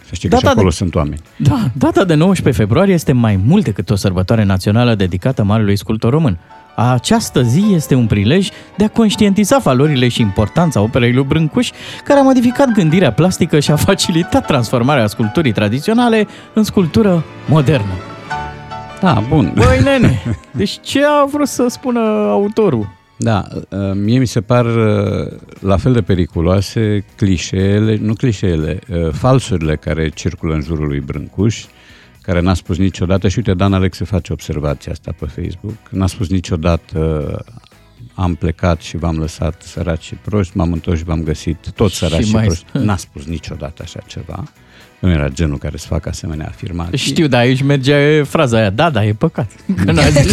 Să 0.07 0.15
știi 0.15 0.29
că 0.29 0.35
și 0.37 0.41
Data 0.43 0.55
acolo 0.55 0.69
de- 0.69 0.75
sunt 0.77 0.95
oameni. 0.95 1.21
Da, 1.37 1.71
data 1.79 2.05
de 2.05 2.15
19 2.15 2.63
februarie 2.63 2.95
este 2.95 3.13
mai 3.13 3.37
mult 3.37 3.65
decât 3.65 3.91
o 3.91 3.95
sărbătoare 3.95 4.45
națională 4.45 4.95
dedicată 4.95 5.43
marelui 5.43 5.77
sculptor 5.77 6.11
român. 6.13 6.39
Această 6.77 7.43
zi 7.43 7.65
este 7.71 7.95
un 7.95 8.07
prilej 8.07 8.49
de 8.77 8.85
a 8.85 8.89
conștientiza 8.89 9.59
valorile 9.59 10.09
și 10.09 10.21
importanța 10.21 10.81
operei 10.81 11.13
lui 11.13 11.25
Brâncuș, 11.25 11.71
care 12.05 12.21
a 12.21 12.23
modificat 12.23 12.69
gândirea 12.73 13.13
plastică 13.13 13.61
și 13.61 13.71
a 13.71 13.77
facilitat 13.77 14.47
transformarea 14.47 15.07
sculpturii 15.07 15.53
tradiționale 15.53 16.27
în 16.55 16.63
sculptură 16.63 17.25
modernă. 17.49 17.93
Da, 19.01 19.23
bun. 19.29 19.53
Băi, 19.55 19.81
nene, 19.85 20.23
deci 20.51 20.79
ce 20.81 21.03
a 21.05 21.25
vrut 21.25 21.49
să 21.49 21.67
spună 21.69 22.01
autorul? 22.29 22.89
Da, 23.17 23.45
uh, 23.53 23.79
mie 23.95 24.19
mi 24.19 24.27
se 24.27 24.41
par 24.41 24.65
uh, 24.65 25.39
la 25.61 25.77
fel 25.77 25.93
de 25.93 26.01
periculoase 26.01 27.05
clișeele, 27.17 27.99
nu 28.01 28.15
clișeele, 28.15 28.79
uh, 28.89 29.09
falsurile 29.13 29.77
care 29.77 30.09
circulă 30.09 30.55
în 30.55 30.61
jurul 30.61 30.87
lui 30.87 31.01
Brâncuș, 31.01 31.65
care 32.23 32.41
n-a 32.41 32.55
spus 32.55 32.77
niciodată, 32.79 33.29
și 33.29 33.39
uite, 33.39 33.55
Dan 33.55 33.73
Alexe 33.73 34.05
face 34.05 34.33
observația 34.33 34.93
asta 34.93 35.15
pe 35.19 35.27
Facebook, 35.27 35.77
n-a 35.91 36.07
spus 36.07 36.29
niciodată 36.29 36.99
uh, 37.47 37.55
am 38.15 38.35
plecat 38.35 38.81
și 38.81 38.97
v-am 38.97 39.19
lăsat 39.19 39.63
săraci 39.63 40.03
și 40.03 40.15
proști, 40.15 40.57
m-am 40.57 40.73
întors 40.73 40.99
și 40.99 41.05
v-am 41.05 41.23
găsit 41.23 41.71
tot 41.75 41.91
Și 41.91 41.97
săraci 41.97 42.25
și, 42.25 42.33
mai- 42.33 42.45
proști. 42.45 42.65
N-a 42.73 42.97
spus 42.97 43.25
niciodată 43.25 43.83
așa 43.85 44.01
ceva. 44.07 44.45
Nu 44.99 45.11
era 45.11 45.29
genul 45.29 45.59
care 45.59 45.77
să 45.77 45.87
facă 45.87 46.09
asemenea 46.09 46.47
afirmații. 46.47 46.97
Știu, 46.97 47.27
dar 47.27 47.41
aici 47.41 47.63
merge 47.63 48.23
fraza 48.23 48.57
aia, 48.59 48.71
da, 48.71 48.91
da, 48.91 49.05
e 49.05 49.13
păcat. 49.13 49.51
Că 49.85 49.93
n-a 49.93 50.09
zis. 50.09 50.33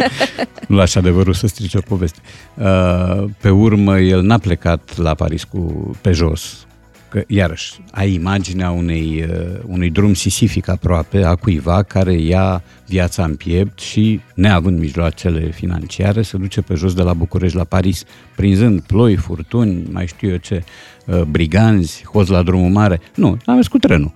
nu 0.68 0.76
lași 0.76 0.98
adevărul 0.98 1.32
să 1.32 1.46
strice 1.46 1.78
o 1.78 1.80
poveste. 1.80 2.18
Uh, 2.54 3.24
Pe 3.40 3.50
urmă, 3.50 3.98
el 3.98 4.22
n-a 4.22 4.38
plecat 4.38 4.96
la 4.96 5.14
Paris 5.14 5.44
cu 5.44 5.90
pe 6.00 6.12
jos. 6.12 6.66
Că, 7.10 7.22
iarăși, 7.26 7.80
ai 7.90 8.12
imaginea 8.12 8.70
unei, 8.70 9.24
uh, 9.28 9.58
unui 9.66 9.90
drum 9.90 10.14
sisific 10.14 10.68
aproape 10.68 11.24
a 11.24 11.34
cuiva 11.34 11.82
care 11.82 12.12
ia 12.12 12.62
viața 12.86 13.24
în 13.24 13.34
piept 13.34 13.80
și, 13.80 14.20
neavând 14.34 14.78
mijloacele 14.78 15.50
financiare, 15.50 16.22
se 16.22 16.36
duce 16.36 16.60
pe 16.60 16.74
jos 16.74 16.94
de 16.94 17.02
la 17.02 17.12
București 17.14 17.56
la 17.56 17.64
Paris, 17.64 18.04
prinzând 18.36 18.80
ploi, 18.80 19.16
furtuni, 19.16 19.82
mai 19.90 20.06
știu 20.06 20.30
eu 20.30 20.36
ce, 20.36 20.64
uh, 21.06 21.22
briganzi, 21.22 22.02
hoți 22.12 22.30
la 22.30 22.42
drumul 22.42 22.70
mare. 22.70 23.00
Nu, 23.14 23.36
a 23.44 23.52
mers 23.52 23.66
cu 23.68 23.78
trenul 23.78 24.12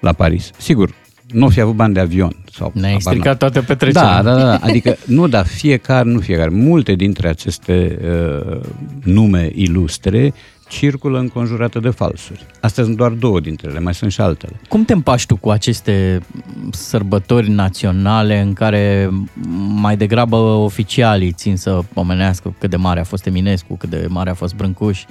la 0.00 0.12
Paris. 0.12 0.50
Sigur, 0.58 0.94
nu 1.30 1.48
fi 1.48 1.60
avut 1.60 1.74
bani 1.74 1.94
de 1.94 2.00
avion. 2.00 2.36
Sau 2.52 2.72
Ne-ai 2.74 2.92
habar 2.92 3.00
stricat 3.00 3.26
n-am. 3.26 3.36
toate 3.36 3.60
petrecerile. 3.60 4.10
Da, 4.10 4.22
da, 4.22 4.34
da, 4.34 4.44
da. 4.44 4.56
Adică, 4.56 4.96
nu, 5.06 5.28
dar 5.28 5.46
fiecare, 5.46 6.08
nu 6.08 6.20
fiecare, 6.20 6.48
multe 6.50 6.94
dintre 6.94 7.28
aceste 7.28 7.98
uh, 8.50 8.60
nume 9.04 9.50
ilustre 9.54 10.34
circulă 10.68 11.18
înconjurate 11.18 11.78
de 11.78 11.90
falsuri. 11.90 12.46
Astea 12.60 12.84
sunt 12.84 12.96
doar 12.96 13.10
două 13.10 13.40
dintre 13.40 13.68
ele, 13.70 13.80
mai 13.80 13.94
sunt 13.94 14.12
și 14.12 14.20
altele. 14.20 14.60
Cum 14.68 14.84
te 14.84 14.92
împași 14.92 15.26
tu 15.26 15.36
cu 15.36 15.50
aceste 15.50 16.20
sărbători 16.70 17.50
naționale 17.50 18.40
în 18.40 18.52
care 18.52 19.10
mai 19.68 19.96
degrabă 19.96 20.36
oficialii 20.36 21.32
țin 21.32 21.56
să 21.56 21.80
pomenească 21.92 22.54
cât 22.58 22.70
de 22.70 22.76
mare 22.76 23.00
a 23.00 23.04
fost 23.04 23.26
Eminescu, 23.26 23.76
cât 23.76 23.90
de 23.90 24.06
mare 24.08 24.30
a 24.30 24.34
fost 24.34 24.54
Brâncuș? 24.54 25.04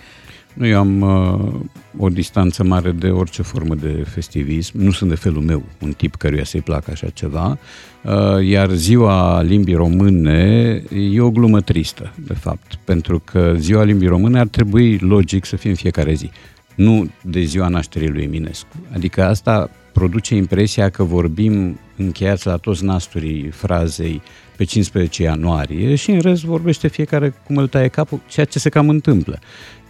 Nu, 0.56 0.68
eu 0.68 0.80
am 0.80 1.02
uh, 1.02 1.60
o 1.98 2.10
distanță 2.10 2.64
mare 2.64 2.92
de 2.92 3.10
orice 3.10 3.42
formă 3.42 3.76
de 3.76 4.06
festivism. 4.08 4.78
Nu 4.78 4.92
sunt 4.92 5.10
de 5.10 5.16
felul 5.16 5.42
meu 5.42 5.64
un 5.82 5.92
tip 5.92 6.16
căruia 6.16 6.44
să-i 6.44 6.62
placă 6.62 6.92
așa 6.92 7.10
ceva. 7.10 7.58
Uh, 8.04 8.46
iar 8.48 8.70
ziua 8.72 9.42
limbii 9.42 9.76
române 9.76 10.82
e 11.14 11.22
o 11.22 11.32
glumă 11.32 11.62
tristă, 11.62 12.14
de 12.28 12.34
fapt. 12.34 12.80
Pentru 12.84 13.20
că 13.20 13.54
ziua 13.58 13.84
limbii 13.84 14.08
române 14.08 14.40
ar 14.40 14.48
trebui 14.48 14.98
logic 14.98 15.46
să 15.46 15.56
fie 15.56 15.70
în 15.70 15.76
fiecare 15.76 16.14
zi. 16.14 16.30
Nu 16.76 17.10
de 17.22 17.42
ziua 17.42 17.68
nașterii 17.68 18.10
lui 18.10 18.24
Eminescu. 18.24 18.76
Adică 18.94 19.24
asta 19.24 19.70
produce 19.94 20.36
impresia 20.36 20.90
că 20.90 21.04
vorbim 21.04 21.80
încheiați 21.98 22.48
la 22.48 22.56
toți 22.56 22.84
nasturii 22.84 23.50
frazei 23.50 24.22
pe 24.56 24.64
15 24.64 25.24
ianuarie 25.24 25.96
și 25.96 26.12
în 26.12 26.20
rest 26.20 26.44
vorbește 26.44 26.88
fiecare 26.88 27.34
cum 27.46 27.58
îl 27.58 27.68
taie 27.68 27.88
capul, 27.88 28.22
ceea 28.28 28.46
ce 28.46 28.60
se 28.60 28.70
cam 28.70 28.90
întâmplă. 28.90 29.40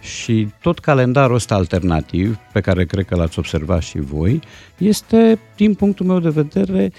Și 0.06 0.48
tot 0.60 0.78
calendarul 0.78 1.34
ăsta 1.34 1.54
alternativ, 1.54 2.38
pe 2.52 2.60
care 2.60 2.84
cred 2.84 3.04
că 3.04 3.16
l-ați 3.16 3.38
observat 3.38 3.82
și 3.82 3.98
voi, 4.00 4.40
este, 4.78 5.38
din 5.56 5.74
punctul 5.74 6.06
meu 6.06 6.20
de 6.20 6.28
vedere, 6.28 6.92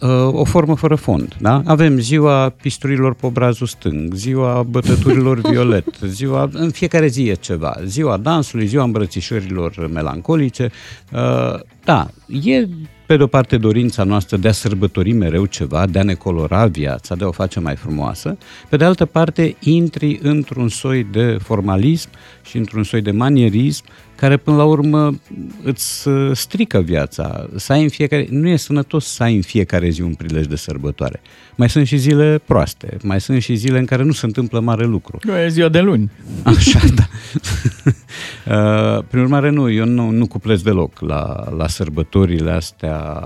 uh, 0.00 0.32
o 0.32 0.44
formă 0.44 0.76
fără 0.76 0.94
fond. 0.94 1.36
Da? 1.40 1.62
Avem 1.64 1.98
ziua 1.98 2.48
pisturilor 2.48 3.14
pe 3.14 3.26
obrazul 3.26 3.66
stâng, 3.66 4.14
ziua 4.14 4.62
bătăturilor 4.62 5.40
violet, 5.50 5.86
ziua, 6.04 6.48
în 6.52 6.70
fiecare 6.70 7.06
zi 7.06 7.22
e 7.28 7.34
ceva, 7.34 7.76
ziua 7.84 8.16
dansului, 8.16 8.66
ziua 8.66 8.84
îmbrățișărilor 8.84 9.88
melancolice. 9.92 10.70
Uh, 11.12 11.60
Da, 11.84 12.10
e 12.42 12.68
pe 13.06 13.16
de 13.16 13.22
o 13.22 13.26
parte 13.26 13.56
dorința 13.56 14.04
noastră 14.04 14.36
de 14.36 14.48
a 14.48 14.52
sărbători 14.52 15.12
mereu 15.12 15.46
ceva, 15.46 15.86
de 15.86 15.98
a 15.98 16.02
ne 16.02 16.14
colora 16.14 16.66
viața, 16.66 17.14
de 17.14 17.24
a 17.24 17.26
o 17.26 17.32
face 17.32 17.60
mai 17.60 17.76
frumoasă, 17.76 18.38
pe 18.68 18.76
de 18.76 18.84
altă 18.84 19.04
parte 19.04 19.56
intri 19.60 20.18
într-un 20.22 20.68
soi 20.68 21.04
de 21.04 21.36
formalism 21.42 22.08
și 22.44 22.56
într-un 22.56 22.82
soi 22.82 23.00
de 23.00 23.10
manierism 23.10 23.84
care 24.16 24.36
până 24.36 24.56
la 24.56 24.64
urmă 24.64 25.14
îți 25.62 26.08
uh, 26.08 26.30
strică 26.36 26.80
viața. 26.80 27.48
Să 27.56 27.72
ai 27.72 27.82
în 27.82 27.88
fiecare, 27.88 28.26
nu 28.30 28.48
e 28.48 28.56
sănătos 28.56 29.06
să 29.06 29.22
ai 29.22 29.34
în 29.34 29.42
fiecare 29.42 29.88
zi 29.88 30.02
un 30.02 30.14
prilej 30.14 30.46
de 30.46 30.56
sărbătoare. 30.56 31.20
Mai 31.56 31.70
sunt 31.70 31.86
și 31.86 31.96
zile 31.96 32.40
proaste, 32.44 32.96
mai 33.02 33.20
sunt 33.20 33.42
și 33.42 33.54
zile 33.54 33.78
în 33.78 33.84
care 33.84 34.02
nu 34.02 34.12
se 34.12 34.26
întâmplă 34.26 34.60
mare 34.60 34.84
lucru. 34.84 35.18
Nu 35.22 35.38
e 35.38 35.48
ziua 35.48 35.68
de 35.68 35.80
luni. 35.80 36.10
Așa, 36.42 36.80
da. 36.94 37.06
Uh, 38.46 39.04
Prin 39.08 39.22
urmare, 39.22 39.50
nu, 39.50 39.70
eu 39.70 39.84
nu, 39.84 40.10
nu 40.10 40.26
cuplez 40.26 40.62
deloc 40.62 41.00
la, 41.00 41.52
la 41.56 41.68
sărbătorile 41.68 42.50
astea, 42.50 43.22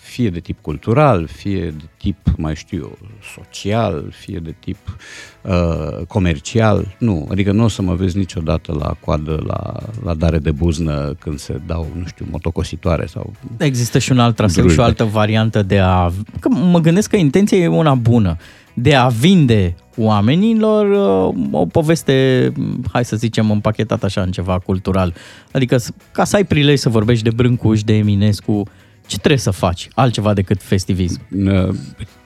fie 0.00 0.30
de 0.30 0.40
tip 0.40 0.58
cultural, 0.60 1.26
fie 1.26 1.64
de 1.64 1.84
tip, 2.04 2.16
mai 2.36 2.54
știu 2.54 2.78
eu, 2.78 2.98
social, 3.36 4.04
fie 4.10 4.38
de 4.38 4.54
tip 4.58 4.96
uh, 5.42 6.06
comercial. 6.08 6.94
Nu, 6.98 7.28
adică 7.30 7.52
nu 7.52 7.64
o 7.64 7.68
să 7.68 7.82
mă 7.82 7.94
vezi 7.94 8.16
niciodată 8.16 8.76
la 8.78 8.96
coadă, 9.00 9.42
la, 9.46 9.74
la 10.04 10.14
dare 10.14 10.38
de 10.38 10.50
buznă 10.50 11.14
când 11.18 11.38
se 11.38 11.60
dau, 11.66 11.86
nu 11.98 12.06
știu, 12.06 12.26
motocositoare 12.30 13.06
sau... 13.06 13.32
Există 13.56 13.98
și 13.98 14.12
un 14.12 14.18
alt 14.18 14.36
traseu 14.36 14.64
și 14.64 14.70
o 14.70 14.72
Drujbe. 14.72 14.82
altă 14.82 15.04
variantă 15.04 15.62
de 15.62 15.78
a... 15.78 16.10
Că 16.40 16.48
mă 16.48 16.80
gândesc 16.80 17.10
că 17.10 17.16
intenția 17.16 17.58
e 17.58 17.66
una 17.66 17.94
bună. 17.94 18.36
De 18.74 18.94
a 18.94 19.06
vinde 19.08 19.74
oamenilor 19.96 20.86
uh, 21.28 21.34
o 21.50 21.66
poveste, 21.66 22.52
hai 22.92 23.04
să 23.04 23.16
zicem, 23.16 23.50
împachetată 23.50 24.06
așa 24.06 24.20
în 24.20 24.30
ceva 24.30 24.58
cultural. 24.58 25.14
Adică 25.52 25.76
s- 25.76 25.90
ca 26.12 26.24
să 26.24 26.36
ai 26.36 26.44
prilej 26.44 26.78
să 26.78 26.88
vorbești 26.88 27.24
de 27.24 27.30
Brâncuș, 27.30 27.82
de 27.82 27.92
Eminescu, 27.96 28.62
ce 29.06 29.16
trebuie 29.16 29.38
să 29.38 29.50
faci 29.50 29.88
altceva 29.94 30.34
decât 30.34 30.62
festivism? 30.62 31.20
Uh, 31.30 31.74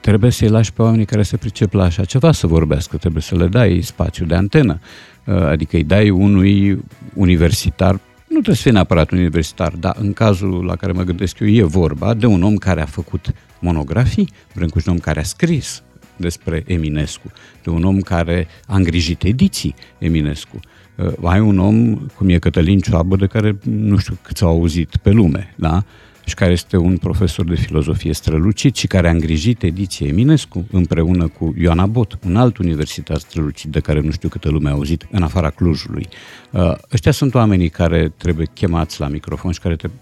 Trebuie 0.01 0.31
să-i 0.31 0.49
lași 0.49 0.73
pe 0.73 0.83
oamenii 0.83 1.05
care 1.05 1.23
se 1.23 1.37
pricep 1.37 1.73
la 1.73 1.85
așa 1.85 2.05
ceva 2.05 2.33
să 2.33 2.47
vorbească, 2.47 2.97
trebuie 2.97 3.23
să 3.23 3.37
le 3.37 3.47
dai 3.47 3.81
spațiu 3.83 4.25
de 4.25 4.35
antenă, 4.35 4.81
Uh, 5.29 5.35
adică 5.35 5.77
îi 5.77 5.85
dai 5.85 6.11
unui 6.11 6.85
universitar, 7.15 7.93
nu 8.27 8.27
trebuie 8.29 8.55
să 8.55 8.63
fie 8.63 8.71
neapărat 8.71 9.11
un 9.11 9.19
universitar, 9.19 9.73
dar 9.73 9.97
în 10.01 10.13
cazul 10.13 10.65
la 10.65 10.77
care 10.77 10.93
mă 10.93 11.03
gândesc 11.03 11.41
eu 11.41 11.47
e 11.47 11.63
vorba 11.63 12.15
de 12.15 12.27
un 12.27 12.43
om 12.43 12.57
care 12.57 12.81
a 12.81 12.87
făcut 12.87 13.35
monografii, 13.61 14.29
Brâncuș 14.55 14.85
un 14.85 14.93
om 14.93 14.99
care 14.99 15.21
a 15.21 15.23
scris 15.23 15.83
despre 16.17 16.63
Eminescu, 16.67 17.31
de 17.63 17.71
un 17.71 17.85
om 17.85 18.01
care 18.01 18.47
a 18.67 18.77
îngrijit 18.77 19.23
ediții 19.23 19.75
Eminescu. 19.99 20.61
Uh, 20.97 21.13
Ai 21.23 21.41
un 21.41 21.59
om 21.59 21.95
cum 21.95 22.29
e 22.29 22.39
Cătălin 22.39 22.79
Cioabă, 22.79 23.17
de 23.17 23.27
care 23.27 23.59
nu 23.65 23.97
știu 23.97 24.19
câți 24.23 24.43
au 24.43 24.49
auzit 24.49 24.97
pe 24.97 25.11
lume, 25.11 25.55
da? 25.57 25.85
Și 26.29 26.35
care 26.35 26.53
este 26.53 26.77
un 26.77 26.97
profesor 26.97 27.45
de 27.45 27.55
filozofie 27.55 28.13
strălucit 28.13 28.77
și 28.77 28.87
care 28.87 29.09
a 29.09 29.11
îngrijit 29.11 29.63
ediția 29.63 30.07
Eminescu 30.07 30.67
împreună 30.71 31.29
cu 31.29 31.55
Ioana 31.59 31.87
Bot, 31.87 32.19
un 32.27 32.37
alt 32.37 32.57
universitar 32.57 33.19
strălucit 33.19 33.71
de 33.71 33.81
care 33.81 34.01
nu 34.01 34.11
știu 34.11 34.29
câtă 34.29 34.49
lume 34.49 34.69
a 34.69 34.73
auzit 34.73 35.07
în 35.11 35.23
afara 35.23 35.51
Clujului. 35.51 36.09
Uh, 36.51 36.73
ăștia 36.93 37.13
sunt 37.13 37.35
oamenii 37.35 37.69
care 37.69 38.13
trebuie 38.17 38.47
chemați 38.55 39.01
la 39.01 39.09
microfon 39.09 39.53
și 39.53 39.61
care 39.61 39.77
trebuie 39.77 40.01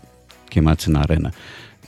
chemați 0.49 0.89
în 0.89 0.95
arenă. 0.95 1.31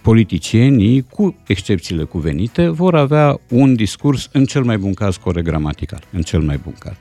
Politicienii, 0.03 1.03
cu 1.03 1.37
excepțiile 1.47 2.05
cuvenite, 2.05 2.69
vor 2.69 2.95
avea 2.95 3.41
un 3.49 3.75
discurs 3.75 4.29
în 4.33 4.45
cel 4.45 4.63
mai 4.63 4.79
bun 4.79 4.95
caz 4.95 5.17
corect 5.17 5.47
gramatical, 5.47 6.03
în 6.13 6.23
cel 6.23 6.41
mai 6.41 6.61
bun 6.65 6.75
caz. 6.79 6.95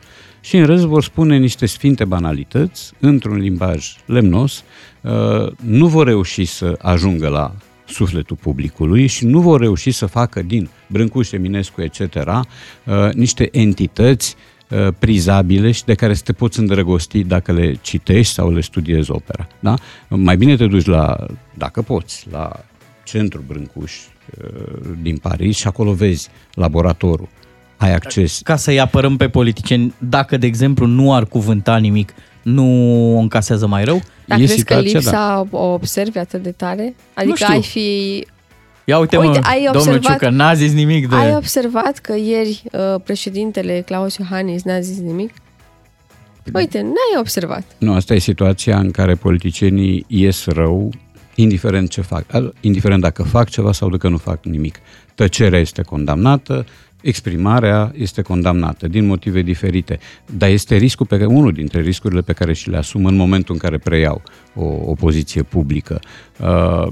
Și 0.47 0.57
în 0.57 0.65
rest 0.65 0.83
vor 0.83 1.03
spune 1.03 1.37
niște 1.37 1.65
sfinte 1.65 2.05
banalități 2.05 2.91
într-un 2.99 3.37
limbaj 3.37 3.95
lemnos, 4.05 4.63
uh, 5.01 5.51
nu 5.63 5.87
vor 5.87 6.05
reuși 6.05 6.45
să 6.45 6.75
ajungă 6.81 7.27
la 7.27 7.55
sufletul 7.87 8.35
publicului 8.35 9.07
și 9.07 9.25
nu 9.25 9.41
vor 9.41 9.59
reuși 9.59 9.91
să 9.91 10.05
facă 10.05 10.41
din 10.41 10.69
Brâncuș, 10.87 11.31
Eminescu, 11.31 11.81
etc., 11.81 12.15
uh, 12.15 12.43
niște 13.13 13.49
entități 13.51 14.35
uh, 14.69 14.87
prizabile 14.99 15.71
și 15.71 15.85
de 15.85 15.93
care 15.93 16.13
să 16.13 16.21
te 16.23 16.33
poți 16.33 16.59
îndrăgosti 16.59 17.23
dacă 17.23 17.51
le 17.51 17.77
citești 17.81 18.33
sau 18.33 18.51
le 18.51 18.61
studiezi 18.61 19.11
opera. 19.11 19.47
Da? 19.59 19.73
Mai 20.09 20.37
bine 20.37 20.55
te 20.55 20.67
duci 20.67 20.85
la, 20.85 21.25
dacă 21.53 21.81
poți, 21.81 22.27
la 22.31 22.51
centru 23.03 23.43
Brâncuș 23.47 23.93
uh, 23.95 24.89
din 25.01 25.17
Paris 25.17 25.57
și 25.57 25.67
acolo 25.67 25.93
vezi 25.93 26.29
laboratorul. 26.53 27.29
Ai 27.77 27.93
acces. 27.93 28.39
Ca 28.43 28.55
să-i 28.55 28.79
apărăm 28.79 29.17
pe 29.17 29.29
politicieni, 29.29 29.93
dacă, 29.97 30.37
de 30.37 30.45
exemplu, 30.45 30.85
nu 30.85 31.13
ar 31.13 31.25
cuvânta 31.25 31.77
nimic, 31.77 32.13
nu 32.41 32.65
o 33.15 33.19
încasează 33.19 33.67
mai 33.67 33.83
rău? 33.83 34.01
Dar 34.25 34.37
crezi 34.37 34.63
că 34.63 34.79
lipsa 34.79 35.47
o 35.51 35.57
observi 35.73 36.17
atât 36.17 36.43
de 36.43 36.51
tare? 36.51 36.95
Adică 37.13 37.35
știu. 37.35 37.47
ai 37.53 37.61
fi... 37.61 38.25
Ia 38.85 38.97
uite, 38.99 39.17
Uite, 39.17 39.39
mă, 39.39 39.45
ai 39.47 39.69
domnul 39.71 39.93
observat- 39.95 40.19
Ciucă, 40.19 40.29
n-a 40.29 40.53
zis 40.53 40.73
nimic 40.73 41.09
de... 41.09 41.15
Ai 41.15 41.35
observat 41.35 41.97
că 41.97 42.15
ieri 42.15 42.63
uh, 42.71 43.01
președintele 43.03 43.81
Claus 43.85 44.15
Iohannis 44.17 44.63
n-a 44.63 44.79
zis 44.79 44.99
nimic? 44.99 45.33
Uite, 46.53 46.81
n-ai 46.81 47.19
observat. 47.19 47.63
Nu, 47.77 47.93
asta 47.93 48.13
e 48.13 48.17
situația 48.19 48.77
în 48.79 48.91
care 48.91 49.15
politicienii 49.15 50.05
ies 50.07 50.45
rău, 50.45 50.91
indiferent 51.35 51.89
ce 51.89 52.01
fac, 52.01 52.23
Al- 52.33 52.53
indiferent 52.61 53.01
dacă 53.01 53.23
fac 53.23 53.49
ceva 53.49 53.71
sau 53.71 53.89
dacă 53.89 54.07
nu 54.07 54.17
fac 54.17 54.45
nimic. 54.45 54.79
Tăcerea 55.15 55.59
este 55.59 55.81
condamnată, 55.81 56.65
exprimarea 57.01 57.91
este 57.95 58.21
condamnată 58.21 58.87
din 58.87 59.05
motive 59.05 59.41
diferite, 59.41 59.99
dar 60.37 60.49
este 60.49 60.75
riscul 60.75 61.05
pe 61.05 61.15
care, 61.15 61.27
unul 61.27 61.51
dintre 61.51 61.81
riscurile 61.81 62.21
pe 62.21 62.33
care 62.33 62.53
și 62.53 62.69
le 62.69 62.77
asum 62.77 63.05
în 63.05 63.15
momentul 63.15 63.53
în 63.53 63.59
care 63.59 63.77
preiau 63.77 64.21
o, 64.55 64.65
o 64.65 64.93
poziție 64.93 65.43
publică. 65.43 65.99
Uh, 66.39 66.87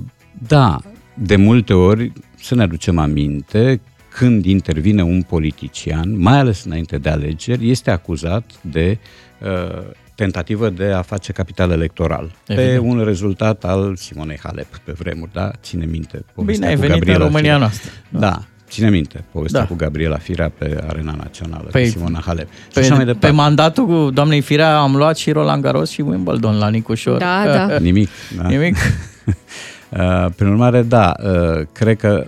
da, 0.48 0.78
de 1.14 1.36
multe 1.36 1.74
ori 1.74 2.12
să 2.42 2.56
ne 2.56 2.62
aducem 2.62 2.98
aminte 2.98 3.82
când 4.10 4.46
intervine 4.46 5.04
un 5.04 5.22
politician, 5.22 6.20
mai 6.20 6.38
ales 6.38 6.64
înainte 6.64 6.98
de 6.98 7.10
alegeri, 7.10 7.70
este 7.70 7.92
acuzat 7.92 8.52
de 8.62 8.98
uh, 9.42 9.88
tentativă 10.16 10.70
de 10.70 10.86
a 10.86 11.02
face 11.02 11.32
capital 11.32 11.72
electoral. 11.72 12.36
Evident. 12.48 12.72
Pe 12.72 12.78
un 12.80 13.04
rezultat 13.04 13.64
al 13.64 13.96
Simonei 13.96 14.40
Halep 14.44 14.78
pe 14.78 14.92
vremuri, 14.92 15.32
da? 15.34 15.52
Ține 15.62 15.86
minte. 15.86 16.26
povestea 16.34 16.68
Bine, 16.68 16.68
ai 16.68 16.76
cu 16.76 16.80
venit 16.80 16.94
în 16.94 17.00
Gabriela 17.00 17.26
România 17.26 17.42
Firea. 17.42 17.58
noastră. 17.58 17.92
Da. 18.10 18.46
Ține 18.76 18.90
minte 18.90 19.24
povestea 19.32 19.60
Da. 19.60 19.66
cu 19.66 19.76
Gabriela 19.76 20.18
Firea 20.18 20.52
pe 20.58 20.84
Arena 20.88 21.16
Națională, 21.18 21.68
Păi, 21.72 21.84
cu 21.84 21.90
Simona 21.90 22.22
Halep. 22.26 22.48
Și 22.52 22.68
Pe, 22.74 22.80
așa 22.80 22.90
mai 22.96 23.06
pe 23.06 23.12
departe. 23.12 23.36
mandatul 23.36 23.86
cu 23.86 24.10
doamnei 24.14 24.42
Firea 24.42 24.78
am 24.78 24.96
luat 24.96 25.18
și 25.18 25.32
Roland 25.32 25.64
Garros 25.64 25.90
și 25.90 26.02
Wimbledon 26.02 26.58
la 26.58 26.68
Nicușor. 26.68 27.18
Da, 27.18 27.44
da. 27.68 27.78
Nimic. 27.78 28.10
Da? 28.42 28.48
Nimic. 28.48 28.76
Uh, 29.90 30.26
Prin 30.36 30.48
urmare, 30.48 30.82
da, 30.82 31.14
uh, 31.24 31.66
cred 31.72 31.98
că 31.98 32.28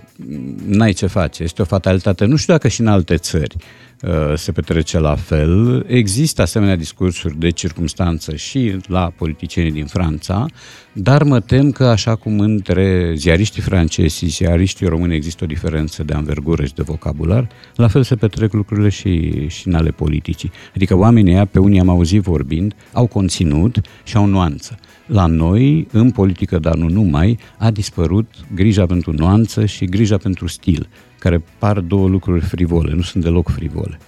n-ai 0.66 0.92
ce 0.92 1.06
face. 1.06 1.42
Este 1.42 1.62
o 1.62 1.64
fatalitate. 1.64 2.24
Nu 2.24 2.36
știu 2.36 2.52
dacă 2.52 2.68
și 2.68 2.80
în 2.80 2.86
alte 2.86 3.16
țări 3.16 3.56
uh, 4.02 4.36
se 4.36 4.52
petrece 4.52 4.98
la 4.98 5.14
fel. 5.14 5.84
Există 5.88 6.42
asemenea 6.42 6.76
discursuri 6.76 7.38
de 7.38 7.50
circumstanță 7.50 8.36
și 8.36 8.76
la 8.86 9.12
politicienii 9.16 9.72
din 9.72 9.86
Franța, 9.86 10.46
dar 10.92 11.22
mă 11.22 11.40
tem 11.40 11.70
că 11.70 11.84
așa 11.84 12.14
cum 12.14 12.40
între 12.40 13.12
ziariștii 13.14 13.62
francezi 13.62 14.16
și 14.16 14.26
ziariștii 14.26 14.86
români 14.86 15.14
există 15.14 15.44
o 15.44 15.46
diferență 15.46 16.02
de 16.02 16.12
anvergură 16.12 16.64
și 16.64 16.74
de 16.74 16.82
vocabular, 16.82 17.48
la 17.74 17.88
fel 17.88 18.02
se 18.02 18.16
petrec 18.16 18.52
lucrurile 18.52 18.88
și, 18.88 19.46
și 19.48 19.68
în 19.68 19.74
ale 19.74 19.90
politicii. 19.90 20.50
Adică 20.74 20.96
oamenii 20.96 21.32
ăia, 21.32 21.44
pe 21.44 21.58
unii 21.58 21.80
am 21.80 21.88
auzit 21.88 22.22
vorbind, 22.22 22.74
au 22.92 23.06
conținut 23.06 23.80
și 24.02 24.16
au 24.16 24.26
nuanță. 24.26 24.78
La 25.08 25.26
noi, 25.26 25.86
în 25.92 26.10
politică, 26.10 26.58
dar 26.58 26.74
nu 26.74 26.88
numai, 26.88 27.38
a 27.58 27.70
dispărut 27.70 28.26
grija 28.54 28.86
pentru 28.86 29.12
nuanță 29.12 29.66
și 29.66 29.84
grija 29.84 30.16
pentru 30.16 30.46
stil, 30.46 30.88
care 31.18 31.42
par 31.58 31.80
două 31.80 32.08
lucruri 32.08 32.44
frivole, 32.44 32.92
nu 32.94 33.02
sunt 33.02 33.24
deloc 33.24 33.48
frivole. 33.48 33.98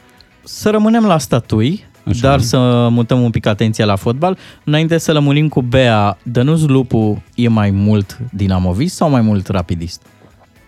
Să 0.45 0.71
rămânem 0.71 1.05
la 1.05 1.19
statui, 1.19 1.85
Așa. 2.05 2.29
dar 2.29 2.41
să 2.41 2.89
mutăm 2.91 3.23
un 3.23 3.31
pic 3.31 3.47
atenția 3.47 3.85
la 3.85 3.97
fotbal. 3.97 4.39
Înainte 4.65 4.99
să 4.99 5.13
lămurim 5.13 5.49
cu 5.49 5.63
Bea, 5.63 6.19
Dănuț 6.23 6.61
Lupu 6.61 7.23
e 7.35 7.49
mai 7.49 7.71
mult 7.71 8.19
dinamovist 8.33 8.95
sau 8.95 9.11
mai 9.11 9.21
mult 9.21 9.49
rapidist? 9.49 10.03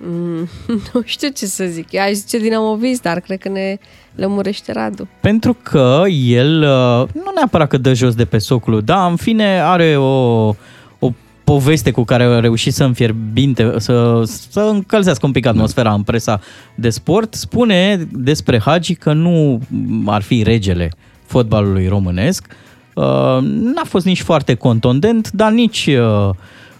Mm, 0.04 0.48
nu 0.92 1.00
știu 1.04 1.28
ce 1.28 1.46
să 1.46 1.64
zic. 1.64 1.92
Eu 1.92 2.02
aș 2.02 2.10
zice 2.10 2.38
dinamovist, 2.38 3.02
dar 3.02 3.20
cred 3.20 3.38
că 3.38 3.48
ne 3.48 3.78
lămurește 4.14 4.72
Radu. 4.72 5.08
Pentru 5.20 5.56
că 5.62 6.02
el 6.26 6.62
uh, 6.62 7.08
nu 7.14 7.32
neapărat 7.34 7.68
că 7.68 7.76
dă 7.76 7.94
jos 7.94 8.14
de 8.14 8.24
pe 8.24 8.38
soclu, 8.38 8.80
dar 8.80 9.10
în 9.10 9.16
fine 9.16 9.60
are 9.60 9.96
o, 9.96 10.54
o 10.98 11.12
poveste 11.44 11.90
cu 11.90 12.04
care 12.04 12.22
a 12.22 12.40
reușit 12.40 12.72
să 12.72 12.84
înfierbinte, 12.84 13.74
să, 13.76 14.22
să 14.50 14.60
încălzească 14.60 15.26
un 15.26 15.32
pic 15.32 15.46
atmosfera 15.46 15.92
în 15.92 16.02
presa 16.02 16.40
de 16.74 16.90
sport. 16.90 17.34
Spune 17.34 18.08
despre 18.12 18.60
Hagi 18.60 18.94
că 18.94 19.12
nu 19.12 19.60
ar 20.06 20.22
fi 20.22 20.42
regele 20.42 20.90
fotbalului 21.24 21.88
românesc. 21.88 22.46
Uh, 22.94 23.38
N-a 23.42 23.84
fost 23.84 24.04
nici 24.04 24.22
foarte 24.22 24.54
contundent, 24.54 25.30
dar 25.30 25.52
nici 25.52 25.86
uh, 25.86 26.30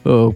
uh, 0.03 0.35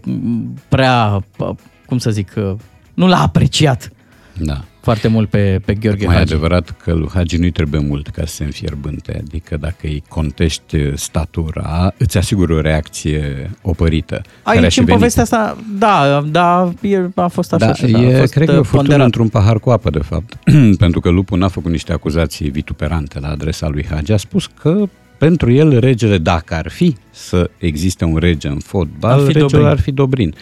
prea, 0.67 1.23
uh, 1.37 1.49
cum 1.85 1.97
să 1.97 2.11
zic, 2.11 2.33
uh, 2.37 2.53
nu 2.97 3.07
l-a 3.07 3.21
apreciat 3.21 3.91
Da. 4.39 4.63
foarte 4.81 5.07
mult 5.07 5.29
pe, 5.29 5.61
pe 5.65 5.73
Gheorghe 5.73 6.05
Mai 6.05 6.15
e 6.15 6.17
Hagi. 6.17 6.33
adevărat 6.33 6.75
că 6.83 6.93
lui 6.93 7.09
Hagi 7.13 7.37
nu-i 7.37 7.51
trebuie 7.51 7.81
mult 7.81 8.07
ca 8.07 8.25
să 8.25 8.33
se 8.35 8.43
înfierbânte, 8.43 9.23
adică 9.27 9.57
dacă 9.57 9.75
îi 9.81 10.03
contești 10.09 10.77
statura, 10.95 11.93
îți 11.97 12.17
asigură 12.17 12.53
o 12.53 12.61
reacție 12.61 13.49
opărită. 13.61 14.21
care 14.43 14.57
a 14.57 14.61
Aici, 14.61 14.71
și 14.71 14.79
în 14.79 14.85
venit. 14.85 14.99
povestea 14.99 15.23
asta, 15.23 15.57
da, 15.77 16.23
da, 16.31 16.71
e, 16.81 16.99
a 17.15 17.27
fost 17.27 17.53
așa. 17.53 17.65
Da, 17.65 17.73
și 17.73 17.85
așa, 17.85 18.01
e, 18.01 18.15
a 18.15 18.19
fost 18.19 18.33
cred 18.33 18.47
că 18.47 18.53
e 18.53 18.57
o 18.57 18.63
furtună 18.63 18.79
ponderat. 18.81 19.05
într-un 19.05 19.27
pahar 19.27 19.59
cu 19.59 19.69
apă, 19.69 19.89
de 19.89 19.99
fapt, 19.99 20.37
pentru 20.83 20.99
că 20.99 21.09
Lupu 21.09 21.35
n-a 21.35 21.47
făcut 21.47 21.71
niște 21.71 21.93
acuzații 21.93 22.49
vituperante 22.49 23.19
la 23.19 23.27
adresa 23.29 23.67
lui 23.67 23.85
Hagi. 23.89 24.11
A 24.11 24.17
spus 24.17 24.47
că 24.61 24.83
pentru 25.17 25.51
el 25.51 25.79
regele, 25.79 26.17
dacă 26.17 26.53
ar 26.53 26.69
fi 26.69 26.95
să 27.11 27.49
existe 27.57 28.05
un 28.05 28.15
rege 28.17 28.47
în 28.47 28.59
fotbal, 28.59 29.11
Ar 29.11 29.19
fi 29.19 29.25
regele 29.25 29.41
Dobrin. 29.47 29.65
ar 29.67 29.79
fi 29.79 29.91
Dobrin. 29.91 30.33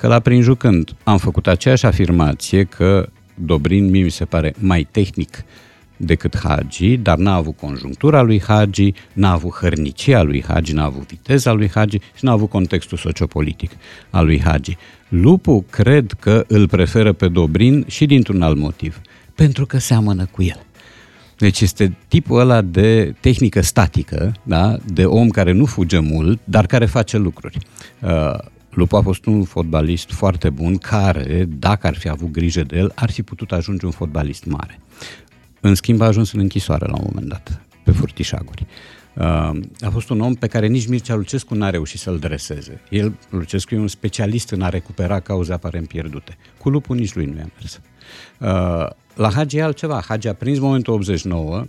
Că 0.00 0.06
la 0.06 0.20
prin 0.20 0.42
jucând 0.42 0.90
am 1.04 1.18
făcut 1.18 1.46
aceeași 1.46 1.86
afirmație 1.86 2.64
că 2.64 3.08
Dobrin 3.34 3.90
mie 3.90 4.02
mi 4.02 4.10
se 4.10 4.24
pare 4.24 4.54
mai 4.58 4.88
tehnic 4.90 5.44
decât 5.96 6.38
Hagi, 6.38 6.96
dar 6.96 7.16
n-a 7.16 7.34
avut 7.34 7.56
conjunctura 7.56 8.22
lui 8.22 8.42
Hagi, 8.42 8.92
n-a 9.12 9.32
avut 9.32 9.52
hărnicia 9.52 10.22
lui 10.22 10.44
Hagi, 10.46 10.72
n-a 10.72 10.84
avut 10.84 11.08
viteza 11.08 11.52
lui 11.52 11.70
Hagi 11.74 11.98
și 11.98 12.24
n-a 12.24 12.32
avut 12.32 12.48
contextul 12.48 12.98
sociopolitic 12.98 13.70
al 14.10 14.24
lui 14.24 14.40
Hagi. 14.40 14.76
Lupu 15.08 15.64
cred 15.70 16.12
că 16.20 16.44
îl 16.46 16.68
preferă 16.68 17.12
pe 17.12 17.28
Dobrin 17.28 17.84
și 17.88 18.06
dintr-un 18.06 18.42
alt 18.42 18.56
motiv, 18.56 19.00
pentru 19.34 19.66
că 19.66 19.78
seamănă 19.78 20.28
cu 20.30 20.42
el. 20.42 20.66
Deci 21.38 21.60
este 21.60 21.96
tipul 22.08 22.40
ăla 22.40 22.60
de 22.60 23.14
tehnică 23.20 23.60
statică, 23.60 24.32
da? 24.42 24.76
de 24.86 25.04
om 25.04 25.28
care 25.28 25.52
nu 25.52 25.64
fuge 25.64 25.98
mult, 25.98 26.40
dar 26.44 26.66
care 26.66 26.86
face 26.86 27.16
lucruri. 27.16 27.58
Uh, 28.70 28.76
Lupu 28.76 28.96
a 28.96 29.02
fost 29.02 29.26
un 29.26 29.44
fotbalist 29.44 30.12
foarte 30.12 30.50
bun 30.50 30.76
care, 30.76 31.44
dacă 31.48 31.86
ar 31.86 31.96
fi 31.96 32.08
avut 32.08 32.30
grijă 32.30 32.62
de 32.62 32.76
el, 32.76 32.92
ar 32.94 33.10
fi 33.10 33.22
putut 33.22 33.52
ajunge 33.52 33.86
un 33.86 33.90
fotbalist 33.90 34.44
mare. 34.44 34.80
În 35.60 35.74
schimb 35.74 36.00
a 36.00 36.06
ajuns 36.06 36.32
în 36.32 36.40
închisoare 36.40 36.86
la 36.86 36.94
un 36.94 37.04
moment 37.06 37.28
dat, 37.28 37.60
pe 37.84 37.90
furtișaguri. 37.90 38.66
Uh, 39.14 39.24
a 39.80 39.90
fost 39.90 40.10
un 40.10 40.20
om 40.20 40.34
pe 40.34 40.46
care 40.46 40.66
nici 40.66 40.86
Mircea 40.86 41.14
Lucescu 41.14 41.54
n-a 41.54 41.70
reușit 41.70 42.00
să-l 42.00 42.18
dreseze. 42.18 42.80
El, 42.88 43.18
Lucescu, 43.30 43.74
e 43.74 43.78
un 43.78 43.88
specialist 43.88 44.50
în 44.50 44.62
a 44.62 44.68
recupera 44.68 45.20
cauze 45.20 45.52
aparent 45.52 45.88
pierdute. 45.88 46.36
Cu 46.58 46.68
lupul 46.68 46.96
nici 46.96 47.14
lui 47.14 47.24
nu 47.24 47.36
i-a 47.36 47.50
mers. 47.54 47.80
Uh, 48.38 48.90
la 49.14 49.30
Hagi 49.30 49.56
e 49.56 49.62
altceva. 49.62 50.02
Hagi 50.08 50.28
a 50.28 50.34
prins 50.34 50.58
momentul 50.58 50.94
89, 50.94 51.64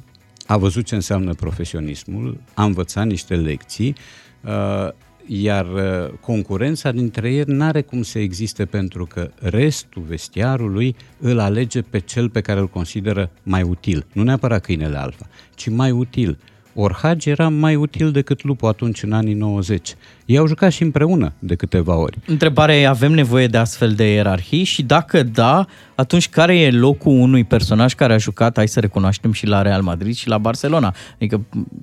a 0.48 0.58
văzut 0.58 0.86
ce 0.86 0.96
înseamnă 0.96 1.34
profesionismul, 1.34 2.42
a 2.54 2.64
învățat 2.64 3.06
niște 3.06 3.36
lecții, 3.36 3.96
uh, 4.42 4.90
iar 5.34 5.66
uh, 5.66 6.14
concurența 6.20 6.92
dintre 6.92 7.34
ei 7.34 7.44
n-are 7.46 7.82
cum 7.82 8.02
să 8.02 8.20
existe 8.20 8.66
pentru 8.66 9.06
că 9.06 9.32
restul 9.40 10.04
vestiarului 10.08 10.96
îl 11.20 11.40
alege 11.40 11.82
pe 11.82 12.00
cel 12.00 12.30
pe 12.30 12.42
care 12.42 12.60
îl 12.60 12.68
consideră 12.68 13.30
mai 13.44 13.62
util. 13.62 14.06
Nu 14.14 14.24
neapărat 14.24 14.62
câinele 14.62 14.98
alfa, 14.98 15.28
ci 15.56 15.70
mai 15.70 15.92
util. 15.92 16.38
Ori 16.74 16.94
Hagi 16.94 17.30
era 17.30 17.50
mai 17.50 17.76
util 17.76 18.12
decât 18.12 18.44
Lupu 18.44 18.66
atunci 18.66 19.04
în 19.04 19.12
anii 19.12 19.34
90. 19.34 19.96
Ei 20.26 20.38
au 20.38 20.48
jucat 20.48 20.72
și 20.72 20.84
împreună 20.84 21.34
de 21.40 21.56
câteva 21.56 21.96
ori. 21.96 22.18
Întrebarea 22.26 22.76
e, 22.76 22.88
avem 22.88 23.12
nevoie 23.12 23.48
de 23.48 23.58
astfel 23.58 23.94
de 23.94 24.14
ierarhii 24.14 24.64
și 24.64 24.84
dacă 24.84 25.24
da, 25.24 25.66
atunci 25.96 26.30
care 26.30 26.60
e 26.60 26.72
locul 26.72 27.12
unui 27.12 27.44
personaj 27.44 27.94
care 27.94 28.14
a 28.14 28.18
jucat, 28.18 28.56
hai 28.56 28.68
să 28.68 28.80
recunoaștem, 28.80 29.32
și 29.32 29.48
la 29.48 29.62
Real 29.62 29.82
Madrid 29.82 30.16
și 30.16 30.28
la 30.28 30.38
Barcelona? 30.38 30.96
Adică 31.16 31.42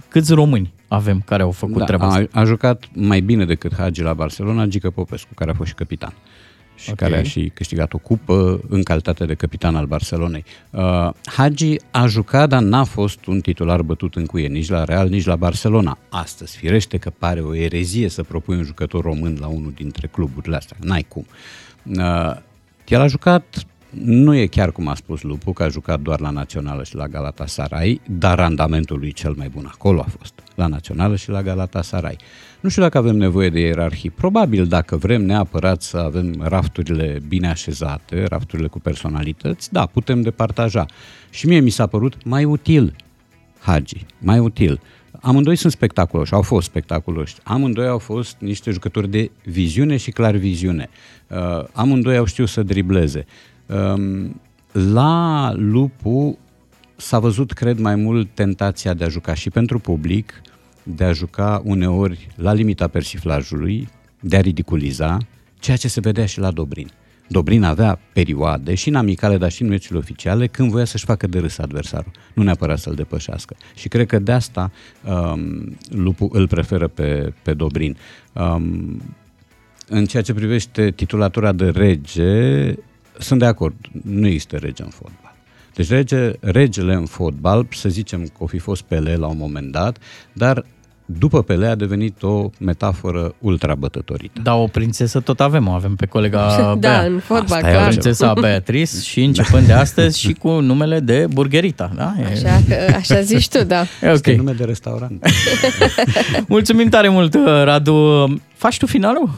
câți 0.08 0.34
români 0.34 0.72
avem 0.88 1.22
care 1.26 1.42
au 1.42 1.50
făcut 1.50 1.84
treaba 1.84 2.06
asta? 2.06 2.20
Da, 2.20 2.38
a, 2.38 2.40
a 2.40 2.44
jucat 2.44 2.84
mai 2.92 3.20
bine 3.20 3.44
decât 3.44 3.74
Hagi 3.74 4.02
la 4.02 4.14
Barcelona, 4.14 4.64
Gică 4.64 4.90
Popescu, 4.90 5.34
care 5.34 5.50
a 5.50 5.54
fost 5.54 5.68
și 5.68 5.74
capitan. 5.74 6.14
Și 6.78 6.90
Ok. 6.90 6.96
care 6.96 7.16
a 7.16 7.22
și 7.22 7.50
câștigat 7.54 7.92
o 7.92 7.98
cupă 7.98 8.60
în 8.68 8.82
calitate 8.82 9.24
de 9.24 9.34
capitan 9.34 9.76
al 9.76 9.86
Barcelonei. 9.86 10.44
Uh, 10.70 11.10
Hagi 11.24 11.76
a 11.90 12.06
jucat, 12.06 12.48
dar 12.48 12.62
n-a 12.62 12.84
fost 12.84 13.26
un 13.26 13.40
titular 13.40 13.82
bătut 13.82 14.14
în 14.16 14.24
cuie, 14.26 14.46
nici 14.46 14.68
la 14.68 14.84
Real, 14.84 15.08
nici 15.08 15.24
la 15.24 15.36
Barcelona. 15.36 15.98
Astăzi, 16.08 16.56
firește 16.56 16.96
că 16.96 17.10
pare 17.18 17.40
o 17.40 17.54
erezie 17.54 18.08
să 18.08 18.22
propui 18.22 18.56
un 18.56 18.62
jucător 18.62 19.02
român 19.02 19.36
la 19.40 19.46
unul 19.46 19.72
dintre 19.74 20.06
cluburile 20.06 20.56
astea. 20.56 20.76
N-ai 20.80 21.06
cum. 21.08 21.26
Uh, 21.84 22.36
el 22.88 23.00
a 23.00 23.06
jucat 23.06 23.66
nu 23.90 24.34
e 24.34 24.46
chiar 24.46 24.72
cum 24.72 24.88
a 24.88 24.94
spus 24.94 25.22
Lupu, 25.22 25.52
că 25.52 25.62
a 25.62 25.68
jucat 25.68 26.00
doar 26.00 26.20
la 26.20 26.30
Națională 26.30 26.84
și 26.84 26.94
la 26.94 27.06
Galatasaray, 27.08 28.00
dar 28.06 28.38
randamentul 28.38 28.98
lui 28.98 29.12
cel 29.12 29.34
mai 29.36 29.48
bun 29.48 29.68
acolo 29.72 30.00
a 30.00 30.08
fost, 30.18 30.32
la 30.58 30.66
Națională 30.66 31.16
și 31.16 31.30
la 31.30 31.42
Galatasaray. 31.42 32.16
Nu 32.60 32.68
știu 32.68 32.82
dacă 32.82 32.98
avem 32.98 33.16
nevoie 33.16 33.50
de 33.50 33.60
ierarhii. 33.60 34.10
Probabil 34.10 34.66
dacă 34.66 34.96
vrem 34.96 35.24
neapărat 35.24 35.82
să 35.82 35.96
avem 35.96 36.34
rafturile 36.40 37.18
bine 37.28 37.48
așezate, 37.48 38.24
rafturile 38.24 38.68
cu 38.68 38.80
personalități, 38.80 39.72
da, 39.72 39.86
putem 39.86 40.22
departaja. 40.22 40.86
Și 41.30 41.46
mie 41.46 41.60
mi 41.60 41.70
s-a 41.70 41.86
părut 41.86 42.24
mai 42.24 42.44
util 42.44 42.94
Hagi, 43.60 44.06
mai 44.18 44.38
util. 44.38 44.80
Amândoi 45.20 45.56
sunt 45.56 45.72
spectaculoși, 45.72 46.32
au 46.32 46.42
fost 46.42 46.66
spectaculoși. 46.66 47.34
Amândoi 47.42 47.86
au 47.86 47.98
fost 47.98 48.36
niște 48.38 48.70
jucători 48.70 49.10
de 49.10 49.30
viziune 49.44 49.96
și 49.96 50.10
clar 50.10 50.36
viziune. 50.36 50.88
Uh, 51.26 51.64
amândoi 51.72 52.16
au 52.16 52.24
știut 52.24 52.48
să 52.48 52.62
dribleze. 52.62 53.26
Um, 53.66 54.40
la 54.72 55.52
Lupu 55.56 56.38
s-a 57.00 57.18
văzut, 57.18 57.52
cred, 57.52 57.78
mai 57.78 57.94
mult 57.94 58.28
tentația 58.34 58.94
de 58.94 59.04
a 59.04 59.08
juca 59.08 59.34
și 59.34 59.50
pentru 59.50 59.78
public, 59.78 60.40
de 60.82 61.04
a 61.04 61.12
juca 61.12 61.62
uneori 61.64 62.28
la 62.36 62.52
limita 62.52 62.88
persiflajului, 62.88 63.88
de 64.20 64.36
a 64.36 64.40
ridiculiza, 64.40 65.18
ceea 65.58 65.76
ce 65.76 65.88
se 65.88 66.00
vedea 66.00 66.26
și 66.26 66.38
la 66.38 66.50
Dobrin. 66.50 66.90
Dobrin 67.28 67.62
avea 67.62 68.00
perioade 68.12 68.74
și 68.74 68.88
în 68.88 68.94
amicale, 68.94 69.36
dar 69.36 69.50
și 69.50 69.62
în 69.62 69.68
meciurile 69.68 69.98
oficiale, 69.98 70.46
când 70.46 70.70
voia 70.70 70.84
să-și 70.84 71.04
facă 71.04 71.26
de 71.26 71.38
râs 71.38 71.58
adversarul, 71.58 72.10
nu 72.34 72.42
neapărat 72.42 72.78
să-l 72.78 72.94
depășească. 72.94 73.56
Și 73.74 73.88
cred 73.88 74.06
că 74.06 74.18
de 74.18 74.32
asta 74.32 74.70
um, 75.04 75.76
Lupu 75.90 76.28
îl 76.32 76.48
preferă 76.48 76.88
pe, 76.88 77.32
pe 77.42 77.54
Dobrin. 77.54 77.96
Um, 78.32 79.02
în 79.88 80.06
ceea 80.06 80.22
ce 80.22 80.34
privește 80.34 80.90
titulatura 80.90 81.52
de 81.52 81.68
rege, 81.68 82.74
sunt 83.18 83.38
de 83.38 83.46
acord, 83.46 83.74
nu 84.02 84.26
există 84.26 84.56
rege 84.56 84.82
în 84.82 84.88
fotbal. 84.88 85.27
Deci 85.78 85.88
rege, 85.90 86.30
regele 86.40 86.94
în 86.94 87.06
fotbal, 87.06 87.66
să 87.70 87.88
zicem 87.88 88.20
că 88.22 88.38
o 88.38 88.46
fi 88.46 88.58
fost 88.58 88.82
Pele 88.82 89.14
la 89.16 89.26
un 89.26 89.36
moment 89.38 89.72
dat, 89.72 89.98
dar 90.32 90.64
după 91.06 91.42
Pele 91.42 91.66
a 91.66 91.74
devenit 91.74 92.22
o 92.22 92.50
metaforă 92.60 93.34
ultra 93.38 93.74
bătătorită. 93.74 94.40
Da, 94.42 94.54
o 94.54 94.66
prințesă 94.66 95.20
tot 95.20 95.40
avem, 95.40 95.66
o 95.68 95.70
avem 95.70 95.94
pe 95.94 96.06
colega 96.06 96.46
Da, 96.58 96.74
Bea. 96.74 97.00
în 97.00 97.18
fotbal, 97.18 97.56
Asta 97.56 97.68
e 97.68 97.72
clar. 97.72 97.86
prințesa 97.88 98.32
Beatrice 98.40 99.00
și 99.10 99.22
începând 99.22 99.66
de 99.66 99.72
astăzi 99.72 100.20
și 100.20 100.32
cu 100.32 100.48
numele 100.50 101.00
de 101.00 101.26
Burgerita. 101.32 101.90
Da? 101.96 102.14
E... 102.20 102.24
Așa, 102.24 102.60
că, 102.68 102.94
așa 102.96 103.20
zici 103.20 103.48
tu, 103.48 103.64
da. 103.64 103.80
E 103.80 104.10
Este 104.10 104.30
ok. 104.30 104.36
nume 104.36 104.52
de 104.52 104.64
restaurant. 104.64 105.26
Mulțumim 106.48 106.88
tare 106.88 107.08
mult, 107.08 107.34
Radu. 107.64 108.26
Faci 108.54 108.76
tu 108.78 108.86
finalul? 108.86 109.30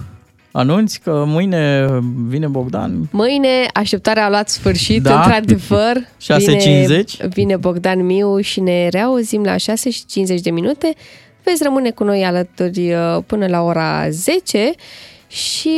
Anunți 0.53 1.01
că 1.01 1.25
mâine 1.27 1.87
vine 2.27 2.47
Bogdan. 2.47 3.09
Mâine 3.11 3.67
așteptarea 3.75 4.25
a 4.25 4.29
luat 4.29 4.49
sfârșit, 4.49 5.03
Da. 5.03 5.17
într-adevăr. 5.17 5.97
6.50. 6.33 6.37
Vine, 6.63 7.05
vine 7.29 7.57
Bogdan 7.57 8.05
Miu 8.07 8.41
și 8.41 8.61
ne 8.61 8.89
reauzim 8.89 9.43
la 9.43 9.57
6 9.57 9.91
și 9.91 10.07
50 10.07 10.41
de 10.41 10.51
minute. 10.51 10.93
Veți 11.45 11.63
rămâne 11.63 11.91
cu 11.91 12.05
noi 12.05 12.25
alături 12.25 12.93
uh, 12.93 13.19
până 13.27 13.47
la 13.47 13.61
ora 13.63 14.11
10 14.11 14.73
și... 15.27 15.71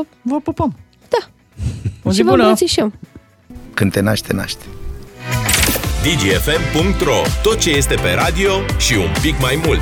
Uh, 0.00 0.06
vă 0.22 0.40
pupăm! 0.40 0.76
Da. 1.08 1.26
O 2.02 2.10
zi 2.10 2.16
și 2.16 2.22
vă 2.22 2.30
bună! 2.30 2.42
îmbrățișăm. 2.42 2.92
Când 3.74 3.92
te 3.92 4.00
naște, 4.00 4.32
naște. 4.32 4.64
dgfm.ro 6.02 7.20
Tot 7.42 7.58
ce 7.60 7.70
este 7.70 7.94
pe 7.94 8.12
radio 8.14 8.50
și 8.78 8.94
un 8.94 9.12
pic 9.22 9.40
mai 9.40 9.60
mult. 9.66 9.80